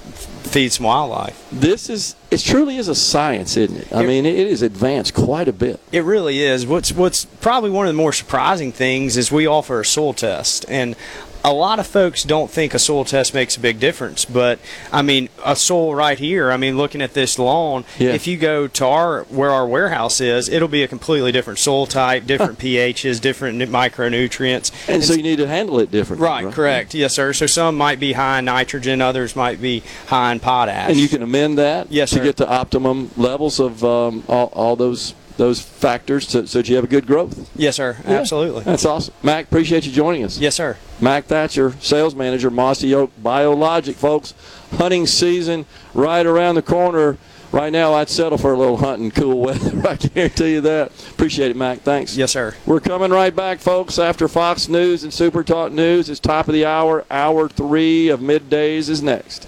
feed 0.51 0.71
some 0.71 0.85
wildlife. 0.85 1.41
This 1.51 1.89
is 1.89 2.15
it 2.29 2.39
truly 2.41 2.77
is 2.77 2.87
a 2.87 2.95
science, 2.95 3.55
isn't 3.57 3.77
it? 3.77 3.87
I 3.91 4.03
It- 4.03 4.07
mean, 4.07 4.25
it 4.25 4.35
is 4.47 4.61
advanced 4.61 5.13
quite 5.13 5.47
a 5.47 5.53
bit. 5.53 5.79
It 5.91 6.03
really 6.03 6.41
is. 6.43 6.65
What's 6.67 6.91
what's 6.91 7.25
probably 7.39 7.69
one 7.69 7.87
of 7.87 7.93
the 7.93 7.97
more 7.97 8.13
surprising 8.13 8.71
things 8.71 9.17
is 9.17 9.31
we 9.31 9.47
offer 9.47 9.79
a 9.81 9.85
soil 9.85 10.13
test, 10.13 10.65
and 10.69 10.95
a 11.43 11.51
lot 11.53 11.79
of 11.79 11.87
folks 11.87 12.23
don't 12.23 12.51
think 12.51 12.73
a 12.73 12.79
soil 12.79 13.03
test 13.05 13.33
makes 13.33 13.57
a 13.57 13.59
big 13.59 13.79
difference. 13.79 14.25
But 14.25 14.59
I 14.91 15.01
mean, 15.01 15.29
a 15.45 15.55
soil 15.55 15.95
right 15.95 16.17
here. 16.19 16.51
I 16.51 16.57
mean, 16.57 16.77
looking 16.77 17.01
at 17.01 17.13
this 17.13 17.39
lawn, 17.39 17.83
Yeah. 17.97 18.11
if 18.11 18.27
you 18.27 18.37
go 18.37 18.67
to 18.67 18.85
our 18.85 19.23
where 19.23 19.49
our 19.51 19.65
warehouse 19.67 20.21
is, 20.21 20.47
it'll 20.49 20.67
be 20.67 20.83
a 20.83 20.87
completely 20.87 21.31
different 21.31 21.59
soil 21.59 21.85
type, 21.87 22.25
different 22.25 22.59
pHs, 22.63 23.19
different 23.19 23.59
micronutrients. 23.59 24.71
And 24.87 25.03
so 25.03 25.13
you 25.13 25.23
need 25.23 25.37
to 25.37 25.47
handle 25.47 25.79
it 25.79 25.91
differently. 25.91 26.25
Right, 26.27 26.51
correct. 26.51 26.93
Yes, 26.93 27.13
sir. 27.13 27.33
So 27.33 27.47
some 27.47 27.75
might 27.75 27.99
be 27.99 28.13
high 28.13 28.39
in 28.39 28.45
nitrogen, 28.45 29.01
others 29.01 29.35
might 29.35 29.61
be 29.61 29.83
high 30.07 30.31
in 30.31 30.39
potash. 30.39 30.89
And 30.89 30.97
you 30.97 31.07
can 31.07 31.21
amend 31.21 31.57
that 31.57 31.91
Yes, 31.91 32.09
to 32.11 32.17
sir. 32.17 32.23
get 32.23 32.37
to 32.37 32.49
optimum 32.49 33.11
levels 33.17 33.59
of 33.59 33.83
um, 33.83 34.23
all, 34.27 34.47
all 34.53 34.75
those 34.75 35.13
those 35.37 35.61
factors 35.61 36.27
so, 36.27 36.45
so 36.45 36.59
that 36.59 36.69
you 36.69 36.75
have 36.75 36.83
a 36.83 36.87
good 36.87 37.07
growth. 37.07 37.49
Yes, 37.55 37.75
sir. 37.77 37.97
Yeah. 38.03 38.11
Absolutely. 38.11 38.63
That's 38.63 38.85
awesome. 38.85 39.13
Mac, 39.23 39.45
appreciate 39.45 39.85
you 39.85 39.91
joining 39.91 40.23
us. 40.23 40.37
Yes, 40.37 40.55
sir. 40.55 40.77
Mac 40.99 41.25
Thatcher, 41.25 41.73
sales 41.79 42.15
manager, 42.15 42.49
Mossy 42.49 42.93
Oak 42.93 43.11
Biologic, 43.21 43.95
folks. 43.95 44.33
Hunting 44.73 45.05
season 45.07 45.65
right 45.93 46.25
around 46.25 46.55
the 46.55 46.61
corner. 46.61 47.17
Right 47.51 47.73
now, 47.73 47.93
I'd 47.93 48.07
settle 48.07 48.37
for 48.37 48.53
a 48.53 48.57
little 48.57 48.77
hunting, 48.77 49.11
cool 49.11 49.39
weather. 49.41 49.77
I 49.89 49.95
guarantee 49.97 50.53
you 50.53 50.61
that. 50.61 50.91
Appreciate 51.11 51.51
it, 51.51 51.57
Mac. 51.57 51.79
Thanks. 51.79 52.15
Yes, 52.15 52.31
sir. 52.31 52.55
We're 52.65 52.79
coming 52.79 53.11
right 53.11 53.35
back, 53.35 53.59
folks, 53.59 53.99
after 53.99 54.29
Fox 54.29 54.69
News 54.69 55.03
and 55.03 55.13
Super 55.13 55.43
Talk 55.43 55.73
News. 55.73 56.09
It's 56.09 56.21
top 56.21 56.47
of 56.47 56.53
the 56.53 56.65
hour. 56.65 57.03
Hour 57.11 57.49
three 57.49 58.07
of 58.07 58.21
middays 58.21 58.87
is 58.87 59.03
next. 59.03 59.47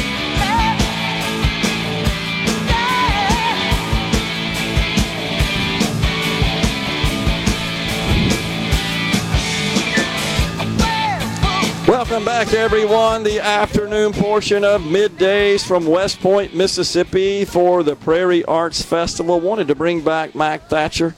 Welcome 12.11 12.25
back, 12.25 12.53
everyone. 12.53 13.23
The 13.23 13.39
afternoon 13.39 14.11
portion 14.11 14.65
of 14.65 14.81
middays 14.81 15.65
from 15.65 15.85
West 15.85 16.19
Point, 16.19 16.53
Mississippi 16.53 17.45
for 17.45 17.83
the 17.83 17.95
Prairie 17.95 18.43
Arts 18.43 18.81
Festival. 18.81 19.39
Wanted 19.39 19.69
to 19.69 19.75
bring 19.75 20.03
back 20.03 20.35
Mac 20.35 20.67
Thatcher, 20.67 21.15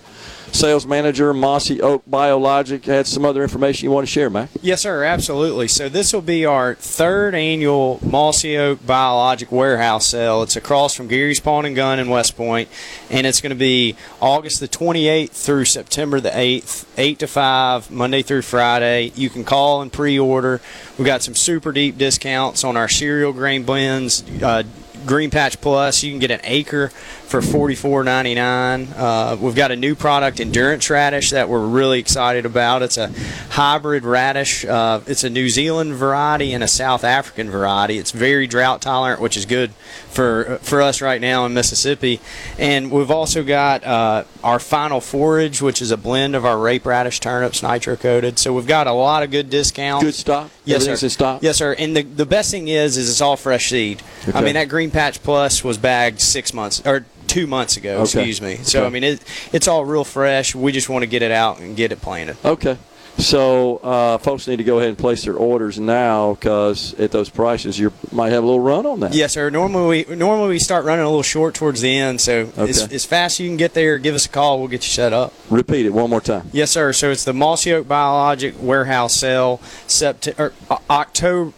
sales 0.54 0.86
manager, 0.86 1.34
Mossy 1.34 1.82
Oak 1.82 2.04
Biologic. 2.08 2.86
Had 2.86 3.08
some 3.08 3.26
other 3.26 3.44
information 3.44 3.86
you 3.86 3.92
want 3.92 4.08
to 4.08 4.12
share, 4.12 4.30
Mac? 4.30 4.50
Yes, 4.62 4.82
sir, 4.82 5.04
absolutely. 5.04 5.68
So 5.68 5.90
this 5.90 6.14
will 6.14 6.22
be 6.22 6.46
our 6.46 6.76
third 6.76 7.36
annual 7.36 8.00
Mossy 8.04 8.58
Oak 8.58 8.86
Biologic 8.86 9.52
Warehouse 9.52 10.08
Sale. 10.08 10.44
It's 10.44 10.56
across 10.56 10.96
from 10.96 11.08
Gary's 11.08 11.40
Pawn 11.40 11.66
and 11.66 11.76
Gun 11.76 12.00
in 12.00 12.10
West 12.10 12.38
Point, 12.38 12.70
and 13.10 13.28
it's 13.28 13.42
going 13.42 13.50
to 13.50 13.56
be 13.56 13.96
August 14.22 14.60
the 14.60 14.68
28th 14.68 15.32
through 15.32 15.66
September 15.66 16.20
the 16.20 16.30
8th, 16.30 16.86
8 16.98 17.20
to 17.20 17.28
5, 17.28 17.92
Monday 17.92 18.22
through 18.22 18.44
Friday. 18.44 19.12
You 19.16 19.30
can 19.30 19.44
call 19.44 19.82
and 19.82 19.92
pre-order. 19.92 20.62
We've 20.98 21.06
got 21.06 21.24
some 21.24 21.36
super 21.36 21.72
deep 21.72 21.98
discounts 21.98 22.64
on 22.64 22.78
our 22.78 22.88
cereal 22.88 23.34
grain 23.34 23.64
blends. 23.64 24.24
Uh, 24.42 24.64
Green 25.06 25.30
Patch 25.30 25.60
Plus, 25.60 26.02
you 26.04 26.12
can 26.12 26.20
get 26.20 26.32
an 26.32 26.40
acre 26.44 26.92
for 27.34 27.42
$44.99. 27.42 28.96
Uh, 28.96 29.36
we've 29.38 29.56
got 29.56 29.72
a 29.72 29.76
new 29.76 29.96
product, 29.96 30.40
Endurance 30.40 30.88
Radish, 30.88 31.32
that 31.32 31.50
we're 31.50 31.66
really 31.66 31.98
excited 31.98 32.46
about. 32.46 32.84
It's 32.84 32.96
a 32.96 33.12
hybrid 33.50 34.04
radish. 34.04 34.64
Uh, 34.64 35.02
it's 35.08 35.24
a 35.24 35.32
New 35.32 35.50
Zealand 35.50 35.96
variety 35.96 36.54
and 36.54 36.64
a 36.64 36.68
South 36.68 37.04
African 37.04 37.50
variety. 37.50 37.98
It's 37.98 38.12
very 38.12 38.46
drought 38.46 38.84
tolerant, 38.84 39.20
which 39.20 39.36
is 39.36 39.48
good 39.48 39.72
for 40.12 40.60
for 40.62 40.84
us 40.84 41.02
right 41.02 41.20
now 41.20 41.48
in 41.48 41.56
Mississippi. 41.56 42.22
And 42.60 42.92
we've 42.92 43.10
also 43.10 43.44
got 43.44 43.84
uh, 43.84 44.26
our 44.44 44.60
Final 44.60 45.02
Forage, 45.02 45.60
which 45.60 45.82
is 45.82 45.90
a 45.90 45.98
blend 45.98 46.36
of 46.36 46.46
our 46.46 46.60
rape 46.60 46.86
radish 46.86 47.20
turnips, 47.20 47.64
nitro 47.64 47.96
coated. 47.96 48.38
So 48.38 48.54
we've 48.54 48.68
got 48.68 48.86
a 48.86 48.94
lot 48.94 49.24
of 49.24 49.32
good 49.32 49.50
discounts. 49.50 50.06
Good 50.06 50.14
stock? 50.14 50.52
Yes, 50.66 50.84
Everything's 50.84 51.00
sir. 51.00 51.10
stock? 51.10 51.42
Yes, 51.42 51.58
sir. 51.58 51.74
And 51.80 51.98
the, 51.98 52.04
the 52.04 52.28
best 52.28 52.52
thing 52.52 52.68
is, 52.68 52.96
is 52.96 53.10
it's 53.10 53.22
all 53.22 53.38
fresh 53.38 53.72
seed. 53.72 54.04
I 54.36 54.42
mean, 54.42 54.54
that 54.54 54.70
Green 54.70 54.92
Patch 54.92 55.24
Plus 55.24 55.64
was 55.64 55.80
bagged 55.80 56.22
six 56.22 56.54
months 56.54 56.86
or 56.86 57.06
two 57.28 57.48
months 57.48 57.78
ago. 57.78 57.96
Okay. 57.96 58.04
Excuse 58.04 58.42
me. 58.42 58.56
So 58.58 58.80
Okay. 58.80 58.88
I 58.88 58.90
mean, 58.90 59.04
it, 59.04 59.24
it's 59.52 59.68
all 59.68 59.86
real 59.86 60.04
fresh. 60.04 60.54
We 60.56 60.72
just 60.72 60.90
want 60.90 61.04
to 61.04 61.08
get 61.08 61.22
it 61.22 61.32
out 61.32 61.60
and 61.60 61.76
get 61.76 61.92
it 61.92 62.02
planted. 62.02 62.38
Okay. 62.44 62.78
So 63.18 63.78
uh, 63.78 64.18
folks 64.18 64.48
need 64.48 64.56
to 64.58 64.64
go 64.64 64.78
ahead 64.80 64.90
and 64.90 64.98
place 64.98 65.24
their 65.26 65.36
orders 65.36 65.80
now 65.80 66.34
because 66.34 66.96
at 66.96 67.12
those 67.12 67.30
prices 67.30 67.78
you 67.78 67.94
might 68.12 68.32
have 68.32 68.44
a 68.44 68.46
little 68.46 68.60
run 68.60 68.88
on 68.88 69.02
that. 69.02 69.14
Yes, 69.14 69.34
sir. 69.34 69.52
Normally, 69.52 70.04
we, 70.10 70.16
normally 70.16 70.50
we 70.50 70.58
start 70.60 70.84
running 70.84 71.06
a 71.06 71.08
little 71.08 71.22
short 71.22 71.54
towards 71.54 71.82
the 71.82 71.96
end. 71.96 72.22
So 72.22 72.52
as, 72.58 72.92
as 72.92 73.06
fast 73.06 73.36
as 73.36 73.42
you 73.42 73.50
can 73.50 73.58
get 73.58 73.76
there, 73.76 74.00
give 74.00 74.16
us 74.16 74.26
a 74.26 74.30
call. 74.30 74.58
We'll 74.60 74.68
get 74.68 74.84
you 74.84 74.90
set 74.90 75.14
up. 75.14 75.32
Repeat 75.52 75.86
it 75.86 75.92
one 75.94 76.10
more 76.10 76.22
time. 76.22 76.50
Yes, 76.54 76.72
sir. 76.72 76.92
So 76.92 77.12
it's 77.12 77.24
the 77.24 77.34
Mossy 77.34 77.72
Oak 77.72 77.88
Biologic 77.88 78.56
Warehouse 78.60 79.14
Sale, 79.14 79.62
September, 79.86 80.52
October. 80.90 81.54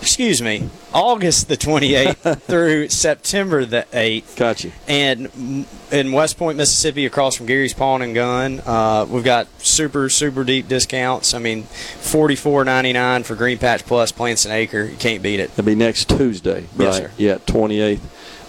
Excuse 0.00 0.40
me, 0.40 0.70
August 0.94 1.48
the 1.48 1.56
28th 1.56 2.40
through 2.42 2.88
September 2.88 3.64
the 3.64 3.84
8th. 3.92 4.36
Gotcha. 4.36 4.70
And 4.86 5.66
in 5.90 6.12
West 6.12 6.38
Point, 6.38 6.56
Mississippi, 6.56 7.04
across 7.04 7.36
from 7.36 7.46
Gary's 7.46 7.74
Pawn 7.74 8.02
and 8.02 8.14
Gun, 8.14 8.60
uh, 8.64 9.06
we've 9.08 9.24
got 9.24 9.48
super, 9.58 10.08
super 10.08 10.44
deep 10.44 10.68
discounts. 10.68 11.34
I 11.34 11.38
mean, 11.38 11.64
forty-four 11.64 12.64
ninety-nine 12.64 13.24
for 13.24 13.34
Green 13.34 13.58
Patch 13.58 13.84
Plus 13.84 14.12
plants 14.12 14.44
an 14.44 14.52
acre. 14.52 14.84
You 14.84 14.96
can't 14.96 15.22
beat 15.22 15.40
it. 15.40 15.50
It'll 15.50 15.64
be 15.64 15.74
next 15.74 16.08
Tuesday, 16.08 16.62
right? 16.76 16.86
Yes, 16.86 16.96
sir. 16.96 17.10
Yeah, 17.16 17.38
28th. 17.38 18.00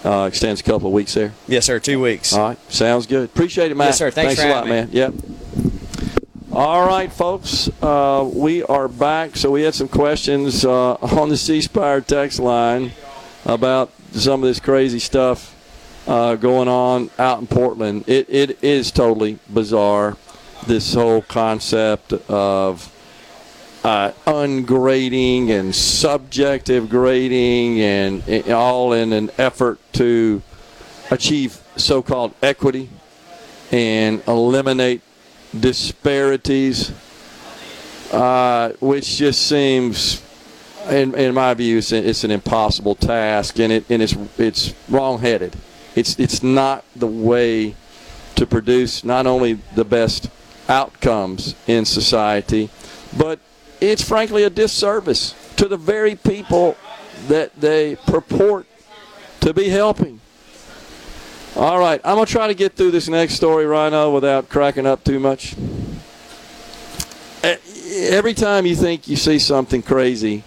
Uh, 0.06 0.26
extends 0.28 0.62
a 0.62 0.64
couple 0.64 0.88
of 0.88 0.94
weeks 0.94 1.14
there. 1.14 1.34
Yes, 1.48 1.66
sir. 1.66 1.80
Two 1.80 2.00
weeks. 2.02 2.32
All 2.32 2.50
right, 2.50 2.72
sounds 2.72 3.06
good. 3.06 3.26
Appreciate 3.26 3.72
it, 3.72 3.76
Matt. 3.76 3.88
Yes, 3.88 3.98
sir. 3.98 4.12
Thanks 4.12 4.40
for 4.40 4.48
a 4.48 4.52
lot, 4.52 4.64
me. 4.66 4.72
man. 4.72 4.90
Yep. 4.92 5.14
All 6.62 6.86
right, 6.86 7.10
folks. 7.10 7.70
Uh, 7.82 8.30
we 8.34 8.64
are 8.64 8.90
back. 8.90 9.38
So 9.38 9.50
we 9.50 9.62
had 9.62 9.74
some 9.74 9.88
questions 9.88 10.66
uh, 10.66 10.96
on 10.96 11.30
the 11.30 11.38
C 11.38 11.62
Spire 11.62 12.02
text 12.02 12.38
line 12.38 12.92
about 13.46 13.94
some 14.12 14.44
of 14.44 14.50
this 14.50 14.60
crazy 14.60 15.00
stuff 15.00 15.56
uh, 16.06 16.36
going 16.36 16.68
on 16.68 17.12
out 17.18 17.40
in 17.40 17.48
Portland. 17.48 18.04
It, 18.08 18.26
it 18.28 18.62
is 18.62 18.92
totally 18.92 19.40
bizarre, 19.48 20.18
this 20.68 20.94
whole 20.96 21.22
concept 21.22 22.12
of 22.12 22.94
uh, 23.86 24.12
ungrading 24.28 25.52
and 25.52 25.74
subjective 25.74 26.90
grading, 26.90 27.80
and, 27.80 28.28
and 28.28 28.50
all 28.50 28.92
in 28.92 29.14
an 29.14 29.32
effort 29.38 29.80
to 29.94 30.42
achieve 31.10 31.64
so 31.78 32.02
called 32.02 32.34
equity 32.44 32.90
and 33.72 34.22
eliminate 34.28 35.02
disparities, 35.58 36.92
uh, 38.12 38.70
which 38.80 39.18
just 39.18 39.48
seems 39.48 40.22
in, 40.90 41.14
in 41.16 41.34
my 41.34 41.54
view, 41.54 41.78
it's, 41.78 41.92
it's 41.92 42.24
an 42.24 42.32
impossible 42.32 42.96
task, 42.96 43.60
and 43.60 43.72
it 43.72 43.86
and 43.90 44.02
it's 44.02 44.16
it's 44.38 44.74
wrong-headed. 44.90 45.56
It's 45.96 46.18
it's 46.20 46.42
not 46.44 46.84
the 46.96 47.08
way 47.08 47.76
to 48.36 48.46
produce 48.46 49.04
not 49.04 49.28
only 49.28 49.54
the 49.76 49.86
best 49.86 50.30
outcomes 50.68 51.56
in 51.68 51.86
society, 51.86 52.70
but 53.18 53.40
it's 53.82 54.08
frankly 54.08 54.44
a 54.44 54.50
disservice 54.50 55.34
to 55.58 55.68
the 55.68 55.78
very 55.78 56.16
people 56.16 56.78
that 57.28 57.60
they 57.60 57.96
purport 58.08 58.66
to 59.42 59.54
be 59.54 59.70
helping. 59.70 60.22
All 61.56 61.80
right, 61.80 62.00
I'm 62.04 62.16
gonna 62.16 62.26
try 62.26 62.48
to 62.48 62.54
get 62.54 62.76
through 62.76 62.92
this 62.92 63.08
next 63.08 63.34
story, 63.34 63.66
Rhino, 63.66 64.12
without 64.14 64.50
cracking 64.50 64.86
up 64.86 65.04
too 65.04 65.20
much. 65.20 65.56
Eh, 67.44 67.58
every 68.10 68.34
time 68.34 68.66
you 68.66 68.76
think 68.76 69.08
you 69.08 69.16
see 69.16 69.40
something 69.40 69.82
crazy 69.82 70.44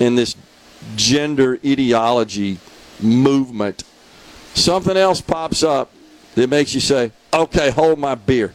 in 0.00 0.14
this 0.14 0.34
gender 0.96 1.58
ideology 1.64 2.58
movement, 3.00 3.84
something 4.54 4.96
else 4.96 5.20
pops 5.20 5.62
up 5.62 5.90
that 6.34 6.48
makes 6.48 6.74
you 6.74 6.80
say, 6.80 7.12
okay, 7.32 7.70
hold 7.70 7.98
my 7.98 8.14
beer. 8.14 8.54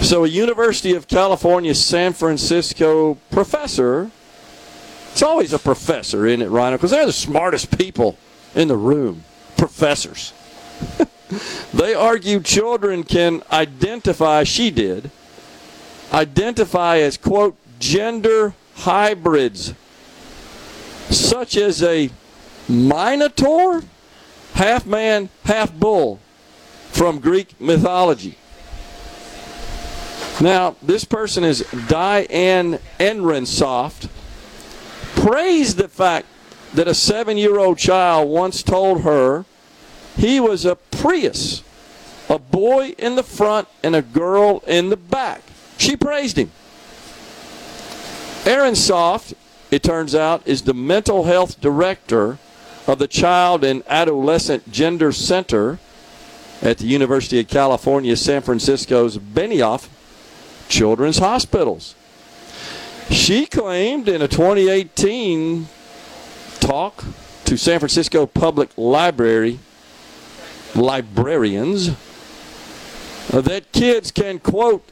So, 0.00 0.24
a 0.24 0.28
University 0.28 0.94
of 0.94 1.08
California, 1.08 1.74
San 1.74 2.12
Francisco 2.12 3.14
professor, 3.30 4.10
it's 5.10 5.22
always 5.22 5.52
a 5.52 5.58
professor, 5.58 6.26
isn't 6.26 6.42
it, 6.42 6.48
Rhino? 6.48 6.76
Because 6.76 6.92
they're 6.92 7.06
the 7.06 7.12
smartest 7.12 7.76
people 7.76 8.16
in 8.54 8.68
the 8.68 8.76
room, 8.76 9.24
professors. 9.58 10.32
they 11.74 11.94
argue 11.94 12.40
children 12.40 13.02
can 13.02 13.42
identify, 13.52 14.44
she 14.44 14.70
did, 14.70 15.10
identify 16.12 16.98
as, 16.98 17.18
quote, 17.18 17.56
gender 17.78 18.54
hybrids, 18.76 19.74
such 21.10 21.56
as 21.56 21.82
a 21.82 22.10
minotaur, 22.68 23.82
half 24.54 24.86
man, 24.86 25.28
half 25.44 25.74
bull, 25.74 26.20
from 26.90 27.18
Greek 27.18 27.60
mythology. 27.60 28.36
Now, 30.40 30.76
this 30.82 31.04
person 31.04 31.42
is 31.42 31.66
Diane 31.88 32.78
Ehrensaft, 33.00 34.08
praised 35.16 35.78
the 35.78 35.88
fact 35.88 36.26
that 36.74 36.88
a 36.88 36.94
seven 36.94 37.36
year 37.36 37.58
old 37.58 37.78
child 37.78 38.28
once 38.28 38.62
told 38.62 39.02
her 39.02 39.44
he 40.16 40.40
was 40.40 40.64
a 40.64 40.76
Prius, 40.76 41.62
a 42.28 42.38
boy 42.38 42.94
in 42.98 43.16
the 43.16 43.22
front 43.22 43.68
and 43.82 43.94
a 43.94 44.02
girl 44.02 44.62
in 44.66 44.90
the 44.90 44.96
back. 44.96 45.42
She 45.78 45.96
praised 45.96 46.36
him. 46.36 46.50
Ehrensaft, 48.44 49.34
it 49.70 49.82
turns 49.82 50.14
out, 50.14 50.46
is 50.46 50.62
the 50.62 50.74
mental 50.74 51.24
health 51.24 51.60
director 51.60 52.38
of 52.86 52.98
the 52.98 53.06
Child 53.06 53.62
and 53.62 53.82
Adolescent 53.86 54.72
Gender 54.72 55.12
Center 55.12 55.78
at 56.62 56.78
the 56.78 56.86
University 56.86 57.38
of 57.38 57.48
California, 57.48 58.16
San 58.16 58.42
Francisco's 58.42 59.18
Benioff 59.18 59.88
Children's 60.68 61.18
Hospitals. 61.18 61.94
She 63.10 63.46
claimed 63.46 64.08
in 64.08 64.22
a 64.22 64.28
2018 64.28 65.68
talk 66.60 67.04
to 67.44 67.56
San 67.56 67.78
Francisco 67.78 68.26
Public 68.26 68.70
Library 68.76 69.58
librarians 70.74 71.96
that 73.30 73.72
kids 73.72 74.10
can, 74.10 74.38
quote, 74.38 74.86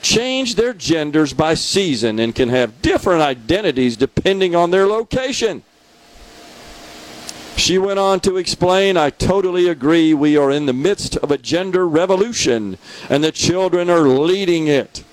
change 0.00 0.56
their 0.56 0.72
genders 0.72 1.32
by 1.32 1.54
season 1.54 2.18
and 2.18 2.34
can 2.34 2.48
have 2.48 2.82
different 2.82 3.22
identities 3.22 3.96
depending 3.96 4.54
on 4.54 4.70
their 4.70 4.86
location. 4.86 5.62
She 7.56 7.78
went 7.78 7.98
on 7.98 8.18
to 8.20 8.38
explain, 8.38 8.96
I 8.96 9.10
totally 9.10 9.68
agree. 9.68 10.12
We 10.14 10.36
are 10.36 10.50
in 10.50 10.66
the 10.66 10.72
midst 10.72 11.16
of 11.18 11.30
a 11.30 11.38
gender 11.38 11.86
revolution, 11.86 12.76
and 13.08 13.22
the 13.22 13.30
children 13.30 13.88
are 13.88 14.08
leading 14.08 14.66
it. 14.66 15.04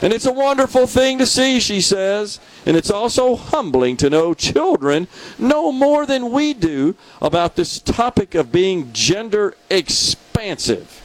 And 0.00 0.12
it's 0.12 0.26
a 0.26 0.32
wonderful 0.32 0.86
thing 0.86 1.18
to 1.18 1.26
see, 1.26 1.58
she 1.58 1.80
says. 1.80 2.38
And 2.64 2.76
it's 2.76 2.90
also 2.90 3.34
humbling 3.34 3.96
to 3.98 4.10
know 4.10 4.32
children 4.34 5.08
know 5.38 5.72
more 5.72 6.06
than 6.06 6.30
we 6.30 6.54
do 6.54 6.94
about 7.20 7.56
this 7.56 7.80
topic 7.80 8.34
of 8.34 8.52
being 8.52 8.92
gender 8.92 9.56
expansive. 9.68 11.02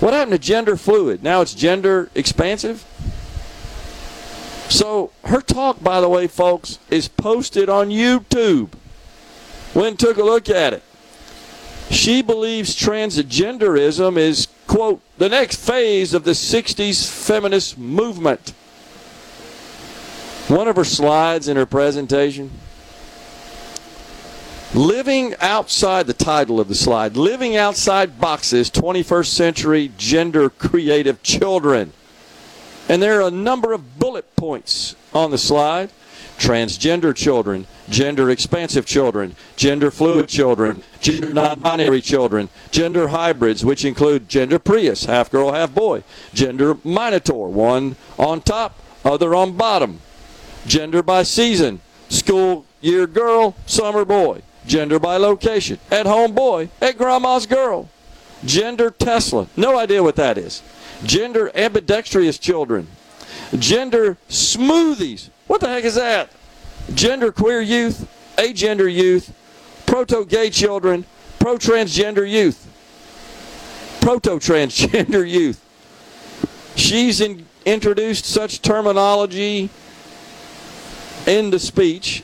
What 0.00 0.14
happened 0.14 0.32
to 0.32 0.38
gender 0.38 0.76
fluid? 0.76 1.22
Now 1.22 1.40
it's 1.40 1.54
gender 1.54 2.10
expansive? 2.14 2.84
So 4.68 5.12
her 5.24 5.40
talk, 5.40 5.82
by 5.82 6.00
the 6.00 6.08
way, 6.08 6.26
folks, 6.26 6.78
is 6.90 7.08
posted 7.08 7.68
on 7.68 7.88
YouTube. 7.88 8.70
Went 9.74 9.98
took 9.98 10.16
a 10.18 10.22
look 10.22 10.48
at 10.48 10.72
it. 10.72 10.82
She 11.90 12.20
believes 12.20 12.76
transgenderism 12.76 14.16
is, 14.18 14.48
quote, 14.68 15.00
the 15.18 15.28
next 15.28 15.56
phase 15.56 16.14
of 16.14 16.22
the 16.22 16.30
60s 16.30 17.10
feminist 17.10 17.76
movement. 17.76 18.50
One 20.46 20.68
of 20.68 20.76
her 20.76 20.84
slides 20.84 21.48
in 21.48 21.56
her 21.56 21.66
presentation 21.66 22.52
Living 24.74 25.34
outside 25.40 26.06
the 26.06 26.12
title 26.12 26.60
of 26.60 26.68
the 26.68 26.74
slide, 26.74 27.16
living 27.16 27.56
outside 27.56 28.20
boxes, 28.20 28.70
21st 28.70 29.26
century 29.26 29.90
gender 29.96 30.50
creative 30.50 31.22
children. 31.22 31.94
And 32.86 33.02
there 33.02 33.18
are 33.18 33.28
a 33.28 33.30
number 33.30 33.72
of 33.72 33.98
bullet 33.98 34.36
points 34.36 34.94
on 35.14 35.30
the 35.30 35.38
slide 35.38 35.90
transgender 36.38 37.14
children, 37.14 37.66
gender 37.90 38.30
expansive 38.30 38.86
children, 38.86 39.34
gender 39.56 39.90
fluid 39.90 40.28
children, 40.28 40.82
gender 41.00 41.32
non 41.32 41.58
binary 41.58 42.00
children, 42.00 42.48
gender 42.70 43.08
hybrids, 43.08 43.64
which 43.64 43.84
include 43.84 44.28
gender 44.28 44.58
Prius, 44.58 45.04
half 45.04 45.30
girl, 45.30 45.52
half 45.52 45.74
boy, 45.74 46.02
gender 46.32 46.76
Minotaur, 46.84 47.48
one 47.48 47.96
on 48.18 48.40
top, 48.40 48.78
other 49.04 49.34
on 49.34 49.56
bottom, 49.56 50.00
gender 50.66 51.02
by 51.02 51.22
season, 51.24 51.80
school 52.08 52.64
year 52.80 53.06
girl, 53.06 53.56
summer 53.66 54.04
boy, 54.04 54.40
gender 54.66 54.98
by 54.98 55.16
location, 55.16 55.78
at 55.90 56.06
home 56.06 56.34
boy, 56.34 56.68
at 56.80 56.96
grandma's 56.96 57.46
girl, 57.46 57.88
gender 58.44 58.90
Tesla, 58.90 59.48
no 59.56 59.76
idea 59.76 60.02
what 60.02 60.16
that 60.16 60.38
is, 60.38 60.62
gender 61.02 61.50
ambidextrous 61.56 62.38
children, 62.38 62.86
gender 63.58 64.16
smoothies, 64.28 65.30
what 65.46 65.60
the 65.60 65.68
heck 65.68 65.84
is 65.84 65.94
that? 65.94 66.30
Gender 66.94 67.32
queer 67.32 67.60
youth, 67.60 68.08
agender 68.36 68.92
youth, 68.92 69.34
proto 69.86 70.24
gay 70.24 70.50
children, 70.50 71.04
pro 71.38 71.56
transgender 71.56 72.28
youth, 72.28 72.66
proto 74.00 74.38
transgender 74.38 75.28
youth. 75.30 75.64
She's 76.76 77.20
in, 77.20 77.46
introduced 77.64 78.24
such 78.24 78.62
terminology 78.62 79.68
into 81.26 81.58
speech, 81.58 82.22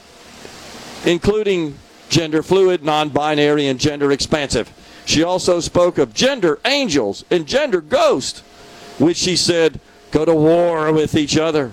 including 1.04 1.76
gender 2.08 2.42
fluid, 2.42 2.82
non 2.82 3.08
binary, 3.08 3.66
and 3.66 3.78
gender 3.78 4.12
expansive. 4.12 4.72
She 5.04 5.22
also 5.22 5.60
spoke 5.60 5.98
of 5.98 6.14
gender 6.14 6.58
angels 6.64 7.24
and 7.30 7.46
gender 7.46 7.80
ghosts, 7.80 8.40
which 8.98 9.18
she 9.18 9.36
said 9.36 9.80
go 10.14 10.24
to 10.24 10.34
war 10.34 10.92
with 10.92 11.16
each 11.16 11.36
other. 11.36 11.72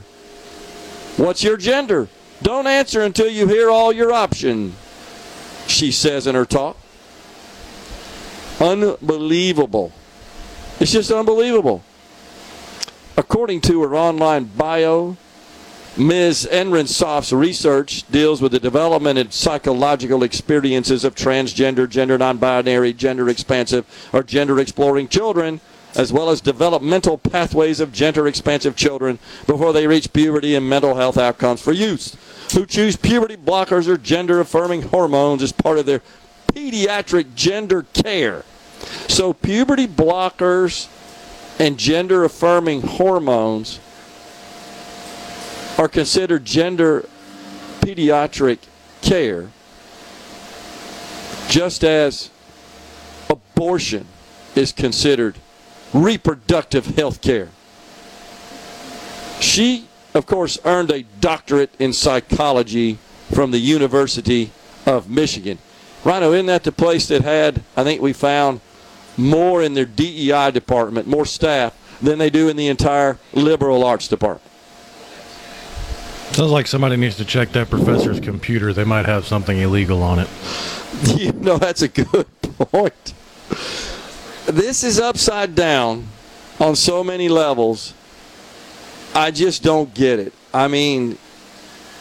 What's 1.15 1.43
your 1.43 1.57
gender? 1.57 2.09
Don't 2.41 2.65
answer 2.65 3.01
until 3.01 3.29
you 3.29 3.47
hear 3.47 3.69
all 3.69 3.93
your 3.93 4.11
options, 4.11 4.75
she 5.67 5.91
says 5.91 6.25
in 6.25 6.33
her 6.33 6.45
talk. 6.45 6.75
Unbelievable. 8.59 9.93
It's 10.79 10.91
just 10.91 11.11
unbelievable. 11.11 11.83
According 13.15 13.61
to 13.61 13.83
her 13.83 13.95
online 13.95 14.45
bio, 14.45 15.17
Ms. 15.95 16.47
Ehrensaft's 16.49 17.31
research 17.31 18.09
deals 18.09 18.41
with 18.41 18.53
the 18.53 18.59
development 18.59 19.19
and 19.19 19.31
psychological 19.31 20.23
experiences 20.23 21.03
of 21.03 21.13
transgender, 21.13 21.87
gender 21.87 22.17
non 22.17 22.37
binary, 22.37 22.91
gender 22.93 23.29
expansive, 23.29 23.85
or 24.11 24.23
gender 24.23 24.59
exploring 24.59 25.07
children 25.09 25.61
as 25.95 26.13
well 26.13 26.29
as 26.29 26.41
developmental 26.41 27.17
pathways 27.17 27.79
of 27.79 27.91
gender 27.91 28.27
expansive 28.27 28.75
children 28.75 29.19
before 29.45 29.73
they 29.73 29.87
reach 29.87 30.13
puberty 30.13 30.55
and 30.55 30.67
mental 30.69 30.95
health 30.95 31.17
outcomes 31.17 31.61
for 31.61 31.73
youth 31.73 32.17
who 32.53 32.65
choose 32.65 32.95
puberty 32.95 33.37
blockers 33.37 33.87
or 33.87 33.97
gender 33.97 34.39
affirming 34.39 34.83
hormones 34.83 35.41
as 35.41 35.51
part 35.51 35.77
of 35.77 35.85
their 35.85 36.01
pediatric 36.47 37.33
gender 37.35 37.83
care. 37.93 38.43
So 39.07 39.33
puberty 39.33 39.87
blockers 39.87 40.89
and 41.59 41.77
gender 41.77 42.23
affirming 42.23 42.81
hormones 42.81 43.79
are 45.77 45.87
considered 45.87 46.45
gender 46.45 47.07
pediatric 47.79 48.59
care, 49.01 49.49
just 51.47 51.83
as 51.83 52.29
abortion 53.29 54.05
is 54.55 54.71
considered 54.71 55.35
reproductive 55.93 56.85
health 56.97 57.21
care. 57.21 57.49
She, 59.39 59.87
of 60.13 60.25
course, 60.25 60.59
earned 60.65 60.91
a 60.91 61.03
doctorate 61.19 61.73
in 61.79 61.93
psychology 61.93 62.99
from 63.33 63.51
the 63.51 63.59
University 63.59 64.51
of 64.85 65.09
Michigan. 65.09 65.57
Rhino, 66.03 66.33
isn't 66.33 66.47
that 66.47 66.63
the 66.63 66.71
place 66.71 67.07
that 67.07 67.21
had, 67.21 67.63
I 67.75 67.83
think 67.83 68.01
we 68.01 68.13
found, 68.13 68.61
more 69.17 69.61
in 69.61 69.73
their 69.73 69.85
DEI 69.85 70.51
department, 70.51 71.07
more 71.07 71.25
staff, 71.25 71.77
than 72.01 72.17
they 72.17 72.29
do 72.29 72.49
in 72.49 72.57
the 72.57 72.67
entire 72.67 73.17
liberal 73.33 73.83
arts 73.83 74.07
department? 74.07 74.51
Sounds 76.33 76.51
like 76.51 76.65
somebody 76.65 76.95
needs 76.95 77.17
to 77.17 77.25
check 77.25 77.51
that 77.51 77.69
professor's 77.69 78.19
computer. 78.19 78.73
They 78.73 78.85
might 78.85 79.05
have 79.05 79.27
something 79.27 79.57
illegal 79.57 80.01
on 80.03 80.19
it. 80.19 80.29
You 81.15 81.31
know, 81.31 81.57
that's 81.57 81.81
a 81.81 81.87
good 81.87 82.27
point. 82.41 83.13
This 84.51 84.83
is 84.83 84.99
upside 84.99 85.55
down 85.55 86.07
on 86.59 86.75
so 86.75 87.05
many 87.05 87.29
levels. 87.29 87.93
I 89.15 89.31
just 89.31 89.63
don't 89.63 89.93
get 89.93 90.19
it. 90.19 90.33
I 90.53 90.67
mean, 90.67 91.17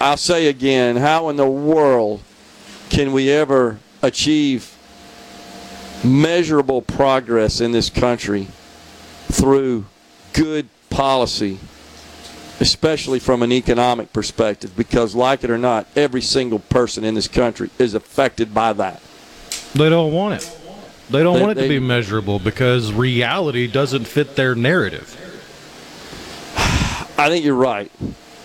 I'll 0.00 0.16
say 0.16 0.48
again, 0.48 0.96
how 0.96 1.28
in 1.28 1.36
the 1.36 1.48
world 1.48 2.22
can 2.88 3.12
we 3.12 3.30
ever 3.30 3.78
achieve 4.02 4.76
measurable 6.02 6.82
progress 6.82 7.60
in 7.60 7.70
this 7.70 7.88
country 7.88 8.48
through 9.28 9.84
good 10.32 10.68
policy, 10.88 11.60
especially 12.58 13.20
from 13.20 13.44
an 13.44 13.52
economic 13.52 14.12
perspective? 14.12 14.76
Because, 14.76 15.14
like 15.14 15.44
it 15.44 15.50
or 15.50 15.58
not, 15.58 15.86
every 15.94 16.22
single 16.22 16.58
person 16.58 17.04
in 17.04 17.14
this 17.14 17.28
country 17.28 17.70
is 17.78 17.94
affected 17.94 18.52
by 18.52 18.72
that. 18.72 19.00
They 19.72 19.88
don't 19.88 20.12
want 20.12 20.42
it. 20.42 20.59
They 21.10 21.22
don't 21.22 21.34
They- 21.36 21.40
want 21.42 21.58
it 21.58 21.62
to 21.62 21.68
be 21.68 21.78
measurable 21.80 22.38
because 22.38 22.92
reality 22.92 23.66
doesn't 23.66 24.04
fit 24.06 24.36
their 24.36 24.54
narrative. 24.54 25.16
I 27.18 27.28
think 27.28 27.44
you're 27.44 27.54
right. 27.54 27.90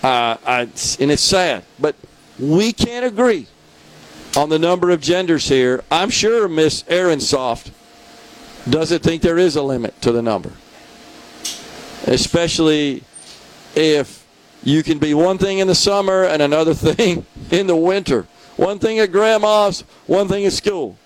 Uh, 0.03 0.37
I, 0.45 0.61
and 0.99 1.11
it's 1.11 1.21
sad, 1.23 1.63
but 1.79 1.95
we 2.39 2.73
can't 2.73 3.05
agree 3.05 3.47
on 4.35 4.49
the 4.49 4.59
number 4.59 4.89
of 4.89 5.01
genders 5.01 5.47
here. 5.47 5.83
I'm 5.91 6.09
sure 6.09 6.47
Miss 6.47 6.83
Ehrensaft 6.83 7.71
doesn't 8.69 9.01
think 9.03 9.21
there 9.21 9.37
is 9.37 9.55
a 9.55 9.61
limit 9.61 9.99
to 10.01 10.11
the 10.11 10.21
number, 10.21 10.51
especially 12.07 13.03
if 13.75 14.25
you 14.63 14.83
can 14.83 14.97
be 14.99 15.13
one 15.13 15.37
thing 15.37 15.59
in 15.59 15.67
the 15.67 15.75
summer 15.75 16.23
and 16.23 16.41
another 16.41 16.73
thing 16.75 17.25
in 17.51 17.67
the 17.67 17.75
winter. 17.75 18.25
One 18.57 18.79
thing 18.79 18.99
at 18.99 19.11
grandma's, 19.11 19.81
one 20.07 20.27
thing 20.27 20.45
at 20.45 20.53
school. 20.53 20.97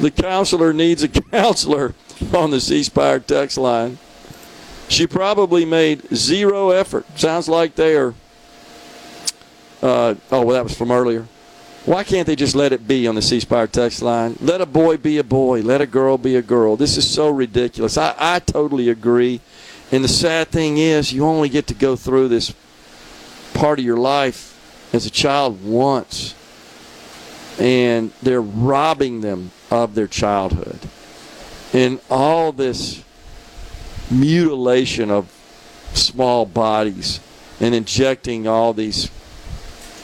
The 0.00 0.10
counselor 0.10 0.72
needs 0.72 1.02
a 1.02 1.08
counselor 1.30 1.94
on 2.34 2.50
the 2.50 2.60
C 2.60 2.82
Spire 2.82 3.20
text 3.20 3.58
line. 3.58 3.98
She 4.88 5.06
probably 5.06 5.64
made 5.64 6.14
zero 6.14 6.70
effort. 6.70 7.06
Sounds 7.18 7.48
like 7.48 7.74
they 7.74 7.96
are. 7.96 8.14
Uh, 9.82 10.14
oh, 10.30 10.42
well, 10.42 10.48
that 10.48 10.64
was 10.64 10.76
from 10.76 10.90
earlier. 10.90 11.26
Why 11.84 12.02
can't 12.02 12.26
they 12.26 12.36
just 12.36 12.54
let 12.54 12.72
it 12.72 12.88
be 12.88 13.06
on 13.06 13.14
the 13.14 13.22
C 13.22 13.40
Spire 13.40 13.66
text 13.66 14.00
line? 14.02 14.36
Let 14.40 14.60
a 14.60 14.66
boy 14.66 14.96
be 14.96 15.18
a 15.18 15.24
boy. 15.24 15.60
Let 15.60 15.80
a 15.80 15.86
girl 15.86 16.16
be 16.16 16.36
a 16.36 16.42
girl. 16.42 16.76
This 16.76 16.96
is 16.96 17.08
so 17.08 17.28
ridiculous. 17.28 17.98
I, 17.98 18.14
I 18.18 18.38
totally 18.38 18.88
agree. 18.88 19.40
And 19.92 20.02
the 20.02 20.08
sad 20.08 20.48
thing 20.48 20.78
is, 20.78 21.12
you 21.12 21.26
only 21.26 21.50
get 21.50 21.66
to 21.66 21.74
go 21.74 21.94
through 21.94 22.28
this 22.28 22.54
part 23.52 23.78
of 23.78 23.84
your 23.84 23.98
life 23.98 24.88
as 24.94 25.04
a 25.04 25.10
child 25.10 25.62
once. 25.62 26.34
And 27.58 28.12
they're 28.22 28.42
robbing 28.42 29.20
them 29.20 29.50
of 29.74 29.94
their 29.94 30.06
childhood. 30.06 30.78
And 31.72 32.00
all 32.08 32.52
this 32.52 33.02
mutilation 34.10 35.10
of 35.10 35.30
small 35.94 36.46
bodies 36.46 37.20
and 37.60 37.74
injecting 37.74 38.46
all 38.46 38.72
these 38.72 39.10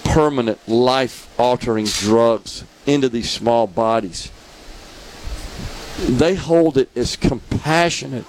permanent 0.05 0.69
life 0.69 1.33
altering 1.39 1.87
drugs 1.87 2.65
into 2.87 3.09
these 3.09 3.31
small 3.31 3.67
bodies. 3.67 4.31
They 5.99 6.35
hold 6.35 6.77
it 6.79 6.89
as 6.97 7.17
compassionate. 7.17 8.27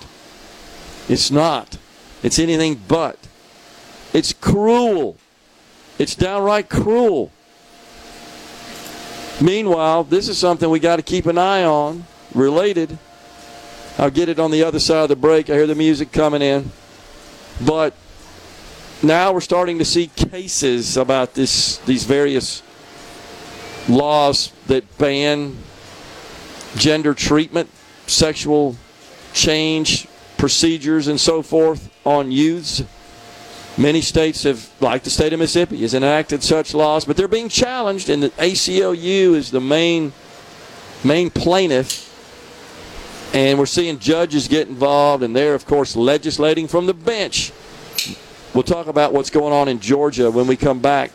It's 1.07 1.31
not. 1.31 1.77
It's 2.21 2.37
anything 2.37 2.81
but. 2.87 3.17
It's 4.13 4.33
cruel. 4.33 5.17
It's 5.97 6.15
downright 6.15 6.69
cruel. 6.69 7.31
Meanwhile, 9.41 10.03
this 10.03 10.29
is 10.29 10.37
something 10.37 10.69
we 10.69 10.79
got 10.79 10.97
to 10.97 11.01
keep 11.01 11.25
an 11.25 11.37
eye 11.37 11.63
on, 11.63 12.05
related. 12.33 12.97
I'll 13.97 14.11
get 14.11 14.29
it 14.29 14.39
on 14.39 14.51
the 14.51 14.63
other 14.63 14.79
side 14.79 15.03
of 15.03 15.09
the 15.09 15.15
break. 15.15 15.49
I 15.49 15.53
hear 15.53 15.67
the 15.67 15.75
music 15.75 16.11
coming 16.11 16.41
in. 16.41 16.71
But 17.65 17.95
now 19.01 19.33
we're 19.33 19.41
starting 19.41 19.79
to 19.79 19.85
see 19.85 20.07
cases 20.07 20.95
about 20.95 21.33
this 21.33 21.77
these 21.79 22.03
various 22.03 22.61
laws 23.89 24.51
that 24.67 24.97
ban 24.99 25.57
gender 26.75 27.13
treatment, 27.13 27.69
sexual 28.05 28.75
change 29.33 30.07
procedures 30.37 31.07
and 31.07 31.19
so 31.19 31.41
forth 31.41 31.89
on 32.05 32.31
youths. 32.31 32.83
Many 33.77 34.01
states 34.01 34.43
have, 34.43 34.69
like 34.81 35.03
the 35.03 35.09
state 35.09 35.31
of 35.33 35.39
Mississippi, 35.39 35.81
has 35.81 35.93
enacted 35.93 36.43
such 36.43 36.73
laws, 36.73 37.05
but 37.05 37.15
they're 37.15 37.27
being 37.27 37.49
challenged, 37.49 38.09
and 38.09 38.21
the 38.21 38.29
ACLU 38.31 39.33
is 39.33 39.49
the 39.51 39.61
main 39.61 40.13
main 41.03 41.29
plaintiff. 41.29 42.07
And 43.33 43.57
we're 43.57 43.65
seeing 43.65 43.97
judges 43.97 44.49
get 44.49 44.67
involved, 44.67 45.23
and 45.23 45.33
they're, 45.33 45.55
of 45.55 45.65
course, 45.65 45.95
legislating 45.95 46.67
from 46.67 46.85
the 46.85 46.93
bench. 46.93 47.53
We'll 48.53 48.63
talk 48.63 48.87
about 48.87 49.13
what's 49.13 49.29
going 49.29 49.53
on 49.53 49.69
in 49.69 49.79
Georgia 49.79 50.29
when 50.29 50.47
we 50.47 50.57
come 50.57 50.79
back. 50.79 51.11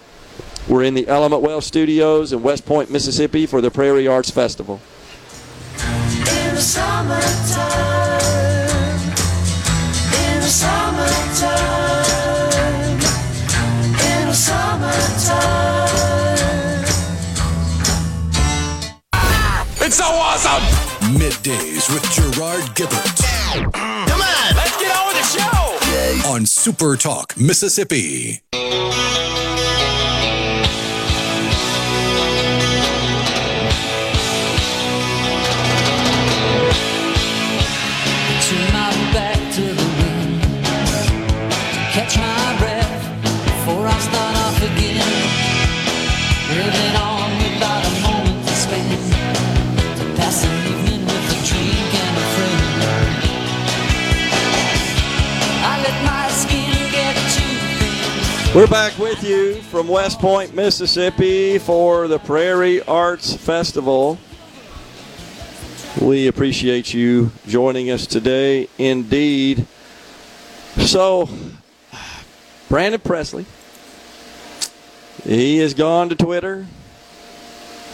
We're 0.67 0.85
in 0.85 0.95
the 0.95 1.07
Element 1.07 1.43
Wealth 1.43 1.65
Studios 1.65 2.33
in 2.33 2.43
West 2.43 2.65
Point, 2.65 2.91
Mississippi 2.91 3.45
for 3.45 3.61
the 3.61 3.71
Prairie 3.71 4.09
Arts 4.09 4.31
Festival. 4.31 4.81
Middays 21.17 21.91
with 21.93 22.03
Gerard 22.11 22.65
Gibert. 22.75 23.23
Come 23.73 24.21
on, 24.21 24.55
let's 24.55 24.77
get 24.79 24.95
on 24.95 25.07
with 25.09 25.17
the 25.17 25.25
show. 25.39 26.29
On 26.29 26.45
Super 26.45 26.97
Talk, 26.97 27.35
Mississippi. 27.39 28.43
We're 58.57 58.67
back 58.67 58.99
with 58.99 59.23
you 59.23 59.61
from 59.61 59.87
West 59.87 60.19
Point, 60.19 60.55
Mississippi 60.55 61.59
for 61.59 62.09
the 62.09 62.19
Prairie 62.19 62.81
Arts 62.81 63.35
Festival. 63.37 64.19
We 66.01 66.27
appreciate 66.29 66.95
you 66.95 67.33
joining 67.47 67.91
us 67.91 68.07
today, 68.07 68.71
indeed. 68.79 69.67
So, 70.79 71.29
Brandon 72.71 72.99
Presley, 72.99 73.45
he 75.25 75.59
has 75.59 75.75
gone 75.75 76.09
to 76.09 76.15
Twitter. 76.17 76.67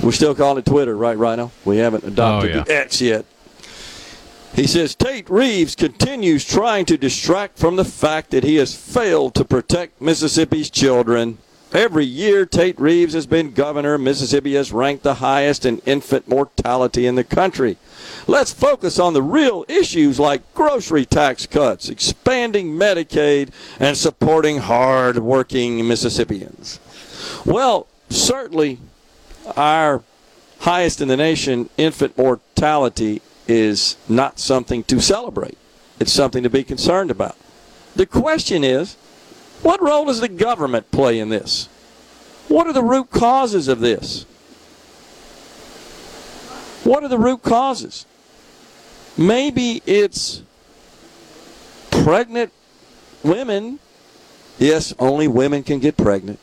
We're 0.01 0.13
still 0.13 0.37
calling 0.37 0.59
it 0.59 0.65
Twitter, 0.65 0.97
right, 0.97 1.19
Rhino? 1.19 1.51
We 1.65 1.79
haven't 1.79 2.05
adopted 2.05 2.53
Oh, 2.53 2.59
yeah. 2.59 2.63
the 2.63 2.77
X 2.79 3.01
yet. 3.01 3.27
He 4.55 4.67
says 4.67 4.95
Tate 4.95 5.31
Reeves 5.31 5.75
continues 5.75 6.45
trying 6.45 6.85
to 6.87 6.99
distract 6.99 7.59
from 7.59 7.77
the 7.77 7.87
fact 7.87 8.31
that 8.31 8.45
he 8.45 8.57
has 8.57 8.77
failed 8.77 9.35
to 9.35 9.45
protect 9.47 10.01
Mississippi's 10.01 10.69
children. 10.69 11.39
Every 11.73 12.05
year 12.05 12.45
Tate 12.45 12.79
Reeves 12.79 13.15
has 13.15 13.27
been 13.27 13.53
governor, 13.53 13.97
Mississippi 13.97 14.55
has 14.57 14.71
ranked 14.71 15.05
the 15.05 15.15
highest 15.15 15.65
in 15.65 15.79
infant 15.87 16.29
mortality 16.29 17.07
in 17.07 17.15
the 17.15 17.25
country. 17.25 17.79
Let's 18.27 18.53
focus 18.53 18.99
on 18.99 19.15
the 19.15 19.23
real 19.23 19.65
issues 19.69 20.21
like 20.21 20.53
grocery 20.53 21.07
tax 21.07 21.47
cuts, 21.47 21.89
expanding 21.89 22.75
Medicaid, 22.75 23.53
and 23.81 23.97
supporting 23.97 24.59
hard-working 24.59 25.89
Mississippians. 25.89 26.79
Well, 27.47 27.87
certainly 28.11 28.81
our 29.57 30.03
highest 30.61 31.01
in 31.01 31.09
the 31.09 31.17
nation 31.17 31.71
infant 31.79 32.19
mortality 32.19 33.23
is 33.53 33.97
not 34.09 34.39
something 34.39 34.83
to 34.85 34.99
celebrate. 35.01 35.59
It's 36.01 36.13
something 36.13 36.43
to 36.43 36.51
be 36.51 36.65
concerned 36.65 37.11
about. 37.11 37.37
The 37.95 38.07
question 38.07 38.65
is, 38.65 38.95
what 39.61 39.83
role 39.83 40.07
does 40.07 40.21
the 40.21 40.29
government 40.29 40.91
play 40.91 41.19
in 41.19 41.29
this? 41.29 41.69
What 42.49 42.67
are 42.67 42.73
the 42.73 42.83
root 42.83 43.11
causes 43.11 43.69
of 43.69 43.81
this? 43.81 44.25
What 46.83 47.05
are 47.05 47.09
the 47.09 47.19
root 47.19 47.43
causes? 47.43 48.07
Maybe 49.19 49.83
it's 49.85 50.43
pregnant 51.91 52.53
women. 53.23 53.79
Yes, 54.59 54.95
only 54.99 55.29
women 55.29 55.63
can 55.63 55.79
get 55.79 55.97
pregnant. 55.99 56.41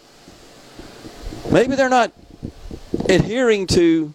Maybe 1.51 1.75
they're 1.75 1.89
not 1.89 2.13
adhering 3.09 3.65
to 3.67 4.13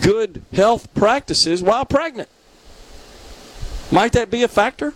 good 0.00 0.42
health 0.52 0.92
practices 0.94 1.62
while 1.62 1.84
pregnant. 1.84 2.28
Might 3.90 4.12
that 4.12 4.30
be 4.30 4.42
a 4.42 4.48
factor? 4.48 4.94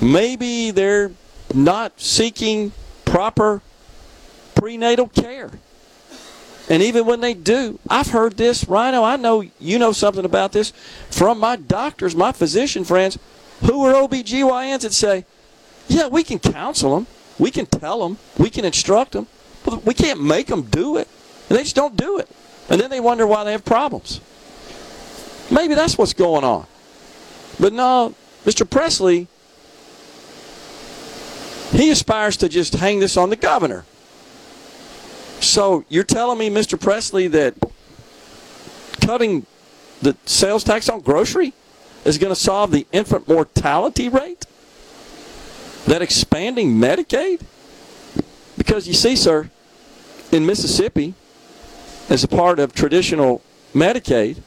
Maybe 0.00 0.70
they're 0.70 1.12
not 1.52 2.00
seeking 2.00 2.72
proper 3.04 3.62
prenatal 4.54 5.08
care. 5.08 5.50
And 6.68 6.82
even 6.82 7.04
when 7.04 7.20
they 7.20 7.34
do, 7.34 7.78
I've 7.90 8.08
heard 8.08 8.36
this, 8.36 8.66
Rhino, 8.66 9.02
I 9.02 9.16
know 9.16 9.44
you 9.60 9.78
know 9.78 9.92
something 9.92 10.24
about 10.24 10.52
this 10.52 10.72
from 11.10 11.38
my 11.38 11.56
doctors, 11.56 12.16
my 12.16 12.32
physician 12.32 12.84
friends, 12.84 13.18
who 13.60 13.84
are 13.84 13.92
OBGYNs 13.92 14.80
that 14.80 14.92
say, 14.92 15.26
yeah, 15.88 16.06
we 16.06 16.22
can 16.22 16.38
counsel 16.38 16.94
them, 16.94 17.06
we 17.38 17.50
can 17.50 17.66
tell 17.66 18.00
them, 18.00 18.16
we 18.38 18.48
can 18.48 18.64
instruct 18.64 19.12
them, 19.12 19.26
but 19.64 19.84
we 19.84 19.92
can't 19.92 20.22
make 20.22 20.46
them 20.46 20.62
do 20.62 20.96
it. 20.96 21.08
And 21.48 21.58
they 21.58 21.62
just 21.62 21.76
don't 21.76 21.96
do 21.96 22.18
it. 22.18 22.28
And 22.68 22.80
then 22.80 22.90
they 22.90 23.00
wonder 23.00 23.26
why 23.26 23.44
they 23.44 23.52
have 23.52 23.64
problems. 23.64 24.20
Maybe 25.50 25.74
that's 25.74 25.98
what's 25.98 26.14
going 26.14 26.44
on. 26.44 26.66
But 27.60 27.72
no, 27.72 28.14
Mr. 28.44 28.68
Presley, 28.68 29.28
he 31.72 31.90
aspires 31.90 32.36
to 32.38 32.48
just 32.48 32.74
hang 32.74 33.00
this 33.00 33.16
on 33.16 33.30
the 33.30 33.36
governor. 33.36 33.84
So 35.40 35.84
you're 35.88 36.04
telling 36.04 36.38
me, 36.38 36.48
Mr. 36.48 36.80
Presley, 36.80 37.26
that 37.28 37.54
cutting 39.00 39.46
the 40.00 40.16
sales 40.24 40.64
tax 40.64 40.88
on 40.88 41.00
grocery 41.00 41.52
is 42.04 42.18
going 42.18 42.32
to 42.32 42.40
solve 42.40 42.70
the 42.70 42.86
infant 42.92 43.28
mortality 43.28 44.08
rate? 44.08 44.46
That 45.86 46.02
expanding 46.02 46.76
Medicaid? 46.76 47.42
Because 48.56 48.86
you 48.86 48.94
see, 48.94 49.16
sir, 49.16 49.50
in 50.32 50.46
Mississippi, 50.46 51.14
as 52.08 52.24
a 52.24 52.28
part 52.28 52.58
of 52.58 52.74
traditional 52.74 53.42
Medicaid, 53.74 54.40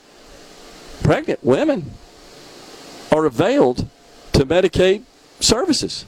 pregnant 1.03 1.43
women 1.43 1.91
are 3.11 3.25
availed 3.25 3.87
to 4.33 4.45
Medicaid 4.45 5.03
services. 5.39 6.05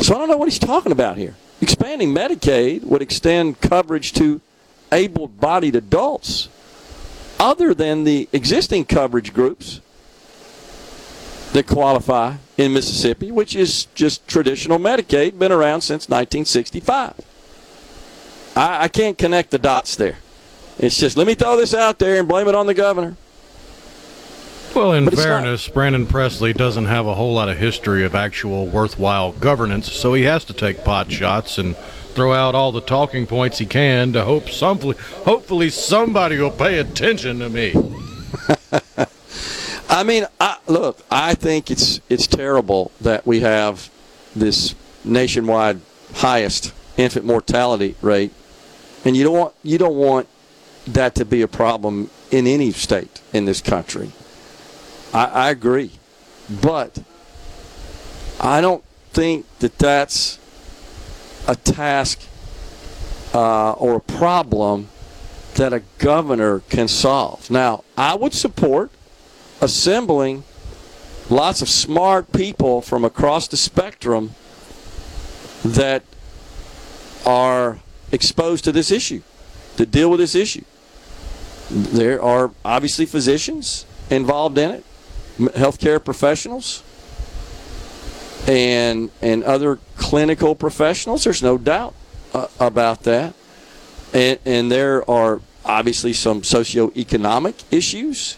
So 0.00 0.14
I 0.14 0.18
don't 0.18 0.28
know 0.28 0.36
what 0.36 0.48
he's 0.48 0.58
talking 0.58 0.92
about 0.92 1.16
here. 1.16 1.36
Expanding 1.60 2.12
Medicaid 2.12 2.84
would 2.84 3.00
extend 3.00 3.60
coverage 3.60 4.12
to 4.14 4.40
able 4.92 5.28
bodied 5.28 5.76
adults 5.76 6.48
other 7.40 7.74
than 7.74 8.04
the 8.04 8.28
existing 8.32 8.84
coverage 8.84 9.32
groups 9.32 9.80
that 11.52 11.66
qualify 11.66 12.34
in 12.58 12.72
Mississippi, 12.72 13.30
which 13.30 13.54
is 13.54 13.86
just 13.94 14.26
traditional 14.26 14.78
Medicaid, 14.78 15.38
been 15.38 15.52
around 15.52 15.80
since 15.80 16.08
1965. 16.08 17.14
I, 18.56 18.84
I 18.84 18.88
can't 18.88 19.18
connect 19.18 19.50
the 19.50 19.58
dots 19.58 19.96
there. 19.96 20.18
It's 20.78 20.98
just 20.98 21.16
let 21.16 21.26
me 21.26 21.34
throw 21.34 21.56
this 21.56 21.74
out 21.74 21.98
there 21.98 22.18
and 22.18 22.28
blame 22.28 22.48
it 22.48 22.54
on 22.54 22.66
the 22.66 22.74
governor. 22.74 23.16
Well, 24.74 24.92
in 24.92 25.08
fairness, 25.08 25.68
Brandon 25.68 26.04
Presley 26.04 26.52
doesn't 26.52 26.86
have 26.86 27.06
a 27.06 27.14
whole 27.14 27.34
lot 27.34 27.48
of 27.48 27.58
history 27.58 28.04
of 28.04 28.16
actual 28.16 28.66
worthwhile 28.66 29.30
governance, 29.30 29.92
so 29.92 30.14
he 30.14 30.24
has 30.24 30.44
to 30.46 30.52
take 30.52 30.82
pot 30.82 31.12
shots 31.12 31.58
and 31.58 31.76
throw 32.14 32.32
out 32.32 32.56
all 32.56 32.72
the 32.72 32.80
talking 32.80 33.24
points 33.26 33.58
he 33.58 33.66
can 33.66 34.12
to 34.12 34.24
hope 34.24 34.48
some, 34.48 34.80
hopefully 35.24 35.70
somebody 35.70 36.38
will 36.38 36.50
pay 36.50 36.78
attention 36.78 37.38
to 37.38 37.48
me. 37.48 37.72
I 39.88 40.02
mean, 40.02 40.26
I, 40.40 40.58
look, 40.66 40.98
I 41.08 41.34
think 41.34 41.70
it's 41.70 42.00
it's 42.08 42.26
terrible 42.26 42.90
that 43.00 43.24
we 43.24 43.40
have 43.40 43.90
this 44.34 44.74
nationwide 45.04 45.80
highest 46.14 46.72
infant 46.96 47.24
mortality 47.24 47.94
rate, 48.00 48.32
and 49.04 49.16
you 49.16 49.24
don't 49.24 49.36
want 49.36 49.54
you 49.62 49.78
don't 49.78 49.96
want 49.96 50.28
that 50.86 51.14
to 51.14 51.24
be 51.24 51.42
a 51.42 51.48
problem 51.48 52.10
in 52.30 52.46
any 52.46 52.70
state 52.72 53.20
in 53.32 53.44
this 53.44 53.60
country. 53.60 54.12
I, 55.12 55.24
I 55.24 55.50
agree, 55.50 55.92
but 56.62 57.02
I 58.40 58.60
don't 58.60 58.84
think 59.12 59.46
that 59.60 59.78
that's 59.78 60.38
a 61.46 61.54
task 61.54 62.20
uh, 63.32 63.72
or 63.72 63.96
a 63.96 64.00
problem 64.00 64.88
that 65.54 65.72
a 65.72 65.82
governor 65.98 66.60
can 66.68 66.88
solve. 66.88 67.50
Now, 67.50 67.84
I 67.96 68.14
would 68.14 68.34
support 68.34 68.90
assembling 69.60 70.44
lots 71.30 71.62
of 71.62 71.68
smart 71.68 72.32
people 72.32 72.80
from 72.80 73.04
across 73.04 73.48
the 73.48 73.56
spectrum 73.56 74.34
that 75.64 76.02
are 77.24 77.78
exposed 78.14 78.64
to 78.64 78.72
this 78.72 78.90
issue, 78.90 79.22
to 79.76 79.84
deal 79.84 80.08
with 80.10 80.20
this 80.20 80.34
issue. 80.34 80.64
There 81.70 82.22
are 82.22 82.52
obviously 82.64 83.06
physicians 83.06 83.84
involved 84.10 84.56
in 84.58 84.70
it, 84.70 84.84
healthcare 85.38 86.02
professionals, 86.02 86.82
and 88.46 89.10
and 89.20 89.42
other 89.44 89.78
clinical 89.96 90.54
professionals. 90.54 91.24
There's 91.24 91.42
no 91.42 91.58
doubt 91.58 91.94
uh, 92.32 92.48
about 92.60 93.02
that, 93.04 93.34
and 94.12 94.38
and 94.44 94.70
there 94.70 95.08
are 95.10 95.40
obviously 95.64 96.12
some 96.12 96.42
socioeconomic 96.42 97.64
issues. 97.70 98.36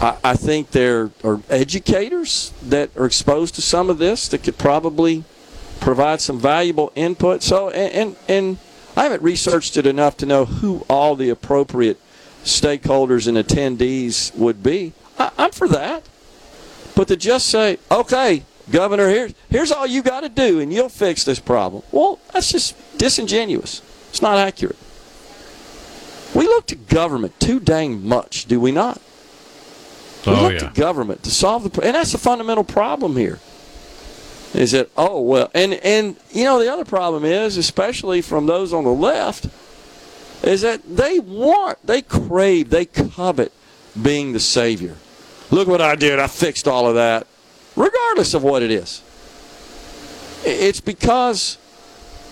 I, 0.00 0.16
I 0.24 0.34
think 0.34 0.70
there 0.70 1.10
are 1.22 1.40
educators 1.50 2.52
that 2.62 2.96
are 2.96 3.04
exposed 3.04 3.54
to 3.56 3.62
some 3.62 3.90
of 3.90 3.98
this 3.98 4.28
that 4.28 4.42
could 4.42 4.56
probably 4.56 5.24
provide 5.80 6.20
some 6.20 6.38
valuable 6.38 6.92
input. 6.94 7.42
So, 7.42 7.70
and, 7.70 7.92
and, 7.92 8.16
and 8.28 8.58
I 8.96 9.04
haven't 9.04 9.22
researched 9.22 9.76
it 9.76 9.86
enough 9.86 10.16
to 10.18 10.26
know 10.26 10.44
who 10.44 10.84
all 10.88 11.16
the 11.16 11.30
appropriate 11.30 12.00
stakeholders 12.44 13.26
and 13.26 13.36
attendees 13.36 14.34
would 14.36 14.62
be. 14.62 14.92
I, 15.18 15.30
I'm 15.38 15.50
for 15.52 15.68
that. 15.68 16.04
But 16.94 17.08
to 17.08 17.16
just 17.16 17.46
say, 17.46 17.78
okay, 17.90 18.44
Governor, 18.70 19.08
here's, 19.08 19.34
here's 19.48 19.72
all 19.72 19.86
you 19.86 20.02
got 20.02 20.20
to 20.20 20.28
do 20.28 20.60
and 20.60 20.72
you'll 20.72 20.88
fix 20.88 21.24
this 21.24 21.40
problem. 21.40 21.82
Well, 21.92 22.18
that's 22.32 22.50
just 22.52 22.76
disingenuous. 22.98 23.82
It's 24.10 24.22
not 24.22 24.38
accurate. 24.38 24.76
We 26.34 26.44
look 26.44 26.66
to 26.66 26.76
government 26.76 27.38
too 27.40 27.58
dang 27.58 28.06
much, 28.06 28.46
do 28.46 28.60
we 28.60 28.70
not? 28.70 29.00
We 30.26 30.32
Oh, 30.32 30.42
look 30.42 30.52
yeah. 30.52 30.68
to 30.68 30.80
government 30.80 31.22
to 31.24 31.30
solve 31.30 31.64
the, 31.72 31.82
and 31.82 31.94
that's 31.94 32.12
the 32.12 32.18
fundamental 32.18 32.64
problem 32.64 33.16
here. 33.16 33.38
Is 34.52 34.72
that 34.72 34.90
oh 34.96 35.20
well, 35.20 35.50
and 35.54 35.74
and 35.74 36.16
you 36.32 36.44
know 36.44 36.58
the 36.58 36.72
other 36.72 36.84
problem 36.84 37.24
is, 37.24 37.56
especially 37.56 38.20
from 38.20 38.46
those 38.46 38.72
on 38.72 38.82
the 38.82 38.90
left, 38.90 39.46
is 40.42 40.62
that 40.62 40.96
they 40.96 41.20
want, 41.20 41.78
they 41.86 42.02
crave, 42.02 42.70
they 42.70 42.84
covet 42.84 43.52
being 44.00 44.32
the 44.32 44.40
savior. 44.40 44.96
Look 45.52 45.68
what 45.68 45.80
I 45.80 45.94
did! 45.94 46.18
I 46.18 46.26
fixed 46.26 46.66
all 46.66 46.88
of 46.88 46.96
that, 46.96 47.28
regardless 47.76 48.34
of 48.34 48.42
what 48.42 48.62
it 48.62 48.72
is. 48.72 49.02
It's 50.44 50.80
because, 50.80 51.56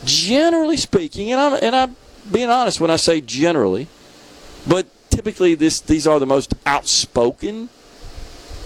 generally 0.04 0.76
speaking, 0.76 1.30
and 1.30 1.40
I'm 1.40 1.58
and 1.62 1.76
I'm 1.76 1.96
being 2.32 2.50
honest 2.50 2.80
when 2.80 2.90
I 2.90 2.96
say 2.96 3.20
generally, 3.20 3.86
but 4.66 4.86
typically 5.08 5.54
this 5.54 5.80
these 5.80 6.06
are 6.06 6.18
the 6.18 6.26
most 6.26 6.54
outspoken 6.66 7.68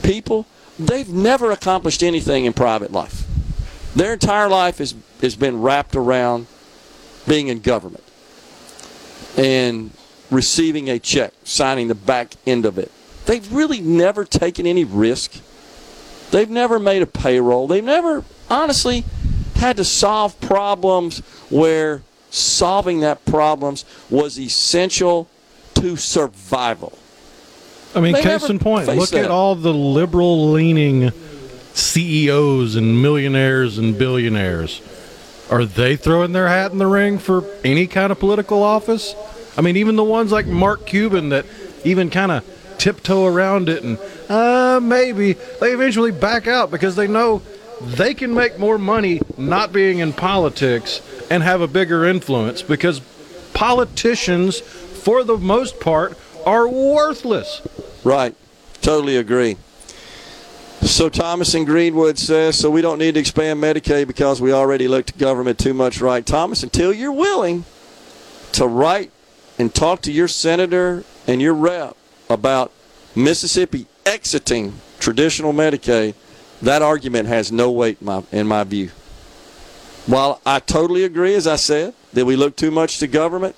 people. 0.02 0.46
They've 0.78 1.08
never 1.08 1.50
accomplished 1.50 2.02
anything 2.02 2.46
in 2.46 2.54
private 2.54 2.92
life. 2.92 3.26
Their 3.94 4.14
entire 4.14 4.48
life 4.48 4.78
has, 4.78 4.94
has 5.20 5.36
been 5.36 5.60
wrapped 5.60 5.94
around 5.96 6.46
being 7.28 7.48
in 7.48 7.60
government 7.60 8.04
and 9.36 9.90
receiving 10.30 10.88
a 10.88 10.98
check, 10.98 11.32
signing 11.44 11.88
the 11.88 11.94
back 11.94 12.34
end 12.46 12.64
of 12.64 12.78
it. 12.78 12.90
They've 13.26 13.52
really 13.52 13.80
never 13.80 14.24
taken 14.24 14.66
any 14.66 14.84
risk. 14.84 15.40
They've 16.30 16.50
never 16.50 16.78
made 16.78 17.02
a 17.02 17.06
payroll. 17.06 17.66
They've 17.66 17.84
never, 17.84 18.24
honestly, 18.50 19.04
had 19.56 19.76
to 19.76 19.84
solve 19.84 20.40
problems 20.40 21.18
where 21.50 22.02
solving 22.30 23.00
that 23.00 23.24
problems 23.26 23.84
was 24.10 24.38
essential 24.38 25.28
to 25.74 25.96
survival. 25.96 26.98
I 27.94 28.00
mean, 28.00 28.14
They 28.14 28.22
case 28.22 28.48
in 28.48 28.58
point, 28.58 28.88
look 28.88 29.10
that. 29.10 29.26
at 29.26 29.30
all 29.30 29.54
the 29.54 29.72
liberal 29.72 30.50
leaning 30.50 31.12
CEOs 31.74 32.76
and 32.76 33.00
millionaires 33.02 33.78
and 33.78 33.98
billionaires. 33.98 34.80
Are 35.50 35.64
they 35.64 35.96
throwing 35.96 36.32
their 36.32 36.48
hat 36.48 36.72
in 36.72 36.78
the 36.78 36.86
ring 36.86 37.18
for 37.18 37.44
any 37.64 37.86
kind 37.86 38.10
of 38.10 38.18
political 38.18 38.62
office? 38.62 39.14
I 39.56 39.60
mean, 39.60 39.76
even 39.76 39.96
the 39.96 40.04
ones 40.04 40.32
like 40.32 40.46
Mark 40.46 40.86
Cuban 40.86 41.28
that 41.30 41.44
even 41.84 42.10
kind 42.10 42.32
of 42.32 42.44
tiptoe 42.78 43.26
around 43.26 43.68
it 43.68 43.82
and 43.82 43.98
uh, 44.28 44.80
maybe 44.82 45.34
they 45.60 45.72
eventually 45.72 46.10
back 46.10 46.46
out 46.46 46.70
because 46.70 46.96
they 46.96 47.06
know 47.06 47.42
they 47.82 48.14
can 48.14 48.34
make 48.34 48.58
more 48.58 48.78
money 48.78 49.20
not 49.36 49.72
being 49.72 49.98
in 49.98 50.12
politics 50.12 51.00
and 51.30 51.42
have 51.42 51.60
a 51.60 51.66
bigger 51.66 52.04
influence 52.04 52.62
because 52.62 53.00
politicians, 53.54 54.60
for 54.60 55.24
the 55.24 55.36
most 55.36 55.80
part, 55.80 56.16
are 56.46 56.68
worthless. 56.68 57.60
Right. 58.04 58.34
Totally 58.80 59.16
agree. 59.16 59.56
So 60.82 61.08
Thomas 61.08 61.54
in 61.54 61.64
Greenwood 61.64 62.18
says, 62.18 62.58
so 62.58 62.68
we 62.68 62.82
don't 62.82 62.98
need 62.98 63.14
to 63.14 63.20
expand 63.20 63.62
Medicaid 63.62 64.08
because 64.08 64.40
we 64.42 64.52
already 64.52 64.88
look 64.88 65.06
to 65.06 65.12
government 65.14 65.58
too 65.58 65.72
much, 65.72 66.00
right? 66.00 66.26
Thomas, 66.26 66.64
until 66.64 66.92
you're 66.92 67.12
willing 67.12 67.64
to 68.52 68.66
write 68.66 69.12
and 69.60 69.72
talk 69.72 70.02
to 70.02 70.12
your 70.12 70.26
senator 70.26 71.04
and 71.28 71.40
your 71.40 71.54
rep 71.54 71.96
about 72.28 72.72
Mississippi 73.14 73.86
exiting 74.04 74.74
traditional 74.98 75.52
Medicaid, 75.52 76.14
that 76.62 76.82
argument 76.82 77.28
has 77.28 77.52
no 77.52 77.70
weight 77.70 77.98
in 78.00 78.06
my, 78.06 78.24
in 78.32 78.46
my 78.48 78.64
view. 78.64 78.90
While 80.06 80.40
I 80.44 80.58
totally 80.58 81.04
agree, 81.04 81.36
as 81.36 81.46
I 81.46 81.56
said, 81.56 81.94
that 82.12 82.24
we 82.24 82.34
look 82.34 82.56
too 82.56 82.72
much 82.72 82.98
to 82.98 83.06
government, 83.06 83.54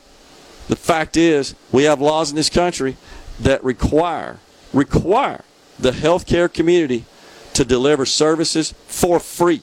the 0.69 0.77
fact 0.77 1.17
is 1.17 1.55
we 1.73 1.85
have 1.85 2.03
laws 2.03 2.29
in 2.29 2.37
this 2.37 2.51
country 2.51 2.99
that 3.41 3.65
require 3.65 4.39
require 4.75 5.43
the 5.79 5.91
healthcare 5.91 6.53
community 6.53 7.05
to 7.55 7.65
deliver 7.65 8.05
services 8.05 8.75
for 8.87 9.19
free. 9.19 9.63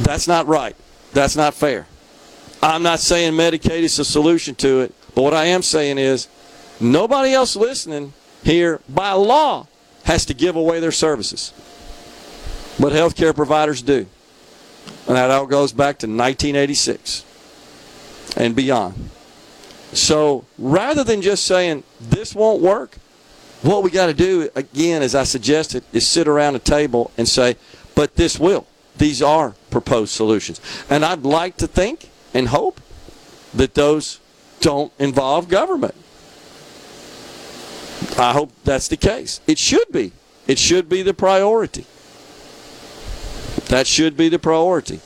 That's 0.00 0.28
not 0.28 0.46
right. 0.46 0.76
That's 1.12 1.36
not 1.36 1.54
fair. 1.54 1.86
I'm 2.62 2.82
not 2.82 3.00
saying 3.00 3.34
Medicaid 3.34 3.82
is 3.82 3.96
the 3.96 4.04
solution 4.04 4.54
to 4.56 4.80
it, 4.80 4.94
but 5.14 5.22
what 5.22 5.34
I 5.34 5.46
am 5.46 5.62
saying 5.62 5.98
is 5.98 6.28
nobody 6.80 7.32
else 7.32 7.56
listening 7.56 8.12
here 8.42 8.80
by 8.88 9.12
law 9.12 9.66
has 10.04 10.24
to 10.26 10.34
give 10.34 10.56
away 10.56 10.80
their 10.80 10.92
services. 10.92 11.52
But 12.78 12.92
healthcare 12.92 13.34
providers 13.34 13.82
do. 13.82 14.06
And 15.06 15.16
that 15.16 15.30
all 15.30 15.46
goes 15.46 15.72
back 15.72 15.98
to 15.98 16.06
1986 16.06 17.24
and 18.36 18.54
beyond. 18.54 19.10
So 19.92 20.44
rather 20.58 21.04
than 21.04 21.22
just 21.22 21.44
saying 21.44 21.84
this 22.00 22.34
won't 22.34 22.60
work, 22.60 22.98
what 23.62 23.82
we 23.82 23.90
got 23.90 24.06
to 24.06 24.14
do, 24.14 24.50
again, 24.54 25.02
as 25.02 25.14
I 25.14 25.24
suggested, 25.24 25.84
is 25.92 26.06
sit 26.06 26.28
around 26.28 26.56
a 26.56 26.58
table 26.58 27.10
and 27.16 27.28
say, 27.28 27.56
but 27.94 28.16
this 28.16 28.38
will. 28.38 28.66
These 28.98 29.22
are 29.22 29.54
proposed 29.70 30.12
solutions. 30.12 30.60
And 30.88 31.04
I'd 31.04 31.24
like 31.24 31.56
to 31.58 31.66
think 31.66 32.10
and 32.32 32.48
hope 32.48 32.80
that 33.54 33.74
those 33.74 34.20
don't 34.60 34.92
involve 34.98 35.48
government. 35.48 35.94
I 38.18 38.32
hope 38.32 38.52
that's 38.64 38.88
the 38.88 38.96
case. 38.96 39.40
It 39.46 39.58
should 39.58 39.90
be. 39.90 40.12
It 40.46 40.58
should 40.58 40.88
be 40.88 41.02
the 41.02 41.14
priority. 41.14 41.86
That 43.66 43.86
should 43.86 44.16
be 44.16 44.28
the 44.28 44.38
priority. 44.38 45.00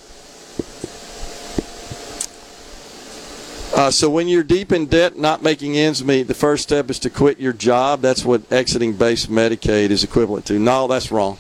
Uh, 3.75 3.91
so 3.91 4.11
when 4.11 4.27
you're 4.27 4.43
deep 4.43 4.73
in 4.73 4.87
debt, 4.87 5.17
not 5.17 5.43
making 5.43 5.77
ends 5.77 6.05
meet, 6.05 6.25
the 6.25 6.35
first 6.35 6.65
step 6.65 6.91
is 6.91 6.99
to 6.99 7.09
quit 7.09 7.39
your 7.39 7.53
job. 7.53 8.01
That's 8.01 8.25
what 8.25 8.51
exiting 8.51 8.95
base 8.95 9.27
Medicaid 9.27 9.91
is 9.91 10.03
equivalent 10.03 10.45
to. 10.47 10.59
No, 10.59 10.89
that's 10.89 11.13
wrong. 11.13 11.39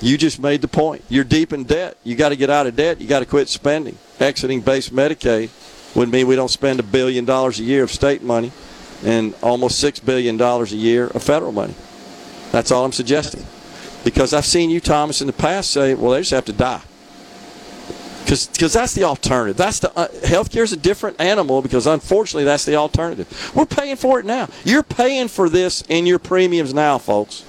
You 0.00 0.16
just 0.16 0.40
made 0.40 0.62
the 0.62 0.68
point. 0.68 1.04
You're 1.08 1.24
deep 1.24 1.52
in 1.52 1.64
debt. 1.64 1.98
You 2.04 2.14
got 2.14 2.30
to 2.30 2.36
get 2.36 2.50
out 2.50 2.66
of 2.66 2.76
debt. 2.76 3.00
You 3.00 3.08
got 3.08 3.18
to 3.18 3.26
quit 3.26 3.48
spending. 3.48 3.98
Exiting 4.20 4.60
base 4.60 4.90
Medicaid 4.90 5.50
would 5.96 6.08
mean 6.08 6.26
we 6.28 6.36
don't 6.36 6.48
spend 6.48 6.78
a 6.80 6.84
billion 6.84 7.24
dollars 7.24 7.58
a 7.58 7.64
year 7.64 7.82
of 7.82 7.90
state 7.90 8.22
money 8.22 8.52
and 9.04 9.34
almost 9.42 9.78
six 9.78 9.98
billion 9.98 10.36
dollars 10.36 10.72
a 10.72 10.76
year 10.76 11.08
of 11.08 11.22
federal 11.22 11.52
money. 11.52 11.74
That's 12.52 12.70
all 12.70 12.84
I'm 12.84 12.92
suggesting. 12.92 13.44
Because 14.04 14.32
I've 14.32 14.46
seen 14.46 14.70
you, 14.70 14.80
Thomas, 14.80 15.20
in 15.20 15.26
the 15.26 15.32
past 15.32 15.70
say, 15.70 15.94
"Well, 15.94 16.12
they 16.12 16.20
just 16.20 16.30
have 16.30 16.46
to 16.46 16.52
die." 16.52 16.82
Because 18.24 18.72
that's 18.72 18.94
the 18.94 19.04
alternative. 19.04 19.56
That's 19.56 19.80
the 19.80 19.96
uh, 19.98 20.08
healthcare 20.08 20.62
is 20.62 20.72
a 20.72 20.76
different 20.76 21.20
animal 21.20 21.62
because 21.62 21.86
unfortunately 21.86 22.44
that's 22.44 22.64
the 22.64 22.76
alternative. 22.76 23.52
We're 23.54 23.66
paying 23.66 23.96
for 23.96 24.20
it 24.20 24.26
now. 24.26 24.48
You're 24.64 24.84
paying 24.84 25.26
for 25.26 25.48
this 25.48 25.82
in 25.88 26.06
your 26.06 26.20
premiums 26.20 26.72
now, 26.72 26.98
folks. 26.98 27.42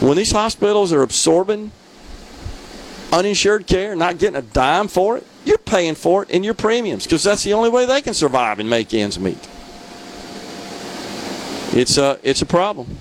When 0.00 0.16
these 0.16 0.30
hospitals 0.30 0.92
are 0.92 1.02
absorbing 1.02 1.72
uninsured 3.12 3.66
care, 3.66 3.96
not 3.96 4.18
getting 4.18 4.36
a 4.36 4.42
dime 4.42 4.88
for 4.88 5.16
it, 5.16 5.26
you're 5.44 5.58
paying 5.58 5.94
for 5.94 6.22
it 6.22 6.30
in 6.30 6.44
your 6.44 6.54
premiums 6.54 7.04
because 7.04 7.22
that's 7.22 7.44
the 7.44 7.52
only 7.54 7.70
way 7.70 7.86
they 7.86 8.02
can 8.02 8.14
survive 8.14 8.58
and 8.58 8.68
make 8.68 8.94
ends 8.94 9.18
meet. 9.18 9.38
It's 11.72 11.98
a 11.98 12.18
it's 12.22 12.40
a 12.40 12.46
problem. 12.46 12.98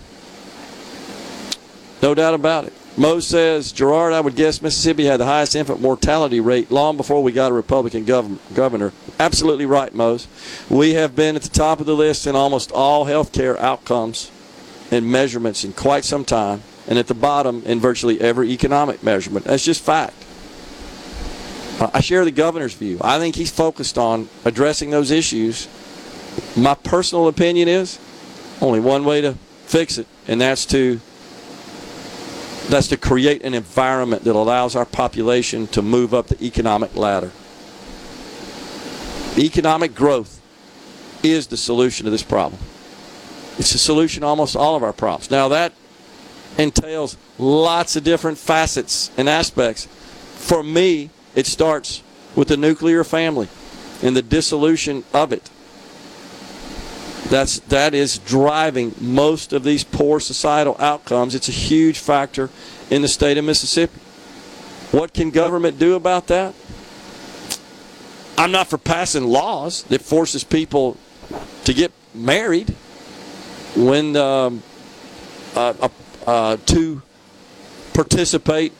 No 2.02 2.14
doubt 2.16 2.34
about 2.34 2.66
it. 2.66 2.74
Mo 2.95 3.20
says, 3.20 3.72
Gerard, 3.72 4.14
I 4.14 4.22
would 4.22 4.36
guess 4.36 4.61
Mississippi 4.61 5.06
had 5.06 5.20
the 5.20 5.26
highest 5.26 5.56
infant 5.56 5.82
mortality 5.82 6.40
rate 6.40 6.70
long 6.70 6.95
before 6.95 7.24
we 7.24 7.32
got 7.32 7.52
a 7.52 7.56
Republican 7.56 8.06
gov- 8.06 8.38
governor. 8.53 8.94
Absolutely 9.20 9.65
right, 9.65 9.94
Mose. 9.95 10.28
We 10.70 10.94
have 10.94 11.15
been 11.15 11.36
at 11.36 11.41
the 11.41 11.49
top 11.49 11.80
of 11.80 11.88
the 11.88 11.95
list 11.95 12.28
in 12.28 12.36
almost 12.36 12.72
all 12.72 13.06
healthcare 13.06 13.57
outcomes 13.57 14.30
and 14.91 15.11
measurements 15.11 15.64
in 15.64 15.74
quite 15.74 16.06
some 16.06 16.24
time, 16.24 16.61
and 16.88 16.99
at 16.99 17.07
the 17.07 17.15
bottom 17.15 17.64
in 17.65 17.80
virtually 17.80 18.22
every 18.22 18.52
economic 18.52 19.02
measurement. 19.02 19.45
That's 19.45 19.65
just 19.65 19.82
fact. 19.82 20.14
I 21.94 21.99
share 22.02 22.24
the 22.24 22.32
governor's 22.32 22.76
view. 22.76 22.99
I 23.02 23.18
think 23.18 23.36
he's 23.36 23.52
focused 23.52 23.98
on 23.98 24.30
addressing 24.45 24.91
those 24.91 25.10
issues. 25.10 25.68
My 26.56 26.76
personal 26.76 27.28
opinion 27.28 27.68
is 27.68 27.98
only 28.61 28.80
one 28.80 29.03
way 29.03 29.22
to 29.22 29.34
fix 29.65 29.98
it, 29.98 30.06
and 30.28 30.40
that's 30.40 30.68
to 30.68 31.02
that's 32.69 32.88
to 32.88 32.98
create 32.98 33.44
an 33.44 33.53
environment 33.53 34.23
that 34.23 34.35
allows 34.35 34.76
our 34.76 34.85
population 34.85 35.68
to 35.68 35.81
move 35.81 36.14
up 36.14 36.27
the 36.27 36.44
economic 36.44 36.95
ladder. 36.95 37.31
Economic 39.38 39.95
growth 39.95 40.41
is 41.23 41.48
the 41.48 41.57
solution 41.57 42.06
to 42.06 42.11
this 42.11 42.23
problem. 42.23 42.61
It's 43.57 43.72
the 43.72 43.77
solution 43.77 44.22
to 44.22 44.27
almost 44.27 44.56
all 44.56 44.76
of 44.76 44.84
our 44.84 44.94
problems. 44.94 45.31
Now, 45.31 45.48
that 45.49 45.73
entails 46.57 47.18
lots 47.38 47.95
of 47.95 48.03
different 48.03 48.38
facets 48.38 49.11
and 49.18 49.27
aspects. 49.27 49.85
For 50.35 50.64
me, 50.64 51.10
it 51.35 51.48
starts 51.48 52.03
with 52.35 52.48
the 52.48 52.57
nuclear 52.57 53.03
family 53.03 53.48
and 54.02 54.15
the 54.15 54.22
dissolution 54.22 55.03
of 55.14 55.31
it. 55.31 55.49
That's 57.30 57.60
that 57.60 57.94
is 57.94 58.18
driving 58.20 58.94
most 59.00 59.54
of 59.54 59.64
these 59.64 59.84
poor 59.84 60.20
societal 60.20 60.76
outcomes. 60.80 61.36
It's 61.36 61.50
a 61.50 61.54
huge 61.54 62.00
factor 62.00 62.50
in 62.90 63.02
the 63.02 63.08
state 63.08 63.38
of 63.38 63.45
Mississippi. 63.45 64.00
What 64.91 65.14
can 65.14 65.32
government 65.32 65.80
do 65.80 65.95
about 65.95 66.28
that? 66.28 66.54
I'm 68.38 68.52
not 68.52 68.68
for 68.68 68.78
passing 68.78 69.24
laws 69.24 69.84
that 69.84 70.02
forces 70.02 70.44
people 70.44 70.98
to 71.64 71.74
get 71.74 71.91
married 72.14 72.70
when 73.76 74.16
um, 74.16 74.62
uh, 75.56 75.74
uh, 75.82 75.90
uh, 76.28 76.58
to 76.66 77.02
participate 77.94 78.74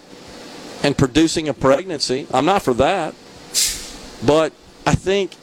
in 0.84 0.94
producing 0.94 1.48
a 1.48 1.53
pregnancy. 1.53 2.28
I'm 2.34 2.45
not 2.45 2.61
for 2.61 2.74
that. 2.76 3.15
But 4.26 4.53
I 4.86 4.95
think 4.95 5.36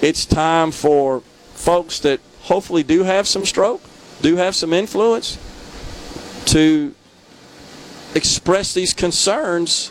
it's 0.00 0.24
time 0.24 0.70
for 0.70 1.20
folks 1.54 1.98
that 2.00 2.20
hopefully 2.42 2.82
do 2.82 3.04
have 3.04 3.26
some 3.26 3.44
stroke, 3.44 3.82
do 4.22 4.36
have 4.36 4.54
some 4.54 4.72
influence, 4.72 5.38
to 6.46 6.94
express 8.14 8.74
these 8.74 8.92
concerns 8.92 9.90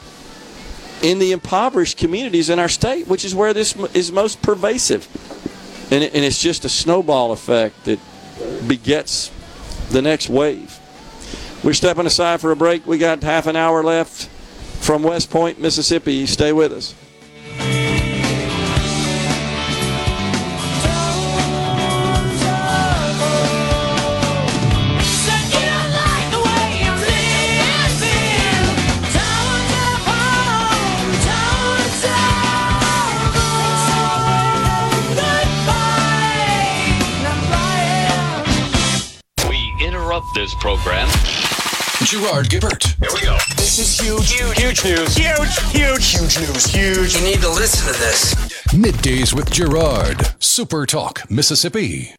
in 1.02 1.20
the 1.20 1.32
impoverished 1.32 1.98
communities 1.98 2.50
in 2.50 2.60
our 2.60 2.68
state, 2.68 3.08
which 3.08 3.24
is 3.24 3.34
where 3.34 3.54
this 3.54 3.76
is 3.94 4.12
most 4.12 4.42
pervasive. 4.42 5.08
And, 5.92 6.04
it's 6.04 6.42
just 6.42 6.66
a 6.66 6.70
snowball 6.70 7.32
effect 7.32 7.86
that 7.86 8.00
begets 8.68 9.32
the 9.90 10.02
next 10.02 10.30
wave. 10.30 10.78
We're 11.64 11.74
stepping 11.74 12.06
aside 12.06 12.42
for 12.42 12.52
a 12.52 12.56
break. 12.56 12.86
We 12.86 12.98
got 12.98 13.24
half 13.24 13.48
an 13.48 13.56
hour 13.56 13.84
left 13.84 14.28
from 14.84 15.04
West 15.04 15.30
Point, 15.30 15.60
Mississippi. 15.60 16.26
Stay 16.26 16.54
with 16.54 16.72
us. 16.72 16.94
Gerard 42.10 42.50
Gibert. 42.50 42.84
Here 42.98 43.12
we 43.14 43.22
go. 43.22 43.38
This 43.56 43.78
is 43.78 44.00
huge. 44.00 44.32
Huge. 44.32 44.58
Huge 44.58 44.84
news. 44.84 45.16
Huge. 45.16 45.60
Huge. 45.70 46.08
Huge 46.10 46.40
news. 46.40 46.66
Huge. 46.66 47.16
You 47.16 47.22
need 47.22 47.40
to 47.42 47.50
listen 47.50 47.94
to 47.94 48.00
this. 48.00 48.34
Middays 48.74 49.32
with 49.32 49.52
Gerard. 49.52 50.34
Super 50.40 50.88
Talk, 50.88 51.30
Mississippi. 51.30 52.16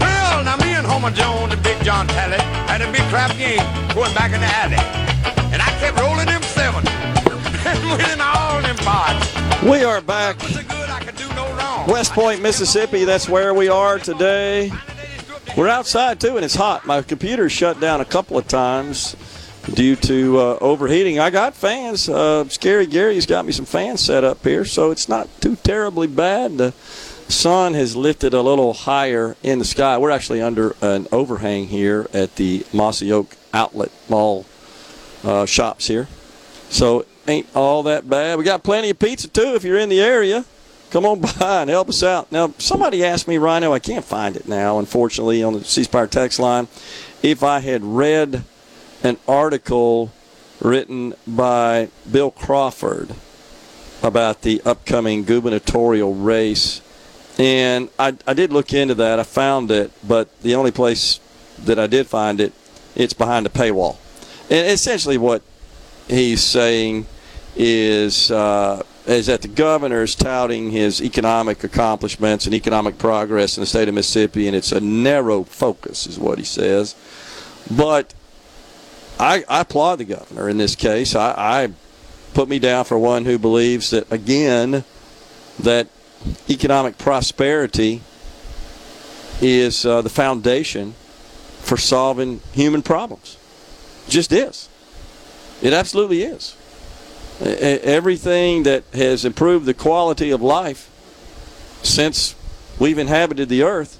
Well, 0.00 0.42
now 0.42 0.56
me 0.56 0.72
and 0.72 0.86
Homer 0.86 1.10
Jones 1.10 1.52
and 1.52 1.62
Big 1.62 1.84
John 1.84 2.06
Talley 2.06 2.40
had 2.40 2.80
a 2.80 2.90
big 2.90 3.02
crap 3.10 3.36
game 3.36 3.58
going 3.94 4.14
back 4.14 4.32
in 4.32 4.40
the 4.40 4.46
alley. 4.46 4.80
And 5.52 5.60
I 5.60 5.68
kept 5.80 6.00
rolling 6.00 6.28
them 6.28 6.42
seven 6.42 6.88
and 7.66 7.78
winning 7.90 7.98
all 7.98 8.00
them 8.06 8.18
pots. 8.18 8.21
We 9.64 9.84
are 9.84 10.00
back. 10.00 10.40
West 11.86 12.12
Point, 12.12 12.42
Mississippi. 12.42 13.04
That's 13.04 13.28
where 13.28 13.54
we 13.54 13.68
are 13.68 14.00
today. 14.00 14.72
We're 15.56 15.68
outside 15.68 16.20
too, 16.20 16.34
and 16.34 16.44
it's 16.44 16.56
hot. 16.56 16.84
My 16.84 17.00
computer 17.02 17.48
shut 17.48 17.80
down 17.80 18.00
a 18.00 18.04
couple 18.04 18.36
of 18.36 18.48
times 18.48 19.14
due 19.72 19.94
to 19.94 20.38
uh, 20.38 20.58
overheating. 20.60 21.20
I 21.20 21.30
got 21.30 21.54
fans. 21.54 22.08
Uh, 22.08 22.48
Scary 22.48 22.86
Gary's 22.86 23.24
got 23.24 23.46
me 23.46 23.52
some 23.52 23.64
fans 23.64 24.00
set 24.00 24.24
up 24.24 24.42
here, 24.42 24.64
so 24.64 24.90
it's 24.90 25.08
not 25.08 25.28
too 25.40 25.54
terribly 25.54 26.08
bad. 26.08 26.58
The 26.58 26.72
sun 27.28 27.74
has 27.74 27.94
lifted 27.94 28.34
a 28.34 28.42
little 28.42 28.72
higher 28.72 29.36
in 29.44 29.60
the 29.60 29.64
sky. 29.64 29.96
We're 29.96 30.10
actually 30.10 30.42
under 30.42 30.74
an 30.82 31.06
overhang 31.12 31.68
here 31.68 32.08
at 32.12 32.34
the 32.34 32.66
Mossy 32.72 33.12
Oak 33.12 33.36
Outlet 33.54 33.92
Mall 34.08 34.44
uh, 35.22 35.46
shops 35.46 35.86
here. 35.86 36.08
So 36.68 37.06
ain't 37.26 37.46
all 37.54 37.82
that 37.84 38.08
bad. 38.08 38.38
We 38.38 38.44
got 38.44 38.62
plenty 38.62 38.90
of 38.90 38.98
pizza 38.98 39.28
too 39.28 39.54
if 39.54 39.64
you're 39.64 39.78
in 39.78 39.88
the 39.88 40.00
area. 40.00 40.44
Come 40.90 41.06
on 41.06 41.20
by 41.38 41.62
and 41.62 41.70
help 41.70 41.88
us 41.88 42.02
out. 42.02 42.30
Now, 42.30 42.52
somebody 42.58 43.04
asked 43.04 43.26
me, 43.26 43.38
Rhino, 43.38 43.72
I 43.72 43.78
can't 43.78 44.04
find 44.04 44.36
it 44.36 44.46
now, 44.46 44.78
unfortunately, 44.78 45.42
on 45.42 45.54
the 45.54 45.64
C 45.64 45.84
Spire 45.84 46.06
text 46.06 46.38
line, 46.38 46.68
if 47.22 47.42
I 47.42 47.60
had 47.60 47.82
read 47.82 48.44
an 49.02 49.16
article 49.26 50.12
written 50.60 51.14
by 51.26 51.88
Bill 52.10 52.30
Crawford 52.30 53.14
about 54.02 54.42
the 54.42 54.60
upcoming 54.64 55.24
gubernatorial 55.24 56.14
race. 56.14 56.80
And 57.38 57.88
I, 57.98 58.16
I 58.26 58.34
did 58.34 58.52
look 58.52 58.72
into 58.72 58.94
that. 58.96 59.18
I 59.18 59.22
found 59.22 59.70
it, 59.70 59.90
but 60.06 60.40
the 60.42 60.54
only 60.54 60.70
place 60.70 61.20
that 61.58 61.78
I 61.78 61.86
did 61.86 62.06
find 62.06 62.40
it, 62.40 62.52
it's 62.94 63.12
behind 63.12 63.46
a 63.46 63.48
paywall. 63.48 63.96
And 64.50 64.68
essentially, 64.68 65.18
what 65.18 65.42
he's 66.08 66.42
saying 66.42 67.06
is 67.56 68.30
uh, 68.30 68.82
is 69.06 69.26
that 69.26 69.42
the 69.42 69.48
governor 69.48 70.02
is 70.02 70.14
touting 70.14 70.70
his 70.70 71.02
economic 71.02 71.64
accomplishments 71.64 72.46
and 72.46 72.54
economic 72.54 72.98
progress 72.98 73.56
in 73.56 73.62
the 73.62 73.66
state 73.66 73.88
of 73.88 73.94
Mississippi, 73.94 74.46
and 74.46 74.56
it's 74.56 74.72
a 74.72 74.80
narrow 74.80 75.42
focus, 75.44 76.06
is 76.06 76.18
what 76.18 76.38
he 76.38 76.44
says. 76.44 76.94
But 77.70 78.14
I, 79.18 79.44
I 79.48 79.60
applaud 79.60 79.96
the 79.96 80.04
governor 80.04 80.48
in 80.48 80.58
this 80.58 80.76
case. 80.76 81.14
I, 81.14 81.34
I 81.36 81.68
put 82.34 82.48
me 82.48 82.58
down 82.58 82.84
for 82.84 82.98
one 82.98 83.24
who 83.24 83.38
believes 83.38 83.90
that 83.90 84.10
again 84.10 84.84
that 85.58 85.88
economic 86.48 86.98
prosperity 86.98 88.00
is 89.40 89.84
uh, 89.84 90.00
the 90.02 90.08
foundation 90.08 90.94
for 91.60 91.76
solving 91.76 92.40
human 92.52 92.82
problems. 92.82 93.36
Just 94.08 94.32
is. 94.32 94.68
It 95.60 95.72
absolutely 95.72 96.22
is. 96.22 96.56
Everything 97.42 98.62
that 98.62 98.84
has 98.92 99.24
improved 99.24 99.66
the 99.66 99.74
quality 99.74 100.30
of 100.30 100.40
life 100.40 100.88
since 101.82 102.36
we've 102.78 102.98
inhabited 102.98 103.48
the 103.48 103.64
earth 103.64 103.98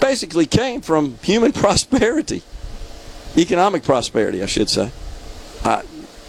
basically 0.00 0.46
came 0.46 0.80
from 0.80 1.18
human 1.22 1.50
prosperity, 1.64 2.42
economic 3.36 3.82
prosperity, 3.82 4.42
I 4.42 4.46
should 4.46 4.70
say. 4.70 4.92
I, 5.64 5.82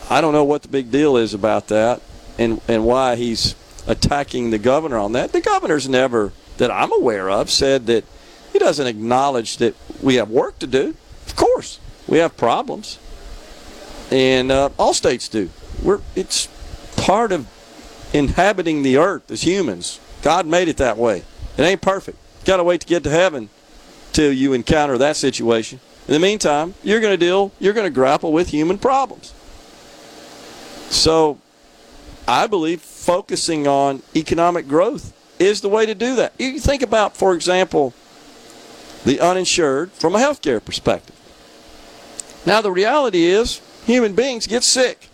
I 0.10 0.22
don't 0.22 0.34
know 0.34 0.44
what 0.44 0.64
the 0.64 0.70
big 0.70 0.92
deal 0.92 1.18
is 1.18 1.34
about 1.34 1.68
that 1.68 2.02
and, 2.40 2.62
and 2.68 2.86
why 2.86 3.16
he's 3.16 3.54
attacking 3.86 4.50
the 4.50 4.58
governor 4.58 4.98
on 4.98 5.12
that. 5.12 5.34
The 5.34 5.42
governor's 5.42 5.88
never, 5.88 6.32
that 6.58 6.72
I'm 6.72 6.92
aware 6.94 7.30
of, 7.30 7.52
said 7.52 7.86
that 7.88 8.06
he 8.54 8.60
doesn't 8.60 8.88
acknowledge 8.88 9.58
that 9.58 9.76
we 10.02 10.16
have 10.16 10.30
work 10.30 10.58
to 10.60 10.68
do. 10.68 10.96
Of 11.28 11.36
course, 11.36 11.80
we 12.08 12.20
have 12.20 12.38
problems, 12.38 12.98
and 14.10 14.52
uh, 14.52 14.70
all 14.80 14.94
states 14.94 15.28
do. 15.28 15.50
We're 15.84 16.02
it's 16.16 16.48
part 16.98 17.32
of 17.32 17.48
inhabiting 18.14 18.84
the 18.84 18.98
earth 18.98 19.30
as 19.30 19.44
humans. 19.44 20.00
God 20.22 20.46
made 20.46 20.68
it 20.68 20.78
that 20.78 20.98
way. 20.98 21.24
It 21.58 21.62
ain't 21.62 21.82
perfect. 21.82 22.18
Got 22.46 22.58
to 22.58 22.64
wait 22.64 22.82
to 22.82 22.88
get 22.88 23.04
to 23.04 23.10
heaven 23.10 23.50
till 24.14 24.32
you 24.32 24.54
encounter 24.54 24.98
that 24.98 25.16
situation. 25.16 25.80
In 26.08 26.14
the 26.14 26.20
meantime, 26.20 26.76
you're 26.84 27.00
going 27.00 27.14
to 27.14 27.18
deal. 27.18 27.52
You're 27.60 27.74
going 27.74 27.88
to 27.88 27.94
grapple 27.94 28.32
with 28.32 28.50
human 28.50 28.78
problems. 28.78 29.34
So, 30.90 31.40
I 32.28 32.48
believe 32.48 32.82
focusing 32.82 33.68
on 33.68 34.02
economic 34.16 34.68
growth 34.68 35.14
is 35.40 35.62
the 35.62 35.70
way 35.70 35.86
to 35.86 35.96
do 35.96 36.16
that. 36.16 36.34
You 36.40 36.60
think 36.60 36.82
about, 36.82 37.18
for 37.18 37.34
example, 37.34 37.94
the 39.04 39.20
uninsured 39.20 39.92
from 39.92 40.16
a 40.16 40.20
healthcare 40.20 40.64
perspective. 40.64 41.16
Now, 42.46 42.62
the 42.62 42.72
reality 42.72 43.26
is 43.26 43.62
human 43.86 44.16
beings 44.16 44.48
get 44.48 44.64
sick. 44.64 45.10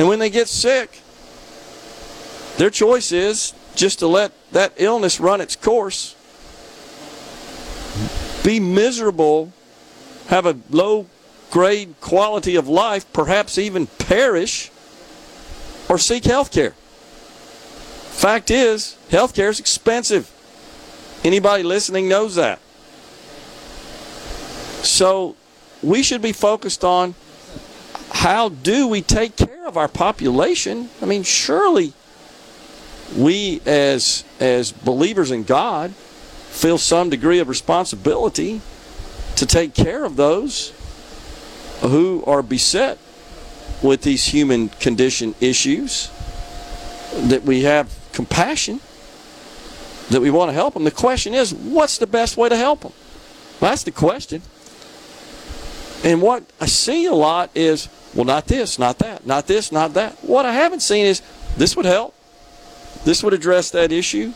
And 0.00 0.08
when 0.08 0.18
they 0.18 0.30
get 0.30 0.48
sick, 0.48 1.02
their 2.56 2.70
choice 2.70 3.12
is 3.12 3.52
just 3.74 3.98
to 3.98 4.06
let 4.06 4.32
that 4.50 4.72
illness 4.78 5.20
run 5.20 5.42
its 5.42 5.56
course, 5.56 6.16
be 8.42 8.60
miserable, 8.60 9.52
have 10.28 10.46
a 10.46 10.56
low 10.70 11.06
grade 11.50 11.96
quality 12.00 12.56
of 12.56 12.66
life, 12.66 13.12
perhaps 13.12 13.58
even 13.58 13.88
perish, 13.88 14.70
or 15.86 15.98
seek 15.98 16.24
health 16.24 16.50
care. 16.50 16.70
Fact 16.70 18.50
is, 18.50 18.96
health 19.10 19.34
care 19.34 19.50
is 19.50 19.60
expensive. 19.60 20.32
Anybody 21.22 21.62
listening 21.62 22.08
knows 22.08 22.36
that. 22.36 22.58
So 24.82 25.36
we 25.82 26.02
should 26.02 26.22
be 26.22 26.32
focused 26.32 26.84
on 26.84 27.14
how 28.10 28.48
do 28.48 28.88
we 28.88 29.02
take 29.02 29.36
care 29.36 29.66
of 29.66 29.76
our 29.76 29.88
population? 29.88 30.90
I 31.00 31.06
mean, 31.06 31.22
surely 31.22 31.92
we 33.16 33.60
as 33.66 34.24
as 34.38 34.72
believers 34.72 35.30
in 35.30 35.44
God 35.44 35.92
feel 35.92 36.78
some 36.78 37.10
degree 37.10 37.38
of 37.38 37.48
responsibility 37.48 38.60
to 39.36 39.46
take 39.46 39.74
care 39.74 40.04
of 40.04 40.16
those 40.16 40.72
who 41.80 42.22
are 42.26 42.42
beset 42.42 42.98
with 43.82 44.02
these 44.02 44.26
human 44.26 44.68
condition 44.68 45.34
issues 45.40 46.10
that 47.14 47.42
we 47.42 47.62
have 47.62 47.96
compassion 48.12 48.80
that 50.10 50.20
we 50.20 50.30
want 50.30 50.48
to 50.48 50.52
help 50.52 50.74
them 50.74 50.84
the 50.84 50.90
question 50.90 51.34
is 51.34 51.54
what's 51.54 51.98
the 51.98 52.06
best 52.06 52.36
way 52.36 52.48
to 52.48 52.56
help 52.56 52.80
them 52.80 52.92
that's 53.60 53.84
the 53.84 53.90
question 53.90 54.42
and 56.04 56.22
what 56.22 56.42
i 56.60 56.66
see 56.66 57.06
a 57.06 57.14
lot 57.14 57.50
is 57.54 57.88
well 58.14 58.24
not 58.24 58.46
this 58.46 58.78
not 58.78 58.98
that 58.98 59.26
not 59.26 59.46
this 59.46 59.70
not 59.72 59.94
that. 59.94 60.12
What 60.22 60.46
i 60.46 60.52
haven't 60.52 60.80
seen 60.80 61.06
is 61.06 61.22
this 61.56 61.76
would 61.76 61.86
help. 61.86 62.14
This 63.04 63.22
would 63.24 63.32
address 63.32 63.70
that 63.70 63.92
issue. 63.92 64.32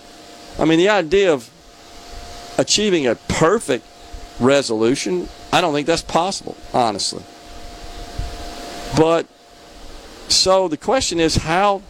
I 0.59 0.65
mean 0.65 0.78
the 0.78 0.89
idea 0.89 1.32
of 1.32 1.51
achieving 2.59 3.07
a 3.07 3.15
perfect 3.15 3.85
resolution 4.41 5.28
i 5.53 5.61
don't 5.61 5.73
think 5.74 5.86
that's 5.86 6.03
possible 6.03 6.57
honestly. 6.73 7.23
But 8.97 9.27
so 10.28 10.69
the 10.69 10.77
question 10.77 11.20
is 11.20 11.36
how 11.36 11.82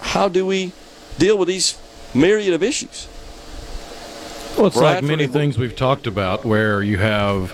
how 0.00 0.28
do 0.28 0.44
we 0.46 0.72
deal 1.18 1.38
with 1.38 1.48
these 1.48 1.78
myriad 2.14 2.52
of 2.52 2.62
issues? 2.62 3.08
Well, 4.56 4.66
it's 4.66 4.76
like 4.76 5.02
many 5.02 5.26
things 5.26 5.56
we've 5.56 5.76
talked 5.76 6.06
about 6.06 6.44
where 6.44 6.82
you 6.82 6.98
have 6.98 7.52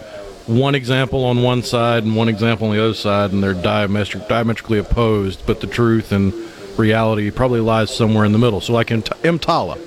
one 0.48 0.74
example 0.74 1.24
on 1.24 1.42
one 1.42 1.62
side 1.62 2.04
and 2.04 2.16
one 2.16 2.28
example 2.28 2.68
on 2.68 2.74
the 2.76 2.82
other 2.82 2.94
side, 2.94 3.32
and 3.32 3.42
they're 3.42 3.54
diametric, 3.54 4.28
diametrically 4.28 4.78
opposed, 4.78 5.46
but 5.46 5.60
the 5.60 5.66
truth 5.66 6.10
and 6.10 6.32
reality 6.78 7.30
probably 7.30 7.60
lies 7.60 7.94
somewhere 7.94 8.24
in 8.24 8.32
the 8.32 8.38
middle. 8.38 8.60
So, 8.60 8.72
like 8.72 8.90
in 8.90 9.02
T- 9.02 9.12
EMTALA, 9.22 9.78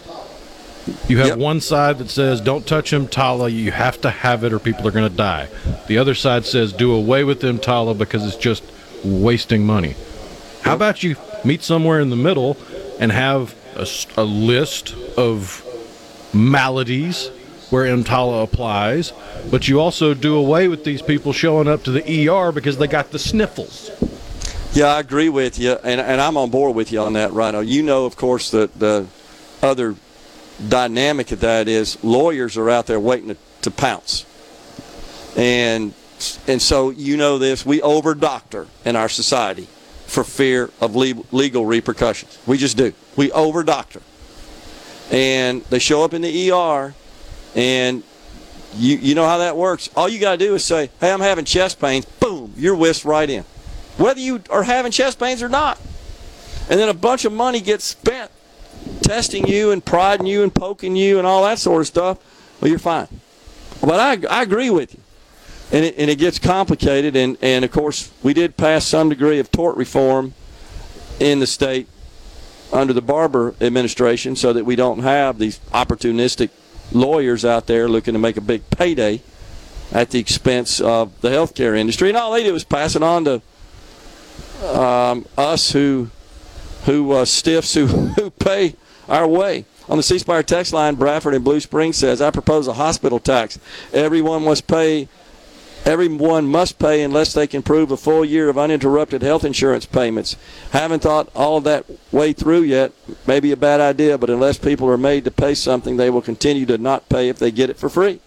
you 1.10 1.18
have 1.20 1.38
one 1.38 1.62
side 1.62 1.98
that 1.98 2.10
says, 2.10 2.42
don't 2.42 2.66
touch 2.66 2.92
EMTALA, 2.92 3.52
you 3.52 3.72
have 3.72 4.00
to 4.02 4.10
have 4.10 4.44
it 4.44 4.54
or 4.54 4.60
people 4.60 4.88
are 4.88 4.92
going 4.92 5.10
to 5.10 5.16
die. 5.16 5.48
The 5.88 5.98
other 5.98 6.16
side 6.16 6.46
says, 6.46 6.74
do 6.74 6.94
away 6.94 7.24
with 7.24 7.42
EMTALA 7.42 7.98
because 7.98 8.26
it's 8.26 8.36
just 8.36 8.64
wasting 9.04 9.66
money. 9.66 9.96
How 10.62 10.76
about 10.76 11.02
you 11.02 11.16
meet 11.44 11.64
somewhere 11.64 12.00
in 12.00 12.10
the 12.10 12.16
middle 12.16 12.58
and 13.00 13.12
have 13.12 13.56
a 14.16 14.24
list 14.24 14.94
of 15.18 15.66
maladies 16.34 17.32
where 17.72 17.86
EMTALA 17.86 18.44
applies, 18.44 19.14
but 19.50 19.68
you 19.68 19.80
also 19.80 20.14
do 20.14 20.36
away 20.36 20.68
with 20.68 20.84
these 20.84 21.02
people 21.02 21.32
showing 21.32 21.68
up 21.68 21.84
to 21.84 21.92
the 21.92 22.30
ER 22.30 22.52
because 22.52 22.78
they 22.78 22.88
got 22.88 23.12
the 23.12 23.20
sniffles. 23.20 23.90
Yeah, 24.74 24.88
I 24.88 25.00
agree 25.00 25.30
with 25.30 25.58
you, 25.58 25.72
and, 25.84 26.00
and 26.00 26.22
I'm 26.22 26.38
on 26.38 26.50
board 26.50 26.76
with 26.76 26.92
you 26.92 27.00
on 27.00 27.14
that, 27.14 27.32
Rhino. 27.32 27.62
You 27.62 27.82
know, 27.82 28.06
of 28.06 28.16
course, 28.16 28.52
that 28.52 28.78
the 28.78 29.08
other 29.62 29.96
dynamic 30.68 31.32
of 31.32 31.40
that 31.40 31.68
is 31.68 32.02
lawyers 32.04 32.58
are 32.58 32.70
out 32.70 32.88
there 32.88 33.00
waiting 33.00 33.30
to, 33.30 33.38
to 33.64 33.72
pounce, 33.72 34.26
and 35.36 35.94
and 36.48 36.62
so 36.62 36.90
you 36.90 37.18
know 37.18 37.38
this. 37.38 37.66
We 37.66 37.82
over 37.82 38.14
doctor 38.14 38.68
in 38.86 38.96
our 38.96 39.10
society 39.10 39.68
for 40.06 40.24
fear 40.24 40.70
of 40.80 40.96
legal 40.96 41.66
repercussions. 41.66 42.38
We 42.46 42.58
just 42.58 42.78
do. 42.78 42.94
We 43.16 43.32
over 43.32 43.64
doctor, 43.64 44.02
and 45.10 45.64
they 45.66 45.80
show 45.80 46.04
up 46.04 46.14
in 46.14 46.22
the 46.22 46.52
ER, 46.52 46.94
and 47.56 48.04
you 48.76 48.98
you 48.98 49.16
know 49.16 49.26
how 49.26 49.40
that 49.40 49.58
works. 49.58 49.90
All 49.96 50.08
you 50.08 50.20
got 50.20 50.32
to 50.32 50.38
do 50.38 50.56
is 50.56 50.64
say, 50.64 50.90
"Hey, 51.00 51.12
I'm 51.12 51.20
having 51.20 51.46
chest 51.46 51.80
pains." 51.80 52.06
Boom, 52.06 52.54
you're 52.58 52.76
whisked 52.76 53.06
right 53.06 53.30
in 53.30 53.44
whether 53.98 54.20
you 54.20 54.42
are 54.50 54.64
having 54.64 54.92
chest 54.92 55.20
pains 55.20 55.44
or 55.44 55.50
not. 55.50 55.80
And 56.70 56.80
then 56.80 56.90
a 56.90 56.94
bunch 56.94 57.26
of 57.26 57.34
money 57.34 57.62
gets 57.62 57.84
spent 57.84 58.32
testing 59.02 59.48
you 59.48 59.72
and 59.72 59.84
prodding 59.84 60.26
you 60.26 60.44
and 60.44 60.54
poking 60.54 60.96
you 60.96 61.18
and 61.18 61.28
all 61.28 61.44
that 61.44 61.60
sort 61.60 61.82
of 61.82 61.88
stuff. 61.88 62.62
Well, 62.62 62.70
you're 62.70 62.80
fine. 62.80 63.08
But 63.82 64.00
I, 64.00 64.40
I 64.40 64.42
agree 64.42 64.70
with 64.70 64.94
you. 64.94 65.02
And 65.72 65.86
it, 65.86 65.96
and 65.98 66.10
it 66.10 66.18
gets 66.18 66.40
complicated. 66.40 67.16
And, 67.16 67.38
and 67.42 67.66
of 67.66 67.72
course, 67.72 68.12
we 68.24 68.34
did 68.34 68.58
pass 68.58 68.86
some 68.86 69.10
degree 69.10 69.40
of 69.40 69.52
tort 69.52 69.78
reform 69.78 70.34
in 71.20 71.40
the 71.40 71.48
state 71.48 71.88
under 72.72 72.94
the 72.94 73.02
Barber 73.02 73.54
administration 73.60 74.36
so 74.36 74.54
that 74.54 74.66
we 74.66 74.76
don't 74.76 75.00
have 75.00 75.38
these 75.38 75.60
opportunistic 75.74 76.50
lawyers 76.92 77.46
out 77.46 77.68
there 77.68 77.88
looking 77.88 78.14
to 78.14 78.20
make 78.20 78.38
a 78.38 78.42
big 78.42 78.70
payday 78.70 79.22
at 79.92 80.12
the 80.12 80.20
expense 80.20 80.80
of 80.80 81.20
the 81.22 81.30
healthcare 81.30 81.78
industry. 81.78 82.10
And 82.10 82.18
all 82.18 82.32
they 82.32 82.44
do 82.44 82.56
is 82.56 82.64
pass 82.64 82.96
it 82.96 83.04
on 83.04 83.26
to 83.26 83.42
um, 84.64 85.26
us 85.38 85.72
who 85.72 86.10
who 86.86 87.12
uh, 87.12 87.26
stiffs 87.26 87.74
who, 87.74 87.86
who 88.18 88.30
pay 88.30 88.76
our 89.08 89.28
way. 89.28 89.66
On 89.90 89.98
the 89.98 90.04
C 90.04 90.20
Spire 90.20 90.44
text 90.44 90.74
line, 90.74 90.96
Bradford 90.96 91.34
and 91.34 91.44
Blue 91.44 91.60
Springs 91.60 91.98
says, 91.98 92.22
"I 92.22 92.32
propose 92.32 92.68
a 92.68 92.74
hospital 92.74 93.20
tax. 93.20 93.60
Everyone 93.94 94.44
must 94.44 94.68
pay. 94.68 95.10
Everyone 95.84 96.48
must 96.48 96.78
pay 96.78 97.02
unless 97.02 97.34
they 97.34 97.48
can 97.48 97.64
prove 97.64 97.92
a 97.92 97.98
full 97.98 98.24
year 98.24 98.50
of 98.50 98.58
uninterrupted 98.58 99.24
health 99.24 99.44
insurance 99.44 99.86
payments. 99.86 100.36
Haven't 100.72 101.02
thought 101.02 101.30
all 101.36 101.60
that 101.62 101.86
way 102.12 102.34
through 102.34 102.62
yet. 102.62 102.92
Maybe 103.26 103.52
a 103.52 103.58
bad 103.58 103.82
idea, 103.82 104.18
but 104.18 104.30
unless 104.30 104.58
people 104.58 104.88
are 104.90 104.98
made 104.98 105.26
to 105.26 105.32
pay 105.32 105.56
something, 105.56 105.98
they 105.98 106.10
will 106.10 106.22
continue 106.22 106.66
to 106.68 106.78
not 106.78 107.10
pay 107.10 107.30
if 107.30 107.40
they 107.40 107.52
get 107.52 107.70
it 107.70 107.78
for 107.78 107.90
free." 107.90 108.20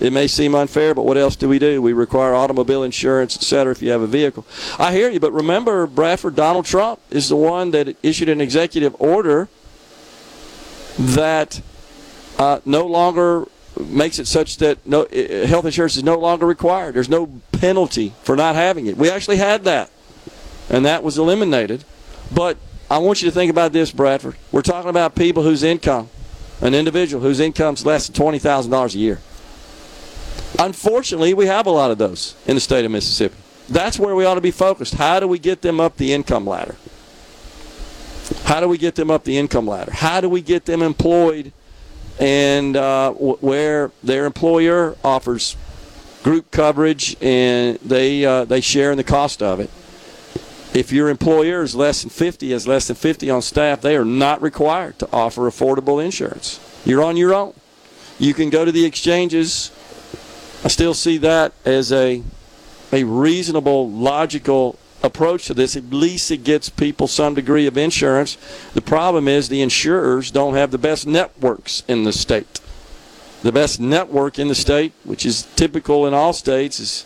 It 0.00 0.12
may 0.12 0.28
seem 0.28 0.54
unfair, 0.54 0.94
but 0.94 1.04
what 1.04 1.16
else 1.16 1.34
do 1.34 1.48
we 1.48 1.58
do? 1.58 1.82
We 1.82 1.92
require 1.92 2.32
automobile 2.32 2.84
insurance, 2.84 3.36
et 3.36 3.42
cetera, 3.42 3.72
if 3.72 3.82
you 3.82 3.90
have 3.90 4.00
a 4.00 4.06
vehicle. 4.06 4.46
I 4.78 4.92
hear 4.92 5.10
you, 5.10 5.18
but 5.18 5.32
remember, 5.32 5.88
Bradford, 5.88 6.36
Donald 6.36 6.66
Trump 6.66 7.00
is 7.10 7.28
the 7.28 7.36
one 7.36 7.72
that 7.72 7.96
issued 8.00 8.28
an 8.28 8.40
executive 8.40 8.94
order 9.00 9.48
that 10.96 11.60
uh, 12.38 12.60
no 12.64 12.86
longer 12.86 13.48
makes 13.78 14.18
it 14.18 14.26
such 14.26 14.58
that 14.58 14.84
no 14.86 15.06
health 15.46 15.64
insurance 15.64 15.96
is 15.96 16.04
no 16.04 16.18
longer 16.18 16.46
required. 16.46 16.94
There's 16.94 17.08
no 17.08 17.40
penalty 17.52 18.14
for 18.22 18.36
not 18.36 18.54
having 18.54 18.86
it. 18.86 18.96
We 18.96 19.10
actually 19.10 19.36
had 19.36 19.64
that, 19.64 19.90
and 20.70 20.84
that 20.84 21.02
was 21.02 21.18
eliminated. 21.18 21.84
But 22.34 22.56
I 22.90 22.98
want 22.98 23.22
you 23.22 23.28
to 23.28 23.34
think 23.34 23.50
about 23.50 23.72
this, 23.72 23.90
Bradford. 23.90 24.36
We're 24.52 24.62
talking 24.62 24.90
about 24.90 25.14
people 25.14 25.42
whose 25.42 25.62
income, 25.62 26.08
an 26.60 26.74
individual 26.74 27.22
whose 27.22 27.40
income 27.40 27.74
is 27.74 27.84
less 27.86 28.06
than 28.06 28.14
twenty 28.14 28.38
thousand 28.38 28.70
dollars 28.70 28.94
a 28.94 28.98
year. 28.98 29.20
Unfortunately, 30.58 31.34
we 31.34 31.46
have 31.46 31.66
a 31.66 31.70
lot 31.70 31.90
of 31.90 31.98
those 31.98 32.34
in 32.46 32.54
the 32.54 32.60
state 32.60 32.84
of 32.84 32.90
Mississippi. 32.90 33.36
That's 33.68 33.98
where 33.98 34.14
we 34.14 34.24
ought 34.24 34.36
to 34.36 34.40
be 34.40 34.50
focused. 34.50 34.94
How 34.94 35.20
do 35.20 35.28
we 35.28 35.38
get 35.38 35.60
them 35.62 35.78
up 35.78 35.96
the 35.96 36.12
income 36.12 36.46
ladder? 36.46 36.76
How 38.44 38.60
do 38.60 38.68
we 38.68 38.78
get 38.78 38.94
them 38.94 39.10
up 39.10 39.24
the 39.24 39.36
income 39.36 39.66
ladder? 39.66 39.92
How 39.92 40.20
do 40.20 40.28
we 40.28 40.40
get 40.40 40.64
them 40.64 40.82
employed 40.82 41.52
and 42.18 42.76
uh, 42.76 43.12
where 43.12 43.90
their 44.02 44.26
employer 44.26 44.96
offers 45.04 45.56
group 46.22 46.50
coverage 46.50 47.16
and 47.22 47.78
they 47.78 48.24
uh, 48.24 48.44
they 48.44 48.60
share 48.60 48.90
in 48.90 48.96
the 48.96 49.04
cost 49.04 49.42
of 49.42 49.60
it? 49.60 49.70
If 50.74 50.92
your 50.92 51.08
employer 51.08 51.62
is 51.62 51.74
less 51.74 52.02
than 52.02 52.10
50, 52.10 52.50
has 52.52 52.66
less 52.68 52.88
than 52.88 52.96
50 52.96 53.30
on 53.30 53.42
staff, 53.42 53.80
they 53.80 53.96
are 53.96 54.04
not 54.04 54.42
required 54.42 54.98
to 54.98 55.08
offer 55.12 55.42
affordable 55.42 56.04
insurance. 56.04 56.60
You're 56.84 57.02
on 57.02 57.16
your 57.16 57.34
own. 57.34 57.54
You 58.18 58.34
can 58.34 58.50
go 58.50 58.64
to 58.64 58.72
the 58.72 58.84
exchanges 58.84 59.70
I 60.64 60.68
still 60.68 60.94
see 60.94 61.18
that 61.18 61.52
as 61.64 61.92
a 61.92 62.22
a 62.90 63.04
reasonable, 63.04 63.90
logical 63.90 64.76
approach 65.02 65.46
to 65.46 65.54
this. 65.54 65.76
At 65.76 65.90
least 65.90 66.30
it 66.30 66.44
gets 66.44 66.68
people 66.68 67.06
some 67.06 67.34
degree 67.34 67.66
of 67.66 67.76
insurance. 67.76 68.36
The 68.74 68.82
problem 68.82 69.28
is 69.28 69.48
the 69.48 69.62
insurers 69.62 70.30
don't 70.30 70.54
have 70.54 70.70
the 70.70 70.78
best 70.78 71.06
networks 71.06 71.82
in 71.88 72.04
the 72.04 72.12
state. 72.12 72.60
The 73.42 73.52
best 73.52 73.78
network 73.78 74.38
in 74.38 74.48
the 74.48 74.54
state, 74.54 74.92
which 75.04 75.24
is 75.24 75.46
typical 75.54 76.06
in 76.06 76.14
all 76.14 76.32
states, 76.32 76.80
is 76.80 77.04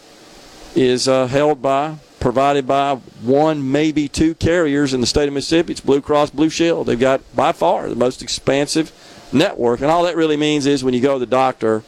is 0.74 1.06
uh, 1.06 1.26
held 1.26 1.60
by, 1.60 1.96
provided 2.18 2.66
by 2.66 2.94
one, 3.20 3.70
maybe 3.70 4.08
two 4.08 4.34
carriers 4.34 4.94
in 4.94 5.02
the 5.02 5.06
state 5.06 5.28
of 5.28 5.34
Mississippi. 5.34 5.72
It's 5.72 5.80
Blue 5.80 6.00
Cross 6.00 6.30
Blue 6.30 6.48
Shield. 6.48 6.86
They've 6.86 6.98
got 6.98 7.20
by 7.36 7.52
far 7.52 7.90
the 7.90 7.94
most 7.94 8.22
expansive 8.22 8.90
network, 9.32 9.80
and 9.80 9.90
all 9.90 10.04
that 10.04 10.16
really 10.16 10.36
means 10.36 10.66
is 10.66 10.82
when 10.82 10.94
you 10.94 11.00
go 11.00 11.14
to 11.14 11.18
the 11.18 11.26
doctor 11.26 11.82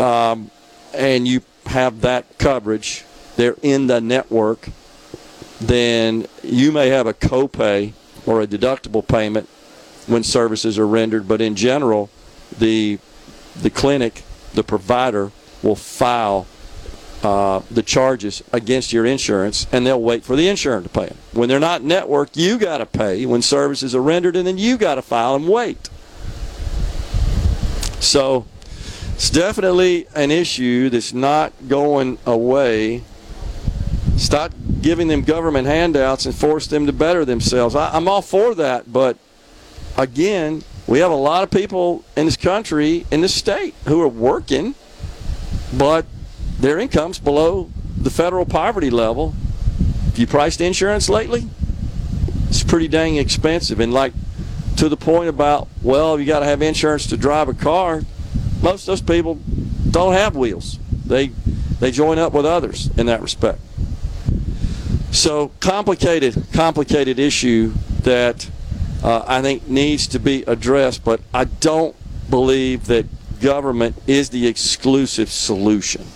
um, 0.00 0.50
and 0.94 1.28
you 1.28 1.42
have 1.66 2.00
that 2.02 2.38
coverage, 2.38 3.04
they're 3.36 3.56
in 3.62 3.86
the 3.86 4.00
network, 4.00 4.68
then 5.60 6.26
you 6.42 6.72
may 6.72 6.88
have 6.88 7.06
a 7.06 7.14
copay 7.14 7.92
or 8.26 8.40
a 8.40 8.46
deductible 8.46 9.06
payment 9.06 9.48
when 10.06 10.22
services 10.22 10.78
are 10.78 10.86
rendered. 10.86 11.28
But 11.28 11.40
in 11.40 11.54
general, 11.54 12.10
the 12.58 12.98
the 13.56 13.70
clinic, 13.70 14.22
the 14.54 14.62
provider, 14.62 15.30
will 15.62 15.76
file 15.76 16.46
uh, 17.22 17.60
the 17.70 17.82
charges 17.82 18.42
against 18.52 18.92
your 18.92 19.06
insurance, 19.06 19.66
and 19.70 19.86
they'll 19.86 20.02
wait 20.02 20.24
for 20.24 20.34
the 20.34 20.48
insurer 20.48 20.80
to 20.80 20.88
pay 20.88 21.04
it. 21.04 21.16
When 21.32 21.48
they're 21.48 21.60
not 21.60 21.82
networked, 21.82 22.36
you 22.36 22.58
got 22.58 22.78
to 22.78 22.86
pay 22.86 23.26
when 23.26 23.42
services 23.42 23.94
are 23.94 24.02
rendered, 24.02 24.34
and 24.34 24.46
then 24.46 24.58
you 24.58 24.76
got 24.76 24.96
to 24.96 25.02
file 25.02 25.36
and 25.36 25.48
wait. 25.48 25.88
So 28.00 28.46
it's 29.14 29.30
definitely 29.30 30.08
an 30.16 30.32
issue 30.32 30.90
that's 30.90 31.12
not 31.12 31.52
going 31.68 32.18
away. 32.26 33.04
Stop 34.22 34.52
giving 34.80 35.08
them 35.08 35.22
government 35.22 35.66
handouts 35.66 36.26
and 36.26 36.34
force 36.34 36.66
them 36.66 36.86
to 36.86 36.92
better 36.92 37.24
themselves. 37.24 37.74
I, 37.74 37.92
I'm 37.92 38.08
all 38.08 38.22
for 38.22 38.54
that, 38.54 38.92
but 38.92 39.16
again, 39.96 40.62
we 40.86 41.00
have 41.00 41.10
a 41.10 41.16
lot 41.16 41.42
of 41.42 41.50
people 41.50 42.04
in 42.16 42.26
this 42.26 42.36
country, 42.36 43.06
in 43.10 43.20
this 43.20 43.34
state, 43.34 43.74
who 43.86 44.00
are 44.00 44.08
working, 44.08 44.74
but 45.76 46.06
their 46.58 46.78
income's 46.78 47.18
below 47.18 47.70
the 47.96 48.10
federal 48.10 48.46
poverty 48.46 48.90
level. 48.90 49.34
Have 50.06 50.18
you 50.18 50.26
priced 50.26 50.60
insurance 50.60 51.08
lately? 51.08 51.48
It's 52.48 52.62
pretty 52.62 52.88
dang 52.88 53.16
expensive. 53.16 53.80
And 53.80 53.92
like 53.92 54.12
to 54.76 54.88
the 54.88 54.96
point 54.96 55.28
about, 55.28 55.68
well, 55.82 56.18
you 56.20 56.26
got 56.26 56.40
to 56.40 56.46
have 56.46 56.62
insurance 56.62 57.06
to 57.08 57.16
drive 57.16 57.48
a 57.48 57.54
car 57.54 58.02
most 58.62 58.82
of 58.82 58.86
those 58.86 59.02
people 59.02 59.40
don't 59.90 60.12
have 60.12 60.36
wheels. 60.36 60.78
They 61.04 61.28
they 61.80 61.90
join 61.90 62.18
up 62.18 62.32
with 62.32 62.46
others 62.46 62.88
in 62.96 63.06
that 63.06 63.20
respect. 63.20 63.60
So 65.12 65.52
complicated, 65.60 66.42
complicated 66.54 67.18
issue 67.18 67.74
that 68.00 68.50
uh, 69.04 69.22
I 69.26 69.42
think 69.42 69.68
needs 69.68 70.06
to 70.08 70.18
be 70.18 70.42
addressed. 70.44 71.04
But 71.04 71.20
I 71.34 71.44
don't 71.44 71.94
believe 72.30 72.86
that 72.86 73.06
government 73.38 73.94
is 74.06 74.30
the 74.30 74.46
exclusive 74.46 75.30
solution. 75.30 76.06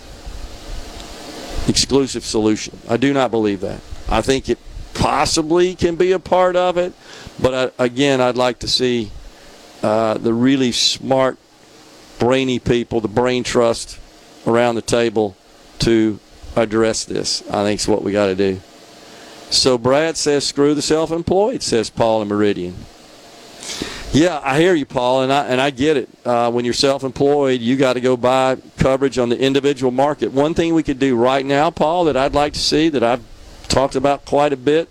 Exclusive 1.67 2.25
solution. 2.25 2.79
I 2.89 2.97
do 2.97 3.13
not 3.13 3.29
believe 3.29 3.61
that. 3.61 3.81
I 4.09 4.21
think 4.21 4.49
it 4.49 4.57
possibly 4.95 5.75
can 5.75 5.95
be 5.95 6.11
a 6.13 6.19
part 6.19 6.55
of 6.55 6.77
it, 6.77 6.91
but 7.39 7.73
I, 7.77 7.83
again, 7.83 8.19
I'd 8.19 8.35
like 8.35 8.59
to 8.59 8.67
see 8.67 9.11
uh, 9.83 10.15
the 10.15 10.33
really 10.33 10.71
smart 10.71 11.37
brainy 12.17 12.57
people, 12.57 12.99
the 12.99 13.07
brain 13.07 13.43
trust 13.43 13.99
around 14.47 14.73
the 14.73 14.81
table 14.81 15.37
to 15.79 16.19
address 16.55 17.05
this. 17.05 17.47
I 17.51 17.63
think 17.63 17.79
is 17.79 17.87
what 17.87 18.01
we 18.01 18.11
got 18.11 18.27
to 18.27 18.35
do. 18.35 18.59
So 19.49 19.77
Brad 19.77 20.17
says, 20.17 20.45
screw 20.45 20.73
the 20.73 20.81
self-employed, 20.81 21.63
says 21.63 21.89
Paul 21.89 22.21
and 22.21 22.29
Meridian. 22.29 22.75
Yeah, 24.11 24.39
I 24.43 24.59
hear 24.59 24.73
you, 24.73 24.85
Paul, 24.85 25.23
and 25.23 25.31
I 25.31 25.45
and 25.45 25.59
I 25.59 25.69
get 25.69 25.97
it. 25.97 26.09
Uh, 26.25 26.49
when 26.49 26.65
you're 26.65 26.73
self-employed, 26.73 27.59
you 27.59 27.75
got 27.75 27.93
to 27.93 28.01
go 28.01 28.17
buy 28.17 28.57
coverage 28.77 29.17
on 29.17 29.29
the 29.29 29.39
individual 29.39 29.91
market. 29.91 30.31
One 30.31 30.53
thing 30.53 30.73
we 30.73 30.83
could 30.83 30.99
do 30.99 31.15
right 31.15 31.45
now, 31.45 31.69
Paul, 31.69 32.05
that 32.05 32.17
I'd 32.17 32.33
like 32.33 32.53
to 32.53 32.59
see 32.59 32.89
that 32.89 33.03
I've 33.03 33.23
talked 33.67 33.95
about 33.95 34.25
quite 34.25 34.53
a 34.53 34.57
bit, 34.57 34.89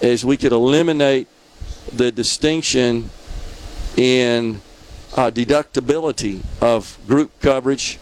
is 0.00 0.24
we 0.24 0.36
could 0.36 0.52
eliminate 0.52 1.28
the 1.92 2.10
distinction 2.10 3.10
in 3.96 4.62
uh, 5.16 5.30
deductibility 5.30 6.42
of 6.60 6.98
group 7.06 7.38
coverage 7.40 7.98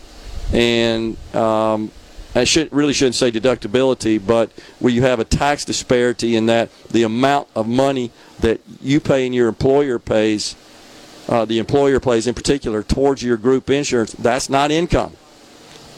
and 0.53 1.17
um, 1.35 1.91
I 2.39 2.45
should 2.45 2.73
really 2.73 2.93
shouldn't 2.93 3.17
say 3.17 3.33
deductibility, 3.33 4.25
but 4.25 4.53
where 4.79 4.93
you 4.93 5.03
have 5.03 5.19
a 5.19 5.25
tax 5.25 5.65
disparity 5.65 6.37
in 6.37 6.47
that 6.47 6.71
the 6.91 7.03
amount 7.03 7.49
of 7.57 7.67
money 7.67 8.13
that 8.39 8.61
you 8.81 9.01
pay 9.01 9.27
and 9.27 9.35
your 9.35 9.49
employer 9.49 9.99
pays, 9.99 10.55
uh, 11.29 11.45
the 11.45 11.59
employer 11.59 11.99
pays 11.99 12.29
in 12.29 12.35
particular 12.35 12.85
towards 12.85 13.25
your 13.25 13.37
group 13.37 13.69
insurance, 13.69 14.13
that's 14.13 14.49
not 14.49 14.71
income. 14.71 15.17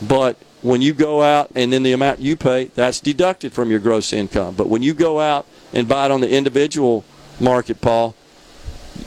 But 0.01 0.39
when 0.63 0.81
you 0.81 0.95
go 0.95 1.23
out 1.23 1.51
and 1.55 1.73
then 1.73 1.83
the 1.83 1.93
amount 1.93 2.21
you 2.21 2.37
pay, 2.37 2.67
that's 2.75 3.01
deducted 3.01 3.53
from 3.53 3.71
your 3.71 3.81
gross 3.81 4.13
income. 4.13 4.55
But 4.55 4.69
when 4.69 4.83
you 4.83 4.95
go 4.95 5.21
out 5.21 5.45
and 5.75 5.87
buy 5.87 6.07
it 6.07 6.11
on 6.11 6.23
the 6.23 6.31
individual 6.31 7.05
market, 7.39 7.83
Paul, 7.83 8.15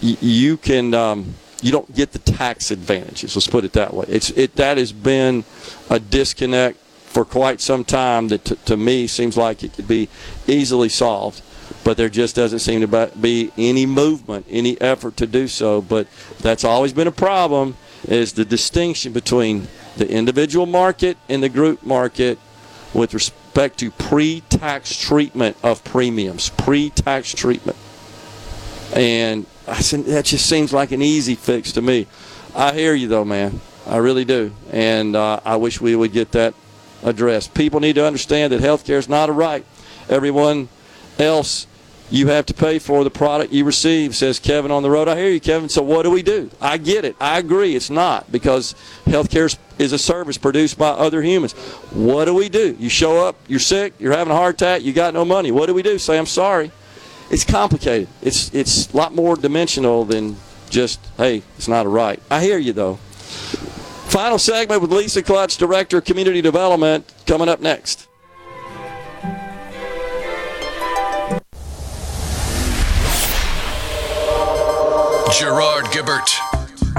y- 0.03 0.17
you 0.21 0.57
can 0.57 0.93
um, 0.93 1.33
you 1.63 1.71
don't 1.71 1.95
get 1.95 2.11
the 2.11 2.19
tax 2.19 2.69
advantages. 2.69 3.35
Let's 3.35 3.47
put 3.47 3.63
it 3.63 3.73
that 3.73 3.93
way. 3.93 4.05
It's 4.07 4.29
it 4.31 4.55
that 4.57 4.77
has 4.77 4.91
been 4.91 5.45
a 5.89 5.99
disconnect 5.99 6.77
for 7.13 7.23
quite 7.23 7.61
some 7.61 7.85
time 7.85 8.27
that 8.29 8.43
t- 8.43 8.55
to 8.65 8.75
me 8.75 9.05
seems 9.05 9.37
like 9.37 9.63
it 9.63 9.73
could 9.73 9.87
be 9.87 10.09
easily 10.47 10.89
solved. 10.89 11.43
But 11.83 11.95
there 11.95 12.09
just 12.09 12.35
doesn't 12.35 12.59
seem 12.59 12.81
to 12.81 13.11
be 13.19 13.51
any 13.55 13.85
movement, 13.85 14.47
any 14.49 14.79
effort 14.81 15.15
to 15.17 15.27
do 15.27 15.47
so. 15.47 15.81
But 15.81 16.07
that's 16.39 16.63
always 16.63 16.91
been 16.91 17.07
a 17.07 17.11
problem 17.11 17.77
is 18.07 18.33
the 18.33 18.45
distinction 18.45 19.13
between 19.13 19.67
the 19.95 20.09
individual 20.09 20.65
market 20.65 21.17
and 21.29 21.43
the 21.43 21.49
group 21.49 21.83
market 21.83 22.39
with 22.93 23.13
respect 23.13 23.77
to 23.79 23.91
pre-tax 23.91 24.97
treatment 24.97 25.55
of 25.61 25.83
premiums, 25.83 26.49
pre-tax 26.49 27.31
treatment. 27.33 27.77
And 28.95 29.45
I 29.67 29.81
said, 29.81 30.05
that 30.05 30.25
just 30.25 30.47
seems 30.47 30.73
like 30.73 30.91
an 30.91 31.01
easy 31.01 31.35
fix 31.35 31.71
to 31.73 31.81
me. 31.81 32.07
I 32.55 32.73
hear 32.73 32.95
you 32.95 33.07
though, 33.07 33.25
man. 33.25 33.61
I 33.85 33.97
really 33.97 34.25
do. 34.25 34.51
And 34.71 35.15
uh, 35.15 35.39
I 35.45 35.57
wish 35.57 35.79
we 35.79 35.95
would 35.95 36.11
get 36.11 36.31
that 36.31 36.53
addressed. 37.03 37.53
People 37.53 37.79
need 37.79 37.95
to 37.95 38.05
understand 38.05 38.53
that 38.53 38.61
health 38.61 38.85
care 38.85 38.97
is 38.97 39.09
not 39.09 39.29
a 39.29 39.31
right. 39.31 39.65
Everyone 40.09 40.69
else 41.19 41.67
you 42.09 42.27
have 42.27 42.45
to 42.45 42.53
pay 42.53 42.77
for 42.77 43.03
the 43.03 43.09
product 43.09 43.51
you 43.51 43.65
receive, 43.65 44.15
says 44.15 44.37
Kevin 44.37 44.69
on 44.69 44.83
the 44.83 44.89
road. 44.89 45.07
I 45.07 45.17
hear 45.17 45.29
you, 45.29 45.39
Kevin. 45.39 45.67
So 45.67 45.81
what 45.81 46.03
do 46.03 46.11
we 46.11 46.21
do? 46.21 46.51
I 46.61 46.77
get 46.77 47.05
it. 47.05 47.15
I 47.19 47.39
agree. 47.39 47.75
It's 47.75 47.89
not 47.89 48.31
because 48.31 48.75
healthcare 49.05 49.57
is 49.79 49.93
a 49.93 49.97
service 49.97 50.37
produced 50.37 50.77
by 50.77 50.89
other 50.89 51.23
humans. 51.23 51.53
What 51.91 52.25
do 52.25 52.33
we 52.35 52.49
do? 52.49 52.75
You 52.79 52.89
show 52.89 53.25
up, 53.25 53.35
you're 53.47 53.59
sick, 53.59 53.93
you're 53.97 54.13
having 54.13 54.31
a 54.31 54.35
heart 54.35 54.55
attack, 54.55 54.83
you 54.83 54.93
got 54.93 55.13
no 55.13 55.25
money. 55.25 55.51
What 55.51 55.65
do 55.65 55.73
we 55.73 55.81
do? 55.81 55.97
Say, 55.97 56.17
I'm 56.17 56.27
sorry. 56.27 56.71
It's 57.31 57.43
complicated. 57.43 58.09
It's 58.21 58.53
it's 58.53 58.93
a 58.93 58.97
lot 58.97 59.15
more 59.15 59.35
dimensional 59.35 60.05
than 60.05 60.35
just, 60.69 60.99
hey, 61.17 61.41
it's 61.57 61.67
not 61.67 61.85
a 61.85 61.89
right. 61.89 62.21
I 62.29 62.43
hear 62.43 62.59
you 62.59 62.73
though. 62.73 62.99
Final 64.13 64.37
segment 64.37 64.79
with 64.79 64.91
Lisa 64.91 65.23
Klutz, 65.23 65.57
Director 65.57 65.97
of 65.97 66.05
Community 66.05 66.39
Development, 66.39 67.03
coming 67.25 67.49
up 67.49 67.61
next. 67.61 68.07
Gerard 75.35 75.85
Gibert. 75.85 76.29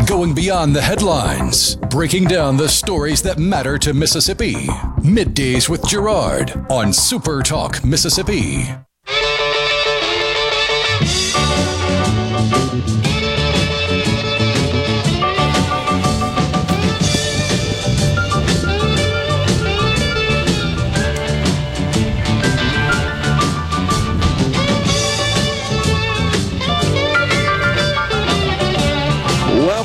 Going 0.08 0.34
beyond 0.34 0.74
the 0.74 0.82
headlines, 0.82 1.76
breaking 1.76 2.24
down 2.24 2.56
the 2.56 2.68
stories 2.68 3.22
that 3.22 3.38
matter 3.38 3.78
to 3.78 3.94
Mississippi. 3.94 4.66
Middays 5.04 5.68
with 5.68 5.86
Gerard 5.86 6.66
on 6.68 6.92
Super 6.92 7.44
Talk 7.44 7.84
Mississippi. 7.84 8.74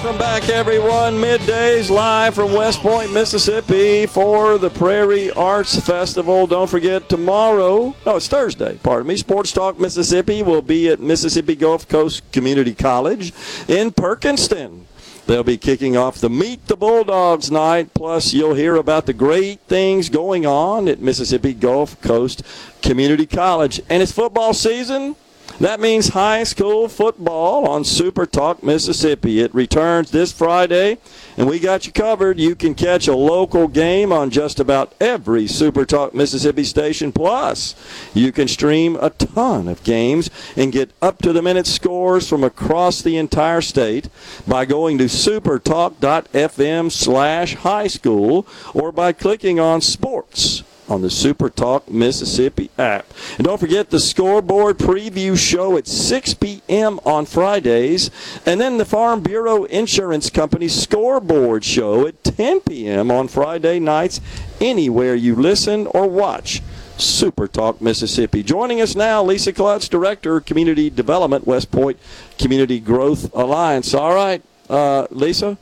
Welcome 0.01 0.17
back, 0.17 0.47
everyone. 0.47 1.15
Middays 1.15 1.89
live 1.89 2.34
from 2.34 2.53
West 2.53 2.80
Point, 2.80 3.11
Mississippi 3.11 4.05
for 4.05 4.57
the 4.57 4.69
Prairie 4.69 5.30
Arts 5.31 5.77
Festival. 5.77 6.47
Don't 6.47 6.69
forget, 6.69 7.09
tomorrow, 7.09 7.93
no, 8.05 8.15
it's 8.15 8.30
Thursday, 8.30 8.80
pardon 8.81 9.07
me, 9.07 9.17
Sports 9.17 9.51
Talk 9.51 9.77
Mississippi 9.77 10.41
will 10.41 10.61
be 10.61 10.88
at 10.88 11.01
Mississippi 11.01 11.53
Gulf 11.53 11.89
Coast 11.89 12.31
Community 12.31 12.73
College 12.73 13.34
in 13.67 13.91
Perkinston. 13.91 14.85
They'll 15.27 15.43
be 15.43 15.57
kicking 15.57 15.97
off 15.97 16.21
the 16.21 16.30
Meet 16.30 16.67
the 16.67 16.77
Bulldogs 16.77 17.51
night. 17.51 17.93
Plus, 17.93 18.34
you'll 18.34 18.53
hear 18.53 18.77
about 18.77 19.05
the 19.05 19.13
great 19.13 19.59
things 19.67 20.07
going 20.07 20.45
on 20.45 20.88
at 20.88 21.01
Mississippi 21.01 21.53
Gulf 21.53 21.99
Coast 21.99 22.41
Community 22.81 23.26
College. 23.26 23.81
And 23.89 24.01
it's 24.01 24.13
football 24.13 24.53
season. 24.53 25.17
That 25.60 25.81
means 25.81 26.07
high 26.10 26.45
school 26.45 26.88
football 26.88 27.68
on 27.68 27.84
Super 27.84 28.26
Talk 28.26 28.64
Mississippi. 28.64 29.41
It 29.41 29.53
returns 29.53 30.10
this 30.10 30.31
Friday, 30.31 30.99
and 31.36 31.49
we 31.49 31.60
got 31.60 31.86
you 31.86 31.91
covered. 31.91 32.40
You 32.40 32.56
can 32.56 32.73
catch 32.73 33.10
a 33.10 33.15
local 33.15 33.68
game 33.68 34.14
on 34.14 34.30
just 34.30 34.61
about 34.61 34.94
every 35.02 35.48
Super 35.48 35.84
Talk 35.84 36.14
Mississippi 36.14 36.64
station. 36.64 37.11
Plus, 37.11 37.76
you 38.14 38.31
can 38.31 38.48
stream 38.48 38.95
a 39.02 39.10
ton 39.10 39.68
of 39.68 39.84
games 39.84 40.30
and 40.56 40.72
get 40.72 40.91
up 41.02 41.22
to 41.23 41.34
the 41.34 41.41
minute 41.41 41.68
scores 41.68 42.30
from 42.30 42.45
across 42.45 43.02
the 43.02 43.18
entire 43.18 43.60
state 43.60 44.07
by 44.48 44.64
going 44.64 44.98
to 44.98 45.06
supertalk.fm 45.06 46.90
slash 46.90 47.56
high 47.56 47.88
school 47.88 48.48
or 48.73 48.94
by 48.94 49.11
clicking 49.11 49.60
on 49.60 49.81
sports 49.81 50.64
on 50.90 51.02
the 51.02 51.10
Super 51.10 51.49
Talk 51.49 51.90
Mississippi 51.90 52.70
app. 52.78 53.06
And 53.38 53.45
don't 53.45 53.60
forget 53.60 53.90
the 53.90 53.99
scoreboard 53.99 54.78
preview 54.78 55.38
show 55.38 55.78
at 55.78 55.88
6 55.88 56.34
p.m. 56.36 56.99
on 57.06 57.26
Fridays, 57.26 58.10
and 58.45 58.60
then 58.60 58.78
the 58.78 58.86
Farm 58.86 59.22
Bureau 59.22 59.66
Insurance 59.66 60.30
Company 60.30 60.68
scoreboard 60.68 61.64
show 61.64 62.07
at 62.07 62.24
10 62.24 62.61
p.m. 62.61 63.11
on 63.11 63.28
Friday 63.28 63.80
nights, 63.80 64.20
anywhere 64.60 65.16
you 65.16 65.36
listen 65.36 65.88
or 65.88 66.07
watch. 66.07 66.61
Super 66.98 67.48
Talk 67.48 67.80
Mississippi. 67.80 68.44
Joining 68.44 68.82
us 68.82 68.94
now, 68.94 69.24
Lisa 69.24 69.53
Klutz, 69.53 69.88
Director, 69.88 70.41
Community 70.41 70.90
Development, 70.90 71.48
West 71.48 71.72
Point 71.72 71.98
Community 72.38 72.80
Growth 72.80 73.34
Alliance. 73.34 73.94
All 73.94 74.14
right, 74.14 74.41
uh, 74.70 75.07
Lisa. 75.10 75.57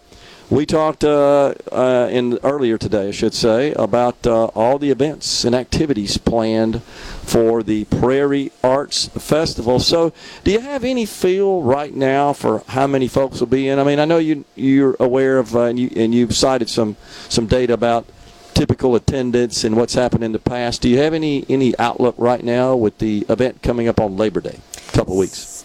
We 0.49 0.65
talked 0.65 1.03
uh, 1.03 1.55
uh, 1.73 2.07
in 2.09 2.39
earlier 2.41 2.77
today, 2.77 3.09
I 3.09 3.11
should 3.11 3.33
say, 3.33 3.73
about 3.73 4.25
uh, 4.25 4.45
all 4.55 4.79
the 4.79 4.91
events 4.91 5.43
and 5.43 5.53
activities 5.53 6.17
planned 6.17 6.81
for 6.83 7.63
the 7.63 7.83
Prairie 7.83 8.53
Arts 8.63 9.09
Festival. 9.09 9.81
So, 9.81 10.13
do 10.45 10.51
you 10.51 10.61
have 10.61 10.85
any 10.85 11.05
feel 11.05 11.61
right 11.63 11.93
now 11.93 12.31
for 12.31 12.63
how 12.69 12.87
many 12.87 13.09
folks 13.09 13.41
will 13.41 13.47
be 13.47 13.67
in? 13.67 13.77
I 13.77 13.83
mean, 13.83 13.99
I 13.99 14.05
know 14.05 14.19
you 14.19 14.45
you're 14.55 14.95
aware 15.01 15.37
of 15.37 15.53
uh, 15.53 15.63
and 15.63 15.77
you 15.77 15.91
and 15.97 16.15
you've 16.15 16.33
cited 16.33 16.69
some 16.69 16.95
some 17.27 17.45
data 17.47 17.73
about 17.73 18.05
typical 18.53 18.95
attendance 18.95 19.65
and 19.65 19.75
what's 19.75 19.95
happened 19.95 20.23
in 20.23 20.31
the 20.31 20.39
past. 20.39 20.81
Do 20.81 20.87
you 20.87 20.99
have 20.99 21.13
any 21.13 21.45
any 21.49 21.77
outlook 21.77 22.15
right 22.17 22.41
now 22.41 22.73
with 22.73 22.99
the 22.99 23.25
event 23.27 23.61
coming 23.61 23.89
up 23.89 23.99
on 23.99 24.15
Labor 24.15 24.39
Day, 24.39 24.61
a 24.87 24.91
couple 24.93 25.17
weeks? 25.17 25.63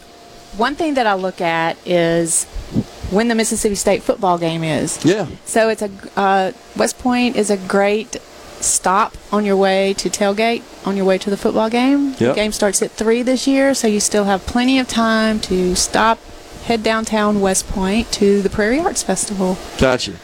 One 0.57 0.75
thing 0.75 0.95
that 0.95 1.07
I 1.07 1.15
look 1.15 1.41
at 1.41 1.77
is 1.87 2.47
when 3.13 3.29
the 3.29 3.35
Mississippi 3.35 3.75
State 3.75 4.03
football 4.03 4.39
game 4.39 4.65
is. 4.65 5.05
Yeah. 5.05 5.27
So 5.45 5.69
it's 5.69 5.83
a 5.83 5.91
uh, 6.17 6.53
West 6.77 6.99
Point 6.99 7.37
is 7.37 7.51
a 7.51 7.57
great 7.57 8.17
stop 8.61 9.15
on 9.33 9.45
your 9.45 9.57
way 9.57 9.93
to 9.95 10.09
tailgate 10.09 10.63
on 10.87 10.97
your 10.97 11.05
way 11.05 11.19
to 11.19 11.31
the 11.31 11.37
football 11.37 11.69
game. 11.69 12.15
The 12.15 12.33
game 12.33 12.53
starts 12.53 12.81
at 12.83 12.91
three 12.93 13.23
this 13.23 13.47
year, 13.47 13.75
so 13.75 13.89
you 13.89 14.01
still 14.01 14.25
have 14.25 14.47
plenty 14.47 14.79
of 14.79 14.89
time 14.89 15.41
to 15.41 15.75
stop, 15.75 16.19
head 16.65 16.83
downtown 16.83 17.41
West 17.41 17.69
Point 17.69 18.11
to 18.13 18.41
the 18.41 18.49
Prairie 18.51 18.79
Arts 18.81 19.03
Festival. 19.03 19.59
Gotcha. 19.79 20.17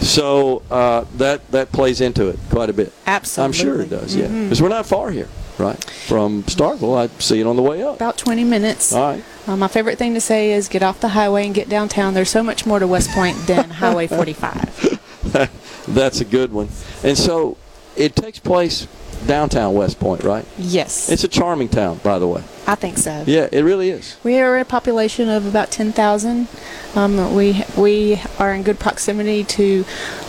So 0.00 0.62
uh, 0.70 1.04
that 1.16 1.46
that 1.50 1.72
plays 1.72 2.00
into 2.00 2.28
it 2.28 2.38
quite 2.48 2.70
a 2.70 2.72
bit. 2.72 2.92
Absolutely. 3.06 3.44
I'm 3.44 3.52
sure 3.52 3.80
it 3.82 3.90
does. 3.90 4.16
Yeah, 4.16 4.28
because 4.28 4.62
we're 4.62 4.68
not 4.68 4.86
far 4.86 5.10
here, 5.10 5.28
right? 5.60 5.82
From 5.84 6.42
Starkville, 6.44 6.96
I 6.98 7.06
see 7.20 7.40
it 7.40 7.46
on 7.46 7.56
the 7.56 7.62
way 7.62 7.82
up. 7.82 7.96
About 7.96 8.16
20 8.18 8.44
minutes. 8.44 8.92
All 8.92 9.12
right. 9.12 9.24
Uh, 9.46 9.56
my 9.56 9.68
favorite 9.68 9.98
thing 9.98 10.14
to 10.14 10.20
say 10.20 10.52
is 10.52 10.68
get 10.68 10.82
off 10.82 11.00
the 11.00 11.08
highway 11.08 11.46
and 11.46 11.54
get 11.54 11.68
downtown. 11.68 12.14
There's 12.14 12.30
so 12.30 12.42
much 12.42 12.66
more 12.66 12.78
to 12.78 12.86
West 12.86 13.10
Point 13.10 13.36
than 13.46 13.70
Highway 13.82 14.06
45. 14.06 14.98
That's 15.88 16.20
a 16.20 16.24
good 16.24 16.52
one. 16.52 16.68
And 17.04 17.16
so 17.16 17.56
it 17.96 18.16
takes 18.16 18.38
place 18.38 18.86
downtown 19.26 19.74
West 19.74 20.00
Point, 20.00 20.22
right? 20.22 20.44
Yes. 20.58 21.10
It's 21.10 21.24
a 21.24 21.28
charming 21.28 21.68
town, 21.68 22.00
by 22.02 22.18
the 22.18 22.26
way. 22.26 22.42
I 22.66 22.74
think 22.74 22.98
so. 22.98 23.24
Yeah, 23.26 23.48
it 23.50 23.62
really 23.62 23.90
is. 23.90 24.16
We 24.22 24.38
are 24.38 24.58
a 24.58 24.64
population 24.64 25.28
of 25.28 25.46
about 25.46 25.70
10,000. 25.70 26.48
Um, 26.94 27.34
we 27.34 27.52
we 27.76 28.20
are 28.38 28.52
in 28.54 28.62
good 28.62 28.78
proximity 28.78 29.44
to 29.44 29.84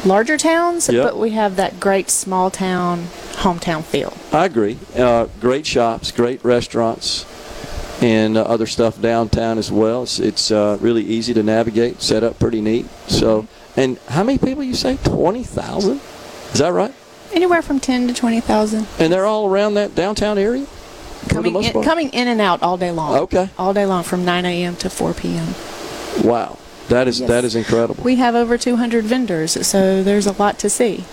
larger 0.05 0.37
towns, 0.37 0.89
Yep. 0.89 1.03
but 1.03 1.17
we 1.17 1.31
have 1.31 1.55
that 1.55 1.79
great 1.79 2.09
small 2.09 2.49
town 2.49 3.05
hometown 3.33 3.83
feel. 3.83 4.13
I 4.31 4.45
agree. 4.45 4.77
Uh, 4.95 5.27
great 5.39 5.65
shops, 5.65 6.11
great 6.11 6.43
restaurants, 6.43 7.25
and 8.01 8.37
uh, 8.37 8.41
other 8.41 8.65
stuff 8.65 9.01
downtown 9.01 9.57
as 9.57 9.71
well. 9.71 10.03
It's, 10.03 10.19
it's 10.19 10.51
uh, 10.51 10.77
really 10.81 11.03
easy 11.03 11.33
to 11.33 11.43
navigate, 11.43 12.01
set 12.01 12.23
up 12.23 12.39
pretty 12.39 12.61
neat. 12.61 12.87
So, 13.07 13.47
and 13.75 13.97
how 14.09 14.23
many 14.23 14.37
people 14.37 14.63
you 14.63 14.75
say? 14.75 14.97
Twenty 15.03 15.43
thousand? 15.43 16.01
Is 16.53 16.59
that 16.59 16.73
right? 16.73 16.93
Anywhere 17.31 17.61
from 17.61 17.79
ten 17.79 18.07
to 18.07 18.13
twenty 18.13 18.39
thousand. 18.41 18.87
And 18.99 19.13
they're 19.13 19.25
all 19.25 19.47
around 19.47 19.75
that 19.75 19.95
downtown 19.95 20.37
area. 20.37 20.65
Coming 21.29 21.55
in, 21.63 21.71
part? 21.71 21.85
coming 21.85 22.09
in 22.09 22.27
and 22.27 22.41
out 22.41 22.63
all 22.63 22.77
day 22.77 22.91
long. 22.91 23.15
Okay. 23.19 23.49
All 23.57 23.73
day 23.73 23.85
long 23.85 24.03
from 24.03 24.25
9 24.25 24.43
a.m. 24.43 24.75
to 24.77 24.89
4 24.89 25.13
p.m. 25.13 25.53
Wow, 26.23 26.57
that 26.91 27.07
is 27.07 27.19
Yes. 27.19 27.29
that 27.29 27.43
is 27.43 27.55
incredible. 27.55 28.03
We 28.03 28.15
have 28.17 28.35
over 28.35 28.57
200 28.57 29.05
vendors, 29.05 29.65
so 29.65 30.03
there's 30.03 30.27
a 30.27 30.33
lot 30.33 30.59
to 30.59 30.69
see. 30.69 31.05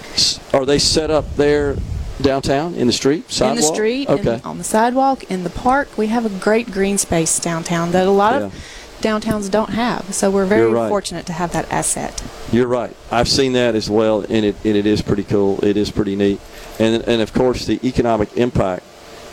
Are 0.53 0.67
they 0.67 0.79
set 0.79 1.11
up 1.11 1.37
there 1.37 1.77
downtown 2.21 2.75
in 2.75 2.87
the 2.89 2.93
street? 2.93 3.31
Sidewalk? 3.31 3.51
In 3.51 3.57
the 3.57 3.75
street, 3.75 4.09
Okay. 4.09 4.41
on 4.45 4.59
the 4.59 4.65
sidewalk, 4.65 5.25
in 5.31 5.45
the 5.45 5.51
park. 5.51 5.89
We 5.97 6.09
have 6.09 6.27
a 6.27 6.29
great 6.29 6.71
green 6.71 6.99
space 6.99 7.39
downtown 7.39 7.93
that 7.93 8.07
a 8.07 8.11
lot 8.11 8.43
of 8.43 8.53
downtowns 9.01 9.49
don't 9.51 9.71
have. 9.71 10.13
So 10.13 10.29
we're 10.31 10.45
very 10.45 10.71
right. 10.71 10.89
fortunate 10.89 11.25
to 11.27 11.33
have 11.33 11.53
that 11.53 11.71
asset. 11.71 12.21
You're 12.51 12.67
right. 12.67 12.95
I've 13.13 13.29
seen 13.29 13.53
that 13.53 13.75
as 13.77 13.89
well, 13.89 14.25
and 14.29 14.45
it 14.45 14.57
and 14.65 14.77
it 14.77 14.87
is 14.87 15.01
pretty 15.03 15.23
cool. 15.25 15.61
It 15.65 15.77
is 15.77 15.91
pretty 15.91 16.17
neat, 16.17 16.41
and 16.81 17.03
and 17.07 17.23
of 17.23 17.33
course 17.33 17.67
the 17.67 17.79
economic 17.87 18.37
impact 18.37 18.83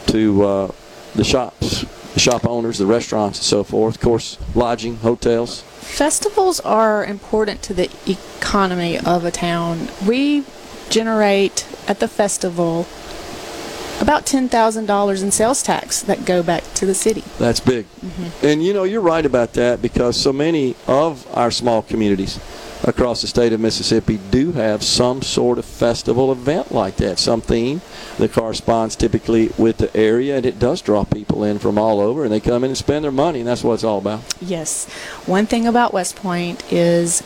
to 0.08 0.46
uh, 0.46 0.72
the 1.16 1.24
shops, 1.24 1.86
the 2.14 2.20
shop 2.20 2.46
owners, 2.46 2.78
the 2.78 2.86
restaurants, 2.86 3.40
and 3.40 3.46
so 3.46 3.64
forth. 3.64 3.96
Of 3.96 4.02
course, 4.02 4.38
lodging, 4.54 4.98
hotels. 4.98 5.64
Festivals 5.86 6.60
are 6.60 7.06
important 7.06 7.62
to 7.64 7.74
the 7.74 7.90
economy 8.06 9.00
of 9.00 9.24
a 9.24 9.32
town. 9.32 9.88
We 10.06 10.44
generate 10.90 11.66
at 11.88 12.00
the 12.00 12.08
festival 12.08 12.86
about 14.02 14.26
$10,000 14.26 15.24
in 15.24 15.32
sales 15.32 15.64
tax 15.64 16.02
that 16.02 16.26
go 16.26 16.44
back 16.44 16.64
to 16.76 16.86
the 16.86 16.94
city. 16.94 17.24
That's 17.40 17.60
big. 17.60 17.86
Mm-hmm. 18.02 18.46
And 18.46 18.64
you 18.64 18.74
know, 18.74 18.84
you're 18.84 19.02
right 19.02 19.26
about 19.26 19.54
that 19.54 19.82
because 19.82 20.20
so 20.20 20.34
many 20.34 20.76
of 20.86 21.26
our 21.36 21.50
small 21.50 21.82
communities 21.82 22.40
across 22.86 23.22
the 23.22 23.28
state 23.28 23.52
of 23.52 23.60
Mississippi 23.60 24.20
do 24.30 24.52
have 24.54 24.84
some 24.84 25.22
sort 25.22 25.58
of 25.58 25.66
festival 25.66 26.32
event 26.32 26.72
like 26.72 26.98
that, 26.98 27.20
some 27.20 27.42
theme 27.42 27.82
that 28.18 28.32
corresponds 28.32 28.96
typically 28.96 29.52
with 29.58 29.78
the 29.78 29.96
area, 29.98 30.38
and 30.38 30.46
it 30.46 30.60
does 30.60 30.82
draw 30.82 31.04
people 31.04 31.44
in 31.44 31.60
from 31.60 31.78
all 31.78 32.00
over, 32.00 32.24
and 32.24 32.32
they 32.32 32.40
come 32.40 32.64
in 32.64 32.70
and 32.70 32.78
spend 32.78 33.04
their 33.04 33.12
money, 33.12 33.40
and 33.40 33.48
that's 33.48 33.64
what 33.64 33.74
it's 33.74 33.84
all 33.84 33.98
about. 33.98 34.22
Yes. 34.40 34.88
One 35.26 35.48
thing 35.48 35.66
about 35.66 35.94
West 35.94 36.16
Point 36.16 36.72
is 36.72 37.24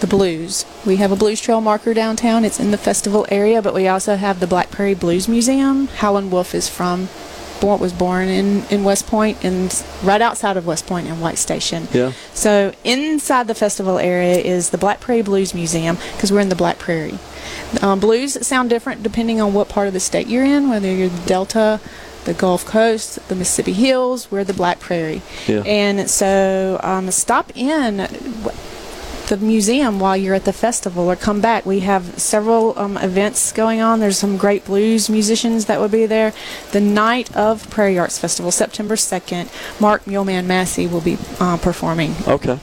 the 0.00 0.06
blues. 0.06 0.64
We 0.86 0.96
have 0.96 1.10
a 1.10 1.16
blues 1.16 1.40
trail 1.40 1.60
marker 1.60 1.94
downtown. 1.94 2.44
It's 2.44 2.60
in 2.60 2.70
the 2.70 2.78
festival 2.78 3.26
area, 3.30 3.62
but 3.62 3.74
we 3.74 3.88
also 3.88 4.16
have 4.16 4.40
the 4.40 4.46
Black 4.46 4.70
Prairie 4.70 4.94
Blues 4.94 5.26
Museum. 5.26 5.88
Howlin' 5.88 6.30
Wolf 6.30 6.54
is 6.54 6.68
from 6.68 7.08
born, 7.60 7.80
was 7.80 7.92
born 7.92 8.28
in, 8.28 8.64
in 8.66 8.84
West 8.84 9.06
Point 9.06 9.44
and 9.44 9.84
right 10.02 10.20
outside 10.20 10.56
of 10.56 10.66
West 10.66 10.86
Point 10.86 11.06
in 11.06 11.20
White 11.20 11.38
Station. 11.38 11.88
Yeah. 11.92 12.12
So 12.34 12.72
inside 12.84 13.46
the 13.46 13.54
festival 13.54 13.98
area 13.98 14.38
is 14.38 14.70
the 14.70 14.78
Black 14.78 15.00
Prairie 15.00 15.22
Blues 15.22 15.54
Museum 15.54 15.96
because 16.14 16.32
we're 16.32 16.40
in 16.40 16.48
the 16.48 16.56
Black 16.56 16.78
Prairie. 16.78 17.18
Um, 17.82 18.00
blues 18.00 18.46
sound 18.46 18.70
different 18.70 19.02
depending 19.02 19.40
on 19.40 19.52
what 19.52 19.68
part 19.68 19.88
of 19.88 19.92
the 19.92 20.00
state 20.00 20.26
you're 20.26 20.44
in, 20.44 20.68
whether 20.68 20.90
you're 20.90 21.08
the 21.08 21.26
Delta, 21.26 21.80
the 22.24 22.34
Gulf 22.34 22.64
Coast, 22.64 23.26
the 23.28 23.34
Mississippi 23.34 23.72
Hills, 23.72 24.30
we're 24.30 24.44
the 24.44 24.54
Black 24.54 24.80
Prairie. 24.80 25.22
Yeah. 25.46 25.62
And 25.64 26.10
so 26.10 26.78
um, 26.82 27.10
stop 27.10 27.50
in 27.56 27.96
the 29.28 29.36
museum 29.36 30.00
while 30.00 30.16
you're 30.16 30.34
at 30.34 30.44
the 30.44 30.52
festival 30.52 31.10
or 31.10 31.16
come 31.16 31.40
back. 31.40 31.66
We 31.66 31.80
have 31.80 32.18
several 32.18 32.78
um, 32.78 32.96
events 32.96 33.52
going 33.52 33.80
on. 33.80 34.00
There's 34.00 34.18
some 34.18 34.36
great 34.36 34.64
blues 34.64 35.08
musicians 35.08 35.66
that 35.66 35.80
will 35.80 35.88
be 35.88 36.06
there. 36.06 36.32
The 36.72 36.80
night 36.80 37.34
of 37.36 37.68
Prairie 37.70 37.98
Arts 37.98 38.18
Festival, 38.18 38.50
September 38.50 38.96
2nd, 38.96 39.80
Mark 39.80 40.04
Muleman 40.04 40.46
Massey 40.46 40.86
will 40.86 41.00
be 41.00 41.18
uh, 41.40 41.56
performing. 41.58 42.14
Okay. 42.26 42.58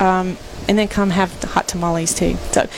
Um, 0.00 0.36
and 0.68 0.78
then 0.78 0.88
come 0.88 1.10
have 1.10 1.38
the 1.40 1.48
hot 1.48 1.68
tamales 1.68 2.14
too. 2.14 2.36
So 2.52 2.68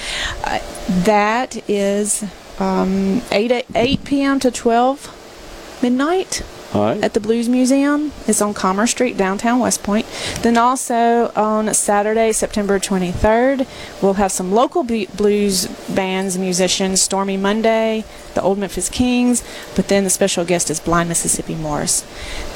uh, 0.44 0.58
that 1.04 1.68
is 1.68 2.24
um, 2.58 3.22
8, 3.30 3.52
a- 3.52 3.64
8 3.74 4.04
p.m. 4.04 4.40
to 4.40 4.50
12 4.50 5.80
midnight 5.82 6.42
right. 6.74 7.02
at 7.02 7.14
the 7.14 7.20
Blues 7.20 7.48
Museum. 7.48 8.12
It's 8.26 8.40
on 8.40 8.54
Commerce 8.54 8.90
Street, 8.90 9.16
downtown 9.16 9.60
West 9.60 9.82
Point. 9.82 10.06
Then 10.42 10.56
also 10.56 11.32
on 11.36 11.72
Saturday, 11.74 12.32
September 12.32 12.78
23rd, 12.78 13.66
we'll 14.02 14.14
have 14.14 14.32
some 14.32 14.52
local 14.52 14.84
blues 14.84 15.66
bands, 15.88 16.38
musicians, 16.38 17.00
Stormy 17.00 17.36
Monday, 17.36 18.04
the 18.34 18.42
Old 18.42 18.58
Memphis 18.58 18.88
Kings, 18.88 19.42
but 19.76 19.88
then 19.88 20.04
the 20.04 20.10
special 20.10 20.44
guest 20.44 20.70
is 20.70 20.80
Blind 20.80 21.08
Mississippi 21.08 21.54
Morris. 21.54 22.04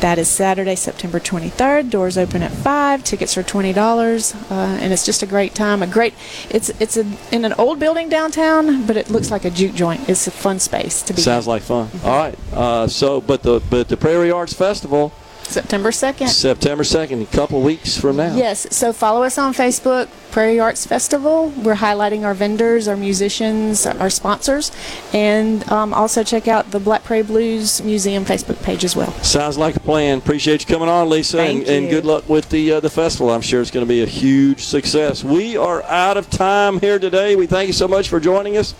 That 0.00 0.18
is 0.18 0.28
Saturday, 0.28 0.74
September 0.74 1.20
23rd. 1.20 1.90
Doors 1.90 2.18
open 2.18 2.42
at 2.42 2.52
5. 2.52 3.04
Tickets 3.04 3.36
are 3.36 3.42
$20, 3.42 4.50
uh, 4.50 4.54
and 4.54 4.92
it's 4.92 5.04
just 5.04 5.22
a 5.22 5.26
great 5.26 5.54
time. 5.54 5.82
A 5.82 5.86
great, 5.86 6.14
it's 6.50 6.68
it's 6.80 6.96
a, 6.96 7.06
in 7.32 7.44
an 7.44 7.52
old 7.54 7.78
building 7.78 8.08
downtown, 8.08 8.86
but 8.86 8.96
it 8.96 9.10
looks 9.10 9.30
like 9.30 9.44
a 9.44 9.50
juke 9.50 9.74
joint. 9.74 10.08
It's 10.08 10.26
a 10.26 10.30
fun 10.30 10.58
space 10.58 11.02
to 11.02 11.12
be 11.12 11.22
Sounds 11.22 11.46
in. 11.46 11.50
like 11.50 11.62
fun. 11.62 11.88
All 12.04 12.16
right. 12.16 12.38
Uh, 12.52 12.86
so, 12.86 13.20
but 13.20 13.42
the 13.42 13.60
but 13.70 13.88
the 13.88 13.96
Prairie 13.96 14.30
Arts 14.30 14.52
Festival, 14.52 15.12
September 15.48 15.90
2nd. 15.90 16.28
September 16.28 16.84
second, 16.84 17.22
a 17.22 17.26
couple 17.26 17.62
weeks 17.62 17.98
from 17.98 18.16
now. 18.16 18.36
Yes, 18.36 18.66
so 18.74 18.92
follow 18.92 19.22
us 19.22 19.38
on 19.38 19.54
Facebook, 19.54 20.08
Prairie 20.30 20.60
Arts 20.60 20.86
Festival. 20.86 21.48
We're 21.48 21.74
highlighting 21.74 22.24
our 22.24 22.34
vendors, 22.34 22.86
our 22.86 22.96
musicians, 22.96 23.86
our 23.86 24.10
sponsors, 24.10 24.70
and 25.14 25.66
um, 25.72 25.94
also 25.94 26.22
check 26.22 26.48
out 26.48 26.70
the 26.70 26.78
Black 26.78 27.02
Prairie 27.02 27.22
Blues 27.22 27.82
Museum 27.82 28.26
Facebook 28.26 28.62
page 28.62 28.84
as 28.84 28.94
well. 28.94 29.10
Sounds 29.22 29.56
like 29.56 29.74
a 29.74 29.80
plan. 29.80 30.18
Appreciate 30.18 30.68
you 30.68 30.74
coming 30.74 30.88
on, 30.88 31.08
Lisa, 31.08 31.40
and, 31.40 31.66
and 31.66 31.88
good 31.88 32.04
luck 32.04 32.28
with 32.28 32.50
the 32.50 32.72
uh, 32.72 32.80
the 32.80 32.90
festival. 32.90 33.30
I'm 33.30 33.40
sure 33.40 33.62
it's 33.62 33.70
going 33.70 33.86
to 33.86 33.88
be 33.88 34.02
a 34.02 34.06
huge 34.06 34.62
success. 34.64 35.24
We 35.24 35.56
are 35.56 35.82
out 35.84 36.18
of 36.18 36.28
time 36.28 36.78
here 36.78 36.98
today. 36.98 37.36
We 37.36 37.46
thank 37.46 37.68
you 37.68 37.72
so 37.72 37.88
much 37.88 38.10
for 38.10 38.20
joining 38.20 38.58
us. 38.58 38.74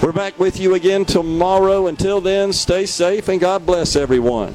We're 0.00 0.12
back 0.12 0.38
with 0.38 0.60
you 0.60 0.74
again 0.74 1.04
tomorrow. 1.04 1.88
Until 1.88 2.20
then, 2.20 2.52
stay 2.52 2.86
safe 2.86 3.28
and 3.28 3.40
God 3.40 3.66
bless 3.66 3.96
everyone. 3.96 4.54